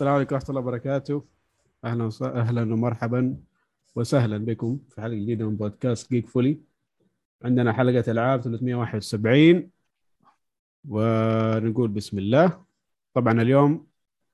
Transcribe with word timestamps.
السلام 0.00 0.14
عليكم 0.14 0.34
ورحمة 0.34 0.50
الله 0.50 0.60
وبركاته. 0.60 1.24
أهلا. 1.84 2.10
أهلا 2.22 2.62
ومرحبا 2.62 3.36
وسهلا 3.96 4.38
بكم 4.38 4.78
في 4.88 5.00
حلقة 5.00 5.14
جديدة 5.14 5.44
من 5.44 5.56
بودكاست 5.56 6.10
جيك 6.10 6.26
فولي 6.26 6.60
عندنا 7.44 7.72
حلقة 7.72 8.12
ألعاب 8.12 8.40
371 8.40 9.70
ونقول 10.88 11.88
بسم 11.88 12.18
الله. 12.18 12.64
طبعا 13.14 13.42
اليوم 13.42 13.86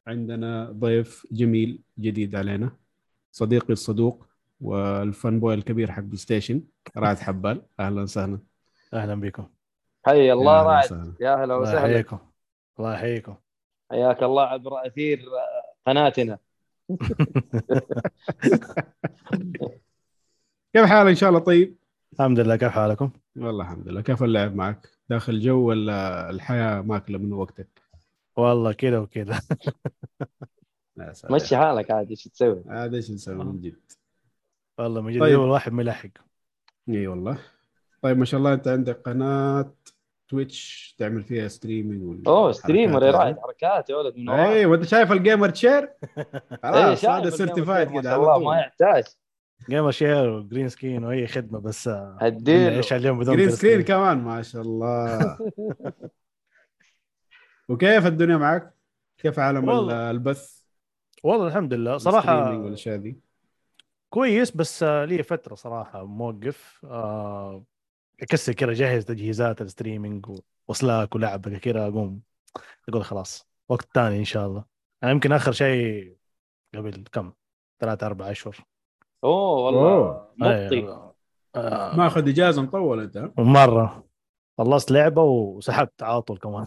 عندنا 0.07 0.71
ضيف 0.71 1.27
جميل 1.33 1.83
جديد 1.99 2.35
علينا 2.35 2.71
صديقي 3.33 3.73
الصدوق 3.73 4.27
وال 4.61 4.93
fan 4.93 5.41
boy 5.41 5.55
الكبير 5.55 5.93
حق 5.93 6.03
بلاي 6.03 6.17
ستيشن 6.17 6.63
رائد 6.97 7.19
حبال. 7.19 7.63
أهلا 7.81 8.03
وسهلا. 8.03 8.39
أهلا 8.95 9.15
بكم. 9.15 9.47
حي 10.07 10.33
الله 10.33 10.61
أهلاً 10.61 10.71
رعد 10.71 10.85
وسهلاً. 10.85 11.15
يا 11.21 11.35
هلا 11.35 11.45
الله 11.45 11.59
وسهلا. 11.59 11.91
يحييكم. 11.91 12.19
الله 12.79 12.95
يحييكم. 12.95 13.35
حياك 13.91 14.23
الله 14.23 14.43
عبر 14.43 14.87
أثير 14.87 15.25
قناتنا 15.87 16.39
كيف 20.73 20.85
حالك 20.85 21.09
إن 21.09 21.15
شاء 21.15 21.29
الله 21.29 21.41
طيب؟ 21.41 21.77
الحمد 22.13 22.41
لله 22.41 22.57
كيف 22.57 22.73
حالكم؟ 22.73 23.11
والله 23.37 23.65
الحمد 23.65 23.89
لله 23.89 24.01
كيف 24.01 24.23
اللعب 24.23 24.55
معك؟ 24.55 24.89
داخل 25.09 25.41
جو 25.41 25.69
ولا 25.69 26.31
الحياة 26.31 26.81
ماكلة 26.81 27.19
من 27.19 27.33
وقتك؟ 27.33 27.83
والله 28.37 28.73
كذا 28.73 28.99
وكذا. 28.99 29.41
مشي 31.31 31.57
حالك 31.57 31.91
عادي 31.91 32.11
إيش 32.11 32.25
تسوي؟ 32.25 32.65
هذا 32.71 32.97
إيش 32.97 33.11
نسوي 33.11 33.35
من 33.35 33.61
جد؟ 33.61 33.93
والله 34.79 35.01
من 35.01 35.13
جد 35.13 35.21
طيب. 35.21 35.35
اول 35.35 35.49
واحد 35.49 35.73
ملحق 35.73 36.11
إي 36.89 37.07
والله 37.07 37.39
طيب 38.03 38.19
ما 38.19 38.25
شاء 38.25 38.39
الله 38.39 38.55
أنت 38.55 38.69
عندك 38.69 39.01
قناة 39.01 39.75
تويتش 40.29 40.95
تعمل 40.99 41.23
فيها 41.23 41.49
streaming 41.49 42.03
وال- 42.03 42.27
أوه 42.27 42.53
streamer 42.53 43.03
يا 43.03 43.07
والحركات 43.07 43.25
رائد 43.25 43.39
حركات 43.41 43.91
يا 43.91 43.97
ولد 43.97 44.17
من 44.17 44.29
اي 44.31 44.67
وأنت 44.67 44.85
شايف 44.85 45.13
ال 45.13 45.20
gamer 45.20 45.53
إيه، 45.65 45.97
خلاص 46.63 47.01
شايف 47.01 47.13
هذا 47.15 47.31
certified 47.31 47.89
ما 47.91 48.01
كذا 48.01 48.11
شاء 48.11 48.13
على 48.13 48.23
الله 48.23 48.35
طول. 48.35 48.45
ما 48.45 48.59
يحتاج 48.61 49.05
gamer 49.69 49.91
chair 49.91 50.29
و 50.31 50.37
green 50.37 50.69
screen 50.69 51.05
وأي 51.05 51.27
خدمة 51.27 51.59
بس 51.61 51.89
آه، 51.89 52.19
هديله 52.21 52.77
إيش 52.77 52.93
اليوم 52.93 53.19
بدون 53.19 53.37
green. 53.37 53.51
screen 53.51 53.83
كمان 53.83 54.19
ما 54.19 54.43
شاء 54.43 54.63
الله 54.63 55.19
وكيف 57.69 58.07
الدنيا 58.07 58.37
معك؟ 58.37 58.75
كيف 59.19 59.39
عالم 59.39 59.65
ال- 59.65 59.69
والله. 59.75 60.11
البث؟ 60.11 60.57
والله 61.25 61.47
الحمد 61.47 61.75
لله 61.75 61.99
صراحة 61.99 62.59
والأشياء 62.59 62.97
ذي 62.97 63.17
كويس 64.11 64.57
بس 64.57 64.83
آه، 64.83 65.05
لي 65.05 65.23
فترة 65.23 65.55
صراحة 65.55 66.05
موقف 66.05 66.81
آه، 66.85 67.65
اكسر 68.23 68.53
كذا 68.53 68.73
جهز 68.73 69.05
تجهيزات 69.05 69.63
ال 69.63 69.69
streaming 69.69 70.27
وسلاك 70.69 71.15
ولعبه 71.15 71.59
كذا 71.59 71.89
اقوم 71.89 72.21
أقول 72.89 73.05
خلاص 73.05 73.47
وقت 73.69 73.89
ثاني 73.95 74.19
إن 74.19 74.25
شاء 74.25 74.47
الله. 74.47 74.65
أنا 75.03 75.11
يمكن 75.11 75.33
آخر 75.33 75.53
شيء 75.53 76.17
قبل 76.75 77.05
كم؟ 77.13 77.33
ثلاثة 77.81 78.07
أربع 78.07 78.31
أشهر. 78.31 78.57
أوه 79.25 79.65
والله. 79.65 79.93
أوه. 79.93 80.33
مطي 80.37 80.69
أيوة. 80.75 81.15
آه، 81.55 81.97
ماخذ 81.97 82.29
إجازة 82.29 82.63
مطول 82.63 83.01
أنت؟ 83.01 83.31
مرة 83.39 84.07
خلصت 84.59 84.91
لعبة 84.91 85.23
وسحبت 85.23 86.03
على 86.03 86.23
طول 86.23 86.39
كمان. 86.39 86.67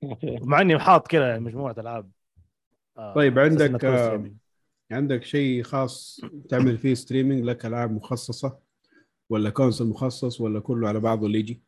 مع 0.50 0.60
إني 0.60 0.78
حاط 0.78 1.08
كذا 1.08 1.38
مجموعة 1.38 1.74
ألعاب. 1.78 2.10
آه، 2.98 3.14
طيب، 3.14 3.38
عندك، 3.38 3.84
آه،. 3.84 4.30
عندك 4.90 5.24
شيء 5.24 5.62
خاص 5.62 6.20
تعمل 6.48 6.78
فيه 6.78 6.94
streaming 6.94 7.44
لك 7.44 7.66
ألعاب 7.66 7.92
مخصصة؟ 7.92 8.58
ولا 9.30 9.50
console 9.50 9.86
مخصص 9.88 10.40
ولا 10.40 10.60
كله 10.60 10.88
على 10.88 11.00
بعضه 11.00 11.26
اللي 11.26 11.38
يجي؟ 11.38 11.62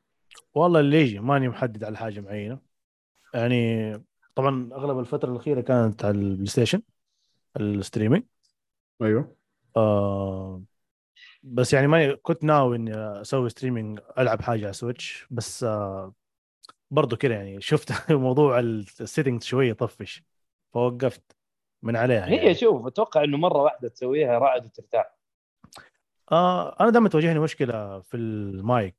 والله 0.55 0.81
اللي 0.81 1.01
يجي 1.01 1.19
ماني 1.21 1.49
محدد 1.49 1.85
على 1.85 1.97
حاجة 1.97 2.21
معينة 2.21 2.59
يعني 3.35 3.55
طبعا 4.37 4.71
أغلب 4.75 4.99
الفترة 5.01 5.33
الأخيرة 5.33 5.61
كانت 5.61 6.07
على 6.07 6.19
البلاي 6.19 6.47
ستيشن 6.47 6.83
ال 7.61 7.67
streaming 7.67 8.25
أيوه 9.03 9.37
آه 9.77 10.63
بس 11.43 11.73
يعني 11.75 11.87
ما 11.87 12.15
كنت 12.17 12.45
ناوي 12.45 12.77
إني 12.77 12.95
أسوي 12.97 13.51
streaming 13.51 14.01
ألعب 14.19 14.43
حاجة 14.43 14.65
على 14.65 14.73
سويتش 14.73 15.27
بس 15.31 15.65
آه 15.65 16.15
برضو 16.91 17.17
كذا 17.17 17.35
يعني 17.35 17.61
شفت 17.71 18.13
موضوع 18.13 18.61
ال 18.61 18.71
setting 18.71 19.43
شوية 19.43 19.73
طفش 19.73 20.25
فوقفت 20.75 21.37
من 21.83 21.97
عليها 21.97 22.29
هي 22.29 22.55
يعني. 22.55 22.55
شوف 22.55 22.87
أتوقع 22.87 23.25
إنه 23.25 23.37
مرة 23.39 23.63
واحدة 23.63 23.89
تسويها 23.89 24.39
رعد 24.39 24.65
وترتاح 24.67 25.15
آه 26.33 26.77
أنا 26.81 26.91
دائما 26.91 27.09
تواجهني 27.09 27.39
مشكلة 27.39 28.01
في 28.01 28.17
المايك. 28.17 28.97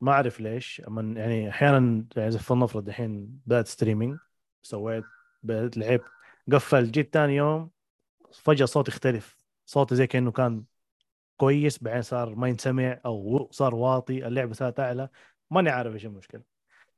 ما 0.00 0.12
أعرف 0.12 0.40
ليش 0.40 0.82
من 0.88 1.16
يعني 1.16 1.50
أحيانا 1.50 2.06
يعني 2.16 2.38
فلنفرض 2.38 2.88
الحين 2.88 3.40
بدات 3.46 3.66
streaming 3.66 4.18
سويت 4.62 5.04
بدأت 5.42 5.76
لعبت 5.76 6.04
قفل. 6.52 6.90
جيت 6.90 7.14
ثاني 7.14 7.36
يوم 7.36 7.70
فجأة 8.32 8.66
صوتي 8.66 8.90
اختلف 8.90 9.36
صوتي 9.66 9.94
زي 9.94 10.06
كأنه 10.06 10.30
كان 10.30 10.64
كويس 11.36 11.82
بعدين 11.82 12.02
صار 12.02 12.34
ما 12.34 12.48
ينسمع 12.48 13.00
أو 13.04 13.48
صار 13.50 13.74
واطي 13.74 14.26
اللعبة 14.26 14.52
صارت 14.52 14.80
أعلى. 14.80 15.08
ماني 15.50 15.70
عارف 15.70 15.94
إيش 15.94 16.06
المشكلة. 16.06 16.42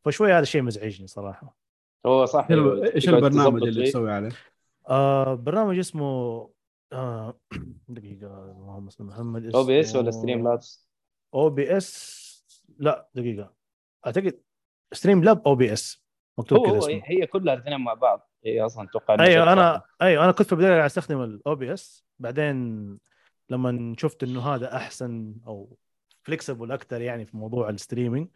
فشوي 0.04 0.32
هذا 0.32 0.42
الشيء 0.42 0.62
مزعجني 0.62 1.06
صراحة. 1.06 1.56
هو 2.06 2.24
صح. 2.24 2.48
إيش 2.50 3.08
البرنامج 3.08 3.62
اللي. 3.62 3.90
تسوي 3.90 4.12
عليه؟ 4.12 4.30
آه 4.88 5.34
برنامج 5.34 5.78
اسمه 5.78 6.50
آه 6.92 7.40
دقيقة 7.88 8.26
اللهم 8.26 8.90
صل 8.90 9.04
محمد 9.04 9.54
OBS 9.54 9.96
ولا 9.96 10.10
Streamlabs؟ 10.10 10.88
OBS 11.34 12.22
لا 12.78 13.08
دقيقة. 13.14 13.54
أعتقد 14.06 14.40
Streamlab 14.92 15.42
OBS. 15.46 16.02
مكتوب 16.38 16.66
كذا 16.66 16.74
هو 16.74 16.78
اسمه. 16.78 17.02
هي 17.04 17.26
كلها 17.26 17.54
الاثنين 17.54 17.80
مع 17.80 17.94
بعض. 17.94 18.30
هي 18.44 18.66
أصلا 18.66 18.88
أتوقع 18.88 19.24
أيوه 19.24 19.52
أنا 19.52 19.82
أيوه 20.02 20.24
أنا 20.24 20.32
كنت 20.32 20.46
في 20.46 20.52
البداية 20.52 20.86
أستخدم 20.86 21.22
ال 21.22 21.54
OBS. 21.54 22.04
بعدين 22.18 22.98
لما 23.50 23.94
شفت 23.98 24.22
إنه 24.22 24.40
هذا 24.40 24.76
أحسن 24.76 25.34
أو 25.46 25.76
flexible 26.22 26.72
أكثر 26.72 27.00
يعني 27.00 27.26
في 27.26 27.36
موضوع 27.36 27.68
ال 27.68 27.74
streaming 27.74 28.28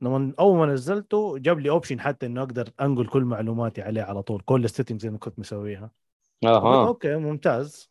لما 0.00 0.34
أول 0.38 0.58
ما 0.58 0.66
نزلته 0.66 1.38
جاب 1.38 1.58
لي 1.58 1.70
option 1.70 2.00
حتى 2.00 2.26
إنه 2.26 2.42
أقدر 2.42 2.68
أنقل 2.80 3.06
كل 3.06 3.24
معلوماتي 3.24 3.82
عليه 3.82 4.02
على 4.02 4.22
طول 4.22 4.40
كل 4.40 4.64
ال 4.64 4.69
settings 4.69 5.06
اللي 5.06 5.18
كنت 5.18 5.38
مسويها. 5.38 5.90
أها. 6.44 6.86
أوكي 6.86 7.16
ممتاز. 7.16 7.90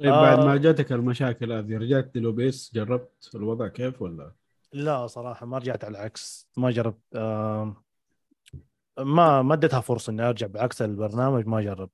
طيب 0.00 0.10
بعد 0.10 0.38
آه. 0.38 0.44
ما 0.46 0.56
جاتك 0.56 0.92
المشاكل 0.92 1.52
هذه 1.52 1.78
رجعت 1.78 2.10
لل 2.16 2.38
OBS 2.38 2.70
جربت 2.74 3.30
الوضع 3.34 3.68
كيف 3.68 4.02
ولا؟ 4.02 4.32
لا 4.72 5.06
صراحة 5.06 5.46
ما 5.46 5.58
رجعت 5.58 5.84
على 5.84 5.98
العكس 5.98 6.48
ما 6.56 6.70
جربت 6.70 6.98
آه 7.14 7.76
ما 8.98 9.42
ما 9.42 9.54
اديتها 9.54 9.80
فرصة 9.80 10.10
إني 10.10 10.22
أرجع 10.28 10.46
بعكس 10.46 10.82
البرنامج 10.82 11.46
ما 11.46 11.60
جربت. 11.60 11.90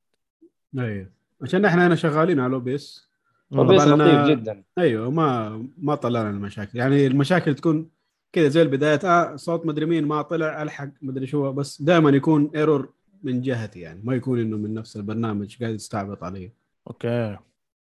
أيوه 0.78 1.10
عشان 1.42 1.64
إحنا 1.64 1.86
هنا 1.86 1.94
شغالين 1.94 2.40
على 2.40 2.54
OBS 2.54 3.08
و 3.50 3.59
OBS 3.59 3.84
طبعاً 3.84 3.96
لطيف 3.96 4.24
أنا- 4.24 4.30
جدا. 4.30 4.62
أيوه 4.78 5.10
ما 5.10 5.48
ما 5.78 5.94
طلعنا 5.94 6.30
المشاكل. 6.30 6.78
يعني 6.78 7.06
المشاكل 7.06 7.54
تكون 7.54 7.90
كذا 8.32 8.48
زي 8.48 8.62
البدايات 8.62 9.04
آه 9.04 9.36
صوت 9.36 9.66
مدري 9.66 9.86
مين 9.86 10.04
ما 10.06 10.22
طلع 10.22 10.62
ألحق 10.62 10.88
مدري 11.02 11.26
شو 11.26 11.52
بس 11.52 11.82
دائما 11.82 12.10
يكون 12.10 12.50
error 12.56 12.92
من 13.22 13.40
جهتي 13.40 13.80
يعني 13.80 14.00
ما 14.04 14.14
يكون 14.14 14.40
إنه 14.40 14.56
من 14.56 14.74
نفس 14.74 14.96
البرنامج 14.96 15.58
قاعد 15.62 15.74
يستعبط 15.74 16.24
علي 16.24 16.52
أوكي 16.86 17.38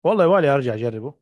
والله 0.04 0.24
يبالي 0.24 0.48
أرجع 0.54 0.74
أجربه 0.74 1.14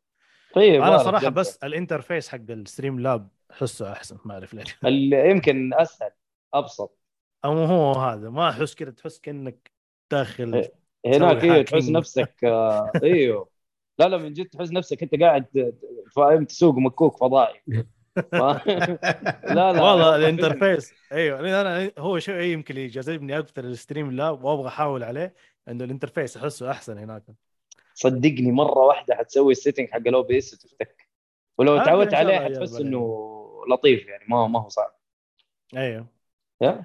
طيب 0.55 0.83
أنا 0.83 0.99
صراحة 0.99 1.21
جداً. 1.23 1.31
بس 1.31 1.57
ال 1.65 1.71
interface 1.71 2.29
حق 2.29 2.39
ال 2.51 3.01
Streamlab 3.01 3.29
احسه 3.51 3.93
أحسن 3.93 4.19
ما 4.25 4.35
أعرف 4.35 4.55
ليش 4.55 4.77
اللي 4.85 5.31
يمكن 5.31 5.75
أسهل 5.75 6.11
أبسط 6.55 6.99
أو 7.45 7.53
هو 7.65 7.93
هذا 7.93 8.31
ما 8.31 8.51
أحس 8.51 8.75
كذا 8.75 8.91
تحس 8.91 9.19
كأنك 9.21 9.71
داخل 10.11 10.55
إيه. 10.55 10.73
هناك 11.07 11.45
أيوه 11.45 11.63
تحس. 11.63 11.89
نفسك 11.89 12.45
آه، 12.45 12.93
إيوه 13.03 13.49
لا 13.99 14.09
لا 14.09 14.17
من 14.19 14.33
جد 14.33 14.47
تحس 14.47 14.73
نفسك 14.73 15.03
أنت 15.03 15.15
قاعد 15.15 15.75
فاهم 16.17 16.45
تسوق 16.45 16.75
مكوك 16.75 17.17
فضائي 17.17 17.61
لا 19.57 19.73
لا. 19.73 19.83
والله 19.83 20.17
ال 20.17 20.24
interface. 20.24 20.95
أيوه. 21.13 21.41
أنا 21.61 21.91
هو 21.99 22.19
شيء 22.19 22.41
يمكن 22.41 22.77
اللي 22.77 22.87
جذبني 22.87 23.39
أكثر 23.39 23.65
ال 23.65 24.11
Streamlab 24.13 24.45
وأبغى 24.45 24.69
أحاول 24.69 25.05
عليه 25.05 25.35
إنه 25.69 25.85
ال 25.85 25.90
interface 25.90 26.37
أحسه 26.37 26.71
أحسن 26.71 26.99
هناك. 26.99 27.23
صدقني 27.95 28.53
مرة 28.53 28.79
واحدة 28.79 29.15
حتسوي 29.15 29.53
ال 29.53 29.57
setting 29.57 29.89
حق 29.91 29.97
ال 29.97 30.23
OBS 30.23 30.55
وتفتك. 30.55 31.09
ولو 31.59 31.73
عادي 31.73 31.85
تعودت 31.85 32.15
عليه 32.15 32.39
حتحس 32.39 32.81
إنه 32.81 33.37
لطيف 33.71 34.07
يعني 34.07 34.25
ما 34.29 34.47
ما 34.47 34.61
هو 34.63 34.69
صعب. 34.69 34.95
أيوه. 35.77 36.07
يا 36.61 36.85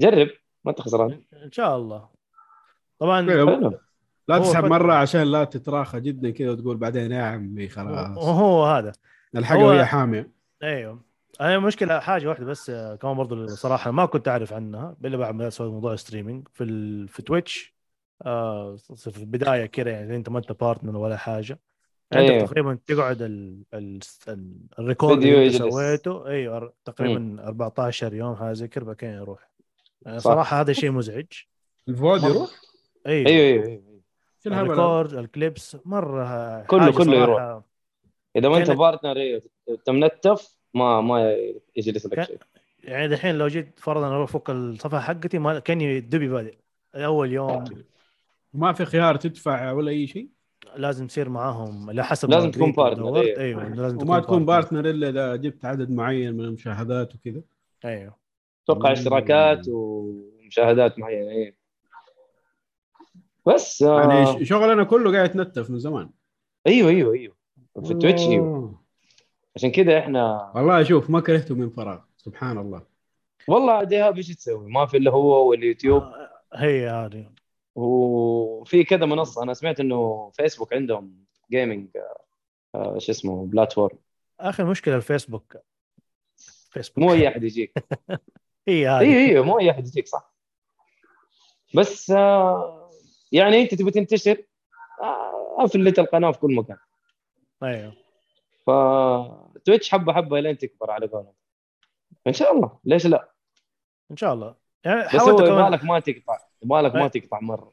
جرب. 0.00 0.28
ما 0.64 0.70
أنت 0.70 0.80
خسران. 0.80 1.20
إن 1.44 1.52
شاء 1.52 1.76
الله. 1.76 2.08
طبعا 2.98 3.30
حلو. 3.30 3.78
لا 4.28 4.36
هو 4.36 4.42
تسحب 4.42 4.64
مرة 4.64 4.94
عشان 4.94 5.22
لا 5.22 5.44
تتراخى 5.44 6.00
جدا 6.00 6.30
كذا 6.30 6.50
وتقول 6.50 6.76
بعدين 6.76 7.12
يا 7.12 7.22
عمي 7.22 7.68
خلاص. 7.68 8.18
وهو 8.18 8.64
هذا. 8.64 8.92
الحاجة 9.36 9.58
هو- 9.58 9.68
وهي 9.68 9.84
حاميه 9.84 10.35
أيوه 10.62 11.00
أنا 11.40 11.58
مشكلة 11.58 12.00
حاجة 12.00 12.28
واحدة 12.28 12.46
بس 12.46 12.70
آه، 12.70 12.94
كمان 12.96 13.16
برضو 13.16 13.46
صراحة 13.46 13.90
ما 13.90 14.06
كنت 14.06 14.28
أعرف 14.28 14.52
عنها 14.52 14.96
إلا 15.04 15.16
بعد 15.16 15.34
ما 15.34 15.50
سويت 15.50 15.72
موضوع 15.72 15.96
streaming 15.96 16.48
في 16.52 16.64
ال... 16.64 17.08
في 17.08 17.22
تويتش 17.22 17.74
آه 18.26 18.76
في 18.96 19.16
البداية 19.18 19.66
كده 19.66 19.90
يعني 19.90 20.16
أنت 20.16 20.28
ما 20.28 20.38
انت 20.38 20.52
partner 20.52 20.96
ولا 20.96 21.16
حاجة 21.16 21.58
عندك 22.12 22.30
أيوه. 22.30 22.46
تقريبا 22.46 22.78
تقعد 22.86 23.22
ال... 23.22 23.62
ال... 23.74 24.00
ال... 24.28 24.52
ال 24.78 24.84
record 24.84 25.22
اللي 25.22 25.46
أنت 25.46 25.54
يجلس. 25.54 25.72
سويته 25.74 26.26
أيوه 26.26 26.72
تقريبا 26.84 27.44
14 27.48 28.14
يوم 28.14 28.36
حاجة 28.36 28.52
زي 28.52 28.68
كذا 28.68 28.84
بعدين 28.84 29.10
يروح 29.10 29.50
يعني. 30.02 30.20
صراحة 30.20 30.60
هذا 30.60 30.72
شيء 30.72 30.90
مزعج 30.90 31.26
ال 31.88 31.95
VODs 31.95 32.22
يروح 32.22 32.50
أيوه 33.06 33.26
أيوه 33.28 33.44
أيوه 33.46 33.66
أيوه 33.66 33.82
هذا؟ 34.46 34.60
ال 34.60 34.68
record 34.68 35.14
ال 35.14 35.24
clips 35.24 35.76
مرة 35.84 36.62
كله- 36.62 36.92
كله 36.92 37.16
يروح. 37.16 37.62
إذا 38.36 38.48
ما 38.48 38.56
أنت 38.56 38.66
كانت- 38.66 38.78
partner 38.78 39.16
أيوه 39.16 39.42
انت 39.68 39.90
منتف 39.90 40.56
ما 40.74 41.00
ما 41.00 41.36
يجلس 41.76 42.06
لك 42.06 42.22
شيء. 42.22 42.38
يعني 42.84 43.08
دحين 43.08 43.34
لو 43.38 43.48
جيت 43.48 43.80
فرضا 43.80 44.08
أروح 44.08 44.30
افك 44.30 44.50
الصفحة 44.50 45.00
حقتي 45.00 45.38
ما 45.38 45.58
كأني 45.58 46.00
دوبي 46.00 46.28
بادئ. 46.28 46.54
أول 46.94 47.32
يوم 47.32 47.64
ما 48.54 48.72
في 48.72 48.84
خيار 48.84 49.16
تدفع 49.16 49.72
ولا 49.72 49.90
أي 49.90 50.06
شيء؟ 50.06 50.28
لازم 50.76 51.04
يصير 51.04 51.28
معاهم 51.28 51.90
على 51.90 52.04
حسب 52.04 52.30
لازم 52.30 52.50
تكون 52.50 52.72
partner، 52.72 53.04
ودورت. 53.04 53.26
أيوه. 53.26 53.62
أيوه 53.62 53.74
لازم 53.74 53.98
وما 54.02 54.20
تكون 54.20 54.44
partner. 54.44 54.90
إلا 54.90 55.08
إذا 55.08 55.36
جبت 55.36 55.64
عدد 55.64 55.90
معين 55.90 56.34
من 56.34 56.40
المشاهدات 56.44 57.14
وكذا. 57.14 57.40
أيوه. 57.84 58.16
أتوقع. 58.64 58.92
اشتراكات 58.92 59.68
ومشاهدات 59.68 60.98
معينة 60.98 61.30
إيه. 61.30 61.56
بس 63.46 63.82
آه. 63.82 64.00
يعني 64.00 64.44
شغلنا 64.44 64.84
كله 64.84 65.12
قاعد 65.12 65.30
يتنتف 65.30 65.70
من 65.70 65.78
زمان. 65.78 66.10
أيوه 66.66 66.90
أيوه 66.90 67.14
أيوه. 67.14 67.35
في 67.84 67.94
تويتش. 67.94 68.22
عشان 69.56 69.70
كذا 69.70 69.98
إحنا 69.98 70.52
والله 70.54 70.82
شوف 70.82 71.10
ما 71.10 71.20
كرهته 71.20 71.54
من 71.54 71.70
فراغ 71.70 72.00
سبحان 72.16 72.58
الله. 72.58 72.82
والله 73.48 73.72
عاد 73.72 73.92
ايهاب 73.92 74.16
إيش 74.16 74.28
تسوي؟ 74.28 74.70
ما 74.70 74.86
في 74.86 74.96
إلا 74.96 75.10
هو 75.10 75.50
واليوتيوب. 75.50 76.02
آه، 76.02 76.30
هي 76.54 76.88
هذه. 76.88 77.30
وفي 77.74 78.84
كذا 78.84 79.06
منصة 79.06 79.42
أنا 79.42 79.54
سمعت 79.54 79.80
إنه 79.80 80.30
فيسبوك 80.34 80.72
عندهم 80.72 81.24
gaming 81.50 81.88
آه 82.74 82.98
شو 82.98 83.12
اسمه 83.12 83.46
platform 83.46 83.98
آخر 84.40 84.64
مشكلة 84.64 84.96
الفيسبوك. 84.96 85.56
فيسبوك. 86.70 87.04
مو 87.04 87.12
أي 87.12 87.28
أحد 87.28 87.44
يجيك. 87.44 87.72
هي 88.68 88.88
هذه. 88.88 89.00
أيوه 89.00 89.14
أيوه 89.14 89.44
مو 89.44 89.58
أي 89.58 89.70
أحد 89.70 89.86
يجيك 89.86 90.06
صح. 90.06 90.34
بس 91.74 92.10
آه 92.10 92.90
يعني 93.32 93.62
أنت 93.62 93.74
تبي 93.74 93.90
تنتشر 93.90 94.42
آه 95.02 95.64
أفلت 95.64 95.98
القناة 95.98 96.30
في 96.30 96.38
كل 96.38 96.54
مكان. 96.54 96.76
أيوه. 97.62 97.92
فتويتش 98.66 99.90
حبة 99.90 100.12
حبة 100.12 100.40
لين 100.40 100.58
تكبر 100.58 100.90
على 100.90 101.06
قولهم. 101.06 101.32
إن 102.26 102.32
شاء 102.32 102.52
الله. 102.56 102.78
ليش 102.84 103.06
لا؟ 103.06 103.28
إن 104.10 104.16
شاء 104.16 104.34
الله. 104.34 104.54
يعني 104.84 105.04
بس 105.04 105.14
هو 105.14 105.18
حاولت 105.20 105.38
كمان. 105.38 105.52
يبغالك 105.52 105.84
ما 105.84 105.98
تقطع. 106.00 106.38
يبغالك 106.62 106.94
ما. 106.94 107.08
تقطع 107.08 107.40
مرة. 107.40 107.72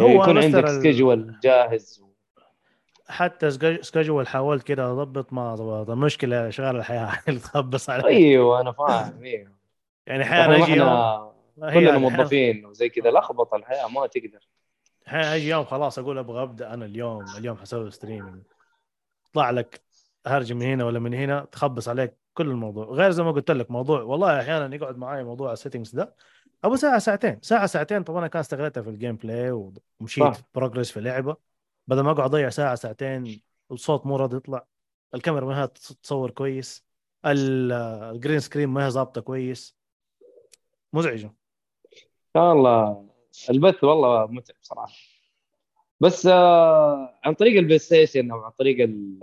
هو 0.00 0.08
يكون 0.08 0.38
أنا 0.38 0.40
عندك 0.40 0.68
schedule 0.68 1.40
جاهز 1.42 2.04
حتى 3.08 3.50
schedule 3.82 4.26
حاولت 4.28 4.62
كده 4.62 4.92
أضبط 4.92 5.32
ما 5.32 5.54
ضبط 5.54 5.90
المشكلة 5.90 6.50
شغال 6.50 6.76
الحياة 6.76 7.12
اللي 7.28 7.40
تخبص 7.40 7.90
علي. 7.90 8.06
أيوه 8.08 8.60
أنا 8.60 8.72
فاهم 8.72 9.22
أيوه. 9.24 9.52
يعني 10.06 10.22
أحيانا 10.22 10.56
أجي 10.56 10.72
يوم 10.72 10.88
كلنا 11.56 11.92
أحياناً- 11.92 11.98
موظفين 11.98 12.66
وزي 12.66 12.88
كذا 12.88 13.10
لخبط 13.10 13.54
الحياة 13.54 13.88
ما 13.88 14.06
تقدر. 14.06 14.48
أحيانا 15.08 15.34
أجي 15.34 15.48
يوم 15.48 15.64
خلاص 15.64 15.98
أقول 15.98 16.18
أبغى 16.18 16.42
أبدأ 16.42 16.74
أنا 16.74 16.84
اليوم 16.84 17.24
اليوم 17.38 17.56
حسوي 17.56 17.90
streaming 17.90 18.42
يطلع 19.30 19.50
لك 19.50 19.82
هرجه 20.26 20.54
من 20.54 20.62
هنا 20.62 20.84
ولا 20.84 20.98
من 20.98 21.14
هنا 21.14 21.44
تخبص 21.52 21.88
عليك 21.88 22.16
كل 22.34 22.50
الموضوع. 22.50 22.84
غير 22.86 23.10
زي 23.10 23.22
ما 23.22 23.30
قلت 23.30 23.50
لك 23.50 23.70
موضوع 23.70 24.02
والله 24.02 24.40
أحيانا 24.40 24.74
يقعد 24.74 24.96
معي 24.96 25.24
موضوع 25.24 25.52
ال 25.52 25.57
settings 25.57 25.94
ده 25.94 26.14
أبو 26.64 26.76
ساعة 26.76 26.98
ساعتين. 26.98 27.38
ساعة 27.42 27.66
ساعتين 27.66 28.02
طبعا 28.02 28.18
أنا 28.18 28.26
كان 28.28 28.40
استغلتها 28.40 28.82
في 28.82 28.90
ال 28.90 29.16
gameplay 29.16 29.50
ومشيت 29.50 30.24
صح. 30.24 30.40
progress 30.54 30.90
في 30.90 30.96
اللعبه 30.96 31.36
بدل 31.86 32.00
ما 32.00 32.10
أقعد 32.10 32.24
أضيع 32.24 32.48
ساعة 32.48 32.74
ساعتين 32.74 33.40
الصوت 33.72 34.06
مو 34.06 34.16
راضي 34.16 34.36
يطلع 34.36 34.66
الكاميرا 35.14 35.46
ما 35.46 35.62
هي 35.62 35.66
تصور 36.02 36.30
كويس 36.30 36.84
ال- 37.26 37.72
ال 38.14 38.18
green 38.18 38.40
screen 38.40 38.68
ما 38.68 38.86
هي 38.86 38.90
ظابطة 38.90 39.20
كويس. 39.20 39.76
مزعجة. 40.92 41.34
والله 42.34 43.08
البث 43.50 43.84
والله 43.84 44.26
متعب 44.26 44.56
صراحة. 44.62 44.94
بس 46.00 46.26
آه 46.26 47.18
عن 47.24 47.34
طريق 47.34 47.58
البلاي 47.58 47.78
ستيشن 47.78 48.30
أو 48.30 48.38
عن 48.40 48.50
طريق 48.58 48.80
ال- 48.84 49.18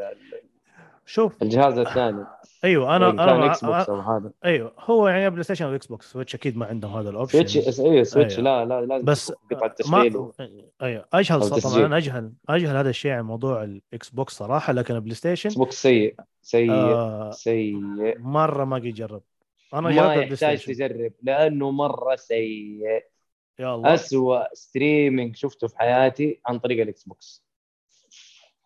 شوف. 1.06 1.42
الجهاز 1.44 1.77
الثاني. 1.77 2.25
أيوه 2.63 2.95
أنا 2.95 3.10
إن 3.10 3.19
أنا 3.19 3.45
إكس 3.45 3.66
بوكس 3.66 3.89
أو 3.89 4.00
هذا. 4.00 4.31
أيوه 4.45 4.74
هو 4.80 5.07
يعني 5.07 5.30
بلاي 5.30 5.44
ستيشن 5.44 5.66
أو 5.66 5.75
إكس 5.75 5.88
بوكس 5.88 6.12
سويتش 6.12 6.36
أكيد 6.36 6.57
ما 6.57 6.66
عندهم 6.66 6.94
هذا 6.98 7.10
ال 7.09 7.13
option 7.13 7.31
سويتش 7.48 7.80
أيوه 7.80 8.04
سويتش 8.04 8.39
أيوة. 8.39 8.44
لا 8.44 8.66
لا 8.66 8.86
لازم 8.86 9.06
بس 9.06 9.27
تكون 9.27 9.57
قطعه 9.57 9.74
تشغيل 9.74 10.18
و- 10.18 10.33
ما 10.39 10.48
أيوه 10.81 11.06
أجهل 11.13 11.50
طبعا. 11.50 11.86
أنا 11.86 11.98
اجهل 11.98 12.31
أجهل 12.50 12.75
هذا 12.77 12.89
الشيء 12.89 13.12
عن 13.12 13.25
موضوع 13.25 13.63
الاكس 13.63 14.10
بوكس 14.10 14.33
صراحة 14.33 14.74
لكن 14.74 14.95
البلاي 14.95 15.16
ستيشن 15.16 15.50
إكس 15.50 15.57
بوكس 15.57 15.81
سيء 15.81 16.16
سيء 16.42 16.72
آه 16.72 17.31
سيء. 17.31 17.75
مرة 18.19 18.66
ما 18.66 18.75
قد 18.75 18.83
جرب 18.83 19.22
أنا 19.74 19.81
ما 19.81 19.92
جربت 19.92 20.31
يحتاج 20.31 20.66
تجرب 20.66 21.12
لأنه 21.24 21.72
مرة 21.72 22.16
سيء. 22.16 22.81
يا 23.59 23.75
الله 23.75 23.93
اسوء 23.93 24.39
streaming 24.53 25.35
شفته 25.35 25.67
في 25.67 25.77
حياتي 25.77 26.39
عن 26.45 26.59
طريق 26.59 26.81
الاكس 26.81 27.03
بوكس 27.03 27.45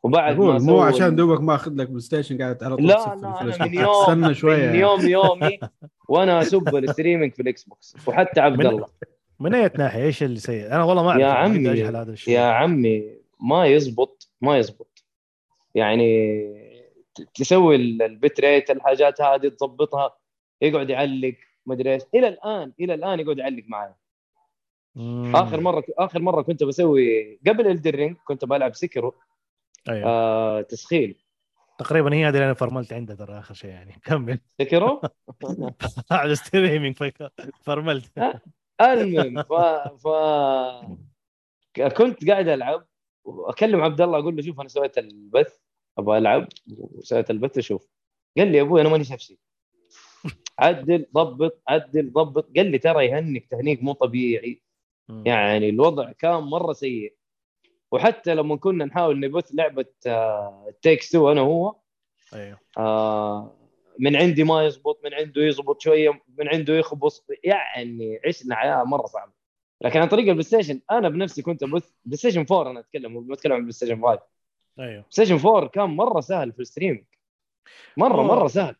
وبعد 0.04 0.38
ما 0.38 0.58
مو 0.60 0.82
عشان 0.82 1.16
دوبك 1.16 1.42
ما 1.42 1.56
اخذ 1.56 1.72
لك 1.76 1.88
بلاي 1.88 2.00
ستيشن 2.02 2.38
قاعد 2.38 2.64
على 2.64 2.76
طول 2.76 2.88
لا 2.88 2.94
لا. 2.94 3.42
أنا 3.42 3.66
من 3.68 3.74
يوم 3.80 3.90
استنى 3.90 4.34
شوية. 4.34 4.70
من 4.70 4.76
يوم 4.76 5.08
يومي 5.08 5.60
وأنا 6.10 6.42
أسب 6.42 6.76
ال 6.76 6.81
streaming 6.81 7.34
في 7.34 7.42
الاكس 7.42 7.64
بوكس 7.64 7.96
وحتى 8.08 8.40
عبد 8.42 8.58
من- 8.60 8.66
الله. 8.68 8.88
من 9.40 9.54
أي 9.56 9.72
ناحية؟ 9.78 10.04
إيش 10.04 10.24
اللي 10.24 10.40
سيء؟ 10.40 10.68
أنا 10.68 10.84
والله 10.84 11.04
ما 11.04 11.10
أعرف 11.10 11.22
يا 11.22 11.28
عمي 11.28 11.70
هذا 11.84 12.12
الشيء. 12.12 12.34
يا 12.34 12.42
عمي 12.42 13.04
ما 13.42 13.66
يزبط 13.66 14.30
ما 14.42 14.58
يزبط. 14.58 15.04
يعني 15.76 16.40
تسوي 17.36 17.76
ال- 17.76 18.02
ال 18.02 18.11
bit 18.11 18.40
rate 18.40 18.72
الحاجات 18.72 19.22
هذه 19.22 19.48
تظبطها 19.48 20.16
يقعد 20.62 20.90
يعلق 20.90 21.36
مدري 21.66 21.94
إيش. 21.94 22.02
إلى 22.16 22.28
الآن 22.28 22.72
إلى 22.80 22.94
الآن 22.94 23.20
يقعد 23.20 23.38
يعلق 23.38 23.64
معي 23.68 23.94
مم. 24.96 25.36
آخر 25.36 25.62
مرة 25.62 25.84
آخر 25.98 26.22
مرة 26.22 26.42
كنت 26.42 26.64
بسوي 26.64 27.36
قبل 27.48 27.68
Elden 27.68 27.95
Ring 27.95 28.18
كنت 28.18 28.46
بلعب 28.46 28.76
Sekiro 28.76 29.16
أيوه. 29.90 30.10
آه 30.10 30.62
تسخين. 30.62 31.16
تقريبا 31.78 32.14
هي 32.14 32.26
هذه 32.26 32.34
اللي 32.34 32.46
أنا 32.46 32.54
فرملت 32.54 32.94
عندها 32.94 33.16
ترى 33.16 33.40
آخر 33.40 33.54
شيء 33.54 33.70
يعني. 33.70 34.00
كمل. 34.06 34.40
Sekiro 34.62 35.02
على 36.12 36.36
streaming 36.36 36.96
فرملت. 37.62 38.12
المهم 38.82 39.44
ف... 39.44 39.54
ف 40.04 40.08
كنت 41.98 42.30
قاعد 42.30 42.48
ألعب 42.48 42.86
وأكلم 43.24 43.82
عبد 43.82 44.02
الله 44.02 44.20
أقول 44.20 44.36
له 44.36 44.42
شوف 44.42 44.60
أنا 44.60 44.70
سويت 44.70 44.98
البث 44.98 45.58
أبغى 45.98 46.18
ألعب. 46.18 46.48
وسويت 46.78 47.30
البث 47.32 47.60
شوف. 47.60 47.88
قال 48.38 48.52
لي 48.52 48.58
يا 48.58 48.64
أبوي 48.64 48.82
أنا 48.82 48.90
ماني 48.90 49.04
شايف 49.04 49.22
شيء 49.22 49.40
عدل 50.60 51.06
ضبط 51.14 51.62
عدل 51.68 52.12
ضبط. 52.12 52.58
قال 52.58 52.72
لي 52.72 52.78
ترى 52.78 53.06
يهنك 53.06 53.46
تهنيك 53.46 53.84
مو 53.84 53.94
طبيعي. 53.94 54.62
يعني 55.10 55.70
الوضع 55.70 56.12
كان 56.12 56.44
مرة 56.44 56.74
سيء. 56.74 57.14
وحتى 57.92 58.36
لما 58.36 58.56
كنا 58.56 58.86
نحاول 58.86 59.20
نبث 59.20 59.52
لعبة 59.54 59.86
Takes 60.82 61.10
Two 61.10 61.32
أنا 61.32 61.42
وهو 61.42 61.76
أيوه. 62.34 62.60
آه، 62.78 63.56
من 64.00 64.16
عندي 64.16 64.44
ما 64.44 64.66
يزبط 64.66 65.02
من 65.06 65.14
عنده 65.14 65.42
يزبط 65.42 65.82
شوية 65.82 66.22
من 66.38 66.48
عنده 66.48 66.74
يخبص 66.74 67.26
يعني 67.44 68.20
عشنا 68.28 68.56
حياة 68.56 68.84
مرة 68.84 69.06
صعبة. 69.06 69.32
لكن 69.82 70.00
عن 70.00 70.08
طريق 70.08 70.26
البلاي 70.26 70.44
ستيشن 70.44 70.82
أنا 70.92 71.10
بنفسي 71.10 71.42
كنت 71.42 71.64
أبث 71.64 71.92
بلاي 72.06 72.18
ستيشن 72.18 72.46
4 72.52 72.72
أنا 72.72 72.80
أتكلم 72.80 73.28
ما 73.28 73.34
اتكلم 73.34 73.54
عن 73.54 73.60
بلاي 73.60 73.72
ستيشن 73.72 74.02
5 74.02 74.20
أيوه. 74.80 74.92
بلاي 74.92 75.04
ستيشن 75.10 75.36
4 75.48 75.68
كان 75.68 75.90
مرة 75.90 76.20
سهل 76.20 76.54
في 76.54 76.60
ال 76.60 76.64
streaming. 76.64 77.06
مرة 77.98 78.22
أوه. 78.22 78.28
مرة 78.28 78.48
سهل. 78.48 78.76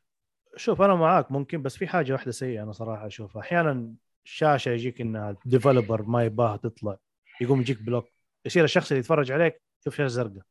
شوف 0.56 0.82
أنا 0.82 0.96
معاك 0.96 1.32
ممكن 1.32 1.62
بس 1.62 1.78
في 1.78 1.88
حاجة 1.88 2.14
واحدة 2.14 2.32
سيئة 2.32 2.64
أنا 2.64 2.72
صراحة 2.72 3.08
أشوفها. 3.08 3.42
أحيانا 3.42 3.94
الشاشه 4.30 4.70
يجيك 4.70 5.02
إنها 5.02 5.36
developer 5.46 6.02
ما 6.02 6.24
يباها 6.24 6.58
تطلع. 6.58 6.98
يقوم 7.42 7.62
يجيك 7.62 7.82
block 7.82 8.10
يصير 8.46 8.64
الشخص 8.64 8.92
اللي 8.92 9.00
يتفرج 9.00 9.32
عليك 9.32 9.62
يشوف 9.82 9.96
شاشة 9.96 10.08
زرقاء. 10.08 10.44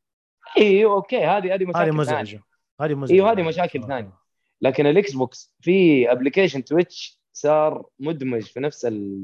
أيوه 0.59 0.95
أوكي 0.95 1.17
هذه 1.25 1.55
هذه 1.55 1.65
مشاكل 1.65 1.79
هذه. 1.85 1.91
مزعجة. 1.91 2.43
هذه 2.81 2.95
مزعجة. 2.95 3.15
أيوه 3.17 3.33
هذه 3.33 3.43
مشاكل. 3.43 3.87
ثانية. 3.87 4.13
لكن 4.61 4.87
الاكس 4.87 5.13
بوكس 5.13 5.55
في 5.61 6.11
application 6.13 6.65
تويتش 6.65 7.21
صار 7.33 7.87
مدمج 7.99 8.43
في 8.43 8.61
نفس 8.61 8.85
ال 8.85 9.23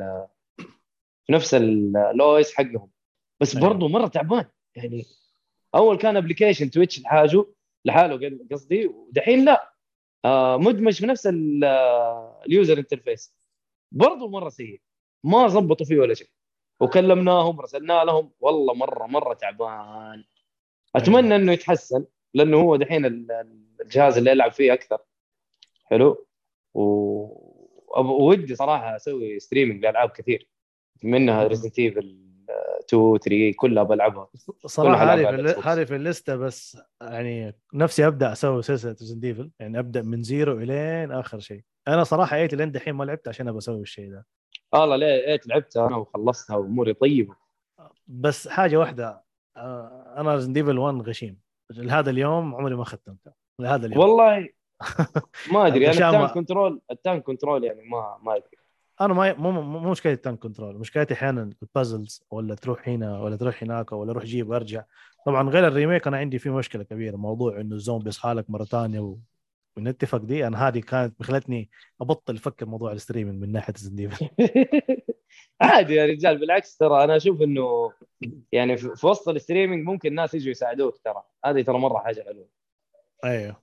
في 1.26 1.32
نفس 1.32 1.54
ال 1.54 2.36
OS 2.36 2.54
حقهم. 2.54 2.90
بس 3.40 3.56
أيوة. 3.56 3.68
برضه 3.68 3.88
مرة 3.88 4.06
تعبان. 4.06 4.44
يعني 4.76 5.04
أول 5.75 5.96
كان 5.99 6.16
application 6.16 6.70
تويتش 6.70 7.00
لحاله 7.00 7.54
لحاله 7.84 8.38
قصدي 8.52 8.87
ودحين 8.87 9.44
لا. 9.44 9.75
آه 10.25 10.56
مدمج 10.58 10.92
في 11.00 11.06
نفس 11.06 11.26
ال- 11.26 11.64
ال 12.46 12.53
user 12.53 12.78
interface 12.78 13.34
برضه 13.94 14.28
مرة 14.28 14.48
سيء. 14.48 14.80
ما 15.24 15.46
ظبطوا 15.46 15.86
فيه 15.86 15.98
ولا 15.98 16.14
شيء. 16.14 16.28
وكلمناهم 16.80 17.60
رسلنا 17.60 18.04
لهم. 18.04 18.32
والله 18.40 18.74
مرة 18.74 19.06
مرة 19.06 19.34
تعبان. 19.34 20.24
أتمنى 20.96 21.36
إنه 21.36 21.52
يتحسن 21.52 22.04
لأنه 22.34 22.60
هو 22.60 22.76
دحين 22.76 23.06
ال- 23.06 23.30
الجهاز 23.80 24.18
اللي 24.18 24.30
يلعب 24.30 24.52
فيه 24.52 24.72
أكثر. 24.72 24.98
حلو؟ 25.84 26.26
و 26.74 26.84
ودي 27.96 28.54
صراحة 28.54 28.96
أسوي 28.96 29.40
streaming 29.40 29.82
لألعاب 29.82 30.10
كثير. 30.10 30.48
منها 31.02 31.46
Resident 31.46 31.78
Evil 31.78 32.18
2 32.88 33.18
3 33.18 33.52
كلها 33.56 33.82
بلعبها. 33.82 34.28
صراحة 34.66 35.14
هذه. 35.14 35.73
هذه 35.73 35.84
في 35.84 35.96
الليستة 35.96 36.37
بس 36.37 36.78
يعني 37.02 37.56
نفسي 37.75 38.06
أبدأ 38.06 38.32
أسوي 38.32 38.62
سلسله 38.62 38.96
Resident 39.00 39.18
Evil 39.18 39.50
يعني 39.61 39.78
أبدأ 39.78 40.02
من 40.02 40.23
zero 40.22 40.58
إلين 40.58 41.12
آخر 41.12 41.38
شيء. 41.38 41.62
أنا 41.88 42.04
صراحة 42.04 42.37
eight 42.36 42.54
لين 42.54 42.73
دحين 42.73 42.94
ما 42.94 43.04
لعبت 43.04 43.28
عشان 43.28 43.49
ابى 43.49 43.58
أسوي 43.58 43.80
الشيء 43.80 44.11
ده. 44.11 44.26
والله 44.73 44.96
ليه 44.96 45.26
eight 45.26 45.46
لعبتها 45.46 45.88
أنا 45.88 45.96
وخلصتها 45.96 46.56
وأموري 46.56 46.94
طيبة. 46.94 47.37
بس 48.06 48.49
حاجة 48.49 48.76
واحدة 48.76 49.25
آه، 49.56 50.14
أنا 50.16 50.34
Resident 50.34 50.54
Evil 50.54 50.78
1 50.78 50.94
غشيم. 50.94 51.40
لهذا 51.70 52.11
اليوم 52.11 52.54
عمري 52.54 52.75
ما 52.75 52.84
ختمته. 52.84 53.32
لهذا 53.61 53.87
اليوم. 53.87 54.00
والله 54.00 54.49
ما 55.52 55.66
أدري 55.66 55.90
أنا 55.90 56.08
ال 56.08 56.13
tank 56.13 56.30
control 56.30 56.80
ال 56.90 56.97
tank 56.97 57.22
control 57.22 57.64
يعني 57.64 57.82
ما 57.88 58.18
ما 58.23 58.37
أدري. 58.37 58.63
أنا 59.00 59.14
ما 59.14 59.32
مو 59.32 59.62
مو 59.62 59.90
مشكلة 59.90 60.12
ال 60.12 60.18
tank 60.18 60.38
control 60.38 60.78
مشكلتي 60.78 61.14
أحيانا 61.14 61.50
ال 61.62 61.70
puzzles 61.70 62.22
ولا 62.30 62.54
تروح 62.54 62.88
هنا 62.88 63.20
ولا 63.20 63.36
تروح 63.36 63.62
هناك 63.62 63.92
ولا 63.92 64.12
روح 64.12 64.24
جيب 64.24 64.48
وأرجع. 64.48 64.84
طبعا 65.26 65.50
غير 65.50 65.68
ال 65.68 65.74
remake 65.74 66.06
أنا 66.06 66.16
عندي 66.16 66.38
فيه 66.38 66.50
مشكلة 66.56 66.82
كبيرة 66.82 67.16
موضوع 67.16 67.60
إنه 67.60 67.74
الزومبي 67.74 68.08
يصحى 68.08 68.32
لك 68.32 68.50
مرة 68.50 68.64
ثانية 68.64 69.00
و... 69.00 69.16
ونتفق 69.76 70.18
دي 70.18 70.46
أنا 70.46 70.68
هذه 70.68 70.78
كانت 70.80 71.22
خلتني 71.22 71.70
أبطل 72.00 72.36
أفكر 72.36 72.66
موضوع 72.66 72.92
ال 72.92 72.97
streaming 72.97 73.42
من 73.42 73.52
ناحية 73.52 73.74
Resident 73.76 74.07
Evil 74.07 74.22
عادي 75.60 75.94
يا 75.94 76.06
رجال 76.06 76.38
بالعكس 76.38 76.76
ترى 76.76 77.04
أنا 77.04 77.16
أشوف 77.16 77.42
إنه 77.42 77.92
يعني 78.52 78.76
في 78.76 79.06
وسط 79.06 79.28
ال 79.28 79.34
streaming 79.34 79.86
ممكن 79.86 80.08
الناس 80.08 80.34
يجوا 80.34 80.50
يساعدوك 80.50 80.98
ترى. 81.04 81.22
هذه 81.44 81.62
ترى 81.62 81.78
مرة 81.78 81.98
حاجة 81.98 82.22
حلوة. 82.22 82.48
أيوه. 83.24 83.62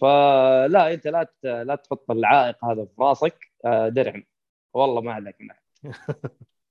فلا 0.00 0.94
أنت 0.94 1.06
لا 1.06 1.28
لا 1.42 1.74
تحط 1.74 2.10
العائق 2.10 2.64
هذا 2.64 2.84
في 2.84 2.92
راسك 2.98 3.52
آه، 3.64 3.88
درعم 3.88 4.24
والله 4.74 5.00
ما 5.00 5.12
عليك 5.12 5.36
من 5.40 5.50
أحد. 5.50 5.62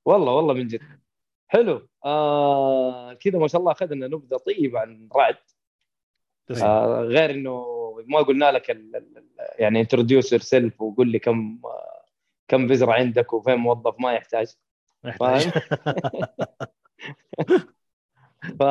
والله 0.06 0.34
والله 0.34 0.54
من 0.54 0.68
جد 0.68 0.82
حلو 1.48 1.88
آه 2.06 3.14
كذا 3.14 3.40
ما 3.40 3.48
شاء 3.48 3.62
الله 3.62 3.72
أخذنا 3.72 4.08
نبذة 4.08 4.38
طيبة 4.38 4.80
عن 4.80 5.10
رعد. 5.16 5.38
آه 6.64 7.02
غير 7.02 7.32
إنه 7.32 7.66
ما 8.08 8.20
قلنا 8.20 8.52
لك 8.52 8.72
ال 8.72 8.96
ال 8.96 9.24
يعني 9.60 9.82
introduce 9.82 10.32
yourself 10.32 10.82
وقول 10.82 11.12
لي 11.12 11.20
كم 11.20 11.60
آه 11.66 12.04
كم 12.48 12.68
بذره 12.68 12.92
عندك 12.94 13.34
وفين 13.34 13.56
موظف 13.56 13.96
ما 14.00 14.14
يحتاج 14.14 14.48
يحتاج. 15.06 15.50
ف 18.60 18.64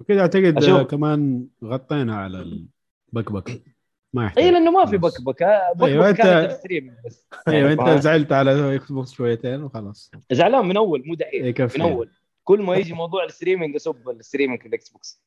وكذا 0.00 0.20
أعتقد 0.20 0.56
أشوف. 0.56 0.80
كمان 0.80 1.46
غطينا 1.64 2.16
على 2.16 2.66
البكبك 3.12 3.75
ما 4.16 4.26
يحتاج. 4.26 4.44
اي 4.44 4.50
لأنه 4.50 4.70
ما 4.70 4.86
في. 4.86 4.96
بكبكه 4.96 5.22
بكبكه 5.24 5.86
أيوة، 5.86 6.12
أنت- 6.12 6.16
كانت 6.16 6.50
ال 6.50 6.57
stream 6.57 6.96
بس. 7.06 7.28
أيوه 7.48 7.72
أنت 7.72 7.80
فاهم؟ 7.80 8.00
زعلت 8.00 8.32
على 8.32 8.76
Xbox 8.76 9.12
شويتين 9.12 9.62
وخلاص. 9.62 10.10
زعلان 10.32 10.64
من 10.66 10.76
أول 10.76 11.02
مو 11.06 11.14
دحين 11.14 11.46
يكفي 11.46 11.78
من 11.78 11.84
أول. 11.90 12.10
كل 12.44 12.62
ما 12.62 12.76
يجي 12.76 12.92
موضوع 12.92 13.24
ال 13.24 13.29
streaming 13.29 13.74
أسب 13.74 14.08
ال 14.08 14.13
streaming 14.13 14.60
في 14.60 14.68
ال 14.68 14.88
Xbox. 14.88 15.22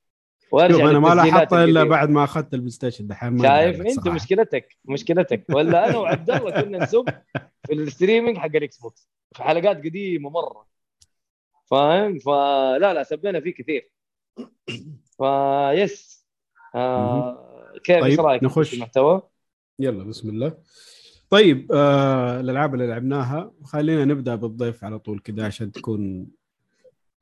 شوف 0.52 0.62
أنا 0.62 1.00
ما 1.00 1.16
لاحظت 1.16 1.54
إلا. 1.54 1.84
بعد 1.84 2.10
ما 2.10 2.24
أخذت 2.24 2.54
ال 2.54 2.72
PlayStation 2.72 3.08
دحين 3.08 3.40
شايف؟ 3.42 3.82
أنت 3.82 3.92
صراحة. 3.92 4.16
مشكلتك 4.16 4.78
مشكلتك. 4.86 5.44
ولا 5.50 5.90
أنا 5.90 5.98
وعبد 5.98 6.32
الله 6.32 6.62
كنا 6.62 6.78
نسب 6.84 7.06
في 7.68 7.74
ال 7.74 7.80
streaming 7.80 8.38
حق 8.38 8.46
ال 8.56 8.78
Xbox. 8.78 9.10
في 9.36 9.44
حلقات 9.44 9.78
قديمة 9.78 10.30
مرة. 10.30 10.68
فاهم؟ 11.66 12.20
فلا 12.20 12.94
لا 12.94 13.04
سبينا 13.04 13.40
فيه 13.40 13.54
كثير. 13.54 13.92
فيس 15.18 16.26
آه 16.76 17.49
كيف 17.84 18.04
إيش 18.04 18.16
طيب، 18.16 18.26
رأيك 18.26 18.44
نخش. 18.44 18.70
في 18.70 18.76
المحتوى؟ 18.76 19.22
يلا 19.80 20.04
بسم 20.04 20.30
الله 20.30 20.58
طيب 21.30 21.72
آه 21.72 22.40
الألعاب 22.40 22.74
اللي 22.74 22.88
لعبناها 22.88 23.52
خلينا 23.64 24.06
نبدأ 24.06 24.36
بالضيف 24.36 24.84
على 24.84 25.00
طول 25.00 25.20
كذا 25.20 25.46
عشان 25.46 25.72
تكون 25.72 26.28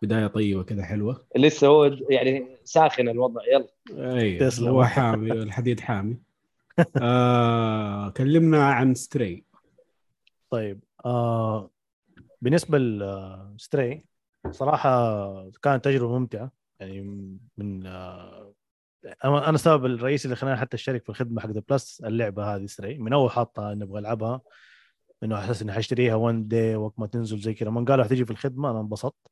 بداية 0.01 0.27
طيبة 0.27 0.63
كذا 0.63 0.83
حلوة 0.83 1.25
لسه 1.37 1.67
هو 1.67 1.85
يعني 2.09 2.47
ساخن 2.63 3.09
الوضع 3.09 3.41
يلا 3.47 3.67
أي 4.17 4.37
تسلم. 4.37 4.67
هو 4.67 4.83
حامي 4.85 5.31
الحديد 5.31 5.79
حامي 5.79 6.17
آه 7.01 8.09
كلمنا 8.09 8.65
عن 8.65 8.93
Stray 8.93 9.43
طيب 10.49 10.79
آه 11.05 11.69
بالنسبة 12.41 12.77
ل 12.77 12.98
Stray 12.98 14.03
صراحة 14.51 15.49
كانت 15.49 15.85
تجربة 15.85 16.19
ممتعة 16.19 16.51
يعني 16.79 17.01
من 17.57 17.85
آه 17.85 18.53
أنا 19.05 19.49
أنا 19.49 19.55
السبب 19.55 19.85
الرئيسي 19.85 20.25
اللي 20.25 20.35
خلاني 20.35 20.57
حتى 20.57 20.75
أشترك 20.77 21.03
في 21.03 21.09
الخدمة 21.09 21.41
حق 21.41 21.49
Plus 21.49 22.01
اللعبة 22.05 22.55
هذه 22.55 22.65
Stray 22.65 22.97
من 22.97 23.13
أول 23.13 23.31
حاطها 23.31 23.73
إني 23.73 23.83
أبغى 23.83 23.99
ألعبها 23.99 24.41
إنه 25.23 25.35
على 25.35 25.45
أساس 25.45 25.61
إني 25.61 25.71
حأشتريها 25.71 26.15
one 26.15 26.47
day 26.47 26.75
وقت 26.75 26.99
ما 26.99 27.07
تنزل 27.07 27.39
زي 27.39 27.53
كذا. 27.53 27.69
من 27.69 27.85
قالوا 27.85 28.03
حتيجي 28.05 28.25
في 28.25 28.31
الخدمة 28.31 28.71
أنا 28.71 28.79
انبسطت. 28.79 29.27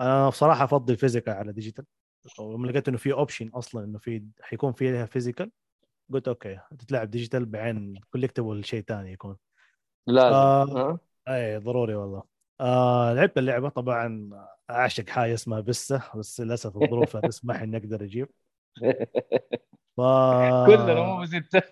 أنا 0.00 0.28
بصراحة 0.28 0.64
أفضل 0.64 0.96
physical 0.96 1.34
على 1.34 1.52
digital 1.52 1.84
ولما 2.38 2.66
لقيت 2.66 2.88
إنه 2.88 2.96
في 2.98 3.12
option 3.12 3.48
أصلا 3.48 3.84
إنه 3.84 3.98
في 3.98 4.24
حيكون 4.40 4.72
فيها 4.72 5.06
physical 5.06 5.50
قلت 6.12 6.28
أوكي 6.28 6.58
تتلعب 6.78 7.10
digital 7.10 7.46
بعدين 7.46 8.00
collectible 8.10 8.64
شيء 8.64 8.84
ثاني 8.88 9.12
يكون. 9.12 9.36
لازم. 10.06 10.34
آه. 10.34 10.62
آه. 10.62 11.00
اي 11.28 11.58
ضروري 11.58 11.94
والله. 11.94 12.22
آه 12.60 13.14
لعبت 13.14 13.38
اللعبة 13.38 13.68
طبعا 13.68 14.30
أعشق 14.70 15.08
حاجة 15.08 15.34
اسمها 15.34 15.60
بسه 15.60 16.02
بس 16.16 16.40
للأسف 16.40 16.76
الظروف 16.76 17.14
لا 17.16 17.20
تسمح 17.20 17.62
إني 17.62 17.76
أقدر 17.76 18.04
أجيب. 18.04 18.28
ف... 19.96 20.00
كلنا 20.66 20.94
مو 20.94 21.22
بستة 21.22 21.62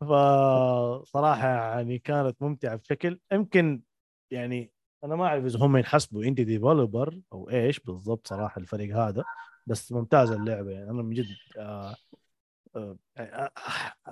فصراحه 0.00 1.48
يعني 1.48 1.98
كانت 1.98 2.42
ممتعة 2.42 2.76
بشكل 2.76 3.20
يمكن 3.32 3.82
يعني 4.30 4.72
أنا 5.04 5.16
ما 5.16 5.26
أعرف 5.26 5.44
إذا 5.44 5.58
هم 5.58 5.76
ينحسبوا 5.76 6.24
indie 6.24 6.44
developer 6.44 7.20
أو 7.32 7.50
إيش 7.50 7.80
بالضبط 7.80 8.28
صراحة 8.28 8.60
الفريق 8.60 8.96
هذا 8.96 9.24
بس 9.66 9.92
ممتازة 9.92 10.36
اللعبة 10.36 10.70
يعني. 10.70 10.90
أنا 10.90 11.02
من 11.02 11.14
جد 11.14 11.26
آه 11.58 11.96
آه 12.76 12.96
آه 13.18 13.50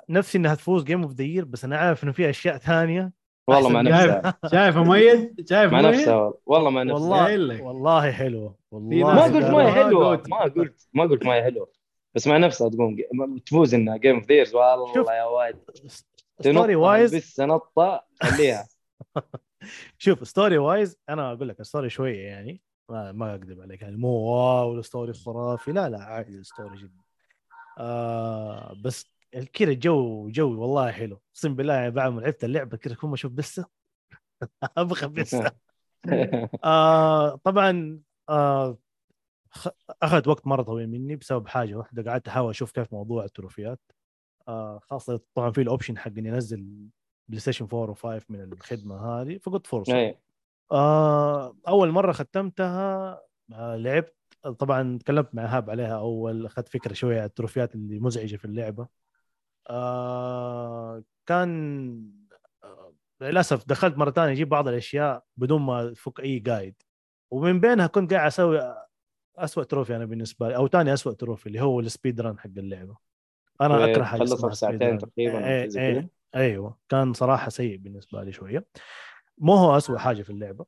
نفسي 0.08 0.38
إنها 0.38 0.54
تفوز 0.54 0.84
game 0.84 1.02
of 1.02 1.12
the 1.12 1.24
year 1.24 1.44
بس 1.44 1.64
أنا 1.64 1.78
عارف 1.78 2.04
إنه 2.04 2.12
في 2.12 2.30
أشياء 2.30 2.58
ثانية 2.58 3.12
والله 3.54 3.68
مع 3.68 3.80
نفسها 3.80 4.38
شايف 4.50 4.76
مؤيد 4.76 5.48
شايف 5.48 5.72
مع 5.72 5.80
نفسها 5.80 6.32
والله 6.46 6.70
مع 6.70 6.82
نفسها 6.82 7.28
والله. 7.28 7.62
والله 7.62 8.12
حلوة 8.12 8.54
والله 8.70 9.14
ما 9.14 9.22
قلت 9.22 9.44
ما 9.46 9.66
هي 9.66 9.72
حلوة. 9.72 10.22
ما 10.28 10.42
قلت 10.42 10.88
ما 10.94 11.04
قلت 11.04 11.24
ما 11.26 11.34
هي 11.34 11.42
حلوة 11.42 11.70
بس 12.14 12.26
مع 12.26 12.36
نفسها 12.36 12.68
تقوم 12.68 12.96
تفوز 13.46 13.74
انها 13.74 13.96
game 13.96 14.16
of 14.16 14.26
the 14.26 14.38
year 14.38 14.54
والله 14.54 14.94
شوف. 14.94 15.08
يا 15.08 15.24
واد. 15.24 15.58
story 16.40 16.76
wise 16.76 17.16
بس 17.16 17.40
نطه 17.40 18.04
خليها. 18.22 18.68
شوف 19.98 20.28
story 20.28 20.58
wise 20.58 20.96
أنا 21.08 21.32
أقول 21.32 21.48
لك 21.48 21.60
ال 21.60 21.65
story 21.65 21.90
شوية 21.90 22.26
يعني. 22.26 22.60
ما 22.90 23.12
ما 23.12 23.34
أكذب 23.34 23.60
عليك. 23.60 23.82
يعني 23.82 23.96
مو 23.96 24.08
wow 24.08 24.74
ال 24.78 24.84
story 24.84 25.12
خرافي. 25.12 25.72
لا 25.72 25.88
لا 25.88 25.98
عادي 25.98 26.34
ال 26.38 26.45
story 26.45 26.76
جدا 26.78 27.02
آه 27.78 28.76
بس 28.84 29.17
كذا 29.52 29.70
الجو 29.70 30.28
جو 30.28 30.60
والله 30.60 30.90
حلو. 30.90 31.20
أقسم 31.32 31.54
بالله 31.54 31.88
بعد 31.88 32.12
ما 32.12 32.20
لعبت 32.20 32.44
اللعبة 32.44 32.76
كذا 32.76 32.94
كل 32.94 33.08
ما 33.08 33.14
أشوف 33.14 33.32
بسة. 33.32 33.66
أبغى 34.76 35.08
بسة. 35.08 35.52
آه 36.64 37.36
طبعا 37.36 38.00
آه 38.28 38.78
أخذت 40.02 40.28
وقت 40.28 40.46
مرة 40.46 40.62
طويل 40.62 40.90
مني 40.90 41.16
بسبب 41.16 41.48
حاجة 41.48 41.74
واحدة. 41.74 42.10
قعدت 42.10 42.28
أحاول 42.28 42.50
أشوف 42.50 42.72
كيف 42.72 42.92
موضوع 42.92 43.24
التروفيات. 43.24 43.80
آه 44.48 44.78
خاصة 44.90 45.20
طبعا 45.34 45.50
في 45.50 45.60
ال 45.62 45.67
option 45.67 45.98
حق 45.98 46.10
إني 46.18 46.28
أنزل 46.34 46.88
PlayStation 47.28 47.68
4 47.72 47.94
و5 47.94 48.24
من 48.28 48.52
الخدمة 48.52 48.96
هذه 49.06 49.38
فقلت 49.38 49.66
فرصة. 49.66 50.14
آه 50.72 51.56
أول 51.68 51.90
مرة 51.90 52.12
ختمتها 52.12 53.20
آه 53.52 53.76
لعبت. 53.76 54.14
طبعا 54.58 54.98
تكلمت 54.98 55.34
مع 55.34 55.46
هاب 55.46 55.70
عليها 55.70 55.98
أول 55.98 56.46
أخذت 56.46 56.68
فكرة 56.68 56.92
شوية 56.92 57.18
عن 57.20 57.24
التروفيات 57.26 57.74
اللي 57.74 57.98
مزعجة 58.00 58.36
في 58.36 58.44
اللعبة. 58.44 58.88
آه 59.70 61.02
كان 61.26 62.12
آه 62.64 62.92
للأسف 63.20 63.64
دخلت 63.66 63.98
مرة 63.98 64.10
ثانية 64.10 64.32
أجيب 64.32 64.48
بعض 64.48 64.68
الأشياء 64.68 65.24
بدون 65.36 65.62
ما 65.62 65.92
أفك 65.92 66.20
أي 66.20 66.38
guide 66.38 66.82
ومن 67.30 67.60
بينها 67.60 67.86
كنت 67.86 68.14
قاعد 68.14 68.26
أسوي 68.26 68.74
اسوء 69.38 69.64
trophy 69.64 69.96
أنا 69.96 70.04
بالنسبة 70.04 70.48
لي 70.48 70.56
أو 70.56 70.68
ثاني 70.68 70.92
اسوء 70.92 71.12
trophy 71.12 71.46
اللي 71.46 71.60
هو 71.60 71.80
ال 71.80 71.87
speed 71.87 72.20
run 72.20 72.38
حق 72.38 72.50
اللعبة. 72.56 72.96
أنا 73.60 73.84
إيه، 73.84 73.92
أكره 73.92 74.04
حاجة 74.04 74.20
خلصها 74.20 74.50
في 74.50 74.56
ساعتين. 74.56 74.98
تقريباً 74.98 75.46
إيه 75.46 75.78
إيه. 75.78 76.08
أيوه. 76.34 76.78
كان 76.88 77.12
صراحة 77.12 77.48
سيء 77.48 77.76
بالنسبة 77.76 78.22
لي 78.22 78.32
شوية. 78.32 78.66
مو 79.38 79.54
هو 79.54 79.76
أسوأ 79.76 79.98
حاجة 79.98 80.22
في 80.22 80.30
اللعبة. 80.30 80.66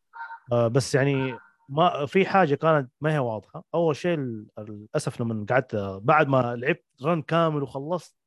آه 0.52 0.69
بس 0.69 0.95
يعني 0.95 1.38
ما 1.69 2.07
في 2.07 2.26
حاجة 2.26 2.54
كانت 2.54 2.90
ما 3.00 3.14
هي 3.14 3.19
واضحة. 3.19 3.64
أول 3.75 3.97
شيء 3.97 4.19
للأسف 4.59 5.21
لما 5.21 5.47
قعدت 5.50 5.76
بعد 6.02 6.28
ما 6.28 6.57
لعبت 6.57 6.85
رن 7.02 7.23
كامل 7.23 7.62
وخلصت 7.62 8.14
آه 8.14 8.20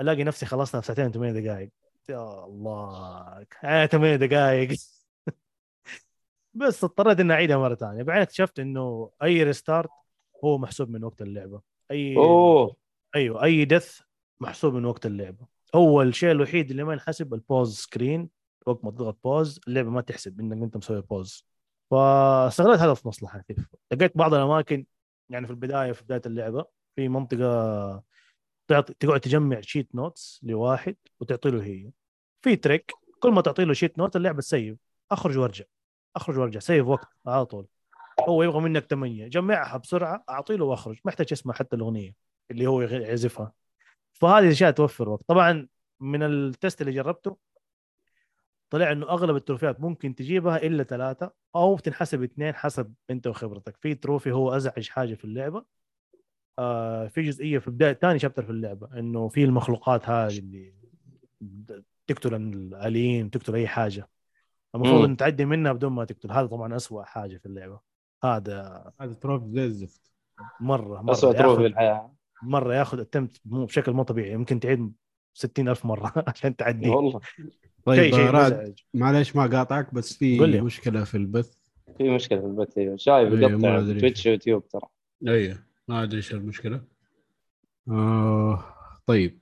ألاقي 0.00 0.24
نفسي 0.24 0.46
خلصتها 0.46 0.80
في 0.80 0.86
ساعتين 0.86 1.12
8 1.12 1.40
دقائق 1.40 1.70
يا 2.08 2.44
الله 2.44 3.46
آه 3.64 3.86
8 3.86 4.16
دقائق 4.16 4.70
بس 6.54 6.84
اضطريت 6.84 7.20
إني 7.20 7.32
أعيدها 7.32 7.56
مرة 7.56 7.74
ثانية. 7.74 8.02
بعدين 8.02 8.22
اكتشفت 8.22 8.60
إنه 8.60 9.10
أي 9.22 9.42
ريستارت 9.42 9.90
هو 10.44 10.58
محسوب 10.58 10.90
من 10.90 11.04
وقت 11.04 11.22
اللعبة. 11.22 11.60
أي 11.90 12.16
أوه. 12.16 12.76
أيوه 13.14 13.44
أي 13.44 13.64
death 13.64 14.00
محسوب 14.40 14.74
من 14.74 14.84
وقت 14.84 15.06
اللعبة. 15.06 15.46
اول 15.74 16.14
شيء 16.14 16.30
الوحيد 16.30 16.70
اللي 16.70 16.84
ما 16.84 16.92
ينحسب 16.92 17.34
ال 17.34 17.41
pause 17.41 17.76
screen 17.76 18.30
وقت 18.66 18.84
ما 18.84 18.90
تضغط 18.90 19.18
pause 19.24 19.60
اللعبة 19.68 19.90
ما 19.90 20.00
تحسب 20.00 20.40
إنك 20.40 20.62
أنت 20.62 20.76
مسوي 20.76 21.00
pause 21.02 21.46
فاستغلت 21.90 22.80
هذا 22.80 22.94
في 22.94 23.08
مصلحتي 23.08 23.56
لقيت 23.92 24.16
بعض 24.16 24.34
الأماكن 24.34 24.86
يعني 25.28 25.46
في 25.46 25.52
البداية 25.52 25.92
في 25.92 26.04
بداية 26.04 26.22
اللعبة 26.26 26.64
في 26.96 27.08
منطقة 27.08 28.02
تعطي 28.68 28.94
تقعد 29.00 29.20
تجمع 29.20 29.60
sheet 29.60 29.94
notes 29.94 30.40
لواحد 30.42 30.96
وتعطي 31.20 31.50
له 31.50 31.64
هي. 31.64 31.90
في 32.42 32.56
trick 32.56 32.92
كل 33.20 33.30
ما 33.30 33.40
تعطي 33.40 33.64
له 33.64 33.72
sheet 33.72 33.98
note 33.98 34.16
اللعبة 34.16 34.40
تسيف 34.40 34.78
أخرج 35.10 35.38
وأرجع. 35.38 35.64
أخرج 36.16 36.38
وأرجع. 36.38 36.60
save 36.60 36.86
وقت 36.86 37.08
على 37.26 37.46
طول. 37.46 37.66
هو 38.20 38.42
يبغى 38.42 38.60
منك 38.60 38.84
ثمانية 38.84 39.28
جمعها 39.28 39.76
بسرعة 39.76 40.24
أعطي 40.28 40.56
له 40.56 40.64
وأخرج. 40.64 40.96
ما 41.04 41.10
يحتاج 41.10 41.32
يسمع 41.32 41.54
حتى 41.54 41.76
الأغنية 41.76 42.14
اللي 42.50 42.66
هو 42.66 42.82
يعزفها. 42.82 43.52
فهذه 44.12 44.44
الاشياء 44.44 44.70
توفر 44.70 45.08
وقت. 45.08 45.24
طبعا 45.28 45.68
من 46.00 46.22
ال 46.22 46.34
test 46.34 46.80
اللي 46.80 46.92
جربته 46.92 47.36
طلع 48.70 48.92
إنه 48.92 49.08
أغلب 49.08 49.36
التروفيات 49.36 49.80
ممكن 49.80 50.14
تجيبها 50.14 50.56
إلا 50.56 50.82
ثلاثة 50.82 51.32
أو 51.56 51.78
تنحسب 51.78 52.22
اثنين 52.22 52.54
حسب 52.54 52.94
أنت 53.10 53.26
وخبرتك. 53.26 53.76
في 53.76 53.94
trophy 53.94 54.32
هو 54.32 54.56
أزعج 54.56 54.88
حاجة 54.88 55.14
في 55.14 55.24
اللعبة. 55.24 55.77
آه 56.58 57.06
في 57.06 57.22
جزئية 57.22 57.58
في 57.58 57.70
بداية 57.70 57.92
ثاني 57.92 58.18
chapter 58.18 58.42
في 58.42 58.50
اللعبة 58.50 58.98
إنه 58.98 59.28
في 59.28 59.44
المخلوقات 59.44 60.08
هذه 60.08 60.38
اللي 60.38 60.72
تقتل 62.06 62.34
الآليين 62.34 63.30
تقتل 63.30 63.54
أي 63.54 63.68
حاجة. 63.68 64.08
المفروض. 64.74 65.04
إن 65.04 65.16
تعدي 65.16 65.44
منها 65.44 65.72
بدون 65.72 65.92
ما 65.92 66.04
تقتل. 66.04 66.30
هذا 66.32 66.46
طبعا 66.46 66.76
أسوأ 66.76 67.02
حاجة 67.02 67.36
في 67.36 67.46
اللعبة. 67.46 67.80
هذا 68.24 68.92
هذا 69.00 69.12
trophy 69.12 69.46
زي 69.50 69.64
الزفت. 69.64 70.12
مرة 70.60 71.02
مرة 71.02 71.12
اسوء 71.12 71.32
trophy 71.32 71.60
في 71.60 71.66
الحياة 71.66 72.14
مرة 72.42 72.74
ياخذ 72.74 73.00
attempt 73.00 73.40
مو 73.44 73.64
بشكل 73.64 73.92
مو 73.92 74.02
طبيعي. 74.02 74.32
يمكن 74.32 74.60
تعيد 74.60 74.92
60 75.34 75.68
ألف 75.68 75.84
مرة 75.86 76.12
عشان 76.28 76.56
تعديه. 76.56 76.90
والله. 76.90 77.20
طيب 77.84 78.14
شيء 78.14 78.48
شيء 78.48 78.74
معليش 78.94 79.36
ما 79.36 79.46
قاطعك 79.46 79.94
بس 79.94 80.16
في 80.16 80.36
لي. 80.36 80.60
مشكلة 80.60 81.04
في 81.04 81.16
البث. 81.16 81.54
في 81.98 82.10
مشكلة 82.10 82.40
في 82.40 82.46
البث 82.46 82.78
أيوه. 82.78 82.96
شايف 82.96 83.32
يقطع 83.32 83.78
أدري. 83.78 84.00
Twitch 84.00 84.26
و 84.26 84.31
YouTube 84.31 84.68
ترى. 84.68 84.88
أيوه. 85.28 85.67
ما 85.88 86.02
ادري 86.02 86.16
إيش 86.16 86.32
المشكلة. 86.32 86.84
آه 87.90 88.74
طيب. 89.06 89.40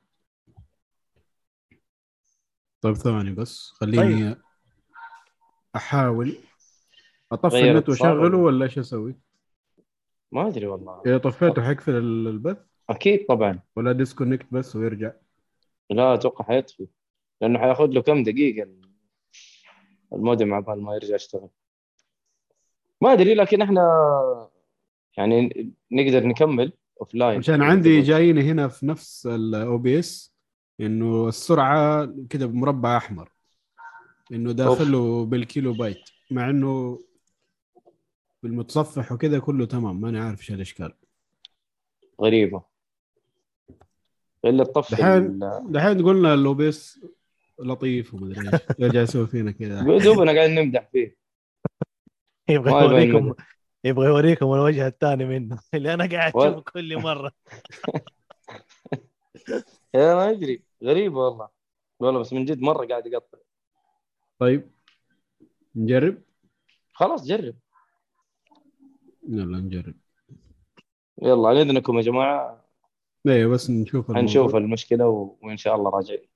طيب 2.80 2.94
ثواني 2.94 3.32
بس. 3.32 3.70
خليني 3.70 4.34
طيب. 4.34 4.42
أحاول. 5.76 6.36
أطفي 7.32 7.70
النت 7.70 7.88
وأشغله 7.88 8.38
ولا؟ 8.38 8.64
إيش 8.64 8.78
أسوي؟ 8.78 9.14
ما 10.32 10.48
أدري 10.48 10.66
والله. 10.66 11.02
إذا 11.06 11.18
طفيته 11.18 11.62
حيقفل 11.62 11.92
ال- 11.94 12.26
البث؟ 12.28 12.58
أكيد 12.90 13.26
طبعا. 13.26 13.60
ولا 13.76 13.92
disconnect 13.92 14.46
بس 14.52 14.76
ويرجع. 14.76 15.12
لا 15.90 16.14
أتوقع 16.14 16.44
حيطفي. 16.44 16.88
لأنه 17.40 17.58
حياخذ 17.58 17.86
له 17.86 18.02
كم 18.02 18.22
دقيقة 18.22 18.68
المودم 20.12 20.54
عبال 20.54 20.82
ما 20.82 20.94
يرجع 20.94 21.14
يشتغل. 21.14 21.48
ما 23.00 23.12
أدري 23.12 23.34
لكن 23.34 23.62
إحنا 23.62 23.82
يعني 25.16 25.70
نقدر 25.92 26.26
نكمل 26.26 26.72
offline 27.00 27.38
عشان 27.38 27.62
عندي 27.62 28.00
جايين 28.00 28.38
هنا 28.38 28.68
في 28.68 28.86
نفس 28.86 29.26
ال 29.26 29.78
OBS 29.78 30.34
إنه 30.80 31.28
السرعة 31.28 32.14
كده 32.30 32.46
بمربع 32.46 32.96
أحمر 32.96 33.30
إنه 34.32 34.52
داخله 34.52 35.24
بالكيلو 35.24 35.72
بايت 35.72 36.10
مع 36.30 36.50
إنه 36.50 36.98
بالمتصفح 38.42 39.12
وكذا 39.12 39.38
كله 39.38 39.66
تمام 39.66 40.00
ماني 40.00 40.18
عارف 40.18 40.40
إيش 40.40 40.50
الاشكال 40.50 40.92
غريبة. 42.20 42.62
إلا 44.44 44.62
الطفل 44.62 44.96
دحين 44.96 45.38
دحين 45.72 46.04
قلنا 46.04 46.34
ال 46.34 46.54
OBS 46.54 47.00
لطيف 47.58 48.14
ومدري 48.14 48.50
إيش 48.52 48.60
يرجع 48.78 49.02
يسوي 49.02 49.26
فينا 49.26 49.50
كذا. 49.50 49.98
دوبنا 49.98 50.32
قاعدين 50.32 50.54
نمدح 50.54 50.88
فيه. 50.92 51.16
يبغى 52.48 52.84
يوريكم. 52.84 53.34
يبغى 53.86 54.06
يوريكم 54.06 54.46
الوجه 54.46 54.86
الثاني 54.86 55.25
منه 55.25 55.58
اللي 55.75 55.94
أنا 55.94 56.06
قاعد 56.06 56.36
أشوفه 56.36 56.60
كل 56.60 56.96
مرة. 56.96 57.32
يا 59.94 60.14
ما 60.14 60.30
أدري. 60.30 60.62
غريبه 60.84 61.18
والله. 61.18 61.49
والله 62.00 62.20
بس 62.20 62.32
من 62.32 62.44
جد 62.44 62.60
مرة 62.60 62.86
قاعد 62.86 63.06
يقطع 63.06 63.38
طيب. 64.38 64.70
نجرب؟ 65.76 66.22
خلاص 66.92 67.26
جرب. 67.26 67.56
يلا 69.28 69.58
نجرب. 69.58 69.94
يلا 71.22 71.49
على 71.49 71.62
اذنكم 71.62 71.96
يا 71.96 72.02
جماعة. 72.02 72.64
أيوه 73.26 73.52
بس 73.52 73.70
نشوف. 73.70 74.12
حنشوف 74.12 74.56
المشكلة. 74.56 75.36
وإن 75.42 75.56
شاء 75.56 75.76
الله 75.76 75.90
راجعين. 75.90 76.28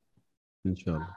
إن 0.67 0.77
شاء 0.77 0.95
الله. 0.95 1.17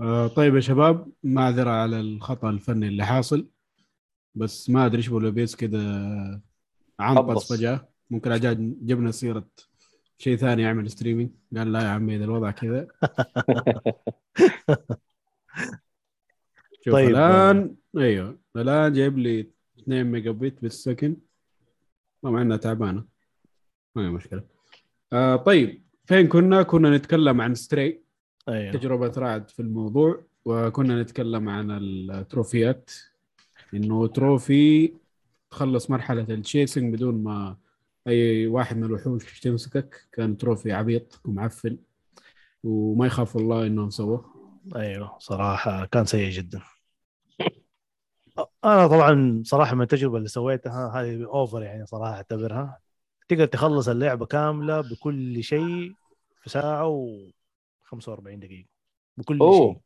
آه 0.00 0.26
طيب 0.26 0.54
يا 0.54 0.60
شباب 0.60 1.12
معذرة 1.22 1.70
على 1.70 2.00
الخطأ 2.00 2.50
الفني 2.50 2.88
اللي 2.88 3.06
حاصل 3.06 3.48
بس 4.34 4.70
ما 4.70 4.86
أدري 4.86 4.96
إيش 4.96 5.08
بقول 5.08 5.32
OBS 5.32 5.56
كده 5.56 5.78
عنطس. 7.00 7.52
فجأة. 7.52 7.88
ممكن 8.10 8.32
عجاد 8.32 8.86
جبنا 8.86 9.10
سيرة 9.10 9.48
شيء 10.18 10.36
ثاني 10.36 10.62
يعمل 10.62 10.90
streaming 10.90 11.30
قال 11.56 11.72
لا 11.72 11.82
يا 11.82 11.88
عمي 11.88 12.16
إذا 12.16 12.24
الوضع 12.24 12.50
كذا. 12.50 12.86
شوف 16.84 16.94
طيب. 16.94 17.08
الآن 17.10 17.76
أيوه 17.96 18.38
الآن 18.56 18.92
جايب 18.92 19.18
لي 19.18 19.50
2 19.78 20.06
mega 20.06 20.30
bit 20.30 20.62
بال 20.62 20.76
second 20.76 21.16
طبعا 22.22 22.42
إنها 22.42 22.56
تعبانة. 22.56 23.04
ما 23.96 24.06
هي 24.06 24.10
مشكلة. 24.10 24.44
آه 25.12 25.36
طيب 25.36 25.84
فين 26.06 26.26
كنا؟ 26.28 26.62
كنا 26.62 26.96
نتكلم 26.96 27.40
عن 27.40 27.54
Stray 27.54 28.03
أيوه. 28.48 28.72
تجربة 28.72 29.12
رعد 29.16 29.50
في 29.50 29.60
الموضوع 29.60 30.22
وكنا 30.44 31.02
نتكلم 31.02 31.48
عن 31.48 31.70
التروفيات. 31.70 32.90
إنه 33.74 34.06
trophy 34.06 34.92
تخلص 35.50 35.90
مرحلة 35.90 36.22
ال 36.22 36.31
chasing 36.31 36.94
بدون 36.94 37.22
ما 37.24 37.56
أي 38.06 38.46
واحد 38.46 38.76
من 38.76 38.84
الوحوش 38.84 39.40
تمسكك. 39.40 40.08
كان 40.12 40.36
trophy 40.36 40.72
عبيط 40.72 41.20
ومعفن 41.24 41.78
وما 42.64 43.06
يخاف 43.06 43.36
الله 43.36 43.66
انهم 43.66 43.90
سووه 43.90 44.34
أيوه 44.76 45.18
صراحة 45.18 45.84
كان 45.84 46.04
سيء 46.04 46.30
جدا. 46.30 46.60
أنا 48.64 48.86
طبعا 48.86 49.42
صراحة 49.44 49.74
من 49.74 49.82
التجربة 49.82 50.16
اللي 50.16 50.28
سويتها 50.28 51.00
هذه 51.00 51.24
over 51.24 51.62
يعني 51.62 51.86
صراحة 51.86 52.12
أعتبرها. 52.12 52.78
تقدر 53.28 53.46
تخلص 53.46 53.88
اللعبة 53.88 54.26
كاملة 54.26 54.80
بكل 54.80 55.44
شيء 55.44 55.92
في 56.42 56.50
ساعة 56.50 56.86
و 56.86 57.18
45 58.00 58.40
دقيقة. 58.40 58.68
بكل 59.16 59.38
أوه. 59.40 59.72
شيء. 59.72 59.80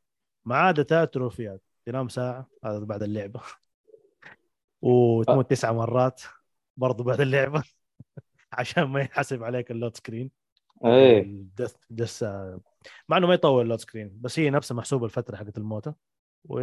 ما 0.45 0.57
عدا 0.57 0.83
ثلاث 0.83 1.11
تروفيات. 1.11 1.63
تنام 1.85 2.09
ساعة 2.09 2.49
هذا 2.65 2.79
بعد 2.79 3.03
اللعبة. 3.03 3.41
وتموت 4.83 5.51
تسع 5.51 5.73
مرات 5.73 6.23
برضو 6.77 7.05
بعد 7.05 7.21
اللعبة. 7.21 7.63
عشان 8.53 8.83
ما 8.85 9.01
ينحسب 9.01 9.45
عليك 9.45 9.71
ال 9.71 9.76
load 9.76 9.97
screen. 9.97 10.31
إيه. 10.85 11.23
ال 11.23 11.32
death 11.32 11.75
death 11.91 12.23
مع 13.09 13.17
إنه 13.17 13.27
ما 13.27 13.35
يطول 13.35 13.63
ال 13.63 13.66
load 13.66 13.81
screen. 13.81 14.21
بس 14.21 14.39
هي 14.39 14.51
نفسها 14.51 14.75
محسوبة 14.75 15.05
الفترة 15.05 15.37
حقت 15.37 15.59
الموتى 15.59 15.93
و 16.45 16.61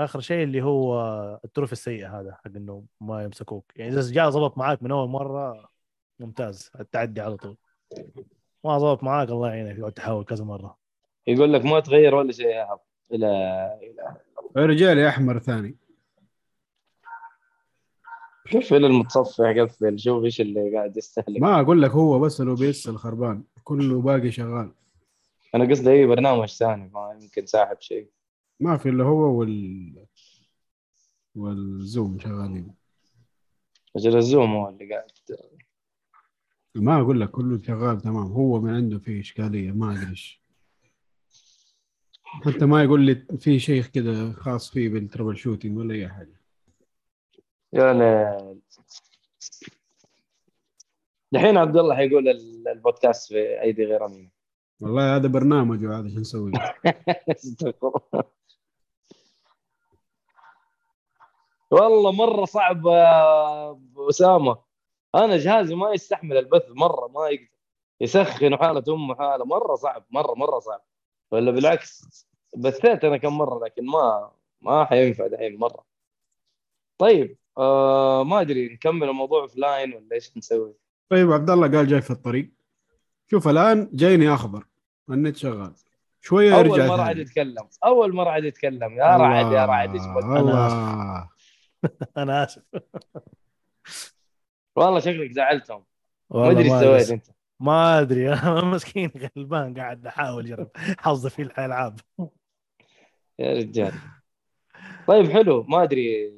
آخر 0.00 0.20
شيء 0.20 0.44
اللي 0.44 0.62
هو 0.62 1.00
ال 1.44 1.48
trophy 1.48 1.72
السيء 1.72 2.06
هذا 2.06 2.34
حق 2.34 2.56
إنه 2.56 2.84
ما 3.00 3.24
يمسكوك. 3.24 3.72
يعني 3.76 3.92
إذا 3.92 4.12
جاء 4.12 4.30
ضبط 4.30 4.58
معاك 4.58 4.82
من 4.82 4.90
أول 4.90 5.08
مرة 5.08 5.68
ممتاز. 6.20 6.70
التعدي 6.80 7.20
على 7.20 7.36
طول. 7.36 7.56
ما 8.64 8.78
ضبط 8.78 9.04
معاك 9.04 9.28
الله 9.28 9.48
يعينك 9.48 9.78
يقعد 9.78 9.92
تحاول 9.92 10.24
كذا 10.24 10.44
مرة. 10.44 10.78
يقول 11.26 11.52
لك 11.52 11.64
ما 11.64 11.80
تغير 11.80 12.14
ولا 12.14 12.32
شيء 12.32 12.46
يا 12.46 12.64
حب 12.64 12.78
لا 13.10 13.78
اله 13.82 14.16
رجع 14.56 14.87
لي 14.87 15.08
أحمر 15.08 15.38
ثاني 15.38 15.76
قفل 18.54 18.84
المتصفح 18.84 19.44
قفل 19.44 19.98
شوف 19.98 20.24
إيش 20.24 20.40
اللي 20.40 20.76
قاعد 20.76 20.96
يستهلك. 20.96 21.40
ما 21.40 21.60
أقول 21.60 21.82
لك 21.82 21.90
هو 21.90 22.18
بس 22.18 22.40
ال 22.40 22.54
OBS 22.54 22.88
الخربان 22.88 23.44
كله 23.64 24.00
باقي 24.00 24.30
شغال. 24.30 24.72
أنا 25.54 25.70
قصدي 25.70 25.90
أي 25.90 26.06
برنامج 26.06 26.48
ثاني 26.48 26.90
ما 26.94 27.18
يمكن 27.22 27.46
ساحب 27.46 27.76
شيء. 27.80 28.10
ما 28.60 28.76
في 28.76 28.88
إلا 28.88 29.04
هو 29.04 29.38
وال 29.38 30.06
وال 31.34 31.62
Zoom 31.62 32.18
شغالين. 32.18 32.74
أجل 33.96 34.16
ال 34.16 34.24
Zoom 34.24 34.56
هو 34.56 34.68
اللي 34.68 34.94
قاعد 34.94 35.10
ما 36.80 37.00
أقول 37.00 37.20
لك 37.20 37.30
كله 37.30 37.58
شغال 37.62 38.00
تمام 38.00 38.32
هو 38.32 38.60
من 38.60 38.74
عنده 38.74 38.98
فيه 38.98 39.20
إشكالية 39.20 39.72
ما 39.72 39.92
أدري 39.92 40.10
إيش. 40.10 40.42
حتى 42.24 42.66
ما 42.66 42.82
يقول 42.82 43.00
لي 43.06 43.14
في 43.38 43.58
شيء 43.58 43.82
كذا 43.82 44.32
خاص 44.32 44.70
فيه 44.70 44.88
بال 44.88 45.36
troubleshooting 45.36 45.78
ولا 45.78 45.94
أي 45.94 46.08
حاجة. 46.08 46.40
يعني 47.72 48.26
دحين 51.32 51.56
عبد 51.56 51.76
الله 51.76 51.96
حيقول 51.96 52.28
ال- 52.28 52.68
البودكاست 52.68 53.28
في 53.32 53.60
أيدي 53.62 53.84
غير 53.84 54.06
امينه 54.06 54.30
والله 54.80 55.16
هذا 55.16 55.28
برنامج 55.28 55.84
وهذا 55.84 56.08
شو 56.08 56.20
نسوي. 56.20 56.52
والله 61.70 62.12
مرة 62.12 62.44
صعب 62.44 62.86
أسامة. 64.10 64.67
أنا 65.14 65.36
جهازي 65.36 65.74
ما 65.74 65.92
يستحمل 65.92 66.36
البث 66.36 66.66
مرة 66.70 67.08
ما 67.08 67.28
يقدر. 67.28 67.48
يسخن 68.00 68.54
وحاله 68.54 68.84
أمه 68.88 69.14
حالة 69.14 69.44
مرة 69.44 69.74
صعب 69.74 70.04
مرة 70.10 70.34
مرة 70.34 70.58
صعب. 70.58 70.80
ولا 71.30 71.50
بالعكس 71.50 72.26
بثيت 72.56 73.04
أنا 73.04 73.16
كم 73.16 73.38
مرة 73.38 73.64
لكن 73.64 73.86
ما 73.86 74.30
ما 74.60 74.84
حينفع 74.84 75.26
دحين 75.26 75.58
مرة. 75.58 75.84
طيب 76.98 77.36
آه 77.58 78.24
ما 78.24 78.40
أدري 78.40 78.74
نكمل 78.74 79.08
الموضوع 79.08 79.46
في 79.46 79.60
لاين 79.60 79.94
ولا 79.94 80.12
إيش 80.12 80.36
نسوي؟ 80.36 80.74
طيب 81.08 81.32
عبد 81.32 81.50
الله 81.50 81.68
قال 81.68 81.86
جاي 81.86 82.02
في 82.02 82.10
الطريق. 82.10 82.50
شوف 83.30 83.48
الآن 83.48 83.90
جايني 83.92 84.34
أخبر 84.34 84.64
النت 85.10 85.36
شغال. 85.36 85.74
شوية 86.20 86.54
أول 86.54 86.66
يرجع 86.66 86.86
مرة. 86.86 87.02
عاد 87.02 87.18
يتكلم. 87.18 87.68
أول 87.84 88.14
مرة 88.14 88.30
عاد 88.30 88.44
يتكلم. 88.44 88.98
يا 88.98 89.16
رعد 89.16 89.52
يا 89.52 89.66
رعد 89.66 89.94
إيش؟ 89.94 90.02
الله. 90.02 91.28
أنا 92.16 92.44
آسف. 92.44 92.62
والله 94.84 95.00
شكلك 95.00 95.30
زعلتهم. 95.32 95.84
ما 96.30 96.50
أدري 96.50 96.64
إيش 96.64 96.72
أدري. 96.72 96.86
سويت 96.86 97.10
أنت. 97.10 97.26
ما 97.60 98.00
أدري. 98.00 98.32
أنا 98.32 98.64
مسكين 98.64 99.10
غلبان 99.36 99.74
قاعد 99.74 100.06
أحاول 100.06 100.44
اجرب 100.44 100.68
حظي 100.98 101.30
في 101.30 101.42
الألعاب. 101.42 102.00
يا 103.38 103.52
رجال. 103.54 103.92
طيب 105.06 105.30
حلو. 105.30 105.62
ما 105.62 105.82
أدري. 105.82 106.32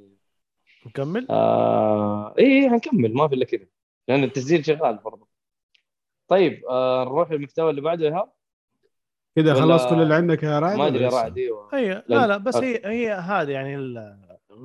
نكمل؟ 0.86 1.26
آه 1.30 2.34
إيه 2.38 2.68
حنكمل 2.70 3.14
ما 3.14 3.28
في 3.28 3.34
إلا 3.34 3.44
كذا. 3.44 3.66
لأن 4.08 4.24
التسجيل 4.24 4.64
شغال 4.64 4.96
برضه 4.96 5.26
طيب 6.28 6.64
آه 6.70 7.04
نروح 7.04 7.30
للمحتوى 7.30 7.70
اللي 7.70 7.80
بعده 7.80 8.06
ايهاب 8.06 8.32
كذا 9.36 9.54
ولا- 9.54 9.60
خلصت 9.60 9.90
كل 9.90 10.02
اللي 10.02 10.14
عندك 10.14 10.42
يا 10.42 10.58
رعد 10.58 10.78
ما 10.78 10.86
أدري؟ 10.86 11.06
رعد 11.06 11.38
إيوه. 11.38 11.68
هي 11.74 12.02
لا 12.08 12.26
لا 12.26 12.36
بس 12.36 12.56
هي 12.56 12.80
هي 12.84 13.12
هذه 13.12 13.50
يعني 13.50 13.76
ال- 13.76 14.16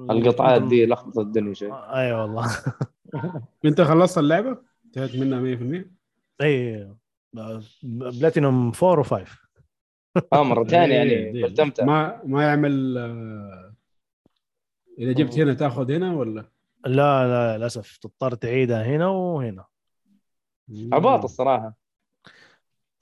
القطعات 0.09 0.61
دي 0.61 0.85
لخبطت 0.85 1.17
الدنيا 1.17 1.53
شوي. 1.53 1.69
اي 1.73 2.13
والله. 2.13 2.47
انت 3.65 3.81
خلصت 3.81 4.17
اللعبة؟ 4.17 4.57
انتهيت 4.85 5.15
منها 5.15 5.39
100%؟ 5.39 5.91
اي 6.41 6.89
بلاتينوم 7.83 8.71
4 8.83 9.03
و5 9.03 9.29
آه 10.33 10.43
مرتين 10.43 10.79
إيه، 10.91 10.93
يعني 10.93 11.41
بلتمتع 11.41 11.85
ما 11.85 12.21
ما 12.23 12.43
يعمل 12.43 12.97
آه، 12.97 13.75
إذا 14.99 15.11
جبت 15.11 15.39
هنا 15.39 15.53
تاخذ 15.53 15.91
هنا 15.91 16.13
ولا؟ 16.13 16.45
لا 16.85 17.27
لا 17.27 17.57
للأسف 17.57 17.97
تضطر 17.97 18.35
تعيدها 18.35 18.83
هنا 18.83 19.07
وهنا. 19.07 19.65
عباط 20.93 21.23
الصراحة. 21.23 21.77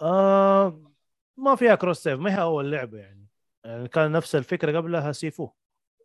آه 0.02 0.92
ما 1.38 1.56
فيها 1.56 1.76
كروس 1.76 2.04
سيف 2.04 2.20
ما 2.20 2.36
هي 2.36 2.42
أول 2.42 2.72
لعبة 2.72 2.98
يعني. 2.98 3.28
يعني 3.64 3.88
كان 3.88 4.12
نفس 4.12 4.36
الفكرة 4.36 4.78
قبلها 4.78 5.12
سيفو. 5.12 5.50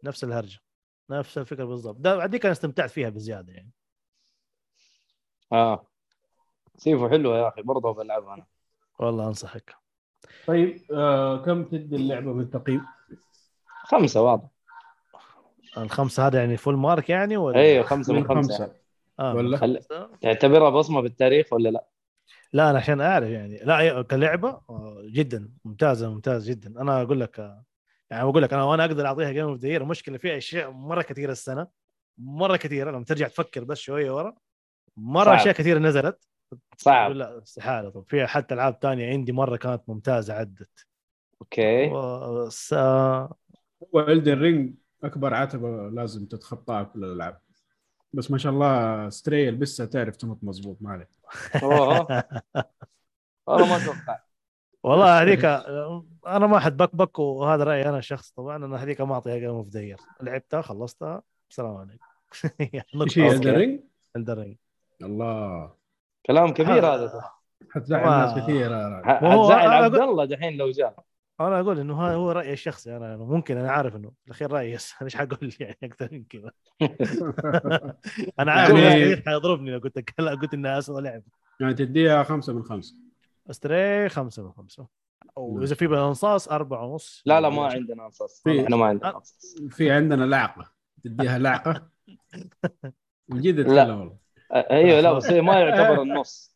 نفس 0.05 0.25
الهرجة. 0.25 0.59
نفس 1.11 1.39
الفكرة 1.39 1.65
بالضبط. 1.65 1.97
ده 1.97 2.27
دي 2.27 2.39
كان 2.39 2.51
استمتعت 2.51 2.91
فيها 2.91 3.09
بزيادة 3.09 3.53
يعني. 3.53 3.71
آه. 5.53 5.85
سيفو 6.77 7.09
حلوة 7.09 7.39
يا 7.39 7.49
أخي 7.49 7.63
برضه 7.63 7.93
بلعبها 7.95 8.35
أنا. 8.35 8.47
والله 8.99 9.29
أنصحك. 9.29 9.75
طيب 10.47 10.83
آه 10.93 11.43
كم 11.45 11.65
تدي 11.65 11.97
اللعبة 11.97 12.33
من 12.33 12.51
تقييم؟ 12.51 12.83
خمسة 13.85 14.23
واضح. 14.23 14.49
الخمسة 15.79 16.27
هذا 16.27 16.39
يعني 16.41 16.57
full 16.57 16.77
mark 16.77 17.11
يعني 17.11 17.37
ولا؟ 17.37 17.59
أيوه 17.59 17.85
خمسة 17.85 18.13
من 18.13 18.21
من 18.21 18.29
خمسة. 18.29 18.49
خمسة. 18.53 18.65
يعني. 18.65 18.79
آه 19.21 19.35
ولا؟ 19.35 19.57
خمسة. 19.57 20.11
تعتبرها 20.21 20.71
بصمة 20.71 21.01
بالتاريخ 21.01 21.53
ولا 21.53 21.69
لا؟ 21.69 21.85
لا 22.53 22.71
أنا 22.71 22.79
عشان 22.79 23.01
أعرف 23.01 23.29
يعني. 23.29 23.59
لا 23.65 24.03
أي- 24.03 24.07
كلعبة 24.07 24.49
آه، 24.71 25.03
جدا. 25.05 25.51
ممتازة 25.65 26.11
ممتاز 26.11 26.51
جدا. 26.51 26.81
أنا 26.81 27.03
أقول 27.03 27.21
لك 27.21 27.39
يعني 28.11 28.31
بقول 28.31 28.43
لك 28.43 28.53
أنا 28.53 28.65
وأنا 28.65 28.85
أقدر 28.85 29.07
أعطيها 29.07 29.33
game 29.33 29.49
of 29.49 29.59
the 29.59 29.77
المشكلة 29.77 30.19
فيها 30.19 30.37
أشياء 30.37 30.71
مرة 30.71 31.03
كثيرة 31.03 31.33
السنة. 31.33 31.67
مرة 32.19 32.57
كثيرة 32.57 32.91
لما 32.91 33.05
ترجع 33.05 33.29
تفكر 33.29 33.65
بس 33.65 33.79
شوية 33.79 34.11
ورا. 34.17 34.35
مرة 34.99 35.25
صعب. 35.25 35.35
أشياء 35.35 35.55
كثيرة 35.55 35.79
نزلت. 35.79 36.25
صعب. 36.77 37.13
لا 37.13 37.43
استحالة. 37.43 37.91
طب 37.91 38.05
فيها 38.09 38.27
حتى 38.27 38.55
ألعاب 38.55 38.81
تانية 38.81 39.11
عندي 39.11 39.33
مرة 39.33 39.57
كانت 39.57 39.83
ممتازة 39.89 40.35
عدت. 40.35 40.87
okay. 41.41 41.91
بس 42.47 42.75
هو 42.75 43.29
Elden 44.09 44.39
Ring 44.39 44.75
أكبر 45.05 45.35
عتبة 45.35 45.89
لازم 45.89 46.27
تتخطاها 46.27 46.83
كل 46.83 47.05
الألعاب. 47.05 47.41
بس 48.13 48.31
ما 48.31 48.39
شاء 48.39 48.53
الله 48.53 49.09
Stray 49.09 49.51
لسه 49.51 49.85
تعرف 49.85 50.17
تمط 50.17 50.39
مضبوط 50.43 50.77
ما 50.81 50.91
عليك. 50.91 51.09
والله 51.63 53.67
ما 53.67 53.77
أتوقع. 53.77 54.19
والله 54.83 55.23
هذيك 55.23 55.45
أنا 56.27 56.47
ما 56.47 56.59
حد 56.59 56.77
بكبك 56.77 57.19
وهذا 57.19 57.65
رأيي 57.65 57.89
أنا 57.89 57.99
الشخص 57.99 58.31
طبعا 58.31 58.57
أنا 58.57 58.77
هذيك 58.77 59.01
ما 59.01 59.15
أعطيها 59.15 59.39
game 59.39 59.51
of 59.51 59.69
the 59.69 59.97
لعبتها 60.21 60.63
خلصتها. 60.63 61.23
السلام 61.51 61.77
عليكم. 61.77 62.05
إيش 63.03 63.19
هي 63.19 63.25
okay. 63.25 63.37
Elden 63.37 63.55
Ring؟ 63.55 63.81
Elden 64.17 64.39
Ring 64.39 64.57
الله. 65.03 65.73
كلام 66.27 66.53
كبير 66.53 66.87
هذا 66.95 67.23
حتزعل 67.71 68.05
ناس 68.11 68.43
كثير 68.45 68.67
أنا 68.67 69.03
عبد 69.75 69.95
الله 69.95 70.25
دحين 70.25 70.57
لو 70.57 70.71
جاء. 70.71 71.05
أنا 71.41 71.61
أقول 71.61 71.79
إنه 71.81 72.03
هذا 72.07 72.15
هو 72.15 72.31
رأيي 72.33 72.53
الشخصي 72.53 72.97
أنا 72.97 73.15
أنا 73.15 73.25
ممكن 73.25 73.57
أنا 73.57 73.71
عارف 73.73 73.97
إنه 73.97 74.09
في 74.11 74.27
الأخير 74.27 74.53
رأيي 74.53 74.73
بس 74.73 74.93
أنا 75.01 75.05
إيش 75.05 75.17
حقول 75.17 75.53
يعني 75.61 75.77
أكثر 75.83 76.09
من 76.13 76.25
كذا؟ 76.25 76.51
أنا 78.41 78.53
عارف 78.53 78.79
يعني- 78.79 79.23
حيضربني 79.27 79.71
لو 79.71 79.79
قلت 79.79 80.21
لا 80.21 80.31
قلت 80.35 80.55
انها 80.55 80.79
اسوء 80.79 81.01
لعبه 81.01 81.25
يعني 81.61 81.75
تديها 81.75 82.23
خمسة 82.23 82.53
من 82.53 82.63
خمسة. 82.63 82.95
Stray 83.51 84.09
خمسة 84.09 84.43
من 84.43 84.53
خمسة. 84.53 84.87
واذا 85.37 85.75
في 85.75 85.87
بالانصاص 85.87 86.49
أربعة 86.49 86.85
ونص. 86.87 87.23
لا 87.27 87.41
لا 87.41 87.49
ما 87.49 87.67
عندنا 87.67 88.11
في- 88.45 88.65
إحنا 88.65 88.77
ما 88.77 88.87
عندنا 88.87 89.11
قصص 89.11 89.57
في 89.71 89.91
عندنا 89.91 90.25
لعقة. 90.25 90.73
تديها 91.05 91.39
لعقة. 91.39 91.89
من 93.29 93.41
جد 93.41 93.61
لا. 93.61 93.83
والله. 93.93 94.17
أيوه 94.53 95.01
لا 95.01 95.13
بس 95.13 95.31
ما 95.31 95.61
يعتبر 95.61 96.03
النص 96.03 96.55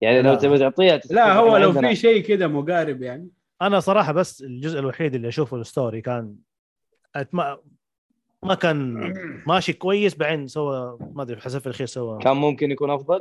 يعني 0.00 0.22
لو. 0.22 0.34
تبي 0.34 0.58
تعطيها 0.58 1.00
لا 1.10 1.32
هو 1.32 1.56
لو 1.56 1.72
في 1.72 1.96
شيء 1.96 2.22
كذا 2.22 2.46
مقارب 2.46 3.02
يعني 3.02 3.28
أنا 3.62 3.80
صراحة 3.80 4.12
بس 4.12 4.42
الجزء 4.42 4.78
الوحيد 4.78 5.14
اللي 5.14 5.28
أشوفه 5.28 5.56
الستوري 5.56 6.00
كان 6.00 6.36
ما 7.32 7.58
ما 8.42 8.54
كان 8.54 9.12
ماشي 9.46 9.72
كويس 9.72 10.14
بعدين 10.14 10.46
سوى 10.46 10.98
ما 11.14 11.22
أدري 11.22 11.40
حسب 11.40 11.58
في 11.58 11.66
الاخير 11.66 11.86
سوى 11.86 12.18
كان 12.18 12.36
ممكن 12.36 12.70
يكون 12.70 12.90
أفضل 12.90 13.20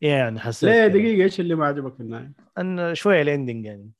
يعني 0.00 0.40
حسيت 0.40 0.70
ليه 0.70 0.86
كده. 0.86 0.98
دقيقة 0.98 1.22
إيش 1.24 1.40
اللي 1.40 1.54
ما 1.54 1.66
عجبك 1.66 1.94
في 1.94 2.00
النهاية؟ 2.00 2.32
إن 2.58 2.94
شوية 2.94 3.22
ال 3.22 3.28
ending 3.28 3.64
يعني 3.64 3.90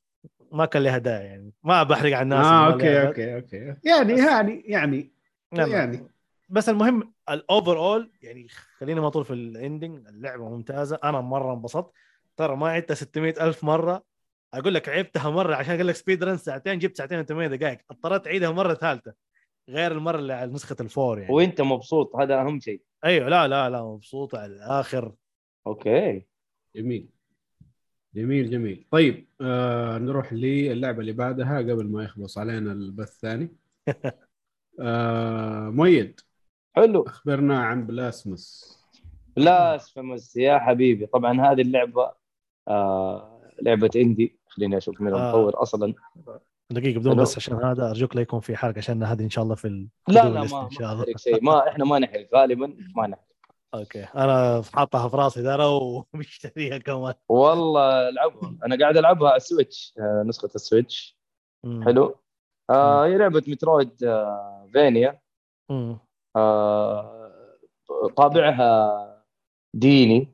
ما 0.51 0.65
كان 0.65 0.83
له 0.83 0.91
هدايا 0.95 1.23
يعني 1.23 1.51
ما 1.63 1.83
بحرق 1.83 2.13
على 2.13 2.21
الناس 2.23 2.45
آه 2.45 2.73
okay. 2.73 3.07
okay 3.07 3.35
okay 3.35 3.75
يعني 3.83 4.13
بس- 4.13 4.19
يعني 4.19 4.63
يعني 4.65 5.11
لا. 5.53 5.65
يعني 5.67 6.07
بس 6.49 6.69
المهم 6.69 7.13
ال 7.29 7.77
overall 7.77 8.11
يعني 8.21 8.47
خلينا 8.77 9.01
ما 9.01 9.09
طول 9.09 9.25
في 9.25 9.33
ال 9.33 9.44
ending 9.44 10.07
اللعبة 10.07 10.49
ممتازة. 10.49 10.99
أنا 11.03 11.21
مرة 11.21 11.53
انبسطت. 11.53 11.91
ترى 12.37 12.55
ما 12.55 12.69
عدتها 12.69 12.95
600 12.95 13.33
ألف 13.41 13.63
مرة. 13.63 14.03
أقول 14.53 14.73
لك 14.73 14.89
لعبتها 14.89 15.29
مرة 15.29 15.55
عشان 15.55 15.75
أقول 15.75 15.87
لك 15.87 15.95
speed 15.95 16.23
run 16.23 16.37
ساعتين 16.37 16.79
جبت 16.79 16.97
ساعتين 16.97 17.23
و8 17.23 17.51
دقائق. 17.51 17.79
اضطريت 17.91 18.27
أعيدها 18.27 18.51
مرة 18.51 18.73
ثالثة. 18.73 19.13
غير 19.69 19.91
المرة 19.91 20.19
اللي 20.19 20.33
على 20.33 20.51
نسخة 20.51 20.75
ال 20.79 20.87
four 20.87 21.19
يعني. 21.19 21.33
وأنت 21.33 21.61
مبسوط؟ 21.61 22.15
هذا 22.15 22.41
أهم 22.41 22.59
شيء. 22.59 22.81
أيوه. 23.05 23.29
لا 23.29 23.47
لا 23.47 23.69
لا 23.69 23.83
مبسوط 23.83 24.35
على 24.35 24.53
الآخر. 24.53 25.13
okay. 25.67 26.25
جميل. 26.75 27.09
جميل 28.15 28.49
جميل. 28.49 28.87
طيب 28.91 29.27
آه 29.41 29.97
نروح 29.97 30.33
للعبة 30.33 30.99
اللي 30.99 31.11
بعدها 31.11 31.57
قبل 31.57 31.87
ما 31.87 32.03
يخلص 32.03 32.37
علينا 32.37 32.71
البث 32.71 33.09
الثاني. 33.13 33.55
آه 34.79 35.69
مؤيد. 35.69 36.19
حلو. 36.75 37.01
أخبرنا 37.01 37.59
عن 37.59 37.87
Blasphemous 37.87 38.75
Blasphemous 39.35 40.35
يا 40.35 40.59
حبيبي. 40.59 41.05
طبعا 41.05 41.41
هذه 41.41 41.61
اللعبة 41.61 42.11
آه 42.67 43.41
لعبة 43.61 43.89
indie 43.95 44.39
خليني 44.47 44.77
أشوف 44.77 45.01
من 45.01 45.13
آه. 45.13 45.17
المطور 45.17 45.61
أصلا. 45.61 45.93
دقيقة 46.71 46.99
بدون. 46.99 47.15
بس 47.15 47.37
عشان 47.37 47.63
هذا 47.63 47.89
أرجوك 47.89 48.15
لا 48.15 48.21
يكون 48.21 48.39
في 48.39 48.57
حرق 48.57 48.77
عشان 48.77 49.03
هذه 49.03 49.23
إن 49.23 49.29
شاء 49.29 49.43
الله 49.43 49.55
في 49.55 49.67
ال 49.67 49.87
لا 50.07 50.29
لا 50.29 50.29
ما 50.29 50.41
إن 50.41 50.69
شاء 50.69 50.87
ما 50.87 50.93
الله. 50.93 51.03
نحرق 51.03 51.17
شيء. 51.17 51.43
ما 51.43 51.67
إحنا 51.69 51.85
ما 51.85 51.99
نحرق 51.99 52.29
غالبا 52.35 52.77
ما 52.95 53.07
نحرق. 53.07 53.25
okay. 53.73 54.03
أنا 54.03 54.61
حاطها 54.73 55.09
في 55.09 55.17
راسي 55.17 55.43
ترى 55.43 55.65
ومشتريها 56.13 56.77
كمان. 56.77 57.13
والله 57.29 58.09
العبها. 58.09 58.57
أنا 58.65 58.77
قاعد 58.79 58.97
ألعبها 58.97 59.29
على 59.29 59.37
ال 59.37 59.45
Switch 59.45 59.93
آه 59.99 60.23
نسخة 60.27 60.49
ال 60.55 60.63
Switch. 60.63 61.17
مم. 61.63 61.83
حلو. 61.83 62.15
آه 62.69 63.05
هي 63.05 63.17
لعبة 63.17 63.43
Metroid 63.47 64.03
آه 64.03 64.69
vania. 64.73 65.19
مم. 65.69 65.97
آه، 66.35 67.57
طابعها 68.17 69.25
ديني. 69.73 70.33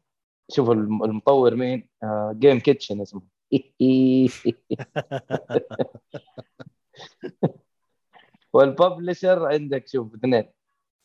شوف 0.52 0.70
الم- 0.70 1.04
المطور 1.04 1.56
مين؟ 1.56 1.90
Game 2.32 2.60
Kitchen 2.60 3.02
اسمه. 3.02 3.22
وال 8.54 8.70
publisher 8.70 9.46
عندك 9.46 9.88
شوف 9.88 10.14
اثنين. 10.16 10.50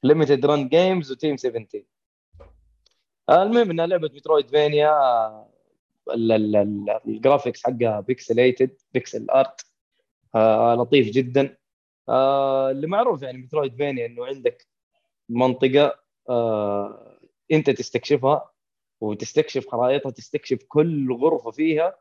Limited 0.02 0.46
Run 0.46 0.68
Games 0.68 1.12
و 1.12 1.17
Team 1.17 1.36
17 1.36 1.84
آه، 3.28 3.42
المهم 3.42 3.70
إنها 3.70 3.86
لعبة 3.86 4.10
Metroidvania 4.14 4.90
ال- 6.10 6.32
ال- 6.32 6.56
ال- 6.56 7.00
ال 7.06 7.13
graphics 7.13 7.64
حقها 7.66 8.00
pixelated 8.00 8.76
pixel 8.94 9.30
art 9.30 9.66
آه 10.34 10.74
لطيف 10.74 11.10
جدا. 11.10 11.56
آه 12.08 12.70
اللي 12.70 12.86
معروف 12.86 13.22
يعني 13.22 13.38
Metroidvania 13.38 14.06
إنه 14.06 14.26
عندك 14.26 14.66
منطقة 15.28 16.00
آه 16.28 17.18
انت 17.52 17.70
تستكشفها 17.70 18.50
وتستكشف 19.00 19.68
خرائطها 19.68 20.10
تستكشف 20.10 20.58
كل 20.68 21.12
غرفة 21.12 21.50
فيها 21.50 21.98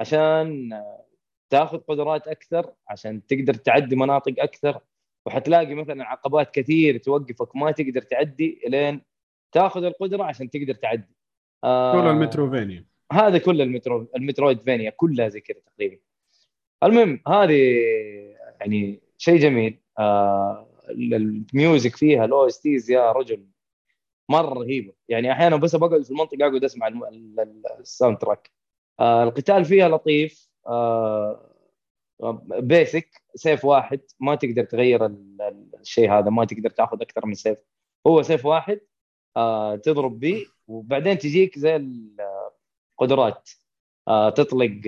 عشان 0.00 0.72
آه، 0.72 1.06
تاخذ 1.50 1.78
قدرات 1.78 2.28
أكثر 2.28 2.72
عشان 2.88 3.26
تقدر 3.26 3.54
تعدي 3.54 3.96
مناطق 3.96 4.34
أكثر. 4.38 4.80
وحتلاقي 5.26 5.74
مثلا 5.74 6.04
عقبات 6.04 6.54
كثير 6.54 6.98
توقفك 6.98 7.56
ما 7.56 7.70
تقدر 7.70 8.02
تعدي 8.02 8.60
إلين 8.66 9.02
تاخذ 9.52 9.84
القدرة 9.84 10.24
عشان 10.24 10.50
تقدر 10.50 10.74
تعدي. 10.74 11.14
آه 11.64 11.92
كل 11.92 12.08
ال 12.08 12.13
Metroidvania. 12.13 12.84
هذا 13.12 13.38
كل 13.38 13.60
ال 13.60 13.67
Metro 13.67 14.01
ال 14.01 14.08
Metroidvania 14.16 14.90
كلها 14.90 15.28
زي 15.28 15.40
كذا 15.40 15.60
تقريبا. 15.66 15.98
المهم 16.82 17.20
هذه 17.28 17.80
يعني 18.60 19.00
شيء 19.18 19.38
جميل. 19.38 19.80
آه 19.98 20.73
ال 20.90 21.08
music 21.08 21.96
فيها 21.96 22.24
ال 22.24 22.46
OSTs 22.46 22.90
يا 22.90 23.12
رجل. 23.12 23.46
مرة 24.28 24.54
رهيبة. 24.54 24.92
يعني 25.08 25.32
أحيانا 25.32 25.56
بس 25.56 25.76
بقعد 25.76 26.02
في 26.02 26.10
المنطقة 26.10 26.46
أقعد 26.46 26.64
أسمع 26.64 26.92
ال 27.80 28.18
soundtrack. 28.18 28.50
آه 29.00 29.24
القتال 29.24 29.64
فيها 29.64 29.88
لطيف. 29.88 30.50
آه 30.66 31.50
basic 32.44 33.22
سيف 33.34 33.64
واحد. 33.64 34.00
ما 34.20 34.34
تقدر 34.34 34.64
تغير 34.64 35.06
ال- 35.06 35.42
ال- 35.42 35.80
الشيء 35.80 36.10
هذا. 36.12 36.30
ما 36.30 36.44
تقدر 36.44 36.70
تأخذ 36.70 37.02
أكثر 37.02 37.26
من 37.26 37.34
سيف. 37.34 37.58
هو 38.06 38.22
سيف 38.22 38.46
واحد. 38.46 38.80
آه 39.36 39.76
تضرب 39.76 40.20
به 40.20 40.46
وبعدين 40.68 41.18
تجيك 41.18 41.58
زي 41.58 41.76
القدرات 43.00 43.50
تطلق 44.36 44.80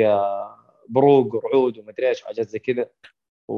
بروق 0.89 1.35
ورعود 1.35 1.79
ومدري 1.79 2.09
إيش 2.09 2.23
وحاجات 2.23 2.49
زي 2.49 2.59
كذا. 2.59 2.91
و... 3.49 3.55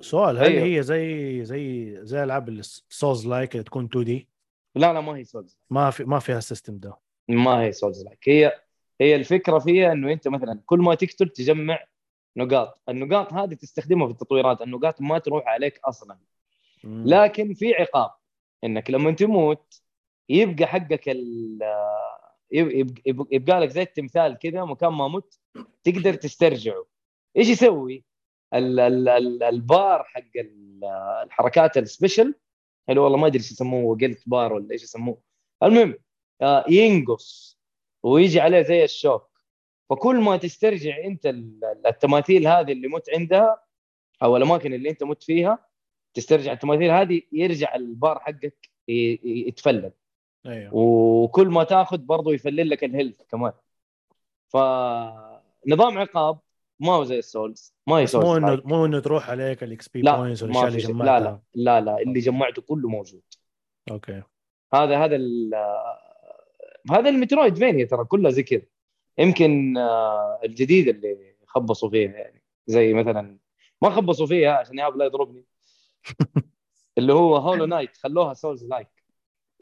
سؤال 0.00 0.38
هل 0.38 0.44
أيوه. 0.44 0.64
هي 0.64 0.82
زي 0.82 1.44
زي 1.44 1.96
زي 2.06 2.24
ألعاب 2.24 2.48
ال 2.48 3.26
Souls-like 3.26 3.52
اللي 3.52 3.64
تكون 3.64 3.84
2D 3.84 4.28
لا 4.74 4.92
لا 4.92 5.00
ما 5.00 5.12
هي 5.16 5.24
Souls 5.24 5.58
ما 5.70 5.90
في 5.90 6.04
ما 6.04 6.18
فيها 6.18 6.38
ال 6.38 6.44
system 6.44 6.78
ده. 6.78 6.96
ما 7.28 7.62
هي 7.62 7.72
Souls-like 7.72 8.28
هي 8.28 8.52
هي 9.00 9.16
الفكرة 9.16 9.58
فيها 9.58 9.92
إنه 9.92 10.12
أنت 10.12 10.28
مثلا 10.28 10.60
كل 10.66 10.78
ما 10.78 10.94
تقتل 10.94 11.28
تجمع 11.28 11.78
نقاط. 12.36 12.78
النقاط 12.88 13.32
هذه 13.32 13.54
تستخدمها 13.54 14.06
في 14.06 14.12
التطويرات. 14.12 14.62
النقاط 14.62 15.00
ما 15.00 15.18
تروح 15.18 15.46
عليك 15.46 15.80
أصلا. 15.84 16.18
مم. 16.84 17.04
لكن 17.06 17.54
في 17.54 17.74
عقاب. 17.74 18.10
إنك 18.64 18.90
لما 18.90 19.10
تموت 19.10 19.82
يبقى 20.28 20.66
حقك 20.66 21.08
ال 21.08 21.58
يب- 22.52 22.98
يب- 23.06 23.26
يبقى 23.32 23.60
لك 23.60 23.68
زي 23.68 23.82
التمثال 23.82 24.38
كذا 24.38 24.64
مكان 24.64 24.92
ما 24.92 25.08
مت 25.08 25.38
تقدر 25.84 26.14
تسترجعه. 26.14 26.86
إيش 27.36 27.48
يسوي؟ 27.48 28.04
ال 28.54 28.80
ال 28.80 29.08
ال 29.08 29.42
البار 29.42 30.04
حق 30.04 30.36
ال- 30.36 30.84
الحركات 31.24 31.76
ال 31.76 31.82
special. 31.82 32.34
اللي 32.88 33.00
والله 33.00 33.18
ما 33.18 33.26
أدري 33.26 33.38
إيش 33.38 33.50
يسموه 33.50 33.98
قلت 33.98 34.22
بار 34.28 34.52
ولا 34.52 34.72
إيش 34.72 34.82
يسموه. 34.82 35.18
المهم 35.62 35.94
آه، 36.42 36.64
ينقص 36.68 37.58
ويجي 38.02 38.40
عليه 38.40 38.62
زي 38.62 38.84
الشوك. 38.84 39.28
فكل 39.90 40.16
ما 40.20 40.36
تسترجع 40.36 41.04
أنت 41.04 41.26
ال- 41.26 41.82
التماثيل 41.86 42.46
هذه 42.46 42.72
اللي 42.72 42.88
مت 42.88 43.10
عندها 43.10 43.62
أو 44.22 44.36
الأماكن 44.36 44.74
اللي 44.74 44.90
أنت 44.90 45.02
مت 45.04 45.22
فيها 45.22 45.68
تسترجع 46.14 46.52
التماثيل 46.52 46.90
هذه 46.90 47.22
يرجع 47.32 47.74
البار 47.74 48.18
حقك 48.20 48.70
يتفلل. 48.88 49.92
أيوه. 50.46 50.74
وكل 50.74 51.48
ما 51.48 51.64
تاخذ 51.64 51.98
برضه 51.98 52.32
يفلل 52.34 52.70
لك 52.70 52.84
ال 52.84 52.89
health 52.89 53.22
كمان. 53.22 53.52
فنظام 54.48 55.98
عقاب 55.98 56.38
ما 56.80 56.92
هو 56.92 57.04
زي 57.04 57.18
ال 57.18 57.27
Souls 57.27 57.74
ما 57.86 57.96
هي 57.96 58.04
بس 58.04 58.14
مو 58.14 58.22
Souls 58.22 58.44
انه. 58.44 58.62
مو 58.64 58.84
إنه 58.86 59.00
تروح 59.00 59.30
عليك 59.30 59.62
ال 59.62 59.88
XP 59.88 60.02
points 60.02 60.42
والأشياء 60.42 60.66
اللي. 60.68 60.78
جمعتها. 60.78 61.20
لا 61.20 61.20
لا 61.54 61.80
لا 61.80 61.80
لا 61.80 61.98
اللي 62.02 62.20
جمعته 62.20 62.62
كله 62.62 62.88
موجود. 62.88 63.22
okay. 63.90 64.22
هذا 64.74 65.04
هذا 65.04 65.16
ال- 65.16 65.54
هذا 66.90 67.08
ال 67.08 67.56
Metroidvania 67.58 67.84
ترى؟ 67.84 68.04
كلها 68.04 68.30
زي 68.30 68.42
كذا. 68.42 68.62
يمكن 69.18 69.76
آه، 69.78 70.40
الجديد 70.44 70.88
اللي 70.88 71.34
خبصوا 71.46 71.90
فيها 71.90 72.10
يعني. 72.10 72.42
زي 72.66 72.92
مثلا 72.94 73.38
ما 73.82 73.90
خبصوا 73.90 74.26
فيها 74.26 74.52
عشان 74.52 74.78
إيهاب 74.78 74.96
لا 74.96 75.04
يضربني. 75.04 75.44
اللي 76.98 77.12
هو 77.12 77.36
Hollow 77.36 77.64
Knight 77.64 77.96
خلوها 77.96 78.34
Souls-like 78.34 79.04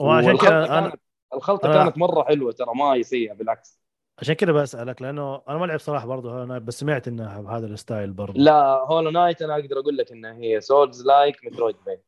وعشان 0.00 0.36
كذا 0.36 0.64
أنا 0.64 0.88
كانت 0.88 1.00
الخلطة 1.34 1.68
أنا- 1.68 1.84
كانت 1.84 1.98
مرة 1.98 2.22
حلوة 2.22 2.52
ترى 2.52 2.74
ما 2.74 2.84
هي 2.84 3.02
سيئه 3.02 3.32
بالعكس. 3.32 3.80
عشان 4.18 4.34
كذا 4.34 4.52
بسألك 4.52 5.02
لأنه 5.02 5.42
أنا 5.48 5.58
ما 5.58 5.66
لعبت 5.66 5.80
صراحة 5.80 6.06
برضه 6.06 6.32
Hollow 6.32 6.44
Knight 6.44 6.62
بس 6.62 6.80
سمعت 6.80 7.08
إنها 7.08 7.40
بهذا 7.40 7.66
ال 7.66 7.74
style 7.74 8.12
برضه. 8.12 8.40
لا 8.40 8.62
Hollow 8.84 9.10
Knight 9.10 9.42
أنا 9.42 9.54
أقدر 9.54 9.78
أقول 9.78 9.96
لك 9.96 10.12
إنها 10.12 10.34
هي 10.34 10.60
Souls-like 10.60 11.44
Metroidvania 11.44 11.98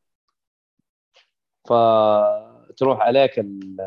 فتروح 1.67 2.99
عليك 3.01 3.39
ال- 3.39 3.77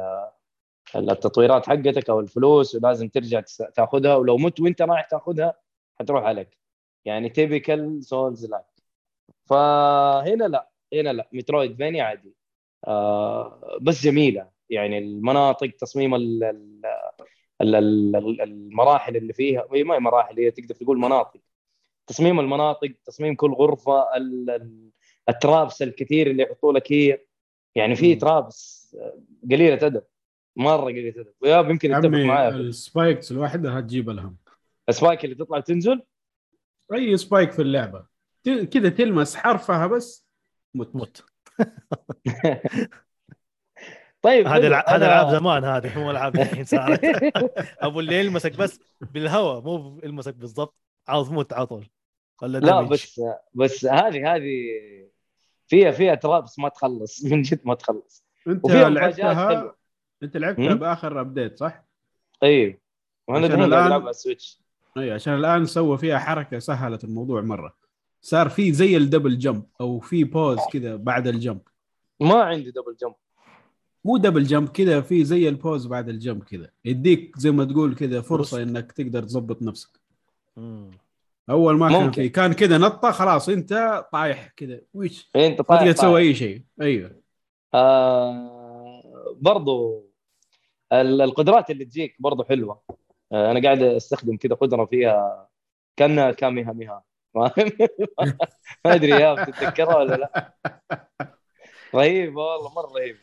التطويرات 0.97 1.67
حقتك 1.69 2.11
أو 2.11 2.21
الفلوس 2.21 2.75
ولازم 2.75 3.09
ترجع 3.09 3.43
تاخذها 3.75 4.15
ولو 4.17 4.37
مت 4.37 4.61
وأنت 4.61 4.83
رايح 4.83 5.05
تاخذها 5.09 5.55
حتروح 6.01 6.25
عليك. 6.25 6.59
يعني 7.05 7.29
typical 7.29 8.05
Souls-like 8.05 8.65
فهنا 9.47 10.45
لا 10.45 10.71
هنا 10.95 11.13
لا 11.13 11.29
Metroidvania 11.33 12.01
عادي. 12.01 12.35
آه 12.87 13.79
بس 13.81 14.03
جميلة. 14.03 14.49
يعني 14.71 14.99
المناطق 14.99 15.71
تصميم 15.79 16.15
ال- 16.15 16.83
المراحل 17.61 19.17
اللي 19.17 19.33
فيها 19.33 19.67
هي 19.73 19.85
ما 19.85 19.95
هي 19.95 19.99
مراحل 20.01 20.39
هي 20.39 20.51
تقدر 20.51 20.75
تقول 20.75 20.99
مناطق. 20.99 21.41
تصميم 22.07 22.41
المناطق 22.41 22.93
تصميم 23.05 23.35
كل 23.35 23.51
غرفة 23.53 24.17
ال- 24.17 24.51
ال- 24.51 24.91
ال 25.29 25.38
traps 25.38 25.83
الكثير 25.83 26.31
اللي 26.31 26.43
يحطوا 26.43 26.73
لك 26.73 26.93
هي. 26.93 27.19
يعني 27.75 27.97
في. 27.97 28.15
traps 28.15 28.83
قليلة 29.51 29.75
ادب 29.87 30.03
مرة 30.57 30.85
قليلة 30.85 31.21
ادب 31.21 31.33
وإيهاب 31.41 31.71
يمكن 31.71 31.91
يتفق 31.93 32.09
معايا. 32.09 32.49
ال 32.49 32.61
spikes 32.61 33.33
الواحده 33.33 33.71
هتجيب 33.73 34.11
الهم. 34.11 34.37
ال 34.89 34.95
spike 34.95 35.25
اللي 35.25 35.35
تطلع 35.37 35.61
تنزل؟ 35.61 36.03
أي 36.95 37.17
spike 37.17 37.53
في 37.53 37.63
اللعبة. 37.63 38.07
كذا 38.45 38.89
تلمس 38.89 39.37
حرفها 39.37 39.87
بس 39.87 40.27
مت 40.75 40.97
مت. 40.97 41.25
طيب 44.23 44.47
هذه 44.47 44.55
حلو. 44.55 44.67
الع- 44.67 44.85
هذا 44.89 45.07
العاب 45.07 45.31
زمان 45.31 45.65
هذه 45.65 45.99
مو 45.99 46.11
العاب 46.11 46.37
الحين 46.37 46.65
صارت. 46.65 47.01
أبو 47.87 48.01
اللي 48.01 48.21
يلمسك 48.21 48.57
بس 48.57 48.81
بالهواء 49.01 49.61
مو 49.61 50.01
يلمسك 50.05 50.35
بالضبط. 50.35 50.75
عاوز 51.09 51.31
موت 51.31 51.53
على 51.53 51.67
طول. 51.67 51.87
لا. 52.43 52.81
بس 52.81 53.21
بس 53.55 53.85
هذه 53.87 54.35
هذه 54.37 54.53
فيها 55.67 55.91
فيها 55.91 56.15
traps 56.15 56.59
ما 56.59 56.69
تخلص. 56.69 57.25
من 57.31 57.43
جد 57.43 57.61
ما 57.65 57.75
تخلص. 57.75 58.25
أنت 58.47 58.71
لعبتها. 58.71 59.75
أنت 60.23 60.37
لعبتها؟ 60.37 60.75
بآخر 60.75 61.21
update 61.21 61.59
صح؟ 61.59 61.85
أيوه 62.43 62.79
وأنا 63.29 63.45
عشان 63.47 63.55
الحين 63.59 63.75
قاعد 63.75 63.83
الآن- 63.83 63.87
العب 63.87 64.01
على 64.01 64.11
ال 64.11 64.18
Switch 64.18 64.61
إي 64.99 65.11
عشان 65.13 65.35
الآن 65.35 65.67
سووا 65.67 65.97
فيها 65.97 66.19
حركة 66.19 66.59
سهلت 66.59 67.05
الموضوع 67.05 67.41
مرة. 67.41 67.77
صار 68.21 68.49
في 68.49 68.73
زي 68.73 68.97
ال 68.97 69.03
double 69.03 69.39
jump 69.39 69.67
أو 69.81 70.01
في 70.01 70.25
pause 70.25 70.59
كذا 70.73 70.97
بعد 70.97 71.27
ال 71.27 71.34
jump 71.34 71.61
ما 72.21 72.43
عندي 72.43 72.71
double 72.71 72.97
jump 73.03 73.15
مو 74.05 74.17
double 74.17 74.45
jump 74.45 74.69
كذا 74.69 75.01
في 75.01 75.25
زي 75.25 75.49
ال 75.49 75.55
pause 75.55 75.87
بعد 75.87 76.09
ال 76.09 76.16
jump 76.16 76.45
كذا 76.45 76.71
يديك 76.85 77.39
زي 77.39 77.51
ما 77.51 77.65
تقول 77.65 77.95
كذا 77.95 78.21
فرصة 78.21 78.63
إنك 78.63 78.93
تقدر 78.93 79.23
تظبط 79.23 79.63
نفسك. 79.63 80.01
مم. 80.57 80.91
أول 81.51 81.79
ما 81.79 81.89
كان 81.89 82.03
ممكن. 82.05 82.23
في 82.23 82.29
كان 82.29 82.53
كذا 82.53 82.79
نطة 82.79 83.11
خلاص 83.11 83.49
أنت 83.49 84.05
طايح 84.13 84.49
كذا 84.57 84.81
ويش. 84.95 85.31
أنت 85.37 85.61
طايح 85.63 85.81
تقدر 85.81 85.93
تسوي. 85.93 86.21
أي 86.21 86.35
شيء. 86.35 86.63
أيوه. 86.81 87.21
آه 87.75 89.35
برضو 89.41 90.07
ال- 90.93 91.23
القدرات 91.23 91.71
اللي 91.71 91.85
تجيك 91.85 92.17
برضو 92.19 92.45
حلوة. 92.45 92.83
آه 93.33 93.51
أنا 93.51 93.63
قاعد 93.63 93.83
أستخدم 93.83 94.37
كذا 94.37 94.55
قدرة 94.55 94.85
فيها. 94.85 95.49
كانها 95.97 96.31
كاميها 96.31 96.73
ميها 96.73 97.05
فاهم 97.35 97.53
ما 98.85 98.95
أدري 98.95 99.11
يا 99.11 99.45
بتتذكرها 99.45 99.97
ولا 99.97 100.15
لا؟ 100.15 100.55
رهيبه 101.95 102.43
والله 102.43 102.75
مرة 102.75 102.93
رهيبه 102.99 103.19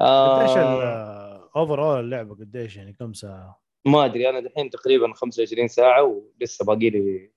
قديش 0.00 0.56
آه 0.56 1.50
الاوفر 1.50 1.84
اول 1.84 2.00
اللعبة 2.00 2.34
قديش 2.34 2.76
يعني 2.76 2.92
كم 2.92 3.12
ساعة؟ 3.12 3.60
ما 3.86 4.04
أدري 4.04 4.28
أنا 4.30 4.40
دحين 4.40 4.70
تقريبا 4.70 5.12
25 5.12 5.68
ساعة 5.68 6.02
ولسه 6.02 6.64
باقي 6.64 6.90
لي 6.90 7.30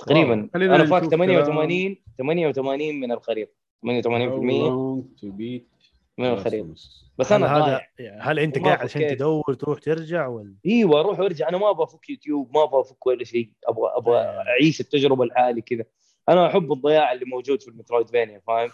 تقريبا 0.00 0.48
أنا 0.54 0.84
فاك 0.84 1.02
نشوف 1.02 1.14
88 1.14 1.96
88 2.18 3.00
من 3.00 3.12
الخريطه 3.12 3.52
88% 3.86 3.88
long 3.88 5.20
to 5.20 5.26
beat 5.26 5.76
من 6.18 6.26
الخريطه. 6.26 6.74
بس 7.18 7.32
هل 7.32 7.44
أنا 7.44 7.56
هذا 7.56 7.80
هل 8.20 8.38
أنت 8.38 8.58
قاعد 8.58 8.78
عشان. 8.78 9.16
تدور 9.16 9.54
تروح 9.54 9.78
ترجع 9.78 10.26
ولا؟ 10.26 10.54
إيوه 10.66 11.00
أروح 11.00 11.20
وارجع. 11.20 11.48
أنا 11.48 11.58
ما 11.58 11.70
أبغى 11.70 11.84
أفك 11.84 12.10
يوتيوب 12.10 12.54
ما 12.56 12.62
أبغى 12.62 12.80
أفك 12.80 13.06
ولا 13.06 13.24
شيء. 13.24 13.50
أبغى 13.64 13.92
أبغى 13.94 14.18
إيه. 14.20 14.26
أعيش 14.26 14.80
التجربة 14.80 15.24
لحالي 15.24 15.60
كذا. 15.60 15.84
أنا 16.28 16.46
أحب 16.46 16.72
الضياع 16.72 17.12
اللي 17.12 17.24
موجود 17.24 17.62
في 17.62 17.68
ال 17.68 17.73
Metroidvania 17.73 18.40
فاهم؟ 18.46 18.70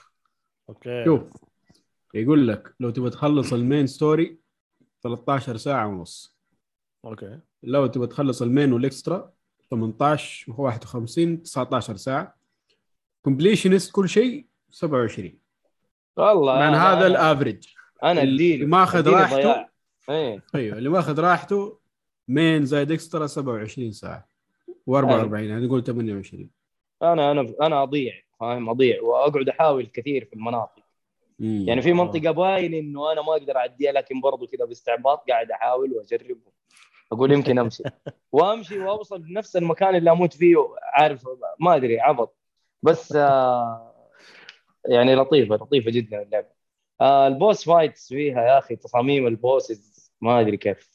okay. 0.68 1.04
شوف 1.04 1.20
يقول 2.14 2.48
لك 2.48 2.74
لو 2.80 2.90
تبغى 2.90 3.10
تخلص 3.10 3.52
ال 3.52 3.59
main 3.59 3.86
story 3.86 4.38
13 5.02 5.56
ساعة 5.56 5.86
ونص. 5.88 6.36
okay. 7.04 7.38
لو 7.62 7.86
تبغى 7.86 8.06
تخلص 8.06 8.42
ال 8.42 8.48
main 8.48 8.72
وال 8.72 8.89
extra 8.89 9.32
18 9.70 10.52
51 10.52 11.42
19 11.42 11.96
ساعة. 11.96 12.36
completionist 13.22 13.92
كل 13.92 14.08
شيء 14.08 14.46
27 14.70 15.38
والله 16.16 16.58
يعني 16.60 16.76
أنا- 16.76 16.78
هذا 16.80 17.00
أنا- 17.00 17.04
ال 17.04 17.12
average 17.12 17.64
أنا 18.02 18.22
اللي 18.22 18.56
ماخذ 18.66 19.08
راحته. 19.08 19.66
إيه. 20.10 20.42
أيوه 20.54 20.78
اللي 20.78 20.88
ماخذ 20.88 21.20
راحته 21.20 21.78
مين 22.28 22.64
زائد 22.66 22.92
اكسترا 22.92 23.26
27 23.26 23.92
ساعة. 23.92 24.28
و44 24.90 25.34
يعني 25.34 25.66
نقول 25.66 25.84
28 25.84 26.50
أنا 27.02 27.30
أنا 27.32 27.54
أنا 27.62 27.82
أضيع 27.82 28.12
فاهم؟ 28.40 28.68
أضيع 28.68 29.02
وأقعد 29.02 29.48
أحاول 29.48 29.86
كثير 29.86 30.24
في 30.24 30.32
المناطق. 30.36 30.81
مم. 31.42 31.64
يعني 31.68 31.82
في 31.82 31.92
منطقة 31.92 32.30
باين 32.30 32.74
إنه 32.74 33.12
أنا 33.12 33.22
ما 33.22 33.32
أقدر 33.32 33.56
أعديها 33.56 33.92
لكن 33.92 34.20
برضو 34.20 34.46
كذا 34.46 34.64
باستعباط 34.64 35.24
قاعد 35.28 35.50
أحاول 35.50 35.92
واجرب 35.92 36.38
أقول 37.12 37.32
يمكن 37.32 37.58
أمشي. 37.62 37.82
وأمشي 38.32 38.78
وأوصل 38.78 39.22
لنفس 39.22 39.56
المكان 39.56 39.96
اللي 39.96 40.10
أموت 40.10 40.32
فيه 40.32 40.56
عارف 40.82 41.24
ما 41.60 41.76
أدري 41.76 42.00
عبط. 42.00 42.36
بس 42.82 43.16
آه 43.16 43.94
يعني 44.88 45.14
لطيفة 45.14 45.54
لطيفة 45.54 45.90
جدا 45.90 46.22
اللعبة. 46.22 46.48
آه 47.00 47.26
ال 47.26 47.34
boss 47.34 47.64
fights 47.64 48.08
فيها 48.08 48.42
يا 48.42 48.58
أخي 48.58 48.76
تصاميم 48.76 49.26
ال 49.26 49.37
bosses. 49.37 50.12
ما 50.20 50.40
أدري 50.40 50.56
كيف. 50.56 50.92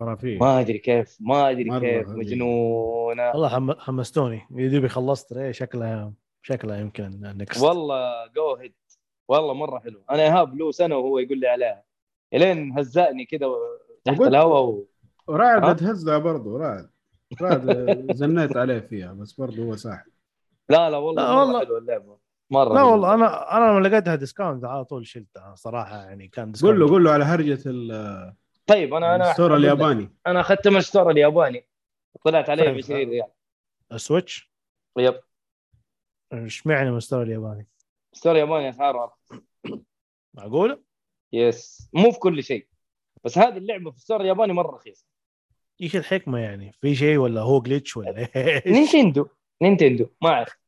خرافية. 0.00 0.38
ما 0.38 0.60
أدري 0.60 0.78
كيف 0.78 1.16
ما 1.20 1.50
أدري 1.50 1.80
كيف. 1.80 2.08
مجنونة. 2.08 3.30
والله 3.30 3.48
حم... 3.48 3.72
حمستوني. 3.72 4.40
يدوبي 4.50 4.88
خلصت 4.88 5.32
إيه 5.32 5.52
شكلها 5.52 6.12
شكلها 6.42 6.80
يمكن 6.80 7.20
next 7.22 7.62
والله 7.62 8.26
go 8.26 8.54
ahead 8.54 8.74
والله 9.28 9.54
مرة 9.54 9.78
حلو 9.78 10.02
أنا 10.10 10.22
إيهاب 10.22 10.54
له 10.56 10.70
سنة 10.70 10.96
وهو 10.96 11.18
يقول 11.18 11.40
لي 11.40 11.48
عليها 11.48 11.82
إلين 12.34 12.78
هزأني 12.78 13.24
كذا 13.24 13.46
تحت 14.04 14.20
الهواء 14.20 14.62
و... 14.62 14.86
رعد 15.30 15.64
ها؟ 15.64 15.72
تهزها 15.72 16.18
برضو 16.18 16.56
رعد 16.56 16.90
رعد 17.42 17.66
زنيت 18.12 18.56
عليه 18.56 18.78
فيها 18.80 19.12
بس 19.12 19.32
برضو 19.32 19.62
هو 19.64 19.76
ساحب 19.76 20.06
لا 20.68 20.90
لا 20.90 20.96
والله 20.96 21.22
لا 21.22 21.32
مرة 21.34 21.40
والله. 21.44 21.60
حلوة 21.64 21.78
اللعبة 21.78 22.18
مرة 22.50 22.74
لا. 22.74 22.82
والله 22.82 23.14
أنا 23.14 23.56
أنا 23.56 23.78
لما 23.78 23.88
لقيتها 23.88 24.14
discount 24.14 24.64
على 24.64 24.84
طول 24.84 25.06
شلتها 25.06 25.54
صراحة 25.54 25.96
يعني 25.96 26.28
كان 26.28 26.52
discount 26.52 26.78
قول 26.78 26.80
له 26.86 26.92
قول 26.92 27.04
له 27.04 27.10
على 27.10 27.24
هرجة 27.24 27.58
ال- 27.66 28.34
طيب 28.66 28.94
أنا 28.94 29.14
أنا 29.14 29.30
ال 29.30 29.34
store 29.34 29.56
الياباني 29.56 30.12
أنا 30.26 30.40
اخذت 30.40 30.68
من 30.68 30.76
ال 30.76 30.82
store 30.82 31.10
الياباني 31.10 31.68
طلعت 32.24 32.50
عليه 32.50 32.62
ب 32.62 32.66
طيب. 32.66 32.76
20 32.84 33.00
ريال 33.10 33.28
ال 33.92 34.01
Switch 34.01 34.52
yep 34.98 35.20
إيش 36.32 36.66
معنى 36.66 36.90
مستوى 36.90 37.22
الياباني؟ 37.22 37.66
ال 38.12 38.15
store 38.15 38.32
الياباني 38.32 38.68
اسعاره 38.68 39.02
أرخص. 39.02 39.42
معقولة؟ 40.34 40.82
yes 41.32 41.90
مو 41.92 42.10
في 42.10 42.18
كل 42.18 42.42
شيء 42.42 42.68
بس 43.24 43.38
هذه 43.38 43.56
اللعبة 43.56 43.90
في 43.90 43.96
ال 43.96 44.00
store 44.00 44.20
الياباني 44.20 44.52
مرة 44.52 44.76
رخيصة 44.76 45.06
إيش 45.80 45.96
الحكمة 45.96 46.38
يعني؟ 46.38 46.72
في 46.80 46.94
شيء 46.94 47.16
ولا 47.18 47.40
هو 47.40 47.60
glitch 47.60 47.96
ولا 47.96 48.28
إيش؟ 48.36 48.66
نينتندو 48.66 49.26
نينتندو 49.62 50.06
ما 50.22 50.30
أعرف 50.30 50.58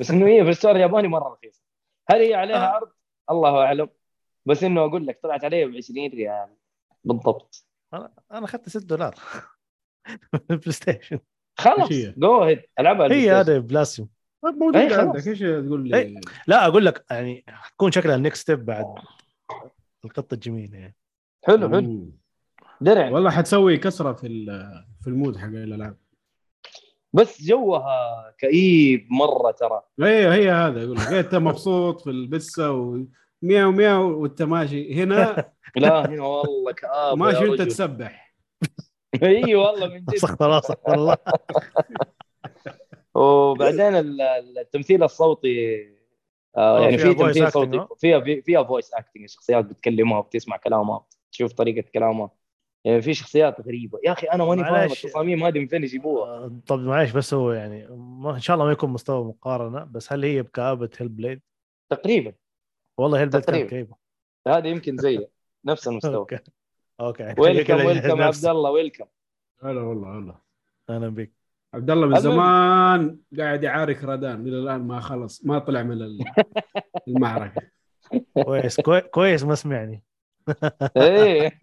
بس 0.00 0.10
إنه 0.10 0.26
هي 0.26 0.44
في 0.44 0.50
ال 0.50 0.53
store 0.53 0.70
الياباني 0.70 1.08
مرة 1.08 1.28
رخيصة 1.32 1.62
هل 2.10 2.20
هي 2.20 2.34
عليها 2.34 2.56
آه. 2.56 2.74
عرض؟ 2.74 2.92
الله 3.30 3.58
أعلم 3.64 3.88
بس 4.46 4.64
إنه 4.64 4.84
أقول 4.84 5.06
لك 5.06 5.20
طلعت 5.22 5.44
عليه 5.44 5.66
ب 5.66 5.76
20 5.76 6.08
ريال 6.08 6.56
بالضبط 7.04 7.66
أنا 7.94 8.12
أنا 8.32 8.44
أخذت 8.44 8.68
6 8.68 8.86
دولار 8.86 9.14
بلاي 10.50 10.72
ستيشن 10.72 11.18
خلاص؟ 11.58 11.88
جو 11.92 12.42
هيد 12.42 12.62
ألعبها 12.80 13.12
هي. 13.12 13.30
هذا 13.30 13.58
بلاسيوم 13.58 14.08
موجود 14.44 14.76
أي 14.76 14.88
خلاص. 14.88 15.00
عندك 15.00 15.28
إيش 15.28 15.38
تقول 15.38 15.88
لي؟ 15.88 15.96
أي. 15.96 16.20
لا 16.46 16.66
أقول 16.66 16.86
لك 16.86 17.04
يعني 17.10 17.44
حتكون 17.48 17.92
شكلها 17.92 18.16
ال 18.16 18.21
next 18.21 18.42
step 18.42 18.64
بعد 18.66 18.84
القطه 20.04 20.34
الجميلة 20.34 20.78
يعني. 20.78 20.96
حلو 21.44 21.68
حلو. 21.70 22.10
درع. 22.80 23.10
والله 23.10 23.30
حتسوي 23.30 23.76
كسرة 23.76 24.12
في 24.12 24.26
ال- 24.26 24.84
في 25.00 25.06
المود 25.06 25.36
حق 25.36 25.46
الألعاب. 25.46 25.96
بس 27.12 27.42
جوها 27.42 28.34
كئيب 28.38 29.06
مرة 29.10 29.50
ترى. 29.50 29.82
هي 30.00 30.32
هي 30.32 30.50
هذا 30.50 30.84
أقول 30.84 30.96
لك. 30.96 31.06
أنت 31.12 31.34
مبسوط 31.34 32.00
في 32.00 32.10
البسة 32.10 32.70
ومياو 32.70 33.72
مياو 33.72 34.22
وانت 34.22 34.42
ماشي 34.42 34.94
هنا 35.02 35.44
لا 35.76 36.06
هنا 36.08 36.22
والله 36.22 36.72
كآب 36.72 37.18
ماشي 37.18 37.44
وانت. 37.48 37.62
تسبح. 37.62 38.34
إي 39.22 39.54
والله 39.54 39.86
من 39.88 40.00
جد. 40.00 40.14
استغفر 40.14 40.46
الله 40.46 40.58
استغفر 40.58 40.94
الله 40.94 41.16
وبعدين 43.20 43.80
ال- 43.80 44.20
ال- 44.20 44.58
التمثيل 44.58 45.02
الصوتي 45.02 45.86
آه 46.56 46.80
يعني 46.80 46.98
في 46.98 47.14
تمثيل 47.14 47.52
صوتي. 47.52 47.86
فيها 47.98 48.20
في- 48.20 48.42
فيها 48.42 48.62
voice 48.64 48.94
acting 48.94 49.22
الشخصيات 49.22 49.64
بتكلمها 49.64 50.18
وبتسمع 50.18 50.56
كلامها 50.56 51.06
تشوف 51.32 51.52
طريقة 51.52 51.88
كلامها. 51.94 52.30
يعني 52.84 53.02
في 53.02 53.14
شخصيات 53.14 53.60
غريبة. 53.60 53.98
يا 54.04 54.12
أخي 54.12 54.26
أنا 54.26 54.44
ماني 54.44 54.64
فاهم. 54.64 54.90
التصاميم 54.92 55.44
هذه 55.44 55.58
من 55.58 55.66
فين 55.66 55.82
يجيبوها. 55.84 56.30
آه، 56.30 56.60
طب 56.66 56.78
معلش 56.78 57.10
بس 57.12 57.34
هو 57.34 57.52
يعني 57.52 57.86
ما 57.96 58.30
إن 58.34 58.40
شاء 58.40 58.54
الله 58.54 58.66
ما 58.66 58.72
يكون 58.72 58.90
مستوى 58.90 59.24
مقارنة 59.24 59.84
بس 59.84 60.12
هل 60.12 60.24
هي 60.24 60.42
بكآبة 60.42 60.90
هيل 60.98 61.08
بليد؟ 61.08 61.40
تقريبا. 61.90 62.32
والله 62.98 63.20
هيل 63.20 63.28
بليد 63.28 63.32
كانت 63.44 63.48
تقريبا. 63.48 63.68
كئيبة. 63.70 63.96
هذه 64.48 64.68
يمكن 64.68 64.96
زي 64.96 65.26
نفس 65.64 65.88
المستوى. 65.88 66.14
أوكي. 66.16 66.38
أوكي. 67.00 67.34
ويلكم 67.38 67.74
ويلكم. 67.86 68.22
عبد 68.22 68.46
الله 68.46 68.70
welcome 68.70 69.04
هلا 69.62 69.80
والله 69.80 70.08
والله 70.08 70.38
أهلا 70.90 71.08
بك 71.08 71.39
عبد 71.74 71.90
الله 71.90 72.06
من. 72.06 72.20
زمان 72.20 73.18
قاعد 73.38 73.64
يعارك 73.64 74.04
رادان 74.04 74.40
إلى 74.48 74.58
الآن 74.58 74.80
ما 74.80 75.00
خلص 75.00 75.44
ما 75.44 75.58
طلع 75.58 75.82
من 75.82 75.92
ال- 76.02 76.18
المعركة. 77.08 77.62
كويس 78.44 78.80
كوي- 78.80 79.00
كويس 79.00 79.44
ما 79.44 79.54
سمعني. 79.54 80.02
إيه. 80.96 81.60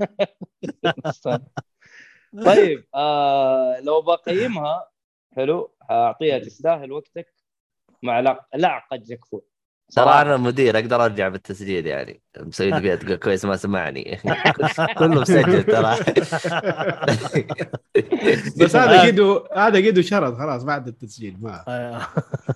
طيب 2.46 2.86
آه 2.96 3.80
لو 3.80 4.02
بقيمها 4.02 4.90
حلو 5.36 5.76
أعطيها 5.92 6.40
تستاهل 6.40 6.92
وقتك 6.92 7.34
مع 8.04 8.20
لا, 8.20 8.48
لا 8.56 8.84
قد 8.92 9.10
يكفو 9.10 9.42
ترى. 9.96 10.22
أنا 10.22 10.38
مدير 10.38 10.80
أقدر 10.80 11.06
أرجع 11.06 11.28
بالتسجيل 11.28 11.88
يعني. 11.88 12.22
مسوي 12.40 12.72
لي 12.72 12.98
تقول 12.98 13.16
كويس 13.16 13.46
ما 13.46 13.56
سمعني. 13.56 14.20
كله 15.00 15.22
مسجل 15.22 15.64
ترى. 15.64 15.96
بس 18.62 18.76
هذا 18.82 19.02
قيدو 19.02 19.46
هذا 19.56 19.76
قيدو 19.80 20.02
شرط 20.02 20.38
خلاص 20.38 20.64
بعد 20.64 20.88
التسجيل 20.88 21.38
ما 21.42 21.64
آه. 21.68 22.02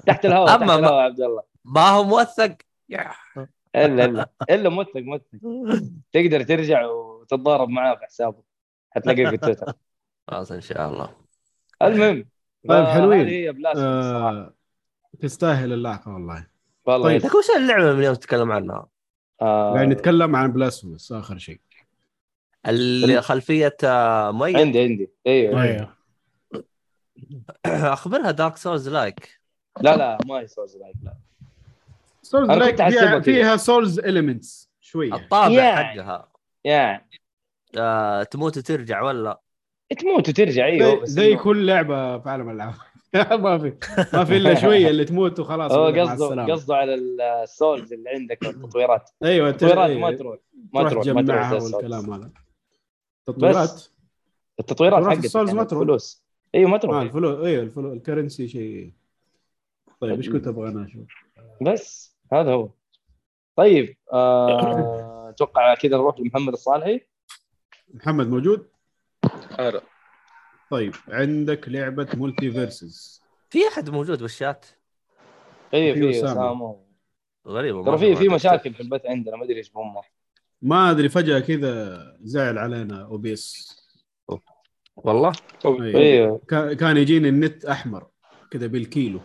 تحت 0.07 0.25
الهواء 0.25 0.47
تحت 0.47 0.61
الهواء 0.61 0.99
يا 0.99 1.03
عبد 1.03 1.21
الله. 1.21 1.43
ما 1.65 1.89
هو 1.89 2.03
موثق. 2.03 2.55
إلا 3.75 4.05
إلا 4.05 4.29
إلا 4.49 4.69
موثق 4.69 4.97
موثق. 4.97 5.25
تقدر 6.13 6.43
ترجع 6.43 6.85
وتتضارب 6.85 7.69
معاه 7.69 7.95
في 7.95 8.05
حسابه. 8.05 8.43
حتلاقيه 8.91 9.29
في 9.29 9.37
تويتر. 9.37 9.73
خلاص 10.27 10.51
إن 10.51 10.61
شاء 10.61 10.89
الله. 10.89 11.09
المهم 11.81 12.25
طيب، 12.69 12.71
آه، 12.71 12.93
حلوين. 12.93 13.65
آه 13.77 14.53
تستاهل 15.19 15.73
اللعقه 15.73 16.13
والله. 16.13 16.50
والله 16.91 17.19
طيب. 17.19 17.35
وش 17.35 17.49
اللعبة 17.57 17.93
من 17.93 18.03
يوم 18.03 18.15
تتكلم 18.15 18.51
عنها؟ 18.51 18.87
آه. 19.41 19.73
قاعد 19.73 19.87
نتكلم 19.87 20.35
عن 20.35 20.51
بلاسفوس 20.51 21.11
آخر 21.11 21.37
شيء. 21.37 21.59
اللي 22.67 23.21
خلفية 23.21 23.77
آه، 23.83 24.31
مي 24.31 24.57
عندي 24.57 24.79
عندي. 24.81 25.11
أيوه 25.27 25.63
أيوه 25.63 25.93
أخبرها 27.93 28.31
دارك 28.31 28.57
سولز 28.57 28.89
like 28.89 29.41
لا 29.81 29.97
لا 29.97 30.17
ما 30.25 30.35
هي 30.39 30.47
souls 30.47 30.77
like 30.77 30.95
لا. 31.03 31.13
souls 32.21 32.49
like 32.49 33.23
فيها, 33.23 33.57
souls 33.57 33.99
elements 33.99 34.71
شوية. 34.81 35.15
الطابع 35.15 35.53
يعني. 35.53 36.03
حقها. 36.03 36.31
يعني 36.63 37.09
آه، 37.77 38.23
تموت 38.23 38.57
وترجع 38.57 39.01
ولا؟ 39.01 39.41
تموت 39.99 40.29
وترجع 40.29 40.65
إيوه 40.65 41.05
زي, 41.05 41.29
زي 41.29 41.35
كل 41.35 41.65
لعبة 41.65 42.19
في 42.19 42.29
عالم 42.29 42.49
الالعاب 42.49 42.73
ما 43.43 43.57
في 43.57 43.73
ما 44.13 44.23
في 44.23 44.37
إلا 44.37 44.55
شوية 44.55 44.89
اللي 44.89 45.05
تموت 45.05 45.39
وخلاص 45.39 45.71
هو 45.71 45.85
قصده. 45.85 46.53
قصده 46.53 46.75
على 46.75 46.95
ال 46.95 47.12
souls 47.12 47.93
اللي 47.93 48.09
عندك 48.09 48.39
والتطويرات 48.43 49.09
أيوه 49.23 49.49
التطويرات 49.49 49.89
أيوة. 49.89 49.99
ما 49.99 50.17
تروح 50.17 50.39
ما 50.73 50.89
تروح 50.89 51.03
تروح 51.03 51.15
ما 51.15 51.21
تروح. 51.21 51.51
والكلام 51.51 52.13
هذا 52.13 52.31
تطويرات 53.25 53.83
التطويرات 54.59 54.99
تطويرات 54.99 55.03
حقتك 55.03 55.25
ال 55.25 55.30
souls 55.30 55.51
ما 55.51 55.63
تروح. 55.63 55.83
فلوس 55.83 56.23
أيوه 56.55 56.69
ما 56.69 56.77
تروح 56.77 57.01
الفلوس 57.01 57.45
أيوه 57.45 57.63
الفلوس 57.63 57.93
ال 57.93 57.99
currency 57.99 58.47
شيء 58.47 58.93
طيب 59.99 60.17
إيش 60.17 60.29
كنت 60.29 60.47
أبغى 60.47 60.69
أنا 60.69 60.85
أشوف؟ 60.85 61.07
بس 61.61 62.15
هذا 62.33 62.51
هو 62.51 62.69
طيب 63.55 63.97
آه، 64.13 65.29
أتوقع 65.29 65.75
كذا 65.75 65.97
نروح 65.97 66.19
لمحمد 66.19 66.53
الصالحي 66.53 67.01
محمد 67.93 68.27
موجود؟ 68.27 68.67
طيب 70.71 70.93
عندك 71.07 71.69
لعبة 71.69 72.07
مولتي 72.13 72.51
فيرسز 72.51 73.21
في 73.49 73.67
أحد 73.67 73.89
موجود 73.89 74.21
بالشات؟ 74.21 74.65
أيوه 75.73 76.11
في. 76.11 76.25
أسامة. 76.25 76.85
غريبة 77.47 77.83
ترى 77.85 77.97
في 77.97 78.15
في 78.15 78.29
مشاكل 78.29 78.73
في 78.73 78.81
البث 78.81 79.05
عندنا 79.05 79.35
ما 79.37 79.43
أدري 79.43 79.57
إيش 79.57 79.71
هم. 79.75 80.01
ما 80.61 80.91
أدري 80.91 81.09
فجأة 81.09 81.39
كذا 81.39 82.17
زعل 82.21 82.57
علينا 82.57 83.03
أوبيس. 83.03 83.75
والله؟ 84.95 85.31
أيوة. 85.65 85.95
أيوه 85.95 86.41
كا- 86.47 86.73
كان 86.73 86.97
يجيني 86.97 87.29
النت 87.29 87.65
أحمر 87.65 88.07
كذا 88.51 88.67
بالكيلو. 88.67 89.21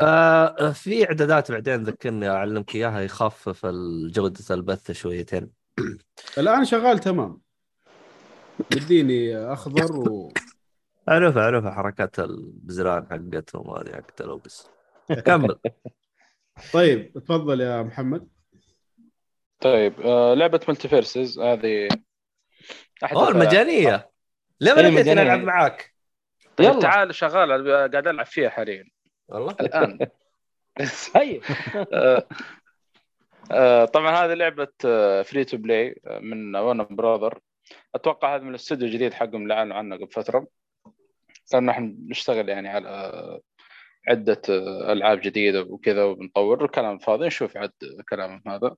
آه 0.00 0.70
في 0.72 1.04
إعدادات 1.04 1.52
بعدين 1.52 1.82
ذكرني 1.82 2.28
أعلمك 2.28 2.74
إياها 2.74 3.00
يخفف 3.00 3.66
جوده 4.06 4.44
البث 4.50 4.90
شويتين. 4.90 5.50
الآن 6.38 6.64
شغال 6.64 6.98
تمام. 6.98 7.45
بديني 8.70 9.36
أخضر 9.36 9.92
و 9.96 10.32
اعرف 11.08 11.38
أعرف 11.38 11.66
حركات 11.66 12.18
البزران 12.18 13.06
حقتهم 13.10 13.70
هذه 13.70 13.92
حقت 13.94 14.20
الأوبس. 14.20 14.70
كمل. 15.26 15.58
طيب 16.72 17.12
تفضل 17.12 17.60
يا 17.60 17.82
محمد. 17.82 18.28
طيب 19.60 20.00
آه 20.00 20.34
لعبة 20.34 20.60
مولتي 20.68 21.03
فيرسز 21.03 21.38
هذه 21.38 21.88
أحد 23.04 23.16
أوه. 23.16 23.28
المجانية. 23.28 24.10
ليه 24.60 24.72
ما 24.72 24.80
إيه، 24.80 24.86
لقيت 24.86 24.98
مجانية. 25.00 25.22
ألعب 25.22 25.40
معاك؟ 25.40 25.94
طيب 26.56 26.68
يلا. 26.68 26.80
تعال 26.80 27.14
شغال 27.14 27.68
قاعد 27.92 28.08
ألعب 28.08 28.26
فيها 28.26 28.48
حاليا. 28.48 28.84
والله. 29.28 29.56
الآن. 29.60 29.98
هيا 31.14 31.40
آه، 31.92 32.26
آه، 33.52 33.84
طبعا 33.84 34.10
هذه 34.10 34.34
لعبة 34.34 34.68
free 35.22 35.44
to 35.44 35.56
play 35.56 36.00
من 36.20 36.56
وورنر 36.56 36.86
براذر 36.90 37.38
أتوقع 37.94 38.34
هذا 38.36 38.42
من 38.42 38.50
الاستوديو 38.50 38.86
الجديد 38.88 39.14
حقهم 39.14 39.42
اللي 39.42 39.54
اعلنوا 39.54 39.76
عنه 39.76 39.96
قبل 39.96 40.08
فترة. 40.08 40.46
لأنه 41.52 41.72
إحنا 41.72 41.86
بنشتغل 41.98 42.48
يعني 42.48 42.68
على 42.68 43.12
عدة 44.08 44.42
ألعاب 44.92 45.20
جديدة 45.20 45.60
وكذا 45.62 46.04
وبنطور 46.04 46.66
كلام 46.66 46.98
فاضي 46.98 47.26
نشوف 47.26 47.56
عد 47.56 47.72
كلامهم 48.08 48.42
هذا. 48.46 48.76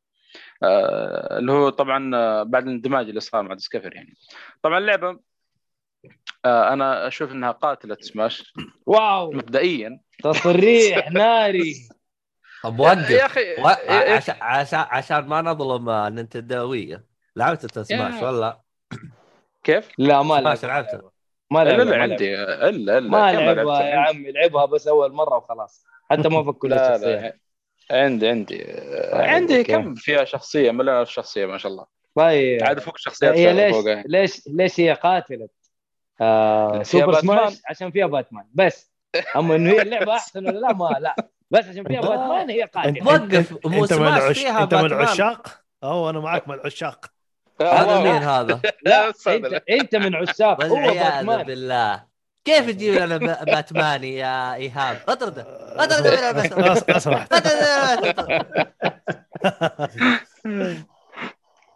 آه، 0.63 1.39
اللي 1.39 1.53
هو 1.53 1.69
طبعا 1.69 2.17
آه، 2.17 2.43
بعد 2.43 2.63
الاندماج 2.63 3.09
اللي 3.09 3.21
صار 3.21 3.43
مع 3.43 3.55
ديسكفر 3.55 3.95
يعني. 3.95 4.15
طبعا 4.63 4.79
اللعبة 4.79 5.21
آه، 6.45 6.73
أنا 6.73 7.07
أشوف 7.07 7.33
إنها 7.33 7.51
قاتلة 7.51 7.97
سماش. 8.01 8.53
واو! 8.87 9.33
مبدئيا. 9.33 10.01
تصريح 10.25 11.11
ناري. 11.13 11.75
طب 12.63 12.81
يا 12.81 12.87
وقف 12.87 13.13
أخي. 13.13 13.55
و... 13.63 13.67
عشان 14.41 14.79
عشان 14.91 15.27
ما 15.27 15.43
نظلم 15.43 15.89
النينتندويه 15.89 17.05
لعبت 17.37 17.79
سماش 17.79 18.23
يا. 18.23 18.29
ولا 18.29 18.61
كيف؟ 19.69 19.89
لا 19.99 20.23
ما 20.23 20.41
سماش 20.41 20.65
لعب 20.65 20.85
لعبته 20.85 21.11
ما 21.51 21.65
لا 21.65 21.71
لعب. 21.71 21.87
لا 21.87 21.97
عندي. 22.03 22.35
إلا 22.43 22.69
الا 22.99 23.01
ما 23.01 23.33
لعبها 23.33 23.55
لعبت؟ 23.55 23.81
يا 23.81 23.97
عمي 23.99 24.33
لعبها 24.33 24.65
بس 24.65 24.89
أول 24.89 25.13
مرة 25.13 25.37
وخلاص. 25.37 25.85
حتى 26.11 26.29
ما 26.29 26.45
فكوا 26.45 26.69
لا 26.69 26.95
الشخصية. 26.95 27.17
لا. 27.21 27.37
عندي 27.91 28.29
عندي. 28.29 28.65
عندي 29.13 29.59
أوكي. 29.59 29.73
كم 29.73 29.95
فيها 29.95 30.25
شخصية؟ 30.25 30.71
مليون 30.71 31.05
شخصية 31.05 31.47
ما 31.47 31.59
شاء 31.59 31.73
الله. 31.73 31.87
طيب. 32.15 32.65
عاد 32.65 32.81
فوق 32.81 32.99
شخصيات 32.99 33.35
هي 33.35 33.53
ليش 33.53 33.73
فوق. 33.77 34.03
ليش 34.07 34.43
ليش 34.49 34.81
هي 34.81 34.93
قاتله 34.93 35.49
آه 36.21 36.83
سوبر. 36.83 37.21
سماش 37.21 37.61
عشان 37.71 37.91
فيها 37.91 38.07
باتمان. 38.07 38.45
بس. 38.55 38.93
أما 39.37 39.57
إنه 39.57 39.71
هي 39.71 39.83
اللعبة 39.83 40.13
أحسن 40.13 40.47
ولا 40.47 40.59
لا؟ 40.59 40.73
ما 40.73 40.97
لا. 41.01 41.17
بس 41.51 41.65
عشان 41.65 41.85
فيها 41.85 42.01
باتمان 42.01 42.51
هي 42.51 42.65
انت 42.65 42.75
قاتلة. 42.75 43.07
وقف 43.07 43.53
مو 43.67 43.85
أنت 43.85 43.93
من 43.93 43.99
سماش. 43.99 44.39
فيها 44.39 44.63
أنت 44.63 44.75
من. 44.75 44.85
العشاق؟ 44.85 45.61
أو 45.85 46.11
أنا 46.11 46.21
معك 46.21 46.49
من 46.49 46.55
العشاق. 46.55 47.07
هذا 47.61 47.99
الله. 47.99 48.13
مين 48.13 48.23
هذا؟ 48.23 48.61
لا 48.87 49.09
هذا 49.09 49.15
انت. 49.37 49.63
أنت 49.71 49.97
من 49.97 50.15
عشاق 50.15 50.65
هو 50.65 50.75
باتمان. 50.75 51.43
بالله. 51.43 52.05
كيف 52.45 52.67
تجيب 52.71 52.95
لنا 52.95 53.17
ب- 53.17 53.45
باتماني 53.45 54.17
يا 54.17 54.55
إيهاب؟ 54.55 54.97
اطرده. 55.09 55.47
اطرده 55.77 56.33
من 56.33 56.49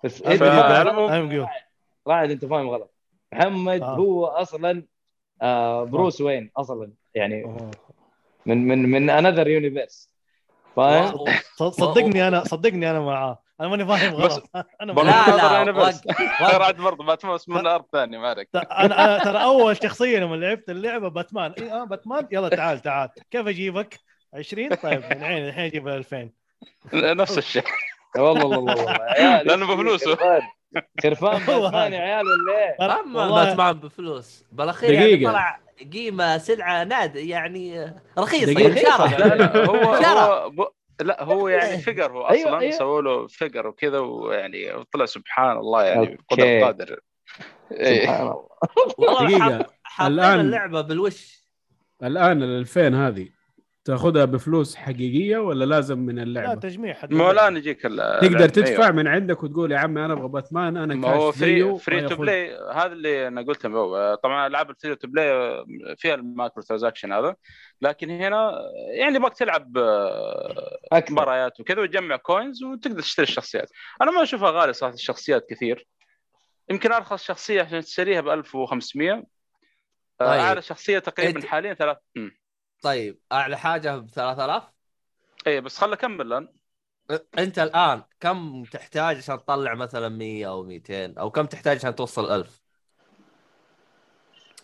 بس 0.05 0.23
إنت. 0.23 0.43
رعد 2.07 2.31
أنت 2.31 2.45
فاهم 2.45 2.69
غلط. 2.71 2.95
محمد 3.33 3.83
آه. 3.83 3.97
هو 3.97 4.27
أصلا 4.27 4.83
آه 5.43 5.85
بروس 5.85 6.21
وين 6.21 6.51
أصلا؟ 6.57 6.93
يعني 7.15 7.57
من 8.47 8.69
من 8.69 8.91
من 8.91 9.11
another 9.11 9.49
universe 9.49 10.11
فاهم؟ 10.77 11.25
صدقني 11.57 12.29
أنا 12.29 12.45
صدقني 12.45 12.91
أنا 12.91 13.01
معاه. 13.01 13.42
أنا 13.61 13.69
ماني 13.69 13.87
فاهم 13.87 14.17
بس- 14.17 14.33
غلط 14.33 14.51
أنا. 14.83 14.93
لا 14.93 15.63
لا. 15.63 15.71
وقف 15.73 16.01
ترى 16.53 16.65
عاد 16.65 16.77
برضه 16.77 17.05
باتمان 17.05 17.35
بس 17.35 17.49
من 17.49 17.67
ارض 17.67 17.85
ثانية 17.93 18.19
ما 18.19 18.29
عليك 18.29 18.49
أنا 18.55 19.05
أنا 19.05 19.25
ترى 19.25 19.43
أول 19.43 19.77
شخصية 19.83 20.19
لما 20.19 20.37
لعبت 20.37 20.71
اللعبة 20.71 21.09
باتمان 21.09 21.53
اي 21.53 21.73
آه 21.73 21.85
باتمان 21.85 22.29
يلا 22.33 22.49
تعال 22.49 22.79
تعال 22.83 23.09
كيف 23.31 23.47
أجيبك 23.47 23.99
20 24.35 24.75
طيب 24.75 25.03
من 25.11 25.25
عين 25.25 25.49
الحين 25.49 25.65
أجيب 25.65 25.89
2000 25.89 26.31
نفس 26.95 27.39
الشيء 27.39 27.65
والله 28.17 28.47
والله 28.47 28.75
والله 28.75 29.43
لأنه 29.43 29.67
بفلوسه. 29.75 30.17
خرفان. 31.03 31.39
باتمان 31.47 31.93
يا. 31.93 32.01
عيال 32.01 32.25
ولا 32.27 32.59
إيه؟ 32.59 33.01
اما 33.01 33.31
باتمان 33.31 33.73
بفلوس 33.73 34.45
بالأخير 34.53 34.93
يعني. 34.93 35.27
طلع 35.27 35.61
قيمة 35.93 36.39
سلعة 36.39 36.85
ناد 36.85 37.17
يعني 37.17 37.95
رخيصة 38.19 38.53
لا 39.19 39.67
هو. 39.67 39.95
هو. 39.95 40.73
لا 41.01 41.23
هو 41.25 41.49
يعني 41.49 41.79
فقر 41.79 42.13
هو 42.13 42.29
أيوة، 42.29 42.49
أصلا 42.49 42.61
أيوة. 42.61 42.71
سووا 42.73 43.03
له 43.03 43.27
فقر 43.27 43.67
وكذا 43.67 43.99
ويعني 43.99 44.85
طلع 44.93 45.07
سبحان 45.07 45.57
الله 45.57 45.85
يعني. 45.85 46.19
قدر 46.31 46.61
قادر 46.65 47.01
إيه. 47.73 48.01
سبحان 48.03 48.21
الله 48.21 48.49
والله 48.99 49.67
حاطين 49.83 50.17
الآن- 50.21 50.39
اللعبة 50.39 50.81
بالوش 50.81 51.43
الآن 52.03 52.43
ال 52.43 52.59
2000 52.59 52.95
هذه 53.07 53.29
تاخذها 53.85 54.25
بفلوس 54.25 54.77
حقيقية 54.77 55.39
ولا 55.39 55.65
لازم 55.65 55.99
من 55.99 56.15
لا 56.15 56.23
اللعبة؟ 56.23 56.61
تجميع 56.61 56.95
حق 56.95 57.11
ما 57.11 57.25
هو 57.25 57.31
الان 57.31 57.57
يجيك 57.57 57.87
ال- 57.87 58.19
تقدر. 58.23 58.49
تدفع 58.49 58.85
أيوة. 58.85 58.91
من 58.91 59.09
عندك 59.09 59.43
وتقول 59.43 59.73
يا 59.73 59.79
عمي 59.79 60.05
أنا 60.05 60.13
أبغى 60.13 60.29
باتمان 60.29 60.77
أنا 60.77 60.95
ما 60.95 61.09
هو 61.15 61.31
كاش 61.31 61.41
فري 61.41 61.79
فري 61.79 62.09
تو 62.09 62.17
بلاي 62.17 62.57
هذا 62.75 62.93
اللي 62.93 63.29
أنا 63.29 63.43
قلته 63.43 63.69
هو 63.69 64.15
طبعا 64.23 64.47
ألعاب 64.47 64.71
ال 64.71 64.76
free 64.76 64.95
to 64.97 65.09
play 65.09 65.65
فيها 65.99 66.15
ال 66.15 66.63
microtransaction 66.63 67.13
هذا 67.13 67.37
لكن 67.81 68.11
هنا 68.11 68.53
يعني 68.99 69.19
باك 69.19 69.37
تلعب 69.37 69.79
آه، 69.79 71.05
مباريات 71.11 71.61
وكذا 71.61 71.81
وتجمع 71.83 72.17
coins 72.17 72.63
وتقدر 72.65 73.01
تشتري 73.01 73.25
الشخصيات 73.25 73.71
أنا 74.03 74.11
ما 74.11 74.23
أشوفها 74.23 74.51
غالي 74.51 74.73
صراحة 74.73 74.95
الشخصيات 74.95 75.47
كثير 75.51 75.87
يمكن 76.71 76.93
أرخص 76.93 77.23
شخصية 77.25 77.63
عشان 77.63 77.81
تشتريها 77.81 78.21
ب 78.21 78.29
1500 78.29 79.13
طيب. 80.19 80.29
أعلى 80.29 80.63
شخصية 80.63 80.99
تقريبا 80.99 81.47
حاليا 81.47 81.75
ثلاث. 81.75 81.97
طيب 82.83 83.21
أعلى 83.33 83.59
حاجة 83.59 83.97
ب 83.97 84.11
3000 84.11 84.63
اي 85.47 85.61
بس 85.61 85.79
خل 85.79 85.93
اكمل 85.93 86.27
الان 86.27 86.49
أنت 87.39 87.59
الآن 87.59 88.03
كم 88.21 88.65
تحتاج 88.65 89.17
عشان 89.17 89.39
تطلع 89.39 89.75
مثلا 89.75 90.09
100 90.09 90.49
أو 90.49 90.63
200 90.63 91.19
أو 91.19 91.31
كم 91.31 91.47
تحتاج 91.47 91.77
عشان 91.77 91.95
توصل 91.95 92.31
1000 92.31 92.63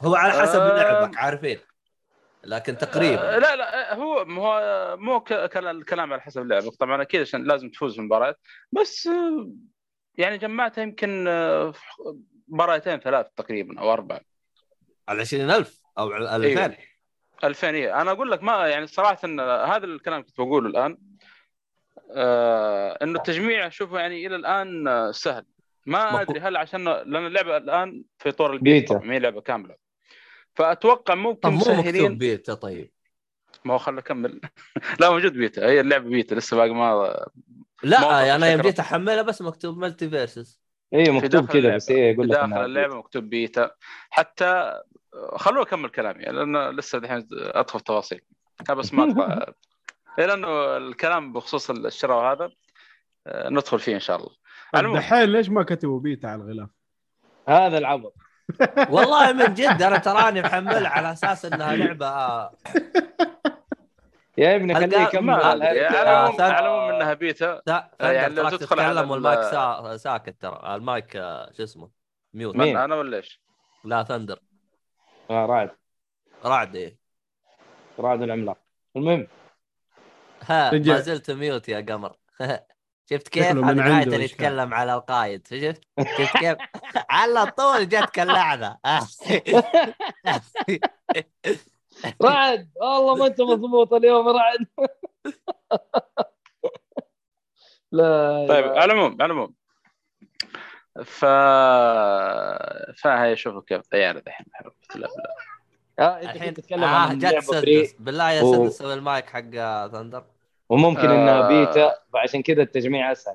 هو 0.00 0.14
على 0.14 0.32
حسب 0.32 0.60
آه، 0.60 0.82
لعبك 0.82 1.16
عارفين. 1.16 1.58
لكن 2.44 2.74
آه، 2.74 2.78
تقريبا. 2.78 3.38
لا 3.38 3.56
لا 3.56 3.94
هو 3.94 4.18
هو 4.18 4.96
مو 4.96 5.24
الكلام 5.56 6.12
على 6.12 6.22
حسب 6.22 6.46
لعبك. 6.46 6.74
طبعا 6.74 7.02
أكيد 7.02 7.20
عشان 7.20 7.44
لازم 7.44 7.70
تفوز 7.70 7.94
في 7.94 8.00
المباريات 8.00 8.40
بس 8.72 9.06
آه، 9.06 9.50
يعني 10.14 10.38
جمعتها 10.38 10.82
يمكن 10.82 11.28
آه، 11.28 11.72
مباراتين 12.48 12.98
ثلاث 12.98 13.26
تقريبا 13.36 13.80
أو 13.80 13.92
أربع 13.92 14.20
على 15.08 15.20
20000 15.20 15.80
أو 15.98 16.12
على 16.12 16.36
2000 16.36 16.58
أيوة. 16.58 16.76
2000 17.44 17.74
إيه. 17.74 18.00
أنا 18.00 18.10
أقول 18.10 18.30
لك 18.30 18.42
ما 18.42 18.66
يعني 18.66 18.86
صراحة 18.86 19.18
إن 19.24 19.40
هذا 19.40 19.84
الكلام 19.84 20.22
كنت 20.22 20.40
بقوله 20.40 20.68
الآن 20.68 20.98
آه 22.14 22.98
إنه 23.02 23.18
التجميع 23.18 23.66
اشوفه 23.66 23.98
يعني 24.00 24.26
إلى 24.26 24.36
الآن 24.36 25.12
سهل. 25.12 25.44
ما 25.86 26.22
أدري 26.22 26.40
هل 26.40 26.56
عشان 26.56 26.84
لأن 26.84 27.26
اللعبة 27.26 27.56
الآن 27.56 28.04
في 28.18 28.32
طور 28.32 28.52
ال 28.52 28.61
beta 28.61 28.94
beta. 28.94 29.06
ما 29.06 29.14
هي 29.14 29.18
لعبة 29.18 29.40
كاملة. 29.40 29.74
فأتوقع 30.54 31.14
طب 31.14 31.20
ممكن 31.20 31.48
مو 31.48 31.56
مكتوب 31.56 31.74
مسهلين 31.74 32.18
بيتا 32.18 32.54
طيب؟ 32.54 32.90
ما 33.64 33.74
هو 33.74 33.78
خل 33.78 33.98
اكمل 33.98 34.40
لا 35.00 35.10
موجود 35.10 35.32
بيتا. 35.32 35.66
هي 35.66 35.80
اللعبة 35.80 36.08
بيتا 36.08 36.34
لسه 36.34 36.56
باقي 36.56 36.70
ما 36.70 37.26
لا 37.82 38.00
موقف 38.00 38.12
أنا 38.12 38.52
يوم 38.52 38.60
جيت 38.60 38.80
أحملها 38.80 39.22
بس 39.22 39.42
مكتوب 39.42 39.78
مولتي 39.78 40.10
فيرسز 40.10 40.60
اي 40.94 41.10
مكتوب 41.10 41.46
كذا. 41.46 41.76
بس 41.76 41.90
إيه 41.90 42.12
يقول 42.12 42.28
لك 42.28 42.36
داخل 42.36 42.64
اللعبة 42.64 42.96
مكتوب 42.96 43.24
بيتا. 43.24 43.70
حتى 44.10 44.80
خلوه 45.36 45.62
اكمل 45.62 45.88
كلامي 45.88 46.24
لأنه 46.24 46.70
لسه 46.70 46.98
دحين 46.98 47.28
ادخل 47.32 47.78
في 47.78 47.84
تفاصيل 47.84 48.20
بس 48.70 48.94
ما 48.94 49.04
اقطع 49.04 49.52
إيه، 50.18 50.26
لأنه 50.26 50.76
الكلام 50.76 51.32
بخصوص 51.32 51.70
الشراء 51.70 52.18
وهذا 52.18 52.50
آه، 53.26 53.48
ندخل 53.48 53.78
فيه 53.78 53.94
إن 53.94 54.00
شاء 54.00 54.16
الله. 54.16 54.94
دحين 54.94 55.24
ليش 55.24 55.48
ما 55.48 55.62
كتبوا 55.62 56.00
بيتا 56.00 56.26
على 56.26 56.42
الغلاف؟ 56.42 56.68
هذا 57.48 57.78
العبط. 57.78 58.14
والله 58.90 59.32
من 59.32 59.54
جد 59.54 59.82
أنا 59.82 59.98
تراني 59.98 60.42
محملها 60.42 60.88
على 60.88 61.12
أساس 61.12 61.44
إنها 61.44 61.76
لعبة 61.76 62.06
يا 64.38 64.56
ابني 64.56 64.74
خليه 64.74 64.98
يكمل. 64.98 65.34
على 65.34 65.64
آه، 65.64 66.02
العموم 66.02 66.40
على 66.40 66.58
العموم 66.58 66.94
إنها 66.94 67.14
بيتا. 67.14 67.62
يعني 68.00 68.34
لو 68.34 68.48
تدخل 68.48 68.80
على 68.80 69.00
والمايك 69.00 69.40
سا... 69.40 69.96
ساكت 69.96 70.42
ترى. 70.42 70.74
المايك 70.76 71.16
آه، 71.16 71.52
شو 71.56 71.62
اسمه؟ 71.62 71.90
mute. 72.34 72.56
مين؟ 72.56 72.76
أنا 72.76 72.94
ولا 72.94 73.16
إيش؟ 73.16 73.40
لا 73.84 74.02
thunder. 74.02 74.38
آه 75.30 75.46
رعد 75.46 75.70
رعد 76.44 76.76
إيه 76.76 76.98
رعد 77.98 78.22
العملاق 78.22 78.58
المهم 78.96 79.26
ها. 80.42 80.70
ما 80.70 81.00
زلت 81.00 81.30
ميوت 81.30 81.68
يا 81.68 81.80
قمر 81.80 82.16
شفت 83.10 83.28
كيف؟ 83.28 83.44
هذه 83.44 83.52
من 83.54 83.76
نهاية 83.76 83.92
عنده 83.92 84.14
اللي. 84.14 84.24
يتكلم 84.24 84.74
على 84.74 84.94
القايد 84.94 85.46
شفت؟ 85.46 85.84
شفت 86.18 86.36
كيف؟ 86.36 86.56
على 87.10 87.46
طول 87.46 87.88
جتك 87.88 88.18
اللعنة 88.20 88.78
رعد 92.22 92.70
والله 92.76 93.14
ما 93.14 93.26
أنت 93.26 93.40
مضبوط 93.40 93.92
اليوم 93.94 94.28
رعد 94.28 94.66
لا 97.92 98.46
طيب. 98.48 98.64
على 98.64 98.84
العموم 98.92 99.22
على 99.22 99.32
العموم 99.32 99.54
ف 101.04 101.24
فهي 103.02 103.36
شوفوا 103.36 103.60
كيف 103.66 103.80
طيارة 103.86 104.22
الحين 104.26 104.46
لا 104.94 105.00
لا 105.00 105.08
آه 105.98 106.20
أنت 106.22 106.36
الحين 106.36 106.54
تتكلم 106.54 106.84
آه 106.84 106.86
عن 107.08 107.18
جت 107.18 107.38
سدس. 107.38 107.92
بالله 107.98 108.30
يا 108.30 108.42
و- 108.42 108.68
سدس 108.68 108.82
المايك 108.82 109.26
حق 109.26 109.40
ثندر 109.92 110.24
وممكن 110.68 111.08
آه. 111.10 111.14
انها 111.14 111.48
بيتا 111.48 111.94
فعشان 112.12 112.42
كذا 112.42 112.62
التجميع 112.62 113.12
أسهل. 113.12 113.34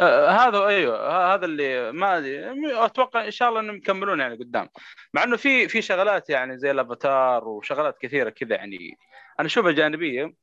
آه، 0.00 0.28
هذا 0.30 0.66
أيوه 0.66 1.34
هذا 1.34 1.44
اللي 1.44 1.92
ما 1.92 2.18
أدري. 2.18 2.52
أتوقع 2.84 3.24
إن 3.24 3.30
شاء 3.30 3.48
الله 3.48 3.60
إنهم 3.60 3.76
يكملون 3.76 4.20
يعني 4.20 4.34
قدام. 4.36 4.68
مع 5.14 5.24
إنه 5.24 5.36
في 5.36 5.68
في 5.68 5.82
شغلات 5.82 6.30
يعني 6.30 6.58
زي 6.58 6.70
الأفاتار 6.70 7.48
وشغلات 7.48 7.98
كثيرة 7.98 8.30
كذا 8.30 8.54
يعني. 8.54 8.98
أنا 9.40 9.46
أشوفها 9.46 9.72
جانبية. 9.72 10.34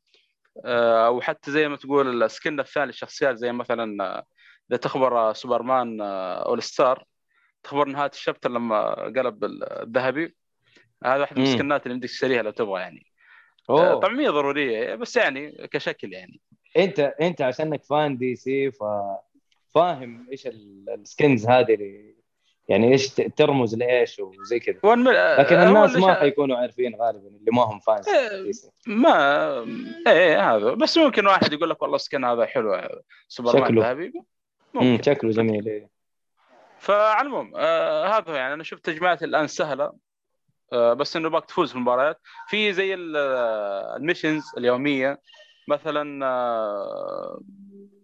آه، 0.66 1.08
أو 1.08 1.22
حتى 1.22 1.52
زي 1.52 1.68
ما 1.68 1.78
تقول 1.78 2.24
ال 2.24 2.31
skin 2.31 2.60
الثاني 2.60 2.90
الشخصيات 2.90 3.36
زي 3.36 3.52
مثلا 3.52 4.04
آه، 4.04 4.26
إذا 4.72 4.78
تخبر 4.78 5.18
آه، 5.18 5.34
سوبرمان 5.34 6.02
آه، 6.02 6.46
All-Star 6.46 7.04
تخبر 7.64 7.88
نهاية 7.88 8.12
ال 8.14 8.19
chapter 8.19 8.52
لما 8.52 8.94
قلب 8.94 9.44
الذهبي. 9.44 10.36
هذا 11.06 11.18
واحد 11.22 11.38
من. 11.40 11.44
السكنات 11.44 11.86
اللي 11.88 11.98
بدك 11.98 12.10
تشتريها 12.10 12.44
لو 12.44 12.52
تبغى 12.52 12.82
يعني. 12.82 13.06
آه، 13.70 13.92
أوه. 13.92 14.00
طبعا 14.00 14.20
هي 14.20 14.28
ضرورية 14.28 14.96
بس 14.96 15.16
يعني 15.16 15.68
كشكل 15.72 16.14
يعني. 16.14 16.42
أنت 16.78 17.00
أنت 17.00 17.42
عشانك 17.42 17.84
fan 17.84 18.18
DC 18.18 18.72
ف 18.72 18.84
فاهم 19.76 20.28
إيش 20.32 20.48
ال- 20.48 20.90
skins 20.90 21.48
هذه 21.50 21.74
اللي 21.74 22.16
يعني 22.70 22.92
إيش 22.92 23.08
ترمز 23.14 23.76
لإيش 23.76 24.20
وزي 24.20 24.60
كذا. 24.60 24.80
آه، 24.84 25.42
لكن 25.42 25.56
الناس 25.56 25.96
ما 25.96 26.14
حيكونوا 26.14 26.58
عارفين 26.58 26.96
غالبا 26.96 27.28
اللي 27.28 27.52
ما 27.52 27.64
هم 27.64 27.80
fans 27.80 28.10
إيه. 28.10 28.52
ما 28.88 29.50
إيه 30.08 30.56
هذا. 30.56 30.74
بس 30.74 30.98
ممكن 30.98 31.28
واحد 31.28 31.54
يقول 31.54 31.70
لك 31.70 31.82
والله 31.82 31.98
skin 31.98 32.26
هذا 32.26 32.46
حلو 32.46 32.90
سوبرمان 33.28 33.66
شكله. 33.66 33.82
ذهبي. 33.82 34.14
ممكن. 34.84 35.04
شكله 35.04 35.32
جميل 35.32 35.68
إيه. 35.68 35.90
فعلى 36.80 37.28
العموم 37.28 37.54
آه 37.56 38.08
هذا 38.08 38.32
هو 38.32 38.36
يعني 38.36 38.54
أنا 38.54 38.64
شفت 38.64 38.86
تجميعات 38.86 39.24
الآن 39.24 39.48
سهلة. 39.48 39.94
آه 40.74 40.94
بس 40.94 41.16
إنه 41.16 41.30
باك 41.30 41.46
تفوز 41.46 41.70
في 41.70 41.76
المباريات. 41.76 42.22
في 42.48 42.74
زي 42.74 42.94
ال- 42.94 43.16
آه، 43.18 43.96
ال 43.96 44.01
missions 44.01 44.44
اليومية. 44.58 45.22
مثلا 45.68 46.26
آه 46.26 47.42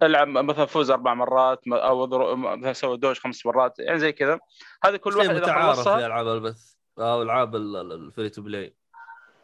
ألعب 0.03 0.27
مثلا 0.27 0.65
فوز 0.65 0.91
أربع 0.91 1.13
مرات 1.13 1.67
أو 1.67 2.07
مثلا 2.35 2.73
سوي 2.73 2.97
dodge 2.97 3.17
خمس 3.19 3.45
مرات 3.45 3.79
يعني 3.79 3.99
زي 3.99 4.11
كذا. 4.11 4.39
هذه 4.83 4.95
كل 4.95 5.17
واحد 5.17 5.29
إذا 5.29 5.39
متعارف 5.39 5.69
في 5.69 5.75
خلصها 5.75 6.05
العاب 6.05 6.27
البث 6.27 6.73
أو 6.99 7.21
ألعاب 7.21 7.55
ال- 7.55 7.75
ال- 7.75 7.91
ال 7.91 7.99
free 7.99 8.29
to 8.29 8.41
play 8.41 8.75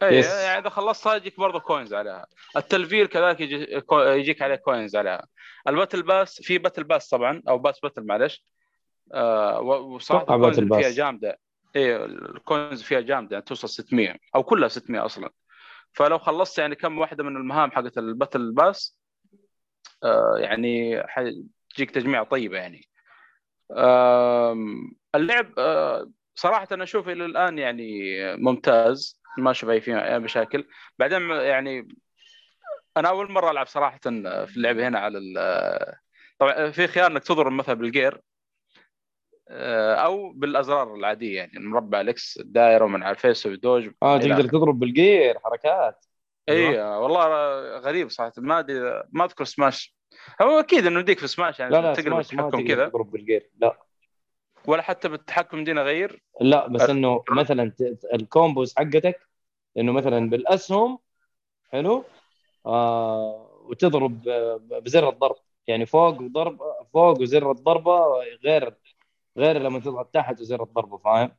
اي. 0.02 0.20
يعني 0.20 0.58
اذا 0.58 0.68
خلصتها 0.68 1.14
يجيك 1.14 1.40
برضه 1.40 1.58
coins 1.60 1.94
عليها. 1.94 2.26
التلفيل 2.56 3.06
كذلك 3.06 3.40
يجي 3.40 3.82
يجيك 3.92 4.42
عليه 4.42 4.54
coins 4.54 4.96
عليها. 4.96 5.26
ال 5.68 5.73
battle 5.73 6.02
pass 6.02 6.42
في 6.42 6.58
battle 6.58 6.84
pass 6.84 7.08
طبعا 7.08 7.42
أو 7.48 7.58
pass 7.58 7.80
battle 7.80 8.06
معلش. 8.06 8.44
آه 9.14 9.60
وصراحة 9.60 10.34
ال 10.34 10.38
coins 10.38 10.60
فيها. 10.60 10.90
جامدة. 10.90 11.38
اي 11.76 11.96
ال 11.96 12.10
coins 12.10 12.82
فيها 12.82 13.00
جامدة 13.00 13.32
يعني 13.32 13.44
توصل 13.44 13.68
600 13.68 14.16
أو 14.34 14.42
كلها 14.42 14.68
600 14.68 15.04
أصلا. 15.04 15.30
فلو 15.92 16.18
خلصت 16.18 16.58
يعني 16.58 16.74
كم 16.74 16.98
واحدة 16.98 17.24
من 17.24 17.36
المهام 17.36 17.70
حقت 17.70 17.98
ال 17.98 18.06
battle 18.06 18.52
pass 18.52 18.98
آه 20.04 20.34
يعني 20.38 21.02
حتجيك 21.06 21.90
تجميع 21.90 22.22
طيبة 22.24 22.56
يعني. 22.56 22.88
اللعب 25.14 25.58
آه 25.58 26.10
صراحة 26.34 26.68
أنا 26.72 26.82
أشوف 26.84 27.08
إلى 27.08 27.24
الآن 27.24 27.58
يعني 27.58 28.12
ممتاز. 28.36 29.17
ما 29.40 29.50
أشوف 29.50 29.70
أي 29.70 29.80
فيه 29.80 30.18
مشاكل. 30.18 30.66
بعدين 30.98 31.30
يعني 31.30 31.88
أنا 32.96 33.08
أول 33.08 33.32
مرة 33.32 33.50
ألعب 33.50 33.66
صراحة 33.66 33.98
في 34.46 34.52
اللعبة 34.56 34.88
هنا 34.88 34.98
على 34.98 35.18
ال- 35.18 35.94
طبعا 36.38 36.70
في 36.70 36.86
خيار 36.86 37.10
إنك 37.10 37.24
تضرب 37.24 37.52
مثلا 37.52 37.74
بالجير 37.74 38.20
آه، 39.50 39.94
أو 39.94 40.32
بالأزرار 40.32 40.94
العادية 40.94 41.36
يعني 41.36 41.52
المربع 41.56 42.00
الاكس 42.00 42.36
الدائرة 42.40 42.84
ومن 42.84 43.02
على 43.02 43.10
الفيس 43.14 43.46
والدوج 43.46 43.90
آه 44.02 44.18
تقدر. 44.18 44.48
تضرب 44.48 44.78
بالجير 44.78 45.38
حركات. 45.44 46.04
اي 46.48 46.80
والله 46.80 47.26
غريب 47.78 48.10
صراحة 48.10 48.32
ما 48.38 48.58
أدري 48.58 49.02
ما 49.12 49.24
أذكر 49.24 49.44
سماش. 49.44 49.96
هو 50.42 50.58
أكيد 50.60 50.86
إنه 50.86 51.00
يديك 51.00 51.18
في 51.18 51.26
سماش 51.26 51.60
يعني 51.60 51.72
لا 51.72 51.80
لا 51.80 51.92
تقلب 51.94 52.12
ما 52.14 52.20
التحكم 52.20 52.50
تقدر 52.50 52.66
كذا. 52.74 52.88
تضرب 52.88 53.10
بالجير 53.10 53.50
لا. 53.58 53.78
ولا 54.66 54.82
حتى 54.82 55.08
بالتحكم 55.08 55.64
دي 55.64 55.72
نغير 55.72 56.22
لا 56.40 56.66
بس. 56.68 56.90
إنه 56.90 57.24
مثلا 57.30 57.72
ال 58.14 58.23
combos 58.23 58.74
حقتك 58.78 59.27
إنه 59.76 59.92
مثلا 59.92 60.30
بالأسهم 60.30 60.98
حلو؟ 61.72 62.04
آه 62.66 63.50
وتضرب 63.64 64.22
بزر 64.70 65.08
الضرب. 65.08 65.36
يعني 65.66 65.86
فوق 65.86 66.20
وضرب 66.20 66.58
فوق 66.92 67.20
وزر 67.20 67.50
الضربة 67.50 68.00
غير 68.44 68.74
غير 69.36 69.58
لما 69.58 69.78
تضغط 69.78 70.10
تحت 70.14 70.40
وزر 70.40 70.62
الضربة 70.62 70.96
فاهم؟ 70.98 71.30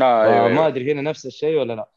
آه 0.00 0.02
آه 0.02 0.24
أيوه, 0.24 0.48
ما 0.48 0.48
أيوة. 0.48 0.66
أدري 0.66 0.92
هنا 0.92 1.02
نفس 1.02 1.26
الشيء 1.26 1.58
ولا 1.58 1.72
لا. 1.72 1.88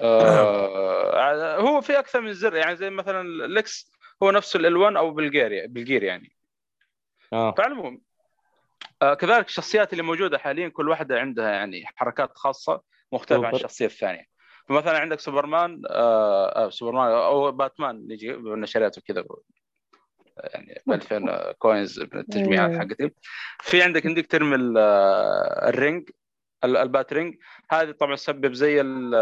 آه 0.00 1.60
هو 1.60 1.80
في 1.80 1.98
أكثر 1.98 2.20
من 2.20 2.32
زر 2.32 2.56
يعني 2.56 2.76
زي 2.76 2.90
مثلا 2.90 3.20
ال 3.20 3.56
X 3.56 3.92
هو 4.22 4.30
نفس 4.30 4.56
ال1 4.56 4.96
أو 4.96 5.10
بالجير 5.10 5.66
بالجير 5.66 6.02
يعني. 6.02 6.36
آه. 7.32 7.54
فعلى 7.58 7.72
العموم 7.72 8.00
آه 9.02 9.14
كذلك 9.14 9.46
الشخصيات 9.48 9.92
اللي 9.92 10.02
موجودة 10.02 10.38
حاليا 10.38 10.68
كل 10.68 10.88
واحدة 10.88 11.20
عندها 11.20 11.50
يعني 11.50 11.84
حركات 11.86 12.38
خاصة. 12.38 12.93
مختلفه 13.14 13.46
عن. 13.46 13.54
الشخصيه 13.54 13.86
الثانية 13.86 14.24
فمثلا 14.68 14.98
عندك 14.98 15.20
سوبرمان 15.20 15.82
آه 15.90 16.66
آه 16.66 16.70
سوبرمان 16.70 17.10
أو 17.12 17.52
باتمان 17.52 18.10
يجي 18.10 18.32
بالنشريات 18.32 18.98
وكذا 18.98 19.24
يعني 20.54 20.82
ب 20.86 20.92
2000 20.92 21.52
coins 21.58 22.00
بالتجميعات 22.02 22.70
مم. 22.70 22.80
حقتي 22.80 23.10
في 23.60 23.82
عندك 23.82 24.06
عندك 24.06 24.26
ترمي 24.26 24.78
آه، 24.80 25.68
ال 25.68 25.76
rang 25.76 26.10
ال- 26.64 26.76
ال 26.76 27.12
batarang 27.12 27.34
هذه 27.70 27.90
طبعا 27.90 28.16
تسبب 28.16 28.52
زي 28.52 28.80
ال 28.80 29.14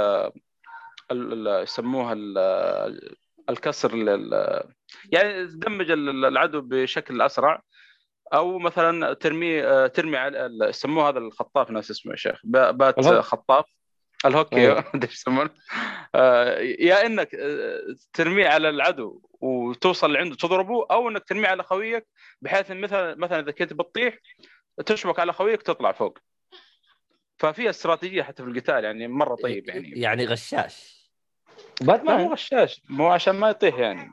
ال- 1.11 1.63
يسموها 1.63 2.13
ال- 2.13 3.17
الكسر 3.51 3.95
لل- 3.97 4.63
يعني 5.13 5.47
تدمج 5.47 5.91
ال- 5.91 6.25
العدو 6.25 6.61
بشكل 6.61 7.23
أسرع 7.23 7.63
أو 8.35 8.59
مثلا 8.59 9.13
ترمي 9.15 9.63
آه، 9.65 9.87
ترمي 9.87 10.17
على 10.17 10.51
يسموه 10.69 11.09
هذا 11.09 11.19
الخطاف 11.19 11.71
ناس 11.71 11.91
اسمه 11.91 12.13
يا 12.13 12.17
شيخ 12.17 12.41
بات. 12.45 13.01
خطاف 13.21 13.65
الهوكي 14.27 14.57
أيوه. 14.61 14.85
إيش 15.03 15.13
يسمونه. 15.13 15.51
آه، 16.15 16.59
يا 16.59 17.07
إنك 17.07 17.35
آه، 17.35 17.81
ترميه 18.13 18.49
على 18.49 18.69
العدو 18.69 19.21
وتوصل 19.41 20.13
لعنده 20.13 20.37
تضربه 20.37 20.87
أو 20.91 21.09
إنك 21.09 21.25
ترميه 21.25 21.49
على 21.49 21.63
خويك 21.63 22.07
بحيث 22.43 22.71
إن 22.71 22.81
مثلا 22.81 23.15
مثلا 23.15 23.41
إذا 23.41 23.51
كنت 23.53 23.73
بتطيح 23.73 24.19
تشبك 24.87 25.19
على 25.19 25.33
خويك 25.33 25.63
تطلع 25.63 25.93
فوق. 25.93 26.19
ففي 27.39 27.71
استراتيجية 27.71 28.23
حتى 28.23 28.43
في 28.43 28.49
القتال 28.49 28.85
يعني 28.85 29.09
مرة 29.09 29.35
طيب 29.35 29.69
يعني. 29.69 29.91
يعني 29.97 30.27
غشاش. 30.27 31.03
ما 31.83 32.25
هو 32.25 32.33
غشاش 32.33 32.83
مو 32.89 33.09
عشان 33.09 33.35
ما 33.35 33.51
يطيح 33.51 33.79
يعني. 33.79 34.13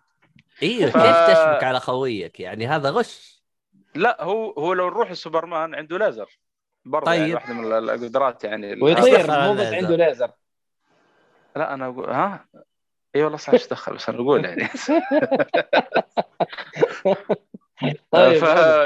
أيوه 0.64 0.92
ف- 0.92 0.98
كيف 0.98 1.18
تشبك 1.38 1.64
على 1.64 1.80
خويك؟ 1.80 2.40
يعني 2.40 2.68
هذا 2.68 2.90
غش. 2.90 3.44
لا 3.96 4.24
هو 4.24 4.52
هو 4.52 4.74
لو 4.74 4.88
نروح 4.88 5.12
لسوبرمان 5.12 5.76
عنده 5.76 5.98
ليزر 5.98 6.40
برضه 6.90 7.06
طيب. 7.06 7.22
يعني 7.22 7.34
واحدة 7.34 7.54
من 7.54 7.74
القدرات 7.74 8.44
يعني 8.44 8.82
ويطير. 8.82 9.32
مو 9.32 9.54
بس. 9.54 9.74
عنده 9.74 9.96
ليزر. 9.96 10.32
لا 11.56 11.74
أنا 11.74 11.86
أقول 11.86 12.10
ها؟ 12.10 12.46
اي 13.16 13.24
والله 13.24 13.38
صح 13.38 13.54
إيش 13.54 13.68
دخل؟ 13.68 13.96
بس 13.96 14.10
أنا 14.10 14.18
أقول 14.18 14.46
يعني. 14.46 14.68
طيب 18.12 18.38
ف... 18.38 18.44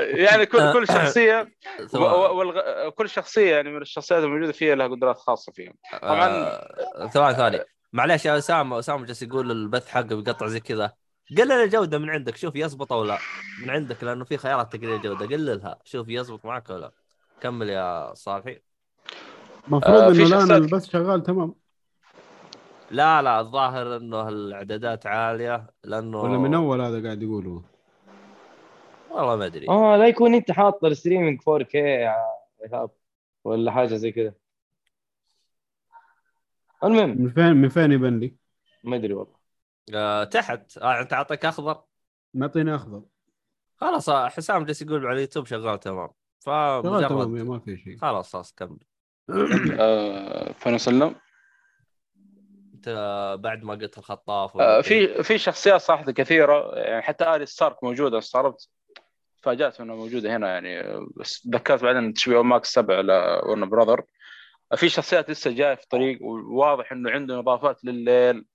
يعني 0.10 0.46
كل 0.46 0.74
كل 0.74 0.88
شخصية 0.88 1.52
و... 1.80 1.86
ثواني. 1.88 2.16
و... 2.16 2.38
والغ... 2.38 2.90
كل 2.90 3.10
شخصية 3.10 3.56
يعني 3.56 3.70
من 3.72 3.82
الشخصيات 3.82 4.24
الموجودة 4.24 4.52
فيها 4.52 4.76
لها 4.76 4.88
قدرات 4.88 5.18
خاصة 5.18 5.52
فيهم. 5.52 5.74
طبعاً- 5.94 6.04
آه، 6.04 7.10
ثواني 7.14 7.36
ثواني. 7.36 7.60
معلش 7.94 8.26
يا 8.26 8.38
أسامة 8.38 8.80
أسامة 8.80 9.06
جالس 9.06 9.24
يقول 9.24 9.52
البث 9.52 9.88
حقه 9.88 10.04
بيقطع 10.04 10.48
زي 10.48 10.60
كذا. 10.60 10.94
قلل 11.38 11.52
الجوده 11.52 11.98
من 11.98 12.10
عندك 12.10 12.36
شوف 12.36 12.56
يزبط 12.56 12.94
أو 12.94 13.04
لا. 13.04 13.18
من 13.64 13.70
عندك 13.70 14.04
لأنه 14.04 14.26
في 14.26 14.38
خيارات 14.38 14.76
تقليل 14.76 14.96
الجوده 14.96 15.26
قللها 15.26 15.80
شوف 15.84 16.10
يزبط 16.10 16.46
معك 16.46 16.70
ولا 16.70 16.80
لا. 16.80 16.92
كمل 17.44 17.70
يا 17.70 18.14
صالحي 18.14 18.62
المفروض 19.68 20.02
آه، 20.02 20.10
إنه 20.12 20.26
الآن 20.26 20.52
البث 20.52 20.90
شغال 20.90 21.24
تمام. 21.24 21.56
لا 22.92 23.22
لا 23.22 23.40
الظاهر 23.40 23.98
إنه 23.98 24.30
الإعدادات 24.30 25.06
عالية 25.06 25.68
لأنه 25.84 26.22
ولا 26.22 26.38
من 26.38 26.54
أول 26.54 26.82
هذا 26.82 27.04
قاعد 27.04 27.24
يقوله؟ 27.24 27.64
والله 29.12 29.36
ما 29.36 29.46
أدري. 29.46 29.70
آه 29.70 29.98
لا 29.98 30.08
يكون 30.08 30.34
أنت 30.34 30.52
حاط 30.52 30.86
الستريمينج 30.86 31.42
4K 31.42 31.76
يا 31.76 32.16
إيهاب 32.64 32.90
ولا 33.44 33.72
حاجة 33.72 33.96
زي 33.96 34.12
كذا. 34.12 34.34
المهم. 36.84 37.22
من 37.22 37.30
فين 37.30 37.54
من 37.56 37.70
فين 37.70 37.92
يبان 37.92 38.20
لي؟ 38.20 38.36
ما 38.84 38.96
أدري 38.96 39.14
والله. 39.14 39.36
آه 39.94 40.24
تحت. 40.24 40.78
آه 40.78 41.02
أنت 41.02 41.14
أعطيك 41.14 41.46
أخضر؟ 41.46 41.82
معطيني 42.34 42.76
أخضر. 42.76 43.02
خلاص 43.78 44.10
آه، 44.10 44.30
حسام 44.30 44.66
جالس 44.66 44.82
يقول 44.82 45.06
على 45.06 45.16
اليوتيوب 45.16 45.46
شغال 45.46 45.80
تمام. 45.80 46.10
فمجرد 46.44 47.28
ما 47.28 47.60
في 47.60 47.78
شيء. 47.78 47.98
خلاص 47.98 48.34
خلاص 48.34 48.54
كمل. 48.54 48.78
آه، 49.80 50.52
فين 50.52 50.74
وصلنا؟ 50.74 51.16
أنت 52.74 52.90
بعد 53.40 53.64
ما 53.64 53.74
قلت 53.74 53.98
الخطاف 53.98 54.58
آه، 54.58 54.82
في 54.82 55.24
في 55.24 55.38
شخصيات 55.38 55.82
صراحة 55.82 56.12
كثيرة 56.12 56.76
يعني 56.76 57.02
حتى 57.02 57.36
الي 57.36 57.46
ستارك 57.46 57.84
موجودة 57.84 58.18
استغربت. 58.18 58.70
تفاجأت 59.38 59.82
إنها 59.82 59.96
موجودة 59.96 60.36
هنا 60.36 60.48
يعني 60.48 61.00
بس 61.18 61.42
تذكرت 61.42 61.84
بعدين 61.84 62.14
تشبيه 62.14 62.44
ماكس 62.44 62.74
7 62.74 63.02
لورن 63.02 63.70
براذر 63.70 64.04
في 64.76 64.90
شخصيات 64.90 65.30
لسه 65.30 65.52
جاية 65.52 65.76
في 65.76 65.84
الطريق 65.84 66.20
وواضح 66.22 66.92
إنه 66.92 67.12
عنده 67.12 67.40
إضافات 67.40 67.86
لليل 67.86 68.46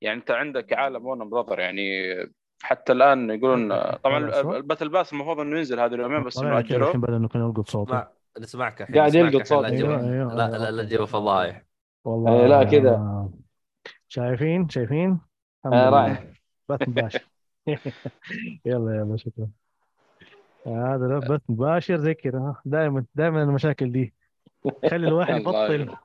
يعني 0.00 0.20
أنت 0.20 0.30
عندك 0.30 0.72
عالم 0.72 1.06
ورن 1.06 1.28
براذر 1.28 1.60
يعني 1.60 2.14
حتى 2.62 2.92
الآن 2.92 3.30
يقولون 3.30 3.68
طبعا؟ 3.96 4.18
الباتل 4.56 4.88
باس 4.88 5.12
المفروض 5.12 5.40
إنه 5.40 5.58
ينزل 5.58 5.80
هذه 5.80 5.94
اليومين 5.94 6.24
بس 6.24 6.38
إنه 6.38 6.48
كذا 6.50 6.58
الحين 6.60 6.76
اجلوه 6.76 6.92
بدأ 6.92 7.16
إنه 7.16 7.28
كان 7.28 7.42
يلقط 7.42 7.68
صوته. 7.68 8.06
نسمعك 8.40 8.82
الحين 8.82 8.96
قاعد 8.96 9.14
يلقط 9.14 9.34
الحين، 9.34 9.40
لا 9.40 9.44
صوت. 9.44 9.66
تجيب- 9.66 9.90
أيوه 9.90 10.12
أيوه 10.12 10.34
لا 10.34 10.58
لا 10.58 10.70
لا 10.70 10.82
تجيب 10.82 11.04
فضايح 11.04 11.62
والله 12.04 12.40
إيه، 12.40 12.46
لا 12.46 12.64
كذا. 12.64 13.28
شايفين؟ 14.08 14.68
شايفين؟ 14.68 15.20
آه،. 15.66 15.90
رائع 15.90 16.24
بث 16.68 16.88
مباشر 16.88 17.28
يلا 18.64 18.96
يلا 18.96 19.16
شكرا. 19.16 19.48
هذا 20.66 21.18
بث 21.18 21.40
مباشر 21.48 21.96
زي 21.96 22.14
كذا. 22.14 22.54
دائما 22.64 23.04
دائما 23.14 23.42
المشاكل 23.42 23.92
دي. 23.92 24.14
خلي 24.90 25.08
الواحد 25.08 25.34
يبطل. 25.40 25.86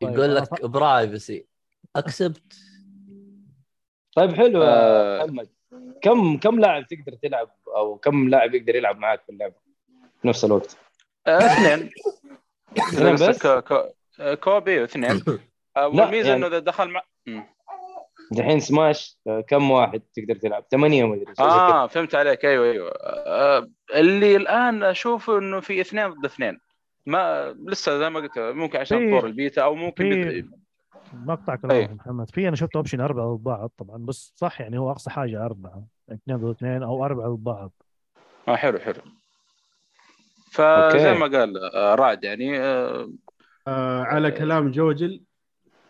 طيب، 0.00 0.12
يقول 0.18 0.34
لك 0.36 0.64
privacy. 0.64 1.46
Accept. 1.96 2.73
طيب 4.16 4.32
حلو 4.34 4.62
يا 4.62 4.68
آه. 5.22 5.24
محمد 5.24 5.48
كم 6.02 6.36
كم 6.36 6.60
لاعب 6.60 6.86
تقدر 6.86 7.12
تلعب 7.22 7.50
أو 7.76 7.96
كم 7.96 8.28
لاعب 8.28 8.54
يقدر 8.54 8.76
يلعب 8.76 8.98
معاك 8.98 9.22
في 9.22 9.32
اللعبة 9.32 9.54
في 10.22 10.28
نفس 10.28 10.44
الوقت؟ 10.44 10.76
آه، 11.26 11.38
اثنين 11.38 11.90
اثنين 12.78 13.14
بس؟ 13.14 13.46
آه، 13.46 14.34
co-op 14.34 14.80
واثنين 14.80 15.22
والميزة 15.76 16.28
يعني- 16.28 16.38
إنه 16.38 16.46
إذا 16.46 16.58
دخل 16.58 16.88
مع. 16.88 17.02
دحين 18.30 18.60
سماش 18.60 19.18
كم 19.48 19.70
واحد 19.70 20.02
تقدر 20.14 20.34
تلعب؟ 20.36 20.64
ثمانية 20.70 21.04
ما 21.04 21.14
أدري. 21.14 21.34
آه 21.40 21.86
فهمت 21.86 22.14
عليك 22.14 22.44
أيوه 22.44 22.72
أيوه 22.72 22.90
آه 23.26 23.68
اللي 23.94 24.36
الآن 24.36 24.82
أشوف 24.82 25.30
إنه 25.30 25.60
في 25.60 25.80
اثنين 25.80 26.08
ضد 26.08 26.24
اثنين 26.24 26.60
ما 27.06 27.50
لسه 27.66 27.98
زي 27.98 28.10
ما 28.10 28.20
قلت 28.20 28.38
ممكن 28.38 28.78
عشان 28.78 29.10
طور 29.10 29.26
البيتا 29.26 29.62
أو 29.62 29.74
ممكن. 29.74 30.48
مقطع. 31.12 31.56
كلامك 31.56 31.90
محمد. 31.90 32.30
في 32.30 32.48
أنا 32.48 32.56
شفت 32.56 32.76
option 32.76 33.00
أربعة 33.00 33.34
ضد 33.34 33.42
بعض 33.44 33.70
طبعا 33.78 33.96
بس 33.98 34.32
صح 34.36 34.60
يعني 34.60 34.78
هو 34.78 34.90
أقصى 34.90 35.10
حاجة 35.10 35.44
أربعة 35.44 35.84
اثنين 36.12 36.36
ضد 36.38 36.50
اثنين 36.50 36.82
أو 36.82 37.04
أربعة 37.04 37.28
ضد 37.28 37.44
بعض. 37.44 37.72
آه 38.48 38.56
حلو 38.56 38.78
حلو. 38.78 39.02
فزي 40.52 41.14
ما 41.14 41.26
قال 41.38 41.74
آه 41.74 41.94
رعد 41.94 42.24
يعني 42.24 42.58
آه 42.60 43.10
آه 43.68 44.02
على 44.02 44.30
كلام 44.30 44.70
جوجل 44.70 45.22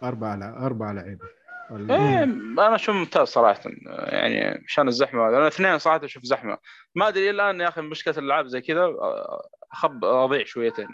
أربعة 0.02 0.36
لا 0.36 0.66
أربعة 0.66 0.92
لعيبة 0.92 1.24
ولا- 1.70 1.94
إيه 1.94 2.24
أنا 2.24 2.74
أشوف 2.74 2.94
ممتاز 2.94 3.28
صراحة 3.28 3.60
يعني 3.86 4.64
عشان 4.68 4.88
الزحمة. 4.88 5.28
أنا 5.28 5.46
اثنين 5.48 5.78
صراحة 5.78 6.04
أشوف 6.04 6.22
زحمة. 6.24 6.58
ما 6.94 7.08
أدري 7.08 7.30
الآن 7.30 7.60
يا 7.60 7.68
أخي 7.68 7.80
مشكلة 7.80 8.14
الالعاب 8.18 8.46
زي 8.46 8.60
كذا 8.60 8.80
آه، 8.84 9.48
أخب 9.72 10.04
أضيع 10.04 10.44
شويتين. 10.44 10.88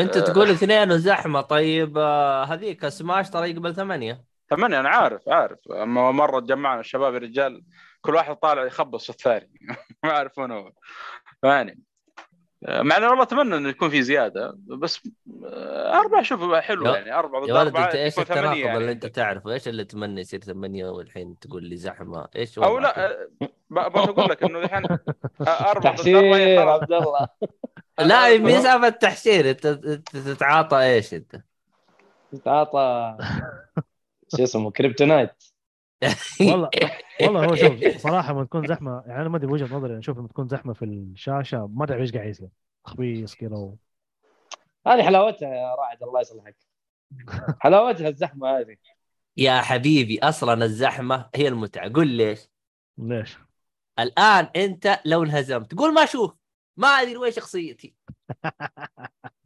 انت 0.00 0.16
آه. 0.16 0.20
تقول 0.20 0.50
اثنين 0.50 0.92
وزحمة. 0.92 1.40
طيب 1.40 1.98
آه، 1.98 2.44
هذيك 2.44 2.88
سماش 2.88 3.30
ترى 3.30 3.50
يقبل 3.50 3.74
ثمانية. 3.74 4.24
ثمانية 4.50 4.80
أنا 4.80 4.88
عارف 4.88 5.28
عارف. 5.28 5.58
أما 5.72 6.10
مرة 6.10 6.40
تجمعنا 6.40 6.80
الشباب 6.80 7.14
الرجال 7.14 7.64
كل 8.00 8.14
واحد 8.14 8.36
طالع 8.36 8.64
يخبص 8.64 9.10
الثاني. 9.10 9.50
ما 10.04 10.10
أعرف 10.10 10.38
وين 10.38 10.50
هو. 10.50 10.72
يعني 11.44 11.80
مع 12.68 12.96
إنه 12.96 13.08
والله 13.08 13.22
أتمنى 13.22 13.56
إنه 13.56 13.68
يكون 13.68 13.90
في 13.90 14.02
زيادة 14.02 14.58
بس 14.66 15.08
آه، 15.44 16.00
أربعة 16.00 16.22
شوف 16.22 16.54
حلو 16.54 16.86
يعني 16.86 17.14
أربعة 17.14 17.42
ضد 17.42 17.50
أربعة 17.50 17.86
أنت 17.86 17.94
إيش 17.94 18.18
التناقض 18.18 18.56
يعني 18.56 18.78
اللي 18.78 18.92
أنت 18.92 19.06
تعرفه؟ 19.06 19.52
إيش 19.52 19.68
اللي 19.68 19.84
تمني 19.84 20.20
يصير 20.20 20.40
ثمانية 20.40 20.86
والحين 20.86 21.38
تقول 21.38 21.64
لي 21.64 21.76
زحمة؟ 21.76 22.28
إيش 22.36 22.58
أو؟ 22.58 22.78
لا 22.78 23.06
آه، 23.06 23.28
ب- 23.70 23.92
بس 23.92 24.08
أقول 24.08 24.30
لك 24.30 24.42
إنه 24.42 24.58
الحين 24.58 24.84
آه، 25.40 25.70
أربعة 25.70 25.96
ضد 25.96 26.08
أربعة. 26.08 26.74
عبد 26.74 26.92
الله 26.92 27.28
لا 27.98 28.60
سالفة 28.62 28.88
تحشير 28.88 29.50
أنت 29.50 29.66
أنت 29.66 30.16
تتعاطى 30.16 30.82
إيش 30.82 31.14
أنت؟ 31.14 31.42
تعاطى 32.44 33.16
شو 34.36 34.42
اسمه 34.42 34.70
كريبتونايت 34.70 35.32
والله 36.40 36.70
والله 37.20 37.44
هو 37.46 37.54
شوف 37.54 37.96
صراحة 38.06 38.32
لما 38.32 38.44
تكون 38.44 38.66
زحمة 38.66 39.02
يعني 39.06 39.20
أنا 39.20 39.28
ما 39.28 39.36
أدري 39.36 39.52
وجهة 39.52 39.76
نظري 39.76 39.90
أنا 39.90 39.98
أشوف 39.98 40.18
لما 40.18 40.28
تكون 40.28 40.48
زحمة 40.48 40.72
في 40.72 40.84
الشاشة 40.84 41.66
ما 41.66 41.86
تعرف 41.86 42.00
إيش 42.00 42.12
قاعد 42.12 42.28
يصير 42.28 42.48
تخبيص 42.84 43.34
كذا 43.34 43.56
و... 43.56 43.76
هذه 44.86 45.02
حلاوتها 45.02 45.54
يا 45.54 45.74
راعد 45.74 46.02
الله 46.02 46.20
يصلحك. 46.20 46.56
حلاوتها 47.62 48.08
الزحمة 48.08 48.48
هذه. 48.58 48.76
يا 49.36 49.60
حبيبي 49.60 50.18
أصلا 50.18 50.64
الزحمة 50.64 51.30
هي 51.34 51.48
المتعة. 51.48 51.92
قول 51.94 52.06
ليش؟ 52.08 52.48
ليش؟ 52.98 53.38
الآن 53.98 54.48
أنت 54.56 55.00
لو 55.04 55.22
انهزمت 55.22 55.74
تقول 55.74 55.94
ما 55.94 56.04
أشوف 56.04 56.34
ما 56.76 56.88
أدري 56.88 57.16
وين 57.16 57.32
شخصيتي. 57.32 57.94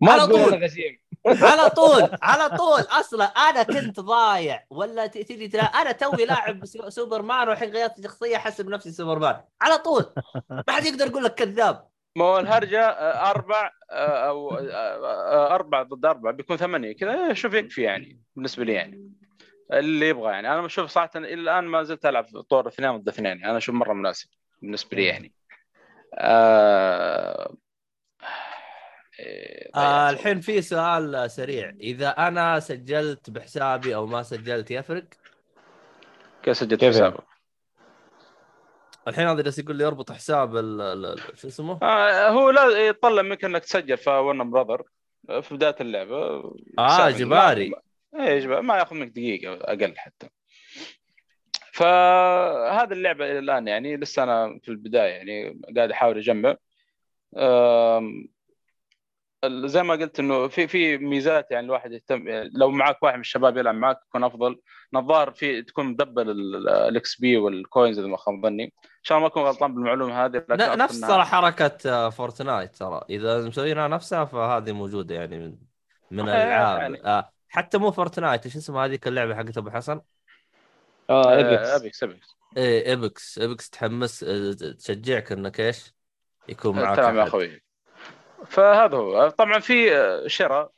ما 0.00 0.12
على 0.12 0.26
تقول. 0.26 0.64
غشيم. 0.64 0.98
على 1.26 1.70
طول 1.70 2.10
على 2.22 2.56
طول. 2.56 2.80
أصلا 2.80 3.24
أنا 3.24 3.62
كنت 3.62 4.00
ضايع. 4.00 4.64
ولا 4.70 5.06
تجي 5.06 5.48
تلا... 5.48 5.62
أنا 5.62 5.92
توي 5.92 6.24
لاعب 6.24 6.64
سو- 6.64 6.88
سوبرمان 6.88 7.48
والحين 7.48 7.70
غيرت 7.70 8.04
شخصية 8.04 8.36
احسب 8.36 8.68
نفسي 8.68 8.92
سوبرمان. 8.92 9.40
على 9.62 9.78
طول. 9.78 10.04
ما 10.50 10.64
حد 10.68 10.86
يقدر 10.86 11.06
يقول 11.06 11.24
لك 11.24 11.34
كذاب. 11.34 11.88
ما 12.16 12.24
هو 12.24 12.38
الهرجة 12.38 12.80
آه، 12.88 13.30
أربع 13.30 13.70
آه، 13.90 14.28
أو 14.28 14.50
آه، 14.56 15.54
أربع 15.54 15.82
ضد 15.82 16.04
أربع 16.04 16.30
بيكون 16.30 16.56
ثمانية 16.56 16.96
كذا. 16.96 17.32
شوف 17.32 17.54
يكفي 17.54 17.82
يعني 17.82 18.20
بالنسبة 18.36 18.64
لي 18.64 18.72
يعني. 18.72 19.12
اللي 19.72 20.08
يبغى 20.08 20.32
يعني. 20.32 20.52
أنا 20.52 20.62
بشوف 20.62 20.90
صراحة 20.90 21.10
إلى 21.16 21.34
الآن 21.34 21.64
ما 21.64 21.82
زلت 21.82 22.06
ألعب 22.06 22.24
طور 22.50 22.68
اثنين 22.68 22.96
ضد 22.96 23.08
اثنين. 23.08 23.44
أنا 23.44 23.56
أشوف 23.56 23.74
مرة 23.74 23.92
مناسب 23.92 24.28
بالنسبة 24.62 24.96
لي 24.96 25.04
يعني. 25.04 25.34
آه... 26.14 27.54
إيه، 29.20 29.70
آه 29.74 30.10
ضيعت. 30.10 30.14
الحين 30.20 30.40
في 30.40 30.62
سؤال 30.62 31.30
سريع 31.30 31.70
إذا 31.80 32.08
أنا 32.08 32.60
سجلت 32.60 33.30
بحسابي 33.30 33.94
أو 33.94 34.06
ما 34.06 34.22
سجلت 34.22 34.70
يفرق 34.70 35.04
كيف 36.42 36.56
سجلت 36.56 36.80
كيف 36.80 36.96
يعني؟ 36.96 37.06
حسابك؟ 37.12 37.24
الحين 39.08 39.26
هذا 39.26 39.42
جالس 39.42 39.58
يقول 39.58 39.76
لي 39.76 39.84
اربط 39.86 40.12
حساب 40.12 40.56
ال- 40.56 40.80
ال- 40.80 41.06
ال- 41.06 41.38
شو 41.38 41.48
اسمه 41.48 41.78
آه 41.82 42.28
هو 42.28 42.50
لا 42.50 42.62
يطلب 42.66 43.24
منك 43.24 43.44
إنك 43.44 43.64
تسجل 43.64 43.96
في 43.96 44.10
ون 44.10 44.50
براذر 44.50 44.82
في 45.42 45.54
بداية 45.54 45.76
اللعبة 45.80 46.16
آه. 46.78 47.10
جباري 47.10 47.72
إيه 48.20 48.38
جباري 48.38 48.62
ما 48.62 48.76
ياخذ 48.76 48.96
منك 48.96 49.10
دقيقة 49.10 49.54
أقل 49.54 49.94
حتى 49.96 50.28
فهذه 51.72 52.92
اللعبة 52.92 53.24
إلى 53.24 53.38
الآن 53.38 53.68
يعني 53.68 53.96
لسه 53.96 54.22
أنا 54.22 54.60
في 54.62 54.68
البداية 54.68 55.12
يعني 55.12 55.60
قاعد 55.76 55.90
أحاول 55.90 56.18
أجمع 56.18 56.56
زي 59.48 59.82
ما 59.82 59.94
قلت 59.94 60.20
إنه 60.20 60.48
في 60.48 60.66
في 60.66 60.98
ميزات 60.98 61.50
يعني 61.50 61.66
الواحد 61.66 61.92
يهتم 61.92 62.24
لو 62.28 62.70
معك 62.70 63.02
واحد 63.02 63.14
من 63.14 63.20
الشباب 63.20 63.56
يلعب 63.56 63.74
معك 63.74 63.98
يكون 64.08 64.24
أفضل 64.24 64.60
نظار 64.92 65.30
في 65.30 65.62
تكون 65.62 65.86
مدبل 65.86 66.30
ال 66.68 67.20
XP 67.20 67.36
وال 67.36 67.54
coins 67.54 67.98
اذا 67.98 68.08
ما 68.08 68.16
خاب 68.16 68.42
ظني 68.42 68.64
إن 68.64 68.70
شاء 69.02 69.18
الله 69.18 69.28
ما 69.28 69.32
أكون 69.32 69.42
غلطان 69.42 69.74
بالمعلومة 69.74 70.24
هذه 70.24 70.44
لكن 70.48 70.78
نفس 70.78 71.00
ترى 71.00 71.24
حركة 71.24 71.90
آه، 71.90 72.10
Fortnite 72.10 72.76
ترى 72.76 73.00
إذا 73.10 73.48
مسوينها 73.48 73.88
نفسها 73.88 74.24
فهذه 74.24 74.72
موجودة 74.72 75.14
يعني 75.14 75.38
من 75.38 75.56
من 76.10 76.28
آه، 76.28 76.36
الالعاب 76.36 76.80
يعني. 76.80 77.04
آه 77.04 77.30
حتى 77.48 77.78
مو 77.78 77.90
Fortnite 77.90 78.44
إيش 78.44 78.56
اسمها 78.56 78.84
هذيك 78.84 79.08
اللعبة 79.08 79.34
حقت 79.34 79.58
أبو 79.58 79.70
حسن؟ 79.70 80.00
آه 81.10 81.24
آه، 81.32 81.36
Apex 81.36 81.68
Apex 81.68 82.02
Apex 82.02 82.36
إيه 82.56 82.92
Apex 82.92 83.38
Apex 83.38 83.70
تحمس 83.70 84.24
آه، 84.24 84.52
تشجعك 84.52 85.32
إنك 85.32 85.60
إيش؟ 85.60 85.94
يكون 86.48 86.76
معك 86.76 86.96
تمام 86.96 87.16
يا 87.16 87.22
أحد. 87.22 87.28
أخوي 87.28 87.63
فهذا 88.46 88.96
هو. 88.96 89.28
طبعا 89.28 89.58
في 89.58 89.96
آه، 89.96 90.26
شراء 90.26 90.70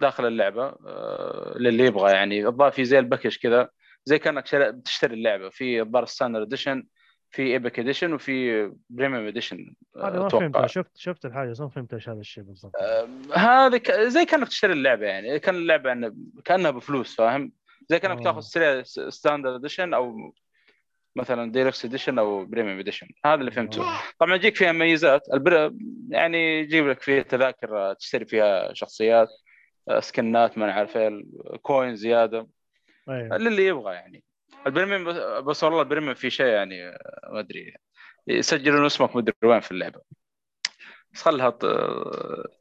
داخل 0.00 0.26
اللعبة 0.26 0.64
آه، 0.86 1.54
للي 1.58 1.84
يبغى. 1.86 2.12
يعني 2.12 2.46
الظاهر 2.46 2.70
في 2.70 2.84
زي 2.84 2.98
ال 2.98 3.03
package 3.03 3.36
كذا 3.36 3.68
زي 4.04 4.18
كأنك 4.18 4.54
بتشتري 4.56 5.14
اللعبة. 5.14 5.48
في 5.48 5.80
الظاهر 5.80 6.04
standard 6.04 6.46
edition 6.46 6.86
في 7.30 7.42
epic 7.42 7.78
edition 7.78 8.12
وفي 8.12 8.66
premium 8.90 9.26
edition 9.26 9.74
هذا 10.02 10.18
ما 10.18 10.28
فهمتها 10.28 10.66
شفت 10.66 10.96
شفت 10.96 11.24
الحاجة 11.26 11.54
ما 11.60 11.68
فهمت 11.68 11.94
إيش 11.94 12.08
هذا 12.08 12.20
الشيء 12.20 12.44
بالضبط. 12.44 12.72
هذا 13.34 13.78
ك- 13.78 13.92
زي 14.00 14.24
كأنك 14.24 14.48
تشتري 14.48 14.72
اللعبة 14.72 15.06
يعني. 15.06 15.38
كأن 15.38 15.54
اللعبة 15.54 15.88
يعني 15.88 16.16
كأنها 16.44 16.70
بفلوس 16.70 17.16
فاهم؟ 17.16 17.52
زي 17.88 17.98
كأنك 17.98 18.18
آه. 18.18 18.22
تأخذ 18.24 18.40
تشتري 18.40 18.84
standard 19.10 19.54
edition 19.54 19.94
أو 19.94 20.32
مثلا 21.16 21.52
deluxe 21.52 21.84
edition 21.84 22.18
أو 22.18 22.44
premium 22.44 22.78
edition 22.78 23.06
هذا 23.26 23.40
اللي 23.40 23.50
فهمته. 23.50 23.84
طبعا 24.18 24.34
يجيك 24.34 24.56
فيها 24.56 24.72
ميزات 24.72 25.22
البر... 25.32 25.74
يعني 26.08 26.60
يجيب 26.60 26.88
لك 26.88 27.00
فيها 27.00 27.22
تذاكر 27.22 27.94
تشتري 27.94 28.24
فيها 28.24 28.74
شخصيات 28.74 29.28
سكنات 29.98 30.58
ما 30.58 30.66
نعرف 30.66 30.98
coin 31.62 31.96
زيادة. 31.96 32.48
أيوه. 33.08 33.36
للي 33.36 33.66
يبغى 33.66 33.94
يعني. 33.94 34.24
ال 34.66 34.71
premium 34.71 35.04
بس, 35.44 35.64
والله 35.64 35.82
ال 35.82 35.86
premium 35.86 36.14
في 36.14 36.30
شيء 36.30 36.46
يعني 36.46 36.90
ما 37.30 37.40
أدري. 37.40 37.74
يسجلون 38.26 38.86
اسمك 38.86 39.16
مدري 39.16 39.34
وين 39.44 39.60
في 39.60 39.70
اللعبة. 39.70 40.00
بس 41.12 41.22
خلها 41.22 41.50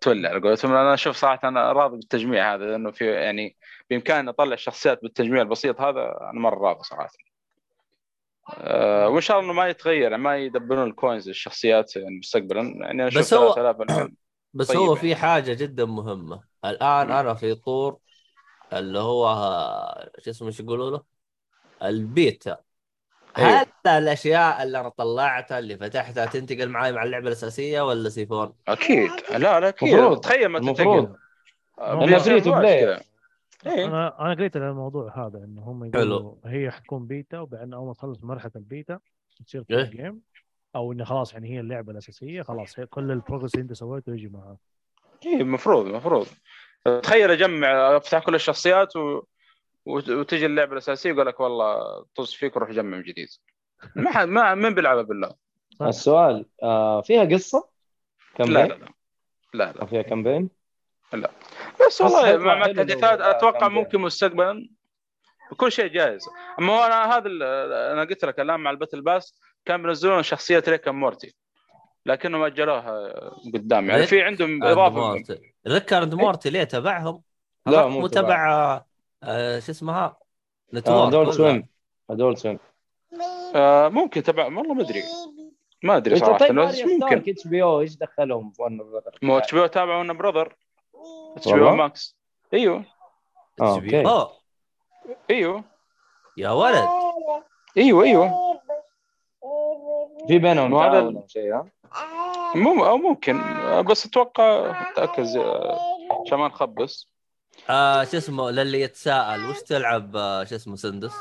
تولع 0.01 0.29
على 0.29 0.39
قولتهم. 0.39 0.71
أنا 0.71 0.93
أشوف 0.93 1.15
صراحة 1.15 1.47
أنا 1.47 1.71
راضي 1.71 1.95
بالتجميع 1.95 2.55
هذا 2.55 2.65
لأنه 2.65 2.91
في 2.91 3.05
يعني 3.05 3.57
بإمكاني 3.89 4.29
أطلع 4.29 4.53
الشخصيات 4.53 5.01
بالتجميع 5.01 5.41
البسيط 5.41 5.81
هذا 5.81 6.17
أنا 6.21 6.39
مرة 6.39 6.67
راضي 6.67 6.83
صراحة. 6.83 7.09
أه 8.49 9.09
وإن 9.09 9.21
شاء 9.21 9.39
الله 9.39 9.51
إنه 9.51 9.59
ما 9.59 9.67
يتغير 9.67 10.01
يعني 10.11 10.17
ما 10.17 10.37
يدبلون 10.37 10.87
ال 10.87 10.94
coins 10.94 11.27
للشخصيات 11.27 11.95
يعني 11.95 12.17
مستقبلا 12.19 12.61
يعني 12.61 13.03
أنا 13.03 13.05
بس 13.19 13.33
هو- 13.33 13.53
3000 13.55 13.81
الحين 13.81 14.15
بس 14.53 14.67
طيب 14.67 14.77
هو 14.77 14.85
يعني. 14.85 14.99
في 14.99 15.15
حاجة 15.15 15.53
جدا 15.53 15.85
مهمة 15.85 16.43
الآن 16.65 17.11
أنا 17.11 17.33
في 17.33 17.55
طور 17.55 17.97
اللي 18.73 18.99
هو 18.99 19.25
شو 20.19 20.29
اسمه 20.29 20.47
إيش 20.47 20.59
يقولوا 20.59 20.91
له؟ 20.91 21.03
البيتا 21.83 22.57
أيوه. 23.37 23.49
هل 23.49 23.65
الأشياء 23.87 24.63
اللي 24.63 24.79
أنا 24.79 24.89
طلعتها 24.89 25.59
اللي 25.59 25.77
فتحتها 25.77 26.25
تنتقل 26.25 26.69
معي 26.69 26.91
مع 26.91 27.03
اللعبة 27.03 27.27
الأساسية 27.27 27.81
ولا 27.81 28.09
سيفون؟ 28.09 28.53
أكيد 28.67 29.09
لا 29.31 29.59
لا 29.59 29.69
أكيد 29.69 29.93
مفروض. 29.93 30.19
تخيل 30.19 30.47
ما 30.47 30.57
المفروض 30.57 31.05
تنتقل 31.05 32.41
to 32.41 32.45
play. 32.45 33.03
إيه. 33.65 33.85
أنا 33.85 34.21
أنا 34.25 34.33
قريت 34.33 34.57
عن 34.57 34.69
الموضوع 34.69 35.25
هذا 35.27 35.37
إنه 35.43 35.61
هم 35.61 35.83
يقولوا 35.85 36.35
هي 36.45 36.71
حتكون 36.71 37.07
بيتا 37.07 37.39
وبعدين 37.39 37.73
أول 37.73 37.87
ما 37.87 37.93
تخلص 37.93 38.23
مرحلة 38.23 38.51
البيتا 38.55 38.99
تصير 39.45 39.65
إيه. 39.71 39.83
full 39.83 39.97
game 39.97 40.21
أو 40.75 40.91
إنه 40.91 41.03
خلاص 41.03 41.33
يعني 41.33 41.49
هي 41.49 41.59
اللعبة 41.59 41.91
الأساسية 41.91 42.41
خلاص 42.41 42.79
هي 42.79 42.85
كل 42.85 43.11
ال 43.11 43.16
progress 43.16 43.53
اللي 43.55 43.63
أنت 43.63 43.73
سويته 43.73 44.13
يجي 44.13 44.27
معها 44.27 44.57
اي 45.25 45.41
المفروض 45.41 45.85
المفروض 45.85 46.27
تخيل 47.03 47.31
أجمع 47.31 47.97
أفتح 47.97 48.25
كل 48.25 48.35
الشخصيات 48.35 48.95
و... 48.95 49.21
وت- 49.85 50.09
وتجي 50.09 50.45
اللعبة 50.45 50.71
الأساسية 50.73 51.09
يقول 51.09 51.25
لك 51.25 51.39
والله 51.39 52.05
طز 52.15 52.33
فيك 52.33 52.55
وروح 52.55 52.71
جمع 52.71 52.97
من 52.97 53.03
جديد 53.03 53.27
ما 53.95 54.11
حد 54.11 54.27
ما 54.27 54.55
من 54.55 54.73
بيلعبها 54.73 55.01
بالله. 55.03 55.35
السؤال 55.81 56.45
آه 56.63 57.01
فيها 57.01 57.23
قصة؟ 57.23 57.57
لا 58.39 58.45
campaign؟ 58.45 58.55
لا 58.55 58.67
لا 58.67 58.85
لا 59.53 59.71
لا 59.73 59.81
أو 59.81 59.87
فيها 59.87 60.01
campaign؟ 60.01 60.49
بس 61.87 62.01
والله 62.01 62.37
مع 62.37 62.65
التحديثات 62.65 63.21
أتوقع 63.21 63.67
ممكن 63.67 64.01
مستقبلا 64.01 64.69
كل 65.57 65.71
شيء 65.71 65.87
جاهز. 65.87 66.29
أما 66.59 66.73
هو 66.73 66.83
أنا 66.83 67.17
هذا 67.17 67.27
ال- 67.27 67.43
أنا 67.91 68.01
قلت 68.03 68.25
لك 68.25 68.39
الآن 68.39 68.59
مع 68.59 68.71
ال 68.71 68.75
battle 68.75 69.01
pass 69.01 69.39
كان 69.65 69.83
بينزلون 69.83 70.23
شخصية 70.23 70.63
ريك 70.67 70.87
مورتي 70.87 71.35
لكنهم 72.05 72.43
أجلوها 72.43 73.13
قدام. 73.53 73.89
يعني 73.89 74.05
في 74.05 74.21
عندهم 74.21 74.63
إضافة 74.63 74.95
مورتي. 74.95 75.53
Rick 75.67 75.93
and 75.93 76.15
Morty 76.15 76.49
ليه 76.49 76.63
تبعهم؟ 76.63 77.21
لا، 77.65 77.87
مو 77.87 78.07
تبع 78.07 78.81
آه، 79.23 79.59
شو 79.59 79.71
اسمها؟ 79.71 80.17
network 80.73 81.07
Adult 81.07 81.25
ولا؟ 81.25 81.31
Swim 81.31 81.67
Adult 82.09 82.37
Swim 82.37 82.59
ممكن 83.95 84.23
تبع 84.23 84.45
والله 84.45 84.73
ما 84.73 84.83
أدري. 84.83 85.03
ما 85.83 85.97
أدري 85.97 86.15
صراحة 86.19 86.37
طيب 86.37 86.51
ممكن. 86.51 87.23
إتش 87.27 87.47
بي 87.47 87.63
أو 87.63 87.81
إيش 87.81 87.95
دخلهم؟ 87.95 88.51
في 88.51 88.61
ون 88.61 88.77
براذر؟ 88.77 89.19
مو 89.21 89.37
إتش 89.37 89.53
بي 89.55 89.61
أو 89.61 89.65
تابع 89.65 89.97
ون 89.97 90.17
براذر 90.17 90.55
اتش 91.37 91.51
بي؟ 91.53 91.69
أو 91.69 91.75
ماكس 91.75 92.15
أيوه. 92.53 92.85
أوكي. 93.61 94.05
أوه، 94.05 94.31
أيوه 95.29 95.63
يا 96.37 96.49
ولد 96.49 96.89
أيوه 97.77 98.03
أيوه 98.03 98.53
في 100.27 100.39
بينهم 100.39 100.71
مو 100.71 100.81
هذا 100.81 100.91
تعاون 100.91 101.07
ال- 101.09 101.17
أو 101.17 101.27
شيء 101.27 101.53
ها؟ 101.53 101.65
مو 102.55 102.85
أو 102.85 102.97
ممكن 102.97 103.41
بس 103.89 104.05
أتوقع 104.05 104.75
تاكد 104.95 105.35
آه، 105.37 105.77
عشان 106.25 106.37
ما 106.37 106.47
نخبص 106.47 107.09
آه 107.69 108.03
شو 108.03 108.17
اسمه 108.17 108.51
للي 108.51 108.81
يتساءل 108.81 109.49
وش 109.49 109.61
تلعب 109.61 110.15
آه 110.15 110.43
شو 110.43 110.55
اسمه 110.55 110.75
سندس؟ 110.75 111.13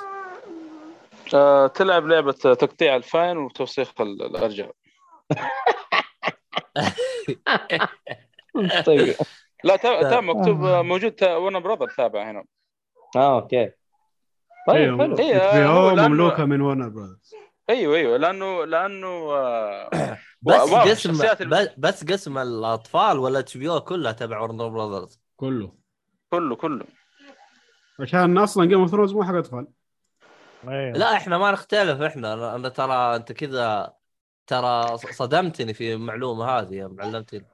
آه، 1.34 1.66
تلعب 1.66 2.06
لعبة 2.06 2.32
تقطيع 2.32 2.96
الفاين 2.96 3.36
وتوسيخ 3.36 4.00
ال- 4.00 4.22
الأرجاء 4.22 4.72
طيب 8.86 9.16
لا 9.64 9.76
تا- 9.76 10.02
تا 10.10 10.20
مكتوب 10.20 10.64
آه، 10.64 10.82
موجود 10.82 11.24
ون 11.24 11.60
براذر 11.60 11.88
تابع 11.96 12.30
هنا. 12.30 12.44
آه 13.16 13.34
أوكي. 13.40 13.70
طيب 14.68 15.00
حلو. 15.00 15.18
إيه، 15.18 15.52
بي 15.52 15.64
هو 15.66 15.90
أو 15.90 15.96
لأنه- 15.96 16.00
مملوكة 16.00 16.44
من 16.44 16.60
ورنر 16.60 16.88
براذرز 16.88 17.34
أيوه 17.70 17.96
أيوه 17.96 18.16
لأنه 18.16 18.64
لأنه 18.64 19.06
آه، 19.32 19.90
بس 20.42 20.54
قسم 20.74 21.12
بس- 21.78 22.04
قسم 22.04 22.38
الأطفال 22.38 23.18
ولا 23.18 23.38
اتش 23.38 23.56
بي 23.56 23.68
أو 23.70 23.80
كلها 23.80 24.12
تبع 24.12 24.40
ورنر 24.40 24.68
براذرز 24.68 25.20
كله. 25.36 25.72
كله 26.30 26.56
كله. 26.56 26.84
عشان 28.00 28.38
أصلا 28.38 28.64
Game 28.64 28.80
of 28.80 28.90
Thrones 28.90 29.12
مو 29.12 29.24
حق 29.24 29.34
أطفال. 29.34 29.66
أيوة. 30.68 30.92
لا 30.98 31.12
إحنا 31.16 31.38
ما 31.38 31.50
نختلف 31.52 32.00
إحنا 32.02 32.54
أنا 32.56 32.68
ترى 32.68 33.16
أنت 33.16 33.32
كذا 33.32 33.92
ترى 34.46 34.96
صدمتني 34.98 35.74
في 35.74 35.92
المعلومة 35.94 36.44
هذه 36.44 36.74
يوم 36.74 37.00
علمتني 37.00 37.44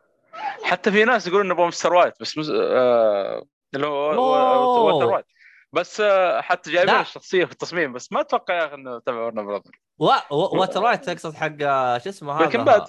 حتى 0.65 0.93
في 0.93 1.05
ناس 1.05 1.27
يقولون 1.27 1.49
نبغى 1.49 1.67
Mister 1.67 1.95
White 1.95 2.15
بس 2.21 2.39
مس... 2.39 2.51
آه... 2.51 3.43
اللي 3.75 3.87
هو 3.87 4.13
أوه. 4.13 4.81
Walter 4.81 5.07
White 5.07 5.27
بس 5.73 6.01
آه، 6.01 6.41
حتى 6.41 6.73
جايبين. 6.73 6.95
الشخصية 6.95 7.45
في 7.45 7.53
التصميم 7.53 7.93
بس 7.93 8.13
ما 8.13 8.21
أتوقع 8.21 8.55
يا 8.55 8.67
أخي 8.67 8.75
إنه 8.75 8.99
تبع 8.99 9.17
Warner 9.17 9.43
Brother 9.43 9.81
و... 9.99 10.05
و... 10.05 10.61
Walter 10.61 10.83
White 10.83 11.05
تقصد 11.11 11.35
حق 11.35 11.63
آه، 11.63 11.99
شو 11.99 12.09
اسمه 12.09 12.33
هذا؟ 12.33 12.45
Breaking 12.45 12.65
Bad. 12.65 12.87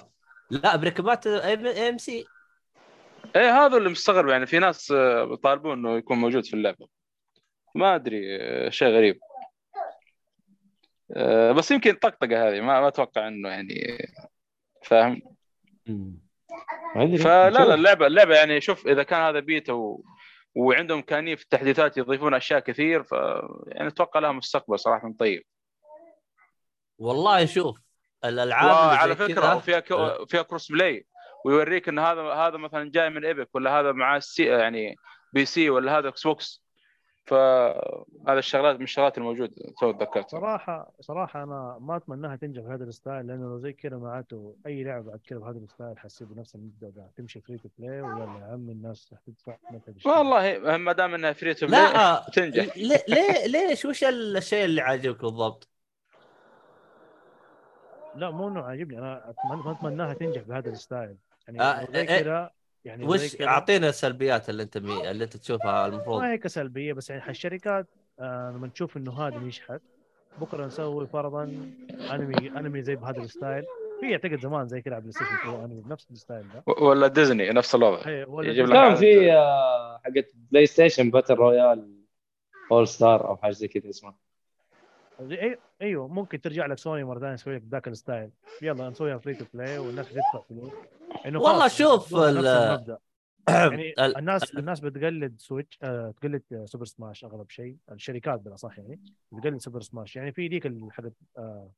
لا 0.50 0.76
Breaking 0.76 1.02
Bad 1.02 1.26
AMC 1.26 2.26
إيه 3.36 3.66
هذا 3.66 3.76
اللي 3.76 3.88
مستغرب 3.88 4.28
يعني 4.28 4.46
في 4.46 4.58
ناس 4.58 4.92
آه، 4.92 5.24
بيطالبون 5.24 5.78
إنه 5.78 5.96
يكون 5.96 6.18
موجود 6.18 6.44
في 6.44 6.54
اللعبة. 6.54 6.88
ما 7.74 7.94
أدري 7.94 8.20
شيء 8.70 8.88
غريب. 8.88 9.20
بس 11.56 11.70
يمكن 11.70 11.92
طقطقة 11.92 12.48
هذه 12.48 12.60
ما 12.60 12.80
ما 12.80 12.88
أتوقع 12.88 13.28
إنه 13.28 13.48
يعني 13.48 13.98
فاهم؟ 14.82 15.22
فلا. 17.18 17.50
لا 17.50 17.74
اللعبة 17.74 18.06
اللعبة 18.06 18.34
يعني 18.34 18.60
شوف 18.60 18.86
إذا 18.86 19.02
كان 19.02 19.20
هذا 19.20 19.40
بيتا 19.40 19.72
و... 19.72 20.04
وعندهم 20.54 20.98
امكانيه 20.98 21.34
في 21.34 21.42
التحديثات 21.42 21.96
يضيفون 21.96 22.34
أشياء 22.34 22.60
كثير 22.60 23.02
ف 23.02 23.12
يعني 23.66 23.88
أتوقع 23.88 24.20
لها 24.20 24.32
مستقبل 24.32 24.78
صراحة 24.78 25.14
طيب. 25.18 25.42
والله 26.98 27.46
شوف 27.46 27.78
الألعاب 28.24 29.08
زي 29.08 29.14
فكرة 29.14 29.34
كذا- 29.40 29.54
وفيها 29.54 29.80
ك... 29.80 29.88
فيها 30.28 30.42
cross 30.42 30.72
play 30.72 31.06
ويوريك 31.44 31.88
إن 31.88 31.98
هذا 31.98 32.22
هذا 32.22 32.56
مثلا 32.56 32.90
جاي 32.90 33.10
من 33.10 33.24
Epic 33.24 33.54
ولا 33.54 33.80
هذا 33.80 33.92
معاه 33.92 34.18
C 34.18 34.44
يعني 34.44 34.96
PC 35.32 35.70
ولا 35.70 35.98
هذا 35.98 36.08
Xbox 36.08 36.62
فهذا 37.30 38.38
الشغلات 38.38 38.76
من 38.76 38.82
الشغلات 38.82 39.18
الموجودة 39.18 39.52
تو 39.80 39.92
تذكرتها 39.92 40.28
صراحة 40.40 40.92
صراحة 41.00 41.42
أنا 41.42 41.78
ما 41.80 41.96
أتمناها 41.96 42.36
تنجح 42.36 42.62
بهذا 42.62 42.84
ال 42.84 42.91
style 42.91 43.26
لأنه 43.26 43.42
لو 43.48 43.58
زي 43.58 43.72
كذا 43.72 43.96
معناته 43.96 44.56
أي 44.66 44.84
لعبة 44.84 45.10
بعد 45.10 45.20
كذا 45.26 45.38
بهذا 45.38 45.58
ال 45.58 45.65
style 45.65 45.98
حسيت 45.98 46.28
بنفس 46.28 46.54
المبدأ 46.54 46.88
ده. 46.90 47.10
تمشي 47.16 47.40
free 47.40 47.58
to 47.58 47.68
play 47.78 48.00
ويلا 48.00 48.24
يا 48.40 48.52
عم 48.52 48.70
الناس 48.70 49.12
راح 49.12 49.20
تدفع. 49.26 49.56
والله 50.18 50.76
ما 50.76 50.92
دام 50.92 51.14
إنها 51.14 51.32
free 51.32 51.54
to 51.54 51.66
play 51.66 51.92
لا 51.92 52.26
تنجح. 52.34 52.76
ليه 52.76 53.04
ليه 53.08 53.46
ليش؟ 53.46 53.84
وش 53.84 54.04
الشيء 54.04 54.64
اللي 54.64 54.80
عاجبك 54.80 55.20
بالضبط؟ 55.20 55.68
لا 58.14 58.30
مو 58.30 58.48
إنه 58.48 58.62
عاجبني 58.62 58.98
أنا 58.98 59.30
أتمنى 59.30 59.62
ما 59.64 59.72
أتمناها 59.72 60.14
تنجح 60.14 60.42
بهذا 60.42 60.68
ال 60.70 60.77
style. 60.77 61.16
يعني 61.48 61.60
آه، 61.60 61.80
لو 61.84 61.92
زي 61.92 62.00
إيه، 62.00 62.22
كذا 62.22 62.50
يعني 62.84 63.04
وش 63.04 63.40
أعطينا 63.40 63.88
السلبيات 63.88 64.50
اللي 64.50 64.62
أنت 64.62 64.78
مي... 64.78 65.10
اللي 65.10 65.24
أنت 65.24 65.36
تشوفها 65.36 65.86
المفروض. 65.86 66.20
ما 66.20 66.32
هي 66.32 66.38
كسلبيه 66.38 66.92
بس 66.92 67.10
يعني 67.10 67.30
الشركات 67.30 67.86
آه 68.20 68.50
لما 68.50 68.68
تشوف 68.68 68.96
إنه 68.96 69.12
هذا 69.12 69.38
نجحت 69.38 69.80
بكرة 70.40 70.66
نسوي 70.66 71.06
فرضا 71.06 71.42
أنمي 72.10 72.50
أنمي 72.58 72.82
زي 72.82 72.96
بهذا 72.96 73.22
ال 73.22 73.28
style. 73.28 73.64
في 74.00 74.12
أعتقد 74.12 74.40
زمان 74.40 74.68
زي 74.68 74.80
كذا 74.82 74.94
على 74.94 75.00
PlayStation 75.00 75.34
2 75.34 75.64
أنمي 75.64 75.80
بنفس 75.80 76.10
ال 76.10 76.16
style 76.16 76.44
ده. 76.54 76.64
ولا 76.66 77.06
ديزني 77.06 77.50
نفس 77.50 77.74
الوضع. 77.74 78.26
ولا 78.26 78.50
يجيب 78.50 78.66
لك 78.66 78.72
كان 78.72 78.94
في 78.94 79.32
آه، 79.32 80.00
حقت 80.04 80.30
PlayStation 80.50 81.10
Battle 81.10 81.34
Royale 81.34 82.00
All 82.72 82.88
Star 82.88 83.28
أو 83.28 83.36
حاجة 83.36 83.52
زي 83.52 83.68
كذا 83.68 83.90
اسمها 83.90 84.14
أيوه 85.82 86.08
ممكن 86.08 86.40
ترجع 86.40 86.66
لك 86.66 86.78
سوني 86.78 87.04
مرة 87.04 87.18
ثانية 87.20 87.34
تسوي 87.36 87.56
لك 87.56 87.62
ذاك 87.70 87.88
ال 87.88 87.95
style 87.95 88.30
يلا 88.62 88.88
نسويها 88.90 89.18
free 89.18 89.34
to 89.34 89.44
play 89.54 89.78
والناس 89.78 90.08
تدفع 90.08 90.40
فلوس. 90.48 90.72
إنه 91.26 91.40
والله 91.40 91.68
شوف 91.68 92.14
ال- 92.16 92.96
يعني 93.48 93.90
ال- 93.98 94.16
الناس 94.16 94.54
الناس 94.54 94.80
بتقلد 94.80 95.34
Switch 95.38 95.78
آه 95.82 96.14
تقلد 96.20 96.42
Super 96.64 96.84
Smash 96.84 97.24
أغلب 97.24 97.50
شيء. 97.50 97.76
الشركات 97.92 98.40
بالاصح 98.40 98.78
يعني؟ 98.78 99.00
بتقلد 99.32 99.56
Super 99.60 99.80
Smash 99.80 100.16
يعني 100.16 100.32
في 100.32 100.48
ذيك 100.48 100.72
حقت 100.92 101.12
آه 101.38 101.70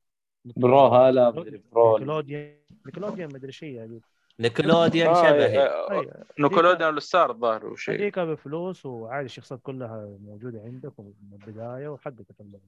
Brawlhalla 0.44 1.30
مدري 1.30 1.62
برو. 1.72 1.98
Nickelodeon 1.98 2.56
Nickelodeon 2.86 3.28
مدري 3.34 3.52
شيء 3.52 3.74
يعني. 3.74 4.00
Nickelodeon 4.40 5.08
آه، 5.10 5.22
شبهي. 5.30 6.24
Nickelodeon 6.40 6.96
All 6.96 7.11
Star 7.11 7.30
الظاهر 7.30 7.66
وشيء 7.66 7.94
هذيك 7.94 8.18
بفلوس 8.18 8.86
وعادي 8.86 9.26
الشخصيات 9.26 9.60
كلها 9.62 10.16
موجودة 10.24 10.60
عندك 10.64 10.92
من 11.00 11.12
البداية 11.32 11.88
وحقتك 11.88 12.40
اللعبه 12.40 12.64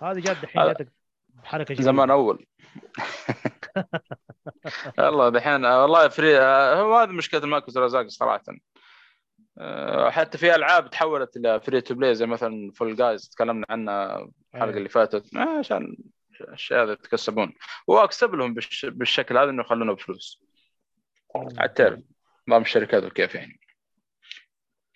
هذه 0.00 0.18
جات 0.20 0.36
دحين 0.42 0.62
هذا- 0.62 0.72
جاتك 0.72 0.92
بحركة 1.28 1.74
جديدة. 1.74 1.92
زمان 1.92 2.10
أول. 2.10 2.46
والله 4.98 5.28
دحين 5.28 5.64
آه، 5.64 5.82
والله 5.82 6.08
free 6.08 6.38
آه، 6.38 6.80
هو 6.82 6.98
هذا 6.98 7.12
مشكلة 7.12 7.40
ال 7.44 7.49
micro 7.49 7.72
transaction 7.72 8.08
صراحة. 8.08 8.42
حتى 10.10 10.38
في 10.38 10.54
ألعاب 10.54 10.90
تحولت 10.90 11.36
إلى 11.36 11.60
free 11.60 11.80
to 11.80 11.94
play 11.94 12.14
زي 12.14 12.26
مثلا 12.26 12.72
Fall 12.74 12.96
Guys 12.96 13.28
تكلمنا 13.28 13.66
عنها 13.70 14.16
الحلقة 14.54 14.64
أيوة. 14.64 14.76
اللي 14.76 14.88
فاتت. 14.88 15.36
عشان 15.36 15.96
الأشياء 16.40 16.84
هذه 16.84 16.90
يتكسبون 16.90 17.54
واكسب 17.86 18.34
لهم 18.34 18.54
بالش... 18.54 18.86
بالشكل 18.86 19.38
هذا 19.38 19.50
إنه 19.50 19.62
يخلونه 19.62 19.92
بفلوس. 19.94 20.42
تعرف 21.76 22.00
نظام 22.48 22.62
الشركات 22.62 23.04
وكيف 23.04 23.34
يعني. 23.34 23.60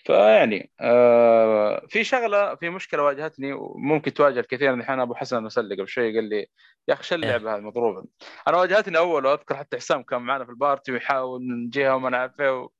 فيعني 0.06 0.70
آه 0.80 1.86
في 1.88 2.04
شغلة 2.04 2.54
في 2.54 2.70
مشكلة 2.70 3.02
واجهتني 3.02 3.52
وممكن 3.52 4.12
تواجه 4.14 4.40
الكثير 4.40 4.74
من 4.74 4.80
الحين 4.80 5.00
أبو 5.00 5.14
حسن 5.14 5.42
مسلي 5.42 5.74
قبل 5.74 5.88
شوي 5.88 6.14
قال 6.14 6.24
لي 6.28 6.46
يا 6.88 6.94
أخي 6.94 7.02
شو 7.02 7.14
اللعبة 7.14 7.54
هذه 7.54 7.60
مضروبة 7.60 8.04
أنا 8.48 8.56
واجهتني 8.56 8.98
أول 8.98 9.26
وأذكر 9.26 9.56
حتى 9.56 9.76
حسام 9.76 10.02
كان 10.02 10.22
معنا 10.22 10.44
في 10.44 10.50
ال 10.50 10.57
party 10.57 10.92
ويحاول 10.92 11.42
من 11.42 11.70
جهة 11.70 11.94
وما 11.96 12.10
نعرف 12.10 12.40
إيه 12.40 12.60
و... 12.62 12.70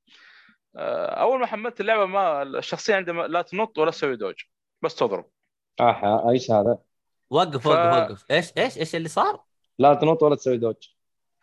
آه 0.76 1.06
أول 1.06 1.40
ما 1.40 1.46
حملت 1.46 1.80
اللعبة 1.80 2.06
ما 2.06 2.42
الشخصية 2.42 2.94
عندها 2.94 3.14
ما- 3.14 3.26
لا 3.26 3.42
تنط 3.42 3.78
ولا 3.78 3.90
تسوي 3.90 4.16
dodge 4.16 4.34
بس 4.82 4.94
تضرب 4.94 5.30
آه 5.80 6.30
إيش 6.30 6.50
هذا؟ 6.50 6.78
وقف 7.30 7.62
ف- 7.62 7.66
وقف 7.66 7.92
وقف 7.92 8.24
إيش 8.30 8.52
إيش 8.58 8.78
إيش 8.78 8.94
اللي 8.96 9.08
صار؟ 9.08 9.42
لا 9.78 9.94
تنط 9.94 10.22
ولا 10.22 10.34
تسوي 10.36 10.56
dodge 10.56 10.76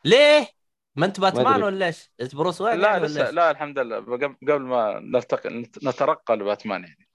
ليه؟ 0.05 0.47
ما 0.95 1.05
انت 1.05 1.19
باتمان. 1.19 1.63
ولا 1.63 1.85
إيش؟ 1.85 2.11
إنت 2.21 2.35
بروس 2.35 2.61
وين 2.61 2.79
لا 2.79 2.87
يعني 2.89 3.03
لسه؟ 3.05 3.31
لا 3.31 3.51
الحمد 3.51 3.79
لله 3.79 3.97
قبل 3.97 4.61
ما 4.61 4.99
نلتقي 4.99 5.49
نت- 5.49 5.83
نترقى 5.83 6.35
لباتمان 6.35 6.83
يعني 6.83 7.07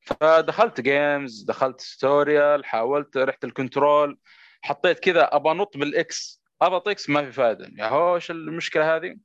فدخلت 0.00 0.80
games 0.80 1.42
دخلت 1.42 1.80
tutorial 1.80 2.64
حاولت 2.64 3.16
رحت 3.16 3.44
ال 3.44 3.53
control 3.53 4.18
حطيت 4.62 4.98
كذا 4.98 5.28
أبى 5.36 5.50
أنط 5.50 5.76
بال 5.76 6.20
X 6.20 6.42
اضغط 6.62 6.88
X 6.88 7.10
ما 7.10 7.24
في 7.24 7.32
فائده 7.32 7.70
يا 7.78 7.88
هوش 7.88 8.30
المشكلة 8.30 8.96
هذه 8.96 9.16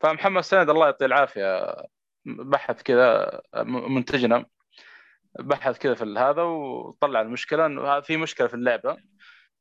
فمحمد 0.00 0.42
سند 0.42 0.70
الله 0.70 0.84
يعطيه 0.86 1.06
العافية 1.06 1.74
بحث 2.24 2.82
كذا 2.82 3.40
منتجنا 3.64 4.46
بحث 5.38 5.78
كذا 5.78 5.94
في 5.94 6.04
هذا 6.18 6.42
وطلع 6.42 7.20
المشكلة 7.20 7.66
إنه 7.66 8.00
في 8.00 8.16
مشكلة 8.16 8.46
في 8.46 8.54
اللعبة 8.54 8.96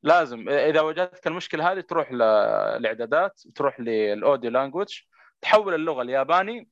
لازم. 0.05 0.49
إذا 0.49 0.81
واجهتك 0.81 1.27
المشكلة 1.27 1.71
هذه 1.71 1.79
تروح 1.79 2.11
للاعدادات 2.11 3.41
تروح 3.55 3.79
لل 3.79 4.00
audio 4.00 4.51
language 4.51 4.99
تحول 5.41 5.73
اللغة 5.73 6.01
الياباني 6.01 6.69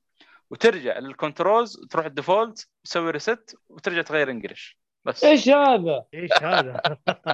وترجع 0.50 1.00
لل 1.00 1.17
controls 1.17 1.88
تروح 1.90 2.06
ال 2.06 2.14
default 2.14 2.70
تسوي 2.84 3.12
reset 3.12 3.58
وترجع 3.70 4.02
تغير 4.02 4.30
English 4.30 4.80
بس. 5.06 5.24
إيش 5.24 5.50
هذا؟ 5.50 6.04
إيش 6.14 6.32
هذا؟ 6.42 6.82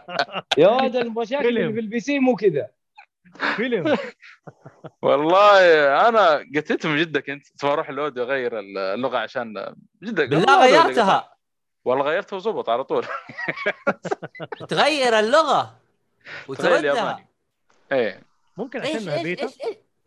يا 0.58 0.68
ولد 0.68 0.95
المشاكل 0.95 1.74
في 1.74 1.80
ال 1.80 1.99
PC 1.99 2.20
مو 2.20 2.36
كذا. 2.36 2.70
فيلم. 3.56 3.97
والله 5.02 5.60
أنا 6.10 6.45
قتلت 6.56 6.86
من 6.86 6.97
جدك 6.97 7.30
أنت. 7.30 7.47
تبغى 7.47 7.74
أروح 7.74 7.89
ال 7.89 7.95
audio 7.95 8.24
أغير 8.24 8.60
اللغة 8.60 9.18
عشان 9.18 9.76
جدك. 10.04 10.30
بالله 10.30 10.62
غيرتها. 10.62 11.34
والله 11.86 12.06
غيرتها 12.06 12.36
وزبط 12.36 12.70
على 12.70 12.84
طول. 12.84 13.06
تغير 14.70 15.20
اللغة. 15.20 15.80
وتردها 16.47 17.25
إيه. 17.91 18.21
ممكن 18.57 18.80
عشانها 18.82 19.13
إيش 19.15 19.23
بيتا 19.23 19.43
إيش 19.43 19.57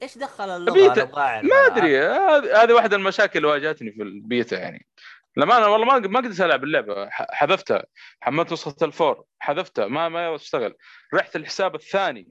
إيش 0.03 0.19
دخل 0.19 0.45
اللغة. 0.51 0.75
ما 1.43 1.67
أدري. 1.67 1.99
هذه 2.55 2.73
واحدة 2.73 2.97
من 2.97 3.03
المشاكل 3.03 3.39
اللي 3.39 3.49
واجهتني 3.49 3.93
في 3.93 4.03
البيتا 4.03 4.59
يعني. 4.59 4.87
لما 5.37 5.59
أنا 5.59 5.67
والله 5.67 5.87
ما 5.87 5.99
ما 5.99 6.21
قدرت 6.21 6.41
ألعب 6.41 6.65
اللعبة. 6.65 7.11
ح- 7.11 7.27
حذفتها. 7.31 7.85
حملت 8.21 8.53
نسخه 8.53 8.77
ال 8.83 8.91
four 8.91 9.25
حذفتها. 9.39 9.87
ما 9.87 10.09
ما 10.09 10.37
تشتغل 10.37 10.75
رحت 11.15 11.37
الحساب 11.37 11.75
الثاني. 11.75 12.29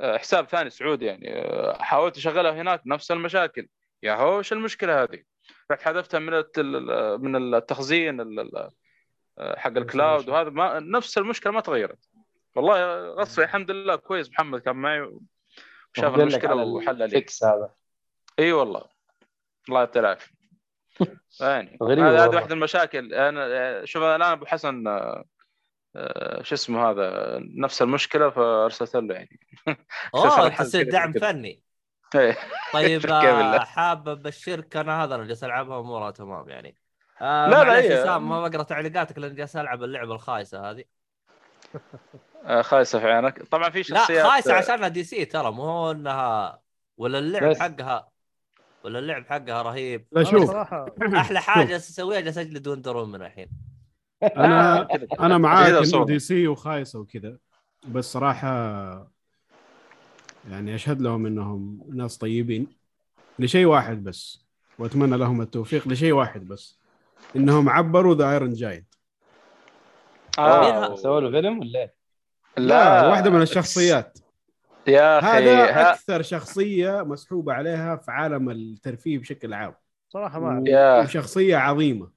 آه، 0.00 0.16
حساب 0.18 0.48
ثاني 0.48 0.70
سعودي 0.70 1.04
يعني. 1.04 1.34
آه، 1.36 1.78
حاولت 1.82 2.16
أشغلها 2.16 2.52
هناك. 2.52 2.82
نفس 2.86 3.10
المشاكل. 3.10 3.68
يا 4.02 4.14
هو 4.14 4.38
إيش 4.38 4.52
المشكلة 4.52 5.02
هذه؟ 5.02 5.22
رحت 5.70 5.82
حذفتها 5.82 6.18
من 6.18 6.32
من 7.20 7.54
التخزين 7.54 8.20
ال- 8.20 8.40
ال- 8.40 8.70
آه، 9.38 9.58
حق 9.58 9.76
ال 9.76 9.83
cloud. 9.83 10.28
وهذا 10.28 10.50
ما 10.50 10.80
نفس 10.80 11.18
المشكلة 11.18 11.52
ما 11.52 11.60
تغيرت. 11.60 11.98
والله 12.54 13.08
غصبي 13.12 13.44
الحمد 13.44 13.70
لله 13.70 13.96
كويس 13.96 14.30
محمد 14.30 14.60
كان 14.60 14.76
معي 14.76 15.00
وشاف 15.96 16.14
المشكلة 16.14 16.54
وحلها 16.54 16.92
لي 16.92 17.04
ال 17.04 17.14
fix 17.14 17.44
هذا. 17.44 17.70
إي 18.38 18.52
والله. 18.52 18.84
الله 19.68 19.80
يعطيه 19.80 20.00
العافية. 20.00 20.34
يعني 21.40 21.78
هذه 21.82 22.24
هذه. 22.24 22.28
واحدة 22.28 22.46
من 22.46 22.52
المشاكل. 22.52 23.14
أنا 23.14 23.84
شوف 23.84 24.02
الان 24.02 24.22
أبو 24.22 24.46
حسن 24.46 24.86
آه، 24.86 25.24
آه، 25.96 26.42
شو 26.42 26.54
اسمه 26.54 26.90
هذا 26.90 27.38
نفس 27.56 27.82
المشكلة 27.82 28.30
فأرسلت 28.30 28.96
له 28.96 29.14
يعني. 29.14 29.40
اوه 30.14 30.48
تصير 30.48 30.90
دعم. 30.90 31.12
فني. 31.12 31.62
إيه. 32.14 32.36
طيب؟ 32.72 33.06
آه، 33.10 33.58
حاب 33.58 34.08
أبشرك 34.08 34.76
أنا 34.76 35.04
هذا 35.04 35.14
أنا 35.14 35.24
جالس 35.24 35.44
ألعبها 35.44 35.80
امورها 35.80 36.10
تمام 36.10 36.48
يعني. 36.48 36.76
آه 37.20 37.48
لا، 37.48 37.80
لا، 38.04 38.18
ما 38.18 38.48
بقرأ 38.48 38.62
تعليقاتك 38.62 39.18
لأن 39.18 39.34
جالس 39.34 39.56
ألعب 39.56 39.82
اللعبة 39.82 40.14
الخايسة 40.14 40.70
هذه. 40.70 40.84
خايسه 42.60 42.98
في 42.98 43.06
عينك 43.06 43.42
طبعا 43.42 43.70
في 43.70 43.78
لا 43.78 43.82
شخصيات 43.82 44.26
خايسه 44.26 44.54
عشانها 44.54 44.88
دي 44.88 45.04
سي 45.04 45.24
ترى 45.24 45.52
مو 45.52 45.90
إنها 45.90 46.60
ولا 46.96 47.18
اللعب 47.18 47.50
بس. 47.50 47.58
حقها 47.58 48.08
ولا 48.84 48.98
اللعب 48.98 49.26
حقها 49.26 49.62
رهيب 49.62 50.06
لا 50.12 50.24
شوف 50.24 50.50
أحلى 51.14 51.40
حاجة 51.40 51.66
جالس 51.66 51.90
اسويها 51.90 52.20
جالس 52.20 52.38
أجلد 52.38 52.68
وندر 52.68 52.96
وومن 52.96 53.22
الحين 53.22 53.48
أنا. 54.22 54.88
أنا 55.20 55.38
معاك 55.38 55.72
إنه. 55.94 56.04
دي 56.04 56.18
سي 56.18 56.48
وخايسة 56.48 56.98
وكذا 56.98 57.38
بس 57.88 58.12
صراحة 58.12 58.50
يعني 60.50 60.74
أشهد 60.74 61.00
لهم 61.02 61.26
إنهم 61.26 61.80
ناس 61.92 62.18
طيبين 62.18 62.66
لشيء 63.38 63.66
واحد 63.66 64.04
بس 64.04 64.44
وأتمنى 64.78 65.16
لهم 65.16 65.40
التوفيق 65.40 65.88
لشيء 65.88 66.12
واحد 66.12 66.48
بس 66.48 66.78
إنهم 67.36 67.68
عبروا 67.68 68.14
ذا 68.14 68.30
Iron 68.30 68.52
Giant 68.52 68.94
آه. 70.38 70.94
سووا 70.96 71.20
له 71.20 71.30
فيلم 71.30 71.58
ولا 71.58 71.90
لا 72.56 73.06
واحدة 73.08 73.30
من 73.30 73.42
الشخصيات. 73.42 74.18
يا 74.86 75.18
أخي 75.18 75.26
هذا 75.26 75.64
ها- 75.64 75.92
أكثر 75.92 76.22
شخصية 76.22 77.02
مسحوبة 77.04 77.52
عليها 77.52 77.96
في 77.96 78.10
عالم 78.10 78.50
الترفيه 78.50 79.18
بشكل 79.18 79.54
عام. 79.54 79.74
صراحة 80.08 80.40
ما. 80.40 80.64
يا 80.66 81.00
وشخصية 81.00 81.56
عظيمة. 81.56 82.10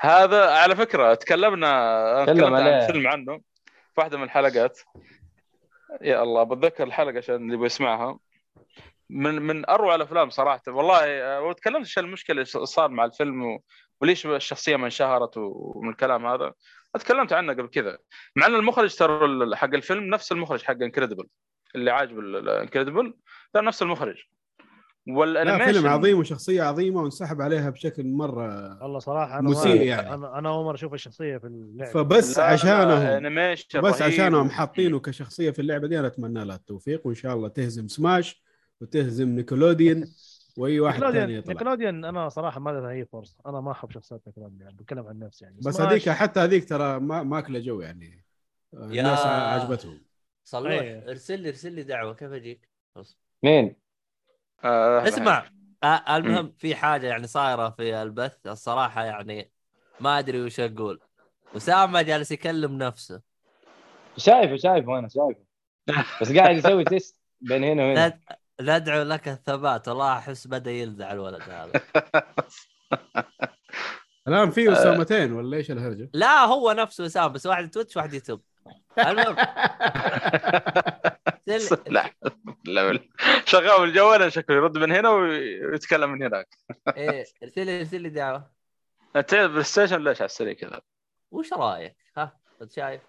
هذا 0.00 0.50
على 0.50 0.76
فكرة 0.76 1.14
تكلمنا 1.14 2.24
تكلم 2.24 2.36
تكلمنا 2.38 2.76
عن. 2.76 2.86
فيلم 2.86 3.06
عنه 3.06 3.38
في 3.68 4.00
واحدة 4.00 4.16
من 4.18 4.24
الحلقات. 4.24 4.78
يا 6.02 6.22
الله 6.22 6.42
بتذكر 6.42 6.84
الحلقة 6.84 7.18
عشان 7.18 7.34
اللي 7.34 7.56
بيسمعها. 7.56 8.18
من 9.10 9.42
من 9.42 9.68
أروع 9.70 9.94
الأفلام 9.94 10.30
صراحة. 10.30 10.62
والله 10.68 11.04
آه، 11.04 11.40
وتكلمت 11.40 11.78
إيش 11.80 11.98
المشكلة 11.98 12.34
اللي 12.34 12.66
صار 12.66 12.88
مع 12.88 13.04
الفيلم 13.04 13.42
و... 13.44 13.62
وليش 14.00 14.26
الشخصية 14.26 14.76
ما 14.76 14.84
انشهرت 14.84 15.36
ومن 15.36 15.90
الكلام 15.90 16.26
هذا 16.26 16.52
تكلمت 16.98 17.32
عنه 17.32 17.52
قبل 17.52 17.68
كذا. 17.68 17.98
مع 18.36 18.46
إن 18.46 18.54
المخرج 18.54 18.94
ترى 18.96 19.24
ال- 19.24 19.56
حق 19.56 19.74
الفيلم 19.74 20.04
نفس 20.14 20.32
المخرج 20.32 20.62
حق 20.62 20.82
Incredible 20.82 21.26
اللي 21.74 21.90
عاجب 21.90 22.18
Incredible 22.48 23.14
ترى 23.52 23.66
نفس 23.66 23.82
المخرج. 23.82 24.16
لا 25.06 25.14
وال 25.14 25.24
animation 25.24 25.72
فيلم 25.72 25.86
عظيم 25.86 26.18
وشخصية 26.18 26.62
عظيمة 26.62 27.02
وانسحب 27.02 27.40
عليها 27.42 27.70
بشكل 27.70 28.06
مرة 28.06 28.78
والله 28.82 28.98
صراحة 28.98 29.38
أنا 29.38 29.48
مسيء 29.50 29.82
يعني. 29.82 30.14
أنا 30.14 30.38
أنا 30.38 30.48
أول 30.48 30.64
مرة 30.64 30.74
أشوف 30.74 30.94
الشخصية 30.94 31.36
في 31.38 31.46
اللعبة. 31.46 31.90
فبس 31.90 32.38
عشانهم. 32.38 33.34
بس. 33.82 34.02
عشانهم 34.02 34.50
حاطينه 34.50 35.00
كشخصية 35.00 35.50
في 35.50 35.58
اللعبة 35.58 35.86
دي 35.88 35.98
أنا 35.98 36.06
أتمنى 36.06 36.44
لها 36.44 36.56
التوفيق 36.56 37.06
وإن 37.06 37.14
شاء 37.14 37.34
الله 37.34 37.48
تهزم 37.48 37.88
سماش 37.88 38.42
وتهزم 38.80 39.28
نيكولوديان 39.28 40.04
وأي 40.56 40.80
واحد 40.80 41.00
ثاني 41.00 41.12
نيكلوديان 41.12 41.38
يطلع. 41.38 41.52
نيكلوديان 41.52 42.04
أنا 42.04 42.28
صراحة 42.28 42.60
ما 42.60 42.70
لها 42.70 42.90
أي 42.90 43.04
فرصة. 43.04 43.36
أنا 43.46 43.60
ما 43.60 43.72
أحب 43.72 43.90
شخصيات 43.90 44.22
نيكلوديان 44.26 44.60
يعني 44.60 44.76
بتكلم 44.76 45.06
عن 45.06 45.18
نفسي 45.18 45.44
يعني. 45.44 45.56
بس 45.62 45.80
هذيك 45.80 46.08
حتى 46.08 46.40
هذيك 46.40 46.68
ترى 46.68 47.00
ما 47.00 47.22
ماكلة 47.22 47.58
جو 47.58 47.80
يعني. 47.80 48.24
الناس 48.74 49.26
عجبتهم. 49.26 50.00
صلوح 50.44 50.72
أيه. 50.72 51.10
ارسل 51.10 51.40
لي 51.40 51.48
ارسل 51.48 51.72
لي 51.72 51.82
دعوة. 51.82 52.14
كيف 52.14 52.32
أجيك؟ 52.32 52.68
مين؟ 53.42 53.76
آه، 54.64 55.08
اسمع 55.08 55.50
آه 55.84 56.16
المهم 56.16 56.52
في 56.58 56.74
حاجة 56.74 57.06
يعني 57.06 57.26
صايرة 57.26 57.70
في 57.70 58.02
البث 58.02 58.46
الصراحة 58.46 59.04
يعني 59.04 59.50
ما 60.00 60.18
أدري 60.18 60.42
وش 60.42 60.60
أقول. 60.60 61.00
اسامه 61.56 62.02
جالس 62.02 62.32
يكلم 62.32 62.78
نفسه. 62.78 63.20
شايفه 64.16 64.56
شايفه 64.56 64.98
أنا 64.98 65.08
شايفه. 65.08 65.40
بس 66.20 66.32
قاعد 66.32 66.56
يسوي 66.56 66.84
تيست 66.84 67.20
بين 67.40 67.64
هنا 67.64 67.84
وهنا. 67.84 68.20
ندعو 68.60 69.02
لك 69.02 69.28
الثبات 69.28 69.88
والله 69.88 70.18
أحس 70.18 70.46
بدأ 70.46 70.70
يلدع 70.70 71.12
الولد 71.12 71.42
هذا 71.42 71.72
الآن 74.28 74.50
في 74.50 74.72
أسامتين 74.72 75.32
ولا 75.32 75.56
إيش 75.56 75.70
الهرجة؟ 75.70 76.10
لا 76.12 76.44
هو 76.44 76.72
نفسه 76.72 77.06
أسامة 77.06 77.26
بس 77.26 77.46
واحد 77.46 77.70
تويتش 77.70 77.96
واحد 77.96 78.14
يوتيوب 78.14 78.42
المهم 78.98 79.36
لا 81.88 82.10
لا 82.64 82.92
لا. 82.92 83.00
شغال 83.44 83.84
الجوال 83.84 84.32
شكله 84.32 84.56
يرد 84.56 84.78
من 84.78 84.92
هنا 84.92 85.10
ويتكلم 85.10 86.10
من 86.12 86.22
هناك 86.22 86.48
إيه 86.96 87.24
ارسل 87.42 87.66
لي 87.66 87.78
ارسل 87.78 88.00
لي 88.00 88.08
دعوة 88.08 88.50
انت 89.16 89.34
بلاي 89.34 89.62
ستيشن 89.62 90.04
ليش 90.04 90.20
على 90.20 90.26
السريع 90.26 90.52
كذا؟ 90.52 90.80
وش 91.30 91.52
رأيك؟ 91.52 91.96
ها 92.16 92.38
أنت 92.62 92.72
شايف؟ 92.72 93.02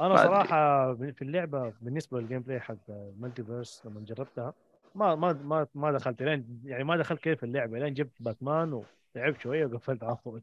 أنا. 0.00 0.16
صراحة 0.16 0.94
في 0.94 1.22
اللعبة 1.22 1.72
بالنسبة 1.80 2.20
لل 2.20 2.40
gameplay 2.40 2.60
حق 2.60 2.76
MultiVersus 3.18 3.82
لما 3.84 4.00
جربتها 4.00 4.54
ما 4.98 5.14
ما 5.14 5.32
ما 5.32 5.66
ما 5.74 5.92
دخلت 5.92 6.22
لين 6.22 6.60
يعني 6.64 6.84
ما 6.84 6.96
دخلت 6.96 7.20
كيف 7.20 7.44
اللعبة 7.44 7.78
لين 7.78 7.94
جبت 7.94 8.12
باتمان 8.20 8.72
ولعبت 9.16 9.40
شوية 9.40 9.66
وقفلت 9.66 10.04
على 10.04 10.16
طول. 10.16 10.42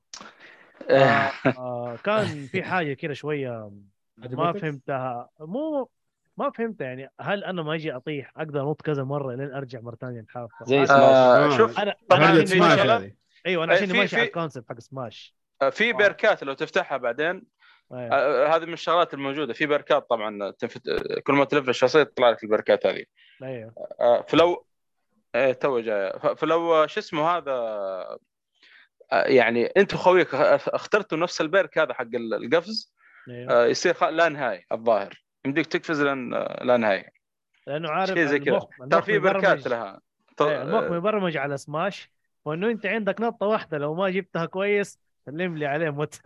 آه. 0.89 1.32
آه 1.58 1.95
كان 2.03 2.26
في 2.51 2.64
حاجة 2.64 2.93
كده 2.93 3.14
شوية 3.14 3.72
ما؟ 4.18 4.53
فهمتها. 4.53 5.30
مو 5.39 5.89
ما 6.38 6.49
فهمتها 6.49 6.86
يعني 6.88 7.10
هل 7.22 7.43
أنا 7.43 7.64
ما 7.64 7.76
أجي 7.76 7.95
أطيح 7.95 8.32
أقدر 8.38 8.62
أنط 8.70 8.82
كذا 8.82 9.03
مرة 9.03 9.36
لين 9.36 9.53
أرجع 9.53 9.80
مرة 9.82 9.95
ثانية 9.95 10.20
الحافه 10.20 10.66
زي 10.66 10.86
سماش. 10.86 10.99
آه 10.99 11.45
آه. 11.45 11.58
شوف 11.58 11.80
أنا 11.80 12.45
سماش 12.45 12.80
هذه 12.80 13.12
أيوه 13.45 13.64
أنا 13.64 13.74
عشان 13.74 13.88
في- 13.88 13.97
ماشي 13.97 14.16
على 14.16 14.26
الكونسيبت 14.28 14.70
حق 14.70 14.80
سماش 14.80 15.36
آه، 15.62 15.70
في 15.70 15.93
بيركات 15.93 16.43
لو 16.43 16.53
تفتحها 16.53 16.97
بعدين. 16.97 17.43
أيوة. 17.91 18.16
آه، 18.16 18.56
هذه 18.56 18.66
من 18.66 18.74
الشغلات 18.74 19.14
الموجودة. 19.14 19.53
في 19.53 19.66
بيركات 19.66 20.10
طبعا 20.10 20.51
تنفت... 20.51 20.89
كل 21.24 21.34
ما 21.34 21.45
تلف 21.45 21.70
الشخصية 21.70 22.03
تطلع 22.03 22.30
لك 22.30 22.43
البيركات 22.43 22.86
هذه. 22.86 23.06
أيوه. 23.44 23.74
آه، 24.00 24.22
فلو 24.22 24.66
إيه 25.36 25.54
تو 25.54 25.80
جاي. 25.80 26.14
فلو 26.38 26.88
شو 26.88 27.00
اسمه 27.00 27.30
هذا 27.30 27.52
آه، 29.12 29.24
يعني 29.28 29.66
أنت 29.66 29.94
وخويك 29.94 30.28
أخ- 30.30 30.74
اخترتوا 30.74 31.18
نفس 31.18 31.42
البيرك 31.42 31.78
هذا 31.78 31.94
حق 31.94 32.02
ال- 32.02 32.34
القفز؟ 32.34 32.94
أيوه. 33.30 33.52
آه، 33.54 33.66
يصير 33.66 34.10
لا 34.10 34.30
نهايه 34.30 34.66
الظاهر. 34.72 35.24
يمديك 35.46 35.66
تقفز 35.66 36.02
لا 36.02 36.78
نهايه 36.78 37.10
لأنه 37.68 37.90
عارف 37.90 38.14
شيء 38.14 38.26
زي 38.26 38.40
كذا. 38.40 38.68
ترى 38.92 39.02
في 39.02 39.20
مبرمج. 39.20 39.68
لها. 39.68 40.02
أيوة، 40.42 40.62
المخ 40.62 40.84
مبرمج 40.92 41.38
على 41.38 41.58
سماش. 41.58 42.12
وإنه 42.46 42.70
أنت 42.72 42.86
عندك 42.86 43.22
نطة 43.22 43.46
واحدة 43.46 43.78
لو 43.78 43.96
ما 43.96 44.10
جبتها 44.10 44.46
كويس 44.46 45.00
سلم 45.26 45.58
لي 45.58 45.66
عليه 45.66 45.90
مت 45.90 46.22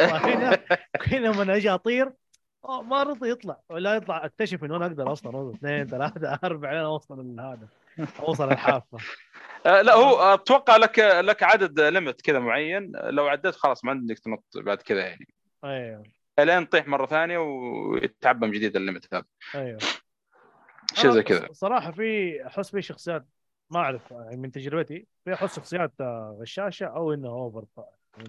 هنا 0.00 0.58
لما 1.12 1.56
أجي 1.56 1.70
أطير. 1.70 2.12
ما 2.68 3.02
رضي 3.02 3.30
يطلع. 3.30 3.60
ولا 3.68 3.94
يطلع 3.94 4.24
أكتشف 4.24 4.64
إنه 4.64 4.76
أنا 4.76 4.86
أقدر 4.86 5.12
أصلا 5.12 5.36
اوصل 5.36 5.54
اثنين 5.54 5.86
ثلاثة 5.86 6.38
أربعة 6.44 6.72
لين 6.72 6.80
أوصل 6.80 7.36
لهذا. 7.36 7.68
أوصل 8.20 8.52
الحافة. 8.52 8.98
آه، 9.66 9.82
لا 9.82 9.94
هو 9.94 10.34
أتوقع 10.34 10.76
لك 10.76 10.98
لك 10.98 11.42
عدد 11.42 11.80
limit 11.80 12.20
كذا 12.20 12.38
معين. 12.38 12.92
لو 12.94 13.26
عديت 13.28 13.54
خلاص 13.54 13.84
ما 13.84 13.90
عندك 13.90 14.18
تنط 14.18 14.44
بعد 14.56 14.82
كذا 14.82 15.00
يعني. 15.00 15.28
أيوه. 15.64 16.02
الين 16.38 16.68
تطيح 16.68 16.86
مرة 16.86 17.06
ثانية 17.06 17.38
ويتعبى 17.38 18.46
من 18.46 18.52
جديد 18.52 18.76
ال 18.76 18.82
limit 18.82 19.14
هذا. 19.14 19.24
أيوه. 19.54 19.78
شيء 20.94 21.10
زي 21.10 21.22
كذا. 21.22 21.48
صراحة 21.52 21.90
في 21.90 22.46
أحس 22.46 22.70
في 22.70 22.82
شخصيات 22.82 23.26
ما 23.70 23.80
أعرف 23.80 24.10
يعني 24.10 24.36
من 24.36 24.52
تجربتي 24.52 25.06
في 25.24 25.34
أحس 25.34 25.56
شخصيات 25.56 25.92
آه، 26.00 26.38
غشاشة 26.40 26.86
أو 26.86 27.12
إنه 27.12 27.28
over 27.28 27.64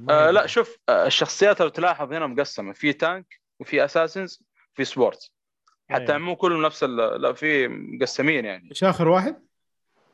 آه 0.10 0.32
لا 0.32 0.48
شوف 0.48 0.78
آه 0.90 1.06
الشخصيات 1.06 1.62
لو 1.62 1.68
تلاحظ 1.68 2.14
هنا 2.14 2.28
مقسمة. 2.28 2.74
في 2.74 2.94
tank 2.94 3.43
وفي 3.60 3.86
assassins 3.86 4.44
في 4.74 4.86
support 4.86 5.32
حتى 5.90 6.04
أيوة. 6.12 6.18
مو 6.18 6.36
كلهم 6.36 6.62
نفس 6.62 6.84
ال- 6.84 7.22
لا 7.22 7.34
في 7.34 7.68
مقسمين 7.68 8.46
يعني 8.46 8.70
إيش 8.70 8.84
آخر 8.84 9.08
واحد؟ 9.08 9.44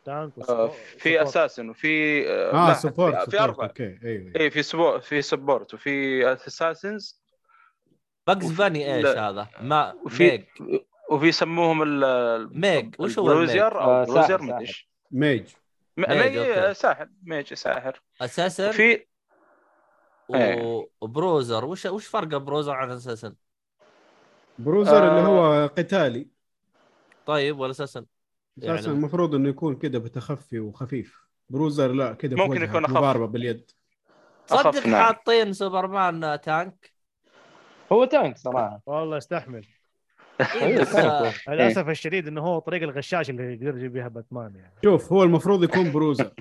آه 0.08 0.72
في 0.98 1.22
assassin 1.22 1.70
وفي 1.70 2.24
آه, 2.30 2.52
آه 2.54 2.68
لا، 2.68 2.74
support 2.74 3.30
في, 3.30 3.40
أربعة 3.40 3.68
okay 3.68 3.84
أيوه 3.84 4.02
أيوة. 4.04 4.32
اي 4.40 4.50
في 4.52 4.64
support 4.64 5.04
في 5.04 5.22
support 5.22 5.74
وفي 5.74 6.26
assassins 6.34 7.22
بجز 8.28 8.52
باني 8.52 8.96
إيش 8.96 9.06
لا. 9.06 9.30
هذا؟ 9.30 9.48
ما 9.62 9.94
وفي 10.06 10.24
mage 10.24 10.44
وفي 11.12 11.28
يسموهم 11.28 11.84
ال 11.84 12.60
mage 12.60 12.96
وش 13.00 13.20
هو 13.20 13.32
ال 13.32 13.38
bruiser 13.38 13.82
أو 13.82 13.90
آه، 13.92 14.06
bruiser 14.06 14.42
ما 14.42 14.56
أدري 14.56 14.68
إيش 14.68 14.90
mage 15.12 15.48
mage،. 15.98 16.72
ساحر 16.72 17.10
mage 17.24 17.54
ساحر 17.54 18.02
assassin 18.22 18.72
في 18.72 18.84
إيه. 18.84 19.09
و 20.30 20.47
bruiser 20.47 21.66
وش 21.66 21.86
وش 21.86 22.08
فرق 22.08 22.28
bruiser 22.38 22.72
عن 22.74 22.92
assassin؟ 22.92 23.36
bruiser 24.60 24.98
آه. 25.08 25.10
اللي 25.10 25.28
هو 25.28 25.68
قتالي. 25.78 26.28
طيب 27.26 27.60
ولا 27.60 27.72
assassin؟ 27.72 28.06
أساسا 28.60 28.74
يعني- 28.74 28.88
المفروض 28.88 29.36
إنه 29.36 29.50
يكون 29.50 29.76
كده 29.76 30.00
بتخفي 30.00 30.60
وخفيف. 30.60 31.22
bruiser 31.50 31.92
لا 31.92 32.14
كده 32.14 32.36
في 32.36 32.42
ممكن 32.42 32.62
يكون 32.64 32.86
أخف. 32.86 32.94
مضاربة 32.98 33.26
باليد. 33.28 33.72
صدق 34.48 34.88
نعم. 34.88 35.04
حاطين 35.04 35.54
سوبرمان 35.54 36.40
tank. 36.42 36.94
هو 37.92 38.06
tank 38.06 38.38
صراحة. 38.38 38.82
والله 38.86 39.18
يستحمل 39.18 39.66
إيه 40.56 40.82
بس 40.82 40.96
آه، 40.96 41.34
للأسف 41.54 41.90
الشديد 41.90 42.28
إنه 42.28 42.42
هو 42.42 42.60
طريق 42.60 42.84
الغشاش 42.84 43.30
اللي 43.30 43.54
يقدر 43.54 43.78
يجيب 43.78 43.94
بها 43.94 44.08
باتمان 44.08 44.56
يعني. 44.56 44.74
شوف 44.84 45.14
هو 45.14 45.24
المفروض 45.24 45.64
يكون 45.64 45.92
bruiser 45.92 46.32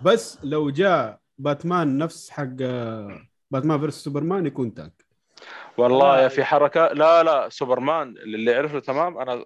بس 0.00 0.38
لو 0.44 0.70
جاء 0.70 1.20
باتمان 1.38 1.98
نفس 1.98 2.30
حق 2.30 2.56
باتمان 3.50 3.80
versus 3.80 3.94
سوبرمان 4.04 4.46
يكون 4.46 4.74
tank 4.74 5.06
والله. 5.78 6.20
يا 6.20 6.28
في 6.28 6.44
حركة 6.44 6.86
لا 6.86 7.22
لا 7.22 7.48
سوبرمان 7.48 8.08
اللي 8.08 8.50
يعرفه 8.52 8.78
تمام 8.78 9.18
أنا 9.18 9.44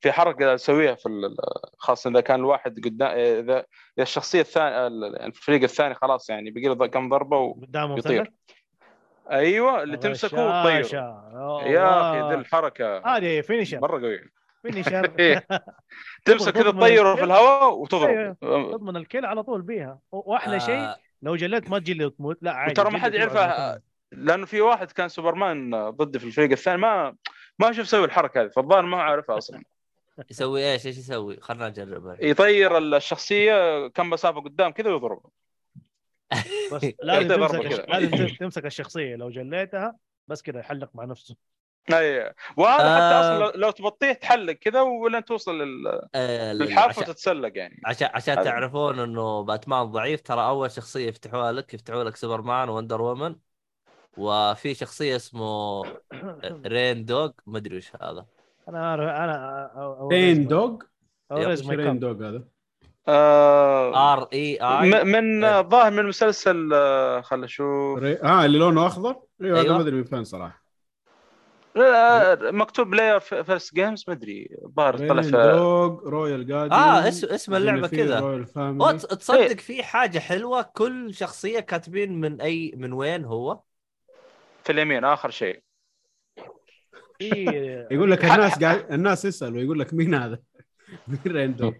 في 0.00 0.12
حركة 0.12 0.54
أسويها 0.54 0.94
في 0.94 1.06
ال- 1.06 1.36
خاصة 1.78 2.10
إذا 2.10 2.20
كان 2.20 2.40
الواحد 2.40 2.80
قدام 2.84 3.08
إذا 3.10 3.40
إذا 3.58 3.64
الشخصية 3.98 4.40
الثانية 4.40 4.86
الفريق 5.26 5.62
الثاني 5.62 5.94
خلاص 5.94 6.30
يعني 6.30 6.50
بقي 6.50 6.62
له 6.74 6.86
كم 6.86 7.08
ضربة 7.08 7.38
و... 7.38 7.52
قدامه 7.52 7.98
يطير. 7.98 8.20
مثلث 8.22 8.34
أيوه 9.30 9.82
اللي 9.82 9.96
تمسكه 9.96 10.62
غشاشة. 10.62 10.96
يا 11.66 12.00
أخي 12.00 12.28
ذي. 12.28 12.40
الحركة 12.40 12.98
هذه 13.16 13.40
finisher 13.40 13.80
مرة 13.80 14.00
قوية 14.00 14.24
finisher 14.62 15.12
إيه. 15.18 15.46
تمسك 16.24 16.52
كذا 16.52 16.70
تطيره 16.70 17.14
في. 17.14 17.24
الهواء 17.24 17.74
وتضرب 17.78 18.08
أيوه. 18.10 18.36
تضمن 18.72 18.96
الكل 18.96 19.24
على 19.24 19.42
طول 19.42 19.62
بيها 19.62 19.98
وأحلى 20.12 20.60
شيء 20.60 20.74
آه، 20.78 20.96
لو 21.24 21.36
جلدت 21.36 21.70
ما 21.70 21.78
تجي 21.78 21.92
اللي 21.92 22.10
تموت 22.10 22.38
لا 22.42 22.52
عادي 22.52 22.72
وترى 22.72 22.90
ما 22.90 22.98
حد 22.98 23.14
يعرفها. 23.14 23.80
لأنه 24.12 24.46
في 24.46 24.60
واحد 24.60 24.92
كان 24.92 25.08
سوبرمان 25.08 25.90
ضدي 25.90 26.18
في 26.18 26.24
الفريق 26.26 26.50
الثاني 26.50 26.78
ما 26.78 27.16
ما 27.58 27.72
شوف 27.72 27.86
يسوي 27.86 28.04
الحركة 28.04 28.42
هذه 28.42 28.48
فالظاهر 28.48 28.82
ما 28.82 29.02
عارفها 29.02 29.38
أصلا 29.38 29.62
يسوي 30.30 30.72
إيش؟ 30.72 30.86
إيش 30.86 30.98
يسوي؟ 30.98 31.40
خلنا 31.40 31.68
نجربها 31.68 32.16
يطير 32.20 32.78
الشخصية 32.78 33.88
كم 33.88 34.10
مسافه 34.10 34.40
قدام 34.40 34.70
كذا 34.72 34.90
ويضرب 34.90 35.22
بس 36.72 36.86
لازم 37.02 37.28
تمسك. 37.28 37.88
لازم 37.88 38.26
تمسك 38.26 38.66
الشخصية 38.66 39.16
لو 39.16 39.30
جليتها 39.30 39.96
بس 40.28 40.42
كذا 40.42 40.60
يحلق 40.60 40.90
مع 40.94 41.04
نفسه 41.04 41.36
أي. 41.92 42.34
وهذا 42.56 42.94
حتى 42.94 43.14
آه. 43.14 43.20
أصلا 43.20 43.38
لو- 43.44 43.52
لو 43.60 43.70
تبطيه 43.70 44.12
تحلق 44.12 44.52
كذا 44.52 44.80
ولين 44.80 45.24
توصل 45.24 45.58
لل- 45.62 46.02
آه، 46.14 46.52
للحافه 46.52 47.02
وتتسلق 47.02 47.52
يعني. 47.54 47.80
عشان 47.84 48.08
عشان. 48.14 48.44
تعرفون 48.44 48.98
إنه 48.98 49.42
باتمان 49.42 49.84
ضعيف. 49.84 50.20
ترى 50.20 50.46
أول 50.46 50.70
شخصية 50.70 51.08
يفتحوها 51.08 51.52
لك 51.52 51.74
يفتحوا 51.74 52.04
لك 52.04 52.16
سوبرمان 52.16 52.68
Wonder 52.68 53.02
Woman. 53.02 53.36
وفي 54.16 54.74
شخصية 54.74 55.16
اسمه 55.16 55.82
Reindog. 56.66 57.30
ما 57.46 57.58
أدري 57.58 57.76
وش 57.76 57.92
هذا. 58.02 58.26
أنا 58.68 58.90
عارف 58.90 59.02
أنا 59.02 60.08
Reindog؟ 60.12 60.76
Reindog 61.32 62.28
هذا. 62.28 62.44
آه 63.08 64.12
R 64.12 64.28
E 64.32 64.58
I. 64.62 65.04
من 65.04 65.44
آه، 65.44 65.60
ظاهر 65.60 65.90
من 65.90 66.06
مسلسل 66.06 66.70
خل 67.22 67.44
أشوف 67.44 67.98
ري... 67.98 68.22
آه 68.22 68.44
اللي 68.44 68.58
لونه 68.58 68.86
أخضر؟ 68.86 69.16
أيوه 69.42 69.60
هذا. 69.60 69.72
ما 69.72 69.80
أدري 69.80 69.96
من 69.96 70.04
فين 70.04 70.24
صراحة. 70.24 70.63
لا، 71.74 72.34
لا، 72.34 72.50
مكتوب 72.52 72.90
Player 72.90 73.20
First 73.20 73.74
Games 73.74 74.04
ما 74.08 74.14
أدري 74.14 74.48
الظاهر 74.64 75.08
طلع 75.08 75.22
في 75.22 75.30
dog 75.30 76.08
royal 76.08 76.52
آه 76.52 77.08
اسم 77.08 77.26
اسم 77.28 77.54
اللعبة 77.54 77.88
كذا. 77.88 78.44
تصدق 78.96 79.60
في 79.60 79.82
حاجة 79.82 80.18
حلوة 80.18 80.62
كل 80.62 81.14
شخصية 81.14 81.60
كاتبين 81.60 82.20
من 82.20 82.40
أي 82.40 82.74
من 82.76 82.92
وين 82.92 83.24
هو؟ 83.24 83.60
في 84.64 84.72
اليمين 84.72 85.04
آخر 85.04 85.30
شيء. 85.30 85.62
يقول 87.20 88.10
لك 88.10 88.24
الناس 88.24 88.58
قاعد 88.58 88.92
الناس 88.92 89.24
يسألوا 89.24 89.62
يقول 89.62 89.78
لك 89.78 89.94
مين 89.94 90.14
هذا؟ 90.14 90.38
مين 91.08 91.20
رين 91.26 91.56
دوغ؟ 91.56 91.72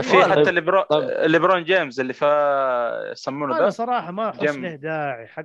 في. 0.00 0.24
حتى 0.24 0.52
ليبرون 0.52 0.82
طيب. 0.82 1.10
ليبرون 1.30 1.64
جيمس 1.64 2.00
اللي 2.00 2.12
فا 2.12 3.10
يسمونه 3.12 3.56
أنا 3.56 3.64
ذا 3.64 3.70
صراحة 3.70 4.10
ما 4.10 4.30
أحس. 4.30 4.42
له 4.56 4.74
داعي 4.74 5.26
حق 5.26 5.42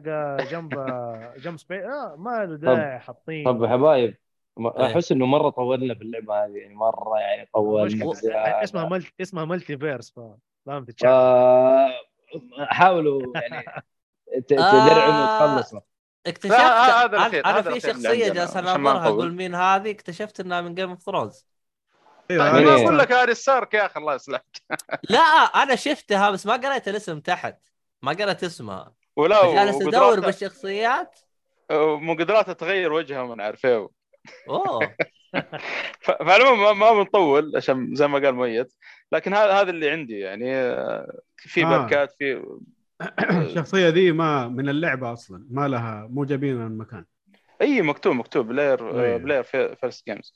جنب 0.51 0.73
جنب 1.43 1.57
سبي 1.59 1.85
آه 1.85 2.15
ما 2.19 2.45
له 2.45 2.55
داعي 2.55 2.99
حاطين 2.99 3.45
طب 3.45 3.63
يا 3.63 3.69
حبايب 3.69 4.17
إيه. 4.59 4.85
أحس 4.85 5.11
إنه 5.11 5.25
مرة 5.25 5.49
طولنا 5.49 5.95
في 5.95 6.01
اللعبه 6.01 6.45
هذه 6.45 6.57
يعني 6.57 6.75
مرة 6.75 7.19
يعني 7.19 7.49
طولنا. 7.53 8.13
اسمها 8.63 8.85
ملتي 8.89 9.13
اسمها 9.21 9.45
ملتي 9.45 9.77
فيرس 9.77 10.13
فاهم 10.65 10.85
تتشعب 10.85 11.11
آه، 11.11 11.89
حاولوا 12.65 13.21
يعني 13.35 13.65
ت- 14.41 14.53
تدرعموا 14.53 15.23
وتخلصوا 15.23 15.79
اكتشفت 16.27 16.53
هذا 16.55 17.05
أنا 17.05 17.17
الأخير، 17.17 17.45
أنا 17.45 17.59
هذا 17.59 17.71
في 17.73 17.79
شخصية 17.79 18.33
جالس 18.33 18.57
اناظرها. 18.57 19.07
أقول 19.07 19.33
مين 19.33 19.55
هذه 19.55 19.91
اكتشفت 19.91 20.39
إنها 20.39 20.61
من 20.61 20.75
Game 20.75 20.89
of 20.89 21.01
Thrones 21.01 21.45
أيوه 22.31 22.51
طيب، 22.51 22.65
ما 22.65 22.75
هي؟ 22.75 22.83
أقول 22.83 22.97
لك 22.99 23.11
هذه 23.11 23.33
ستارك 23.33 23.73
يا 23.73 23.85
أخي 23.85 23.99
الله 23.99 24.15
يصلحك. 24.15 24.61
لا 25.09 25.19
أنا 25.63 25.75
شفتها 25.75 26.29
بس 26.31 26.45
ما 26.45 26.53
قريت 26.53 26.87
الاسم 26.87 27.19
تحت. 27.19 27.57
ما 28.01 28.11
قريت 28.11 28.43
اسمها 28.43 28.93
ولا 29.15 29.53
جالس 29.53 29.81
أدور 29.81 30.19
بالشخصيات. 30.19 31.19
وقدراتها 31.71 32.53
تغير 32.53 32.93
وجهها 32.93 33.35
عارف 33.39 33.65
إيه 33.65 33.89
أوه. 34.49 34.95
فالعموم 36.01 36.59
ما- 36.61 36.73
ما 36.73 36.93
بنطول 36.93 37.51
عشان 37.55 37.95
زي 37.95 38.07
ما 38.07 38.19
قال 38.19 38.35
مؤيد 38.35 38.67
لكن 39.11 39.33
هذا 39.33 39.51
هذا 39.51 39.69
اللي 39.69 39.89
عندي 39.89 40.19
يعني 40.19 40.55
آه، 40.55 41.19
في 41.37 41.65
آه. 41.65 41.77
بركات 41.77 42.11
في 42.11 42.43
الشخصيه 43.31 43.89
ذي 43.89 44.11
ما 44.11 44.47
من 44.47 44.69
اللعبة 44.69 45.13
أصلا 45.13 45.47
ما 45.49 45.67
لها 45.67 46.07
مو 46.11 46.25
جايبينها 46.25 46.67
من 46.67 46.77
مكان 46.77 47.05
إي 47.61 47.81
مكتوب 47.81 48.15
مكتوب 48.15 48.47
Player 48.47 49.01
أيوة. 49.03 49.17
Player 49.17 49.43
First 49.43 50.05
Games. 50.05 50.33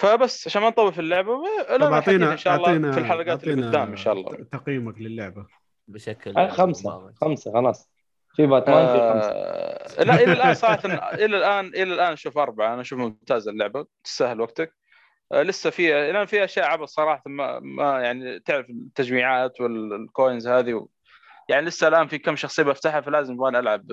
فبس 0.00 0.46
عشان 0.46 0.62
ما 0.62 0.68
نطول 0.68 0.92
في 0.92 1.00
اللعبة 1.00 1.42
طب 1.68 1.74
لنا 1.74 1.94
اعطينا 1.94 2.32
إن 2.32 2.36
شاء 2.36 2.56
الله 2.56 2.68
اعطينا 2.68 2.92
في 2.92 3.00
الحلقات 3.00 3.44
اللي 3.44 3.66
قدام 3.66 3.88
إن 3.88 3.96
شاء 3.96 4.12
الله. 4.14 4.46
تقييمك 4.52 4.98
للعبة. 4.98 5.46
بشكل 5.88 6.36
آه، 6.36 6.48
خمسة. 6.48 7.12
خمسة 7.20 7.52
خلاص. 7.52 7.90
في 8.36 8.46
باتمان 8.46 8.86
في 8.86 8.92
خمسة. 9.12 9.30
آه 9.30 10.04
لا 10.04 10.14
إلى 10.14 10.32
الآن 10.32 10.54
صراحة 10.54 10.80
إلى 11.24 11.36
الان 11.36 11.66
إلى 11.66 11.82
الآن 11.94 12.12
أشوف 12.12 12.38
أربعة. 12.38 12.72
أنا 12.74 12.80
أشوف 12.80 12.98
ممتازة 12.98 13.50
اللعبة. 13.50 13.86
تستاهل 14.04 14.40
وقتك. 14.40 14.74
آه 15.32 15.42
لسه 15.42 15.70
في 15.70 16.10
الان 16.10 16.26
في 16.26 16.44
أشياء 16.44 16.66
عبث 16.66 16.88
صراحة 16.88 17.22
ما, 17.26 17.58
ما 17.58 18.00
يعني 18.00 18.40
تعرف 18.40 18.70
التجميعات 18.70 19.60
وال 19.60 19.85
coins 19.85 20.48
هذه 20.48 20.74
و... 20.74 20.88
يعني 21.48 21.66
لسه 21.66 21.88
الآن 21.88 22.06
في 22.06 22.18
كم 22.18 22.36
شخصية 22.36 22.62
بفتحها 22.62 23.00
فلازم 23.00 23.34
أبغى 23.34 23.58
ألعب 23.58 23.86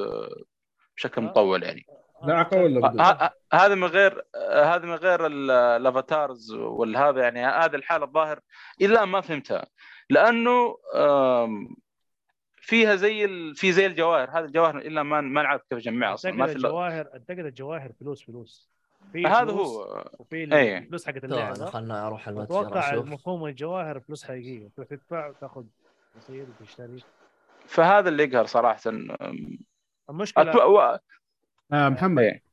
بشكل 0.97 1.21
مطول 1.21 1.63
يعني. 1.63 1.85
لا 2.23 2.41
أقول 2.41 2.77
ولا 2.77 2.87
بدون؟ 2.87 3.01
ه- 3.01 3.23
ه- 3.23 3.33
هذا 3.53 3.75
من 3.75 3.83
غير 3.87 4.25
آه، 4.35 4.63
هذا 4.75 4.85
من 4.85 4.93
غير 4.95 5.25
ال- 5.25 5.51
الأفاتارز 5.51 6.53
والهذا 6.53 7.21
يعني 7.21 7.45
هذه 7.45 7.75
الحاله 7.75 8.05
الظاهر 8.05 8.39
إلى 8.81 8.93
الان 8.93 9.07
ما 9.07 9.21
فهمتها 9.21 9.67
لأنه 10.09 10.77
فيها 12.61 12.95
زي 12.95 13.25
ال... 13.25 13.55
في 13.55 13.71
زي 13.71 13.85
الجواهر. 13.85 14.29
هذه 14.29 14.45
الجواهر 14.45 14.77
إلا 14.77 15.03
ما 15.03 15.21
ما 15.21 15.41
نعرف 15.43 15.61
كيف 15.69 15.77
نجمعها 15.79 16.13
أصلا. 16.13 16.31
ما 16.31 16.47
في 16.47 16.53
الجواهر 16.55 17.07
أعتقد 17.13 17.39
الجواهر 17.39 17.91
فلوس 17.99 18.23
فلوس. 18.25 18.69
في 19.11 19.25
هذا 19.25 19.51
هو. 19.51 20.03
وفي 20.19 20.35
إيه. 20.35 20.77
الفلوس 20.77 21.05
حقت 21.07 21.25
طبعا 21.25 21.31
اللعبة. 21.33 21.65
خلنا 21.65 22.07
أروح 22.07 22.27
المتجر 22.27 22.61
أتوقع 22.61 22.93
المفهوم 22.93 23.45
الجواهر 23.45 23.99
فلوس 23.99 24.23
حقيقية. 24.23 24.69
تروح 24.75 24.87
تدفع 24.87 25.27
وتاخذ 25.27 25.63
رصيد 26.17 26.47
وتشتري. 26.61 27.03
فهذا 27.65 28.09
اللي 28.09 28.23
يقهر 28.23 28.45
صراحة 28.45 28.79
المشكلة 30.09 30.51
أتو... 30.51 30.97
آه 31.73 31.89
محمد. 31.89 32.23
إيه. 32.23 32.47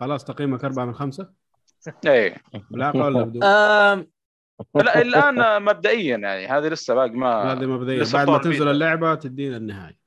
خلاص 0.00 0.24
تقييمك 0.24 0.64
أربعة 0.64 0.84
من 0.84 0.94
خمسة؟ 0.94 1.30
إيه. 2.06 2.36
لا 2.70 2.90
بدون. 2.90 3.44
أم... 3.44 4.06
لا 4.74 5.02
الآن 5.02 5.62
مبدئيا 5.62 6.16
يعني 6.16 6.46
هذه 6.46 6.68
لسه 6.68 6.94
باقي 6.94 7.10
ما 7.10 7.52
هذه 7.52 7.66
مبدئيا. 7.66 8.04
بعد 8.12 8.30
ما 8.30 8.38
تنزل. 8.38 8.68
اللعبة 8.68 9.14
تدينا 9.14 9.56
النهاية. 9.56 9.98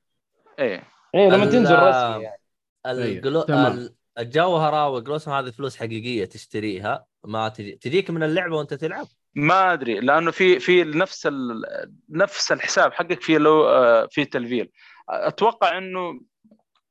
إيه. 0.58 0.82
إيه 1.14 1.28
لما 1.28 1.46
تنزل 1.46 1.74
رسمي 1.74 2.22
يعني. 2.22 2.40
الجلو... 2.86 3.42
تمام. 3.42 3.72
ال- 3.72 3.94
الجوهره 4.18 4.88
والجلوسم 4.88 5.30
هذه 5.30 5.50
فلوس 5.50 5.76
حقيقية 5.76 6.24
تشتريها 6.24 7.04
ما 7.24 7.48
تجي 7.48 7.72
تجيك 7.72 8.10
من 8.10 8.22
اللعبة 8.22 8.56
وأنت 8.56 8.74
تلعب. 8.74 9.06
ما 9.34 9.72
أدري 9.72 10.00
لأنه 10.00 10.30
في 10.30 10.58
في 10.58 10.84
نفس 10.84 11.26
ال... 11.26 11.62
نفس 12.10 12.52
الحساب 12.52 12.92
حقك 12.92 13.20
في 13.20 13.38
لو 13.38 13.68
آه، 13.68 14.08
في 14.10 14.24
تلفيل. 14.24 14.70
أتوقع 15.08 15.78
إنه 15.78 16.20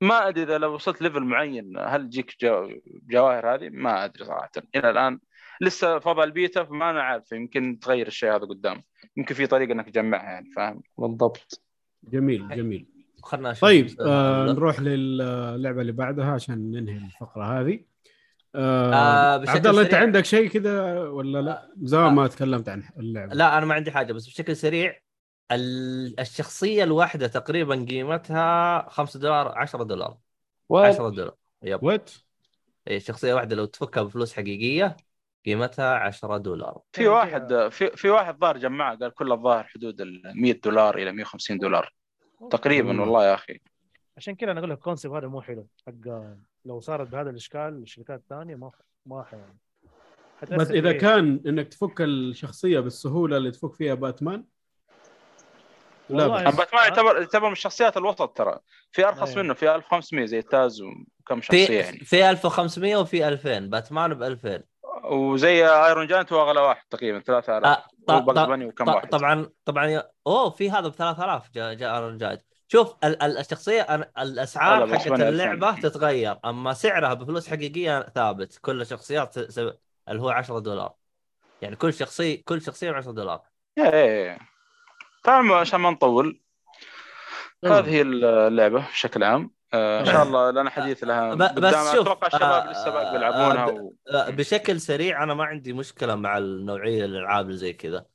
ما 0.02 0.28
أدري 0.28 0.44
إذا 0.44 0.58
لو 0.58 0.74
وصلت 0.74 1.02
level 1.02 1.24
معين 1.24 1.74
هل 1.80 2.04
تجيك 2.10 2.36
جو... 2.42 2.70
جواهر 3.10 3.56
هذه؟ 3.56 3.70
ما 3.70 4.06
أدري 4.06 4.26
صراحة. 4.26 4.52
إلى 4.76 4.90
الآن 4.90 5.20
لسه 5.62 6.00
فضل 6.00 6.24
البيتا 6.24 6.64
فما 6.64 6.90
أنا 6.90 7.02
عارف. 7.02 7.32
يمكن 7.32 7.80
تغير 7.80 8.08
الشيء 8.08 8.30
هذا 8.30 8.46
قدام. 8.46 8.84
يمكن 9.18 9.36
في 9.36 9.48
طريقة 9.48 9.72
إنك 9.72 9.90
تجمعها 9.90 10.32
يعني 10.32 10.50
فاهم؟ 10.56 10.82
بالضبط. 10.98 11.62
جميل 12.04 12.50
جميل. 12.50 12.86
خلنا 13.24 13.54
طيب 13.54 13.86
بس- 13.86 13.96
آه 14.00 14.46
نروح 14.46 14.80
للعبة 14.80 15.82
اللي 15.82 15.92
بعدها 15.92 16.32
عشان 16.32 16.72
ننهي 16.72 16.98
الفقرة 17.06 17.44
هذه. 17.62 17.80
آه 18.56 18.94
آه، 18.94 19.50
عبد 19.50 19.68
الله 19.68 19.82
أنت. 19.82 19.94
عندك 19.94 20.26
شيء 20.26 20.48
كذا 20.50 21.00
ولا 21.00 21.42
لا؟ 21.42 21.72
زمان 21.82 22.06
آه. 22.06 22.10
ما 22.14 22.28
تكلمت 22.28 22.70
عن 22.70 22.84
اللعبة. 23.00 23.34
لا 23.34 23.58
أنا 23.58 23.66
ما 23.66 23.76
عندي 23.76 23.92
حاجة 23.92 24.14
بس 24.14 24.28
بشكل 24.28 24.56
سريع 24.56 24.96
الشخصية 25.52 26.84
الواحدة 26.84 27.28
تقريبا 27.28 27.86
قيمتها 27.90 28.90
5 28.90 29.20
دولار 29.20 29.58
10 29.58 29.84
دولار. 29.84 30.18
و- 30.70 30.78
10 30.78 31.10
دولار. 31.10 31.36
يب. 31.64 31.84
وات؟ 31.84 32.12
إيه، 32.88 33.00
شخصية 33.00 33.34
واحدة 33.34 33.56
لو 33.56 33.66
تفكها 33.66 34.04
بفلوس 34.04 34.34
حقيقية 34.34 34.98
قيمتها 35.46 35.94
10 35.96 36.38
دولار. 36.38 36.82
في 36.94 37.08
واحد 37.08 37.68
في 37.72 37.90
في 37.98 38.10
واحد 38.10 38.38
ظاهر 38.40 38.58
جمعه 38.58 38.98
قال 38.98 39.14
كل 39.14 39.32
الظاهر 39.32 39.64
حدود 39.64 40.02
ال 40.02 40.22
100 40.36 40.60
دولار 40.64 40.98
إلى 40.98 41.12
150 41.12 41.58
دولار. 41.58 41.94
تقريبا 42.52 42.92
مم. 42.94 43.00
والله 43.00 43.26
يا 43.26 43.34
أخي. 43.34 43.60
عشان 44.18 44.36
كذا 44.36 44.52
أنا 44.52 44.60
أقول 44.60 44.72
لك 44.72 44.78
ال 44.78 44.82
concept 44.83 45.16
هذا 45.16 45.28
مو 45.28 45.42
حلو. 45.42 45.68
حق 45.88 45.94
لو 46.66 46.80
صارت 46.80 47.08
بهذا 47.08 47.30
الإشكال 47.30 47.82
الشركات 47.84 48.20
الثانية 48.20 48.56
ما 48.56 48.72
ما 49.06 49.24
ح- 49.24 49.36
حتأثر 50.42 50.58
بس 50.58 50.72
إذا. 50.72 50.92
كان 50.92 51.42
إنك 51.48 51.68
تفك 51.68 52.02
الشخصية 52.02 52.80
بالسهولة 52.80 53.38
اللي 53.38 53.52
تفك 53.52 53.74
فيها 53.74 53.94
باتمان 53.94 54.44
لا. 56.10 56.28
باتمان 56.50 56.84
يعتبر 56.84 57.18
يعتبر 57.18 57.46
من 57.48 57.52
الشخصيات 57.52 57.98
الوسط 57.98 58.38
ترى. 58.38 58.60
في 58.92 59.08
أرخص 59.08 59.30
أيه. 59.36 59.44
منه 59.44 59.54
في 59.54 59.76
1500 59.76 60.26
زي 60.26 60.42
Taz 60.42 60.82
وكم 60.82 61.42
شخصية 61.42 61.68
في 61.68 61.76
يعني. 61.76 61.98
في 62.00 62.30
1500 62.30 62.96
وفي 62.98 63.28
2000 63.28 63.60
باتمان 63.60 64.14
ب 64.14 64.24
2000 64.24 64.64
وزي 65.04 65.68
Iron 65.68 66.08
Giant 66.08 66.34
هو 66.34 66.42
أغلى 66.42 66.60
واحد 66.62 66.84
تقريبا 66.90 67.20
3000 67.20 67.66
آه، 67.66 67.84
وكم 68.68 68.86
ط- 68.86 68.88
واحد. 68.96 69.10
طبعا 69.10 69.50
طبعا 69.66 69.86
يا- 69.86 70.12
أوه 70.28 70.50
في 70.50 70.72
هذا 70.72 70.88
ب 70.88 70.92
3000 70.96 71.50
جاء 71.54 71.74
جاء 71.74 71.96
Iron 71.96 72.18
Giant 72.18 72.40
شوف 72.68 72.96
ال- 73.04 73.22
ال- 73.24 73.38
الشخصية 73.38 73.82
الأسعار 74.20 74.98
حقت 74.98 75.08
اللعبة 75.08 75.70
ألفين. 75.70 75.84
تتغير 75.84 76.40
أما 76.46 76.74
سعرها 76.74 77.14
بفلوس 77.14 77.50
حقيقية 77.50 78.02
ثابت. 78.16 78.58
كل 78.62 78.82
الشخصيات 78.82 79.34
س- 79.34 79.40
س- 79.40 79.60
اللي 80.10 80.22
هو 80.22 80.30
10 80.30 80.60
دولار. 80.60 80.94
يعني 81.62 81.76
كل 81.76 81.94
شخصيه 81.94 82.44
كل 82.46 82.62
شخصية 82.62 82.92
ب 82.92 82.96
10 82.96 83.12
دولار 83.12 83.42
إيه. 83.78 84.38
إيه. 85.28 85.42
طبعا 85.42 85.54
عشان 85.54 85.80
ما 85.80 85.90
نطول 85.90 86.40
تمام. 87.62 87.74
هذه 87.74 87.90
هي 87.90 88.02
اللعبة 88.02 88.88
بشكل 88.88 89.24
عام 89.24 89.52
آه 89.74 90.00
إن 90.00 90.06
شاء 90.06 90.24
الله 90.24 90.52
لنا 90.52 90.70
حديث 90.70 91.04
لها 91.04 91.34
بس 91.36 91.74
شوف، 91.74 92.08
أتوقع 92.08 92.28
الشباب 92.28 92.68
آه، 92.68 92.72
لسه 92.72 92.90
باقي 92.90 93.12
بيلعبونها 93.12 93.70
آه، 93.70 94.30
و... 94.30 94.32
بشكل 94.32 94.82
سريع 94.82 95.24
أنا 95.24 95.34
ما 95.34 95.44
عندي 95.44 95.74
مشكلة 95.74 96.16
مع 96.16 96.38
النوعية 96.38 97.06
الألعاب 97.06 97.46
اللي 97.46 97.58
زي 97.58 97.74
كذا 97.74 98.06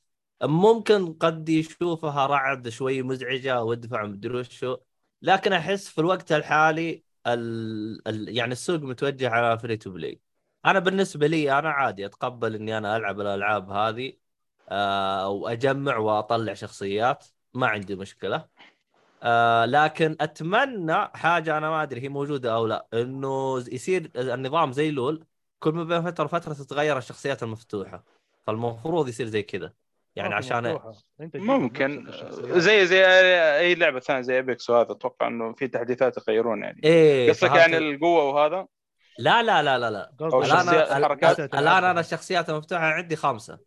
ممكن 0.42 1.12
قد 1.12 1.48
يشوفها 1.48 2.26
رعد 2.26 2.68
شوي 2.68 3.02
مزعجة 3.02 3.62
وادفع 3.62 4.04
مدري 4.04 4.38
وشو 4.38 4.76
لكن 5.22 5.52
أحس 5.52 5.88
في 5.88 6.00
الوقت 6.00 6.32
الحالي 6.32 7.04
ال... 7.26 8.08
ال... 8.08 8.36
يعني 8.36 8.52
السوق 8.52 8.80
متوجه 8.80 9.30
على 9.30 9.58
free 9.58 9.76
to 9.76 9.90
play 9.90 10.20
أنا 10.66 10.78
بالنسبة 10.78 11.26
لي 11.26 11.58
أنا 11.58 11.70
عادي 11.70 12.06
أتقبل 12.06 12.54
إني 12.54 12.78
أنا 12.78 12.96
ألعب 12.96 13.20
الألعاب 13.20 13.70
هذه 13.70 14.12
آه 14.68 15.28
وأجمع 15.28 15.96
وأطلع 15.96 16.54
شخصيات 16.54 17.24
ما 17.54 17.66
عندي 17.66 17.94
مشكلة 17.94 18.44
آه 19.22 19.64
لكن 19.64 20.16
أتمنى 20.20 21.08
حاجة 21.14 21.58
أنا 21.58 21.70
ما 21.70 21.82
أدري 21.82 22.02
هي 22.02 22.08
موجودة 22.08 22.54
أو 22.54 22.66
لا 22.66 22.86
إنه 22.94 23.64
يصير 23.72 24.10
النظام 24.16 24.72
زي 24.72 24.90
LoL 24.90 25.24
كل 25.58 25.74
ما 25.74 25.84
بين 25.84 26.02
فترة 26.02 26.24
وفترة 26.24 26.52
تتغير 26.52 26.98
الشخصيات 26.98 27.42
المفتوحة 27.42 28.04
فالمفروض 28.46 29.08
يصير 29.08 29.26
زي 29.26 29.42
كذا 29.42 29.72
يعني 30.16 30.34
عشان 30.34 30.78
ممكن. 31.34 32.10
زي 32.40 32.86
زي 32.86 33.04
أي 33.58 33.74
لعبة 33.74 34.00
ثانية 34.00 34.20
زي 34.20 34.38
ابيكس 34.38 34.70
وهذا 34.70 34.92
أتوقع 34.92 35.26
إنه 35.26 35.52
في 35.52 35.68
تحديثات 35.68 36.16
يغيرون 36.16 36.62
يعني 36.62 36.80
إيه 36.84 37.32
قصدك؟ 37.32 37.54
يعني 37.54 37.78
القوة 37.78 38.24
وهذا 38.24 38.66
لا 39.18 39.42
لا 39.42 39.62
لا 39.62 39.78
لا 39.78 39.90
لا 39.90 40.12
الآن. 40.20 40.68
الآن 41.40 41.84
أنا 41.84 42.00
الشخصيات 42.00 42.50
المفتوحة 42.50 42.84
عندي 42.84 43.16
خمسة. 43.16 43.58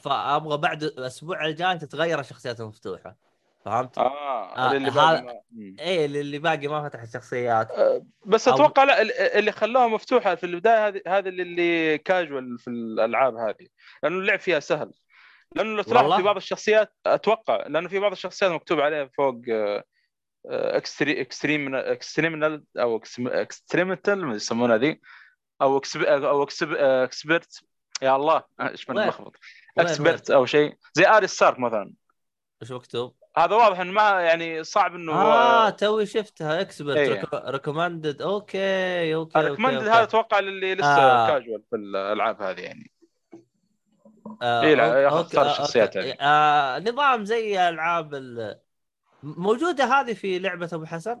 فأبغى 0.00 0.56
بعد 0.58 0.82
الأسبوع 0.82 1.46
الجاي 1.46 1.78
تتغير 1.78 2.20
الشخصيات 2.20 2.60
المفتوحة 2.60 3.16
فهمت؟ 3.64 3.98
آه 3.98 4.56
آه، 4.56 4.72
اللي 4.72 4.90
باقي 4.90 5.22
ما-. 5.22 5.40
إيه 5.80 6.06
اللي 6.06 6.38
باقي 6.38 6.68
ما 6.68 6.88
فتح 6.88 7.02
الشخصيات 7.02 7.68
بس 8.26 8.48
أو- 8.48 8.52
أتوقع 8.52 8.84
لا 8.84 9.02
ال- 9.02 9.12
اللي 9.12 9.52
خلاها 9.52 9.88
مفتوحة 9.88 10.34
في 10.34 10.46
البداية 10.46 10.88
هذه 10.88 11.02
هذا 11.08 11.28
اللي, 11.28 11.42
اللي 11.42 11.98
كاجوال 11.98 12.58
في 12.58 12.70
الألعاب 12.70 13.36
هذه 13.36 13.66
لأنه 14.02 14.18
اللعب 14.18 14.38
فيها 14.40 14.60
سهل 14.60 14.92
لأنه 15.56 15.76
لو 15.76 15.82
تلاحظ؟ 15.82 16.16
في 16.16 16.22
بعض 16.22 16.36
الشخصيات 16.36 16.92
أتوقع 17.06 17.66
لأنه 17.66 17.88
في 17.88 17.98
بعض 17.98 18.12
الشخصيات 18.12 18.50
مكتوب 18.52 18.80
عليها 18.80 19.10
فوق 19.16 19.40
آه، 19.50 19.84
اكستري 20.46 21.20
اكستريم 21.20 21.74
اكستريمنال 21.74 22.64
أو 22.76 23.02
اكستريمنتال 23.18 24.26
ما 24.26 24.34
يسمونها 24.34 24.76
ذي 24.76 25.00
أو 25.62 25.76
اكسب 25.78 26.02
أو 26.02 26.42
اكسب 26.42 26.72
اكسبرت 26.72 27.64
يا 28.02 28.16
الله 28.16 28.42
إيش 28.60 28.90
من 28.90 28.98
وين- 28.98 29.12
اكسبرت 29.78 30.30
أو 30.30 30.46
شيء 30.46 30.76
زي 30.92 31.06
آري 31.06 31.26
ستارك 31.26 31.58
مثلا 31.58 31.92
إيش 32.62 32.72
مكتوب؟ 32.72 33.14
هذا 33.38 33.56
واضح 33.56 33.80
إنه 33.80 33.92
ما 33.92 34.20
يعني 34.20 34.64
صعب 34.64 34.94
إنه 34.94 35.12
آه 35.12 35.70
توي 35.70 36.06
شفتها 36.06 36.60
اكسبرت 36.60 36.96
إيه. 36.96 37.22
ريكومندد 37.34 38.22
أوكي 38.22 39.14
أوكي 39.14 39.38
الريكومندد 39.38 39.76
أوكي، 39.76 39.90
هذا. 39.90 40.02
أتوقع 40.02 40.38
للي 40.40 40.74
لسه 40.74 40.86
آه. 40.86 41.26
كاجوال 41.28 41.62
في 41.70 41.76
الألعاب 41.76 42.42
هذه 42.42 42.60
يعني 42.60 42.90
آه، 44.42 44.62
إيه، 44.62 44.74
لا، 44.74 44.86
okay، 45.08 45.36
ياخذ 45.36 45.38
آه، 45.38 45.50
الشخصيات. 45.50 45.96
هذه. 45.96 46.16
آه 46.20 46.78
نظام 46.78 47.24
زي 47.24 47.68
ألعاب 47.68 48.14
ال... 48.14 48.60
موجودة 49.22 49.84
هذه 49.84 50.12
في 50.12 50.38
لعبة 50.38 50.70
أبو 50.72 50.84
حسن؟ 50.84 51.20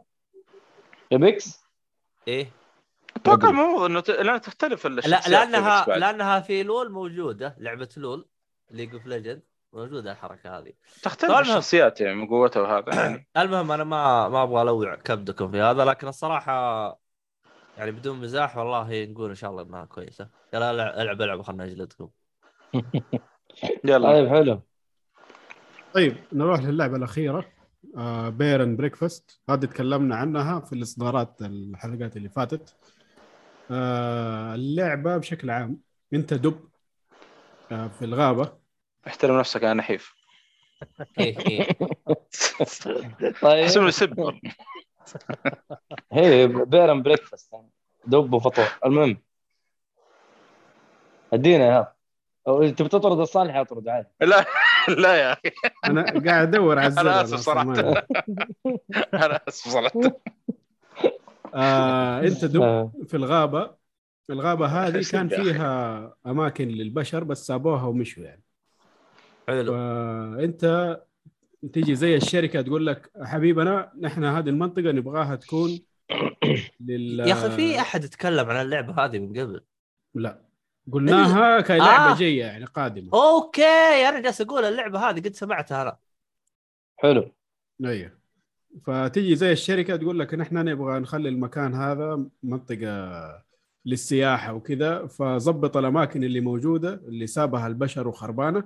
Apex 1.12 1.64
إيه 2.28 2.50
المفروض 3.26 3.82
إنه 3.82 4.00
ت... 4.00 4.10
لأنه 4.10 4.38
تختلف 4.38 4.86
لا 4.86 4.98
الشخصيات 4.98 5.28
لانها 5.28 5.82
في 5.82 5.90
بعد. 5.90 6.00
لأنها 6.00 6.40
في 6.40 6.62
LoL 6.62 6.92
موجودة 6.92 7.56
لعبة 7.58 7.88
LoL 7.96 8.28
League 8.70 8.94
of 8.94 9.06
Legends 9.06 9.42
موجودة 9.72 10.12
الحركة 10.12 10.58
هذه. 10.58 10.72
تختلف. 11.02 11.40
الشخصيات 11.40 12.00
يعني 12.00 12.14
من 12.14 12.26
قوتها 12.26 12.62
وهذا. 12.62 12.94
يعني 13.00 13.28
المهم 13.36 13.72
أنا 13.72 13.84
ما 13.84 14.28
ما 14.28 14.42
أبغى 14.42 14.62
ألوع 14.62 14.94
كبدكم 14.94 15.50
في 15.50 15.60
هذا 15.60 15.84
لكن 15.84 16.08
الصراحة 16.08 16.98
يعني 17.78 17.90
بدون 17.90 18.20
مزاح 18.20 18.56
والله 18.56 19.04
نقول 19.04 19.28
إن 19.28 19.34
شاء 19.34 19.50
الله 19.50 19.62
إنها 19.62 19.84
كويسة. 19.84 20.28
يلا 20.54 20.70
العب 20.70 20.94
ألعب 20.98 21.22
ألعب 21.22 21.42
خلنا 21.42 21.64
نجلدكم 21.64 22.08
يلا. 23.84 24.12
طيب 24.12 24.28
حلو. 24.28 24.62
طيب 25.94 26.16
نروح 26.32 26.60
للعبة 26.60 26.96
الأخيرة. 26.96 27.44
آه 27.96 28.28
Bear 28.28 28.55
and 28.55 28.76
Breakfast 28.76 29.40
هذه 29.50 29.64
تكلمنا 29.64 30.16
عنها 30.16 30.60
في 30.60 30.72
الإصدارات 30.72 31.42
الحلقات 31.42 32.16
اللي 32.16 32.28
فاتت. 32.28 32.74
آه 33.70 34.54
اللعبة 34.54 35.16
بشكل 35.16 35.50
عام 35.50 35.78
أنت 36.14 36.34
دب 36.34 36.68
آه 37.72 37.88
في 37.88 38.04
الغابة. 38.04 38.52
احترم 39.06 39.38
نفسك 39.38 39.62
يا 39.62 39.74
نحيف. 39.74 40.14
طيب. 43.42 43.64
اسمه 43.64 43.90
سب 43.90 44.38
هي 46.12 46.46
Bear 46.46 46.78
and 46.78 47.02
Breakfast 47.02 47.54
دب 48.06 48.32
وفطور. 48.32 48.66
المهم 48.84 49.18
ادينا 51.32 51.64
يا. 51.66 51.94
أو 52.48 52.62
انت 52.62 52.82
بتطرد 52.82 53.18
الصالح 53.18 53.56
اطرد 53.56 53.88
عادي. 53.88 54.08
لا 54.20 54.44
لا 54.88 55.16
يا 55.16 55.32
أخي. 55.32 55.50
أنا 55.84 56.02
قاعد 56.02 56.48
أدور 56.54 56.78
على 56.78 56.88
أصلاً 56.88 57.36
صراحة. 57.36 57.64
ما- 57.64 58.06
أنا 59.14 59.40
آسف 59.48 59.68
صراحة. 59.68 60.00
آه 61.54 62.20
انت 62.20 62.44
دب 62.44 62.62
آه. 62.62 62.92
في 63.06 63.16
الغابة. 63.16 63.74
الغابة 64.30 64.66
هذه 64.66 65.04
كان. 65.12 65.28
فيها 65.28 66.14
أماكن 66.26 66.68
للبشر 66.68 67.24
بس 67.24 67.46
سابوها 67.46 67.84
ومشوا 67.84 68.22
يعني. 68.22 68.42
حلو. 69.48 69.72
فأنت 69.72 70.96
تيجي 71.72 71.94
زي 71.94 72.16
الشركة 72.16 72.62
تقول 72.62 72.86
لك 72.86 73.10
حبيبنا 73.22 73.92
نحن 74.00 74.24
هذه 74.24 74.48
المنطقة 74.48 74.92
نبغاها 74.92 75.36
تكون 75.36 75.80
لل 76.80 77.20
يا 77.20 77.32
أخي 77.32 77.50
في 77.50 77.80
أحد 77.80 78.08
تكلم 78.08 78.50
عن 78.50 78.64
اللعبة 78.64 79.04
هذه 79.04 79.18
من 79.18 79.40
قبل؟ 79.40 79.60
لا. 80.14 80.44
قلناها 80.92 81.60
كلعبه 81.60 82.12
آه. 82.12 82.18
جاية 82.18 82.44
يعني 82.44 82.64
قادمة. 82.64 83.10
أوكي 83.14 84.08
أنا 84.08 84.20
جالس 84.20 84.40
أقول 84.40 84.64
اللعبة 84.64 85.10
هذه 85.10 85.20
قد 85.20 85.34
سمعتها 85.34 85.82
أنا. 85.82 85.96
حلو. 86.96 87.32
أيوه. 87.84 88.23
فتيجي 88.82 89.36
زي 89.36 89.52
الشركة 89.52 89.96
تقول 89.96 90.18
لك 90.18 90.34
نحن 90.34 90.56
نبغى 90.56 90.98
نخلي 91.00 91.28
المكان 91.28 91.74
هذا 91.74 92.24
منطقة 92.42 93.44
للسياحة 93.86 94.52
وكذا 94.52 95.06
فظبط 95.06 95.76
الأماكن 95.76 96.24
اللي 96.24 96.40
موجودة 96.40 96.94
اللي 96.94 97.26
سابها 97.26 97.66
البشر 97.66 98.08
وخربانة 98.08 98.64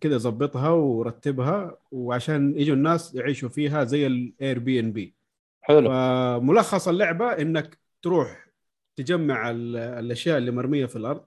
كذا 0.00 0.16
ظبطها 0.18 0.68
ورتبها 0.70 1.76
وعشان 1.90 2.54
يجوا 2.56 2.76
الناس 2.76 3.14
يعيشوا 3.14 3.48
فيها 3.48 3.84
زي 3.84 4.06
ال 4.06 4.58
Airbnb 4.58 5.14
حلو. 5.62 5.88
فملخص 5.88 6.88
اللعبة 6.88 7.26
إنك 7.32 7.78
تروح 8.02 8.48
تجمع 8.96 9.50
ال- 9.50 9.76
الأشياء 9.76 10.38
اللي 10.38 10.50
مرمية 10.50 10.86
في 10.86 10.96
الأرض 10.96 11.24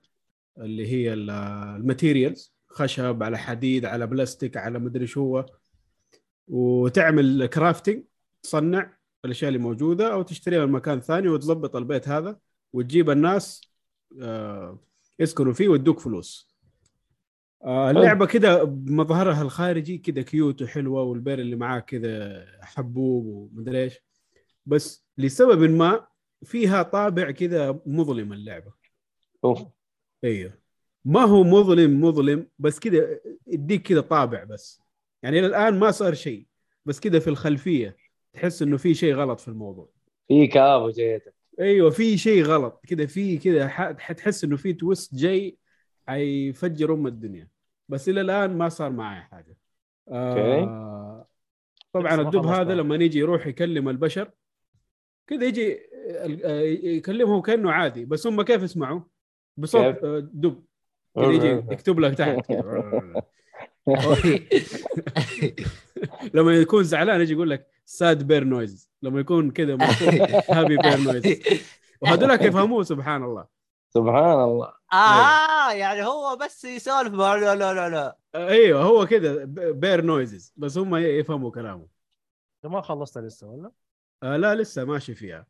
اللي 0.57 0.87
هي 0.87 1.13
ال- 1.13 1.29
ال 1.79 1.87
materials 1.87 2.53
خشب 2.67 3.23
على 3.23 3.37
حديد 3.37 3.85
على 3.85 4.07
بلاستيك 4.07 4.57
على 4.57 4.79
مدري 4.79 5.07
شو 5.07 5.21
هو. 5.21 5.45
وتعمل 6.47 7.45
crafting 7.45 8.03
تصنع 8.43 8.97
الأشياء 9.25 9.47
اللي 9.47 9.59
موجودة 9.59 10.13
أو 10.13 10.21
تشتريها 10.21 10.65
من 10.65 10.71
مكان 10.71 11.01
ثاني 11.01 11.27
وتظبط 11.27 11.75
البيت 11.75 12.07
هذا 12.07 12.39
وتجيب 12.73 13.09
الناس 13.09 13.61
آه، 14.21 14.79
يسكنوا 15.19 15.53
فيه 15.53 15.67
ويدوك 15.69 15.99
فلوس. 15.99 16.51
آه، 17.63 17.91
اللعبة 17.91 18.25
كده 18.25 18.63
بمظهرها 18.63 19.41
الخارجي 19.41 19.97
كده 19.97 20.21
كيوت 20.21 20.61
وحلوة 20.61 21.03
والبير 21.03 21.39
اللي 21.39 21.55
معاك 21.55 21.85
كده 21.85 22.45
حبوب 22.61 23.25
ومدري 23.25 23.83
إيش. 23.83 23.99
بس 24.65 25.05
لسبب 25.17 25.61
ما 25.61 26.07
فيها 26.43 26.83
طابع 26.83 27.31
كذا 27.31 27.79
مظلم 27.85 28.33
اللعبة. 28.33 28.73
أوف. 29.43 29.61
أيوه. 30.23 30.53
ما 31.05 31.21
هو 31.21 31.43
مظلم 31.43 32.01
مظلم 32.01 32.47
بس 32.59 32.79
كذا 32.79 33.19
يديك 33.47 33.87
كذا 33.87 34.01
طابع 34.01 34.43
بس. 34.43 34.81
يعني 35.23 35.39
إلى 35.39 35.47
الآن 35.47 35.79
ما 35.79 35.91
صار 35.91 36.13
شيء 36.13 36.45
بس 36.85 36.99
كذا 36.99 37.19
في 37.19 37.27
الخلفية 37.27 37.97
تحس 38.33 38.61
إنه 38.61 38.77
في 38.77 38.93
شيء 38.93 39.13
غلط 39.15 39.39
في 39.39 39.47
الموضوع 39.47 39.89
في 40.27 40.47
كابو 40.47 40.89
جيتك 40.89 41.33
أيوه 41.59 41.89
في 41.89 42.17
شيء 42.17 42.43
غلط 42.43 42.81
كذا 42.87 43.05
في 43.05 43.37
كذا 43.37 43.67
ح- 43.67 43.97
حتحس 43.99 44.43
إنه 44.43 44.57
في 44.57 44.73
تويست 44.73 45.15
جاي 45.15 45.57
حيفجر 46.07 46.93
أم 46.93 47.07
الدنيا 47.07 47.47
بس 47.89 48.09
إلى 48.09 48.21
الآن 48.21 48.57
ما 48.57 48.69
صار 48.69 48.91
معي 48.91 49.21
حاجة 49.21 49.57
آه 50.09 51.27
طبعا 51.93 52.21
الدب 52.21 52.45
هذا. 52.45 52.73
لما 52.75 52.95
يجي 52.95 53.19
يروح 53.19 53.47
يكلم 53.47 53.89
البشر 53.89 54.31
كذا 55.27 55.45
يجي 55.45 55.79
آه، 56.43 56.61
يكلمهم 56.83 57.41
كأنه 57.41 57.71
عادي 57.71 58.05
بس 58.05 58.27
هم 58.27 58.41
كيف 58.41 58.63
يسمعوا؟ 58.63 59.01
بصوت؟ 59.57 60.03
آه، 60.03 60.19
دب 60.33 60.63
كذا 61.15 61.31
يجي 61.31 61.47
يكتب 61.47 61.99
لك 61.99 62.17
تحت 62.17 62.45
كذا. 62.45 63.21
لما 66.33 66.53
يكون 66.53 66.83
زعلان 66.83 67.21
يجي 67.21 67.33
يقول 67.33 67.49
لك 67.49 67.67
sad 67.85 68.27
bear 68.27 68.43
noise 68.43 68.89
لما 69.01 69.19
يكون 69.19 69.51
كذا 69.51 69.77
happy 70.49 70.77
bear 70.77 70.97
noise 70.97 71.39
وهذولك 72.01 72.41
يفهموه 72.41 72.83
سبحان 72.83 73.23
الله. 73.23 73.47
سبحان 73.89 74.43
الله. 74.43 74.73
آه 74.93 75.71
يعني 75.71 76.05
هو 76.05 76.35
بس 76.35 76.65
يسولف 76.65 77.13
لا 77.13 77.37
لا 77.37 77.55
لا 77.55 77.89
لا. 77.89 78.17
أيوه 78.35 78.83
هو 78.83 79.05
كذا 79.05 79.43
bear 79.71 80.01
noises 80.01 80.53
بس 80.57 80.77
هم 80.77 80.95
يفهموا 80.95 81.51
كلامه. 81.51 81.87
أنت 82.55 82.73
ما 82.73 82.81
خلصت 82.81 83.17
لسه 83.17 83.47
ولا؟ 83.47 83.71
آه 84.23 84.37
لا 84.37 84.55
لسه 84.55 84.85
ماشي 84.85 85.15
فيها. 85.15 85.45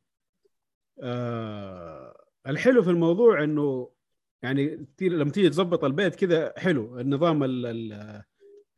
آه 1.03 2.17
الحلو 2.47 2.83
في 2.83 2.89
الموضوع 2.89 3.43
إنه 3.43 3.89
يعني 4.43 4.87
لما 5.01 5.31
تيجي 5.31 5.49
تظبط 5.49 5.83
البيت 5.83 6.15
كذا 6.15 6.53
حلو. 6.57 6.99
النظام 6.99 7.43
ال 7.43 7.65
ال 7.65 8.21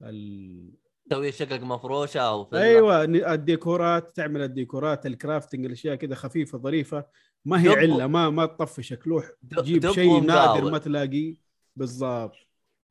ال 0.03 0.73
تسوي 1.09 1.31
شقق 1.31 1.61
مفروشة 1.63 2.19
أو. 2.19 2.49
أيوه 2.53 3.03
الديكورات 3.03 4.15
تعمل 4.15 4.41
الديكورات 4.41 5.05
الكرافتنج 5.05 5.65
الأشياء 5.65 5.95
كذا 5.95 6.15
خفيفة 6.15 6.57
ظريفة. 6.57 7.05
ما 7.45 7.61
هي 7.61 7.69
دب- 7.69 7.77
عله 7.77 8.07
ما 8.07 8.29
ما 8.29 8.45
تطفشك 8.45 9.07
لوح 9.07 9.29
تجيب 9.57 9.91
شيء 9.91 10.21
نادر. 10.21 10.71
ما 10.71 10.77
تلاقيه. 10.77 11.35
بالضبط. 11.75 12.35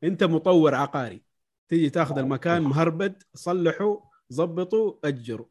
أنت 0.04 0.24
مطور 0.24 0.74
عقاري. 0.74 1.22
تيجي 1.68 1.90
تاخذ 1.90 2.18
المكان 2.18 2.62
مهربد 2.62 3.22
صلحه 3.34 4.10
ظبطه 4.32 4.98
أجره. 5.04 5.48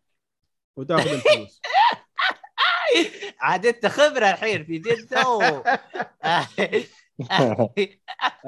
وتاخذ 0.77 1.09
الفلوس. 1.09 1.61
عاد 3.41 3.65
أنت 3.65 3.85
خبرة 3.85 4.25
الحين 4.25 4.63
في 4.65 4.77
جدة 4.77 5.29
و... 5.29 5.41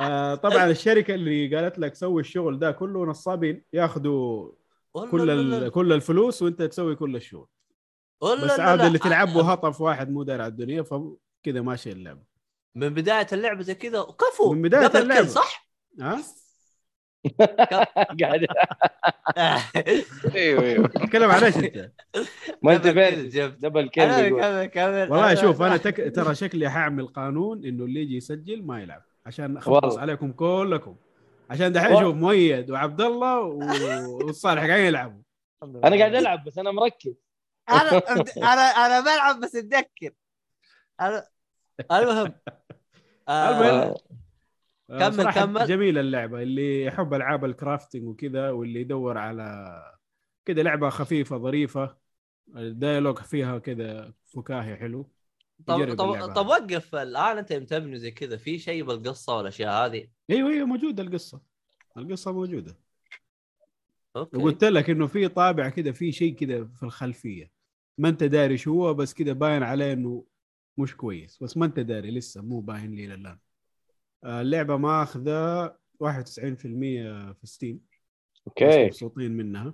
آه 0.02 0.36
طبعا 0.36 0.66
الشركة 0.66 1.16
اللي 1.16 1.56
قالت 1.56 1.80
لك 1.80 1.96
سوي 1.96 2.22
الشغل 2.22 2.60
ده 2.60 2.72
كله 2.72 3.06
نصابين 3.06 3.64
ياخذوا 3.74 4.52
كل 5.12 5.30
ال- 5.30 5.72
كل 5.72 5.94
الفلوس 5.94 6.42
وانت 6.42 6.62
تسوي 6.62 6.96
كل 6.96 7.16
الشغل. 7.16 7.48
بس 8.44 8.60
عاد 8.60 8.82
اللي 8.82 9.00
تلعب 9.00 9.28
به 9.28 9.52
هطف 9.52 9.82
واحد 9.82 10.10
مو 10.10 10.24
داير 10.24 10.42
على 10.42 10.52
الدنيا 10.52 10.82
فكذا 10.82 11.62
ماشي 11.62 11.92
اللعبة. 11.92 12.24
من 12.76 12.90
بداية 12.90 13.28
اللعبة 13.34 13.62
زي 13.62 13.76
كذا 13.76 14.02
كفو 14.02 14.54
من 14.54 14.62
اللعبة. 14.90 15.16
كيل، 15.22 15.30
صح؟ 15.30 15.70
ها؟ 16.00 16.24
قاعد 18.22 18.46
أيوه 20.36 20.64
أيوه 20.64 20.88
تتكلم 20.88 21.32
عن 21.32 21.44
إيش 21.44 21.58
أنت؟ 21.58 21.92
ما 22.62 22.76
أنت 22.76 22.88
دبل 22.88 23.32
فين 23.32 23.32
كيل. 23.32 23.60
دبل 23.60 23.88
كيل 23.88 25.12
والله 25.12 25.36
شوف 25.36 25.62
أنا 25.62 25.78
تك... 25.78 26.16
ترى 26.16 26.36
شكلي 26.36 26.70
حاعمل 26.70 27.08
قانون 27.08 27.66
إنه 27.66 27.84
اللي 27.86 28.02
يجي 28.02 28.18
يسجل 28.18 28.64
ما 28.64 28.82
يلعب 28.82 29.04
عشان 29.26 29.58
أخلص. 29.58 29.98
عليكم 29.98 30.32
كلكم 30.32 30.96
عشان 31.50 31.72
دحين. 31.74 32.00
شوف 32.00 32.16
مؤيد 32.16 32.72
وعبد 32.72 33.02
الله 33.02 33.40
والصالح 33.40 34.66
قاعدين 34.66 34.86
يلعبوا 34.86 35.22
أنا 35.64 35.98
قاعد 35.98 36.16
ألعب 36.16 36.44
بس 36.44 36.58
أنا 36.58 36.72
مركز 36.72 37.14
أنا 37.70 37.98
أنا 38.38 38.62
أنا 38.62 39.00
بلعب 39.00 39.40
بس 39.40 39.56
اتذكر 39.56 40.12
أنا 41.02 41.28
المهم 41.92 42.34
آه، 43.30 43.50
المهم. 43.50 43.96
آه، 44.94 45.10
كمل، 45.10 45.32
كمل. 45.32 45.68
جميلة 45.68 46.02
اللعبة 46.02 46.42
اللي 46.42 46.84
يحب 46.84 47.14
ألعاب 47.14 47.46
الكرافتنج 47.46 48.04
وكذا 48.04 48.50
واللي 48.52 48.82
يدور 48.82 49.18
على 49.18 49.76
كذا 50.46 50.64
لعبة 50.64 50.90
خفيفة 50.90 51.38
ظريفة 51.38 51.98
ال 52.56 52.63
dialogue 52.63 53.18
فيها 53.20 53.58
كذا 53.60 54.14
فكاهي 54.26 54.76
حلو 54.76 55.10
طب 55.66 55.96
طب, 55.96 56.34
طب. 56.34 56.48
وقف 56.48 56.96
الآن 56.96 57.38
أنت 57.38 57.52
يوم 57.52 57.66
تبني 57.66 58.00
زي 58.00 58.12
كذا 58.12 58.38
في 58.38 58.60
شيء 58.60 58.84
بالقصة 58.84 59.38
والاشياء 59.38 59.86
هذه؟ 59.86 60.08
أيوه 60.30 60.50
أيوه 60.50 60.68
موجودة 60.68 61.04
القصة. 61.04 61.42
القصة 61.98 62.32
موجودة. 62.32 62.78
okay. 64.16 64.38
وقلت 64.38 64.64
لك 64.64 64.90
إنه 64.90 65.08
في 65.08 65.28
طابع 65.28 65.70
كذا 65.70 65.92
في 65.92 66.12
شيء 66.12 66.36
كذا 66.36 66.66
في 66.66 66.84
الخلفية. 66.84 67.52
ما 67.98 68.10
أنت 68.10 68.24
داري 68.24 68.58
شو 68.58 68.72
هو 68.72 68.94
بس 68.94 69.14
كذا 69.14 69.34
باين 69.34 69.64
عليه 69.64 69.94
إنه 69.94 70.26
مش 70.78 70.96
كويس 70.96 71.44
بس 71.44 71.58
ما 71.58 71.66
أنت 71.66 71.80
داري 71.80 72.12
لسه 72.12 72.42
مو 72.42 72.60
باين 72.60 72.96
لي 72.96 73.06
الان 73.06 73.38
اللعبة 74.26 74.78
ماخذة 74.78 75.68
91% 75.68 75.74
في 77.34 77.36
Steam 77.44 77.80
okay 78.48 78.86
مبسوطين 78.86 79.32
منها 79.32 79.74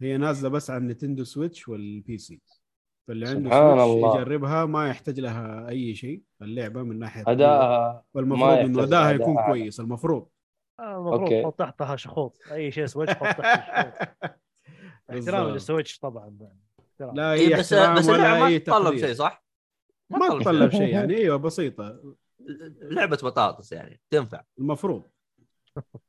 هي 0.00 0.16
نازلة 0.16 0.48
بس 0.50 0.70
على 0.70 0.78
ال 0.78 0.83
Nintendo 0.83 1.24
Switch 1.24 1.68
وال 1.68 2.18
PC 2.18 2.40
فاللي 3.08 3.28
عنده 3.28 3.50
سبحان 3.50 3.78
Switch 3.78 3.90
الله. 4.04 4.16
يجربها 4.20 4.64
ما 4.64 4.88
يحتاج 4.88 5.20
لها 5.20 5.68
أي 5.68 5.94
شيء 5.94 6.22
اللعبة 6.42 6.82
من 6.82 6.98
ناحية 6.98 7.24
اداءها 7.26 8.04
والمفروض 8.14 8.52
إنه 8.58 8.84
لها 8.84 9.10
يكون 9.10 9.36
أعلى. 9.38 9.52
كويس 9.52 9.80
المفروض 9.80 10.28
آه، 10.80 10.96
المفروض 10.96 11.20
okay. 11.20 11.42
تحط 11.42 11.58
تحتها 11.58 11.96
شخوط 11.96 12.38
أي 12.52 12.70
شيء 12.72 12.86
Switch 12.86 13.12
حط 13.14 13.36
تحته 13.36 13.62
شخوط 13.90 14.32
احترام. 15.10 15.48
لل 15.48 15.61
Switch 15.61 15.98
طبعا 15.98 16.38
احترام. 16.90 17.14
لا 17.16 17.32
إيه 17.32 17.54
اي 17.54 17.58
بس 17.60 17.74
بس 17.74 18.08
ولا 18.08 18.40
ما 18.40 18.58
تطلب 18.58 18.96
شيء 18.96 19.14
صح؟ 19.14 19.44
ما 20.10 20.28
تطلب 20.28 20.70
شيء 20.70 20.88
يعني 20.88 21.16
أيوه 21.16 21.36
بسيطة 21.36 22.14
لعبة 22.82 23.16
بطاطس 23.22 23.72
يعني 23.72 24.00
تنفع. 24.10 24.42
المفروض. 24.58 25.02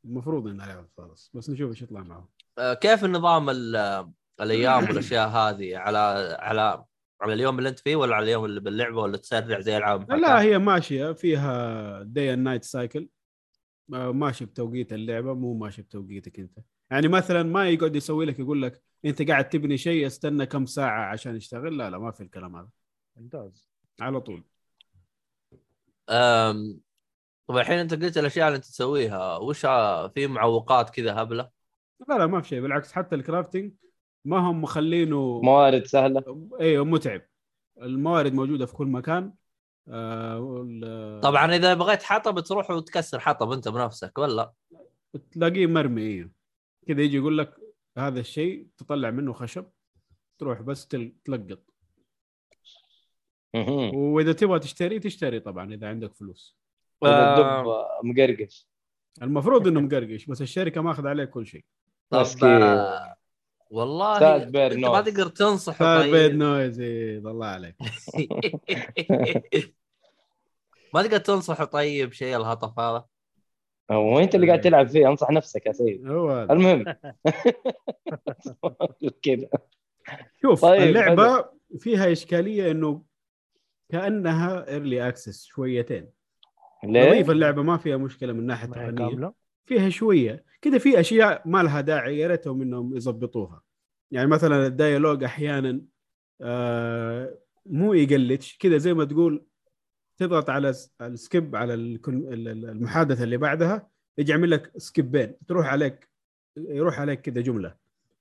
المفروض 0.05 0.47
انها 0.47 0.65
لعبة 0.67 0.87
خالص 0.97 1.31
بس 1.33 1.49
نشوف 1.49 1.69
إيش 1.69 1.81
يطلع 1.81 2.03
معه 2.03 2.29
آه، 2.57 2.73
كيف 2.73 3.05
النظام 3.05 3.49
ال- 3.49 4.11
الأيام 4.41 4.83
والأشياء 4.89 5.29
هذه؟ 5.29 5.77
على 5.77 5.97
على 6.39 6.85
على 7.21 7.33
اليوم 7.33 7.57
اللي 7.57 7.69
أنت 7.69 7.79
فيه 7.79 7.95
ولا 7.95 8.15
على 8.15 8.23
اليوم 8.23 8.45
اللي 8.45 8.59
باللعبة 8.59 9.01
ولا 9.01 9.17
تسرع 9.17 9.59
زي 9.59 9.77
ألعاب 9.77 10.11
لا 10.11 10.41
هي 10.41 10.57
ماشية. 10.59 11.11
فيها 11.11 12.03
day 12.03 12.33
and 12.33 12.43
night 12.43 12.63
cycle 12.63 13.09
ماشي 13.89 14.45
بتوقيت 14.45 14.93
اللعبة 14.93 15.33
مو 15.33 15.53
ماشي 15.53 15.81
بتوقيتك 15.81 16.39
أنت. 16.39 16.59
يعني 16.91 17.07
مثلا 17.07 17.43
ما 17.43 17.69
يقعد 17.69 17.95
يسوي 17.95 18.25
لك 18.25 18.39
يقول 18.39 18.61
لك 18.61 18.81
أنت 19.05 19.21
قاعد 19.29 19.49
تبني 19.49 19.77
شيء 19.77 20.07
استنى 20.07 20.45
كم 20.45 20.65
ساعة 20.65 21.05
عشان 21.11 21.35
يشتغل؟ 21.35 21.77
لا 21.77 21.89
لا 21.89 21.97
ما 21.97 22.11
في 22.11 22.23
الكلام 22.23 22.55
هذا. 22.55 22.69
ممتاز. 23.17 23.69
على 24.01 24.21
طول. 24.21 24.43
أم... 26.09 26.79
طب 27.47 27.57
الحين 27.57 27.79
أنت 27.79 27.93
قلت 27.93 28.17
الأشياء 28.17 28.47
اللي 28.47 28.55
أنت 28.55 28.65
تسويها 28.65 29.37
وش 29.37 29.61
في 30.13 30.27
معوقات 30.27 30.89
كذا 30.89 31.21
هبلة؟ 31.21 31.49
لا 32.09 32.17
لا 32.17 32.27
ما 32.27 32.41
في 32.41 32.47
شيء 32.47 32.61
بالعكس 32.61 32.91
حتى 32.91 33.15
الكرافتنج 33.15 33.73
ما 34.25 34.37
هم 34.39 34.61
مخلينه 34.61 35.41
موارد 35.41 35.85
سهلة. 35.85 36.47
أيوه 36.59 36.85
متعب. 36.85 37.21
الموارد 37.81 38.33
موجودة 38.33 38.65
في 38.65 38.73
كل 38.73 38.87
مكان. 38.87 39.33
آه 39.87 40.39
وال- 40.39 41.21
طبعا 41.21 41.55
إذا 41.55 41.73
بغيت 41.73 42.03
حطب 42.03 42.39
تروح 42.39 42.71
وتكسر 42.71 43.19
حطب 43.19 43.51
أنت 43.51 43.67
بنفسك 43.67 44.17
ولا؟ 44.17 44.53
تلاقيه 45.31 45.67
مرمي 45.67 46.01
أيوه 46.01 46.31
كذا 46.87 47.01
يجي 47.01 47.17
يقول 47.17 47.37
لك 47.37 47.55
هذا 47.97 48.19
الشيء 48.19 48.67
تطلع 48.77 49.09
منه 49.09 49.33
خشب 49.33 49.65
تروح 50.39 50.61
بس 50.61 50.87
تل- 50.87 51.13
تلقط. 51.25 51.59
وإذا 53.93 54.33
تبغى 54.33 54.59
تشتري 54.59 54.99
تشتري 54.99 55.39
طبعا 55.39 55.73
إذا 55.73 55.87
عندك 55.87 56.13
فلوس. 56.13 56.57
إذا 57.03 57.33
الدب 57.33 57.45
آه، 57.45 57.99
مقرقش. 58.03 58.67
المفروض 59.21 59.67
إنه 59.67 59.79
مقرقش 59.79 60.25
بس 60.25 60.41
الشركة 60.41 60.81
ماخذ 60.81 61.07
عليه 61.07 61.25
كل 61.25 61.45
شيء. 61.47 61.63
آه، 62.13 63.15
والله 63.69 64.37
أنت 64.37 64.75
ما. 64.75 65.01
تقدر 65.01 65.27
تنصح 65.27 65.79
صار 65.79 66.01
بيد 66.03 66.11
طيب 66.11 66.35
نويز 66.35 66.79
الله 66.79 67.45
عليك. 67.45 67.75
ما 70.93 71.01
تقدر 71.01 71.17
تنصح 71.17 71.63
طيب 71.63 72.13
شيء 72.13 72.37
الهطف 72.37 72.79
هذا؟ 72.79 73.05
هو 73.91 74.19
أنت 74.19 74.35
اللي 74.35 74.47
قاعد 74.47 74.61
تلعب 74.61 74.87
فيه 74.87 75.07
انصح 75.07 75.29
نفسك 75.29 75.65
يا 75.65 75.71
سيد. 75.71 76.07
هو. 76.07 76.47
المهم. 76.49 76.85
كذا. 79.23 79.47
شوف 80.41 80.61
طيب، 80.61 80.81
اللعبة 80.81 81.45
فيها 81.79 82.11
إشكالية 82.11 82.71
إنه 82.71 83.01
كأنها 83.89 84.69
early 84.69 85.07
access 85.07 85.45
شويتين. 85.45 86.09
ليه؟ 86.83 87.09
نظيف 87.09 87.29
اللعبة 87.31 87.63
ما 87.63 87.77
فيها 87.77 87.97
مشكلة 87.97 88.33
من 88.33 88.45
ناحية 88.45 88.67
تقنية. 88.67 89.33
فيها 89.65 89.89
شوية. 89.89 90.43
كذا 90.61 90.77
في 90.77 90.99
أشياء 90.99 91.41
ما 91.45 91.63
لها 91.63 91.81
داعي 91.81 92.19
يا 92.19 92.27
ريتهم 92.27 92.61
إنهم 92.61 92.95
يظبطوها. 92.97 93.61
يعني 94.11 94.27
مثلا 94.27 94.67
ال 94.67 94.74
dialogue 94.74 95.23
أحيانا 95.23 95.81
آه 96.41 97.37
مو 97.65 97.93
ي 97.93 98.02
glitch 98.02 98.57
كذا 98.57 98.77
زي 98.77 98.93
ما 98.93 99.05
تقول 99.05 99.45
تضغط 100.17 100.49
على 100.49 100.73
ال 101.01 101.12
skip 101.12 101.55
على 101.55 101.73
الكون- 101.73 102.33
ال- 102.33 102.47
ال- 102.47 102.69
المحادثة 102.69 103.23
اللي 103.23 103.37
بعدها 103.37 103.89
يجي 104.17 104.31
يعمل 104.31 104.51
لك 104.51 104.71
skip 104.77 105.10
بين 105.10 105.35
تروح 105.47 105.67
عليك 105.67 106.09
يروح 106.57 106.99
عليك 106.99 107.21
كذا 107.21 107.41
جملة. 107.41 107.75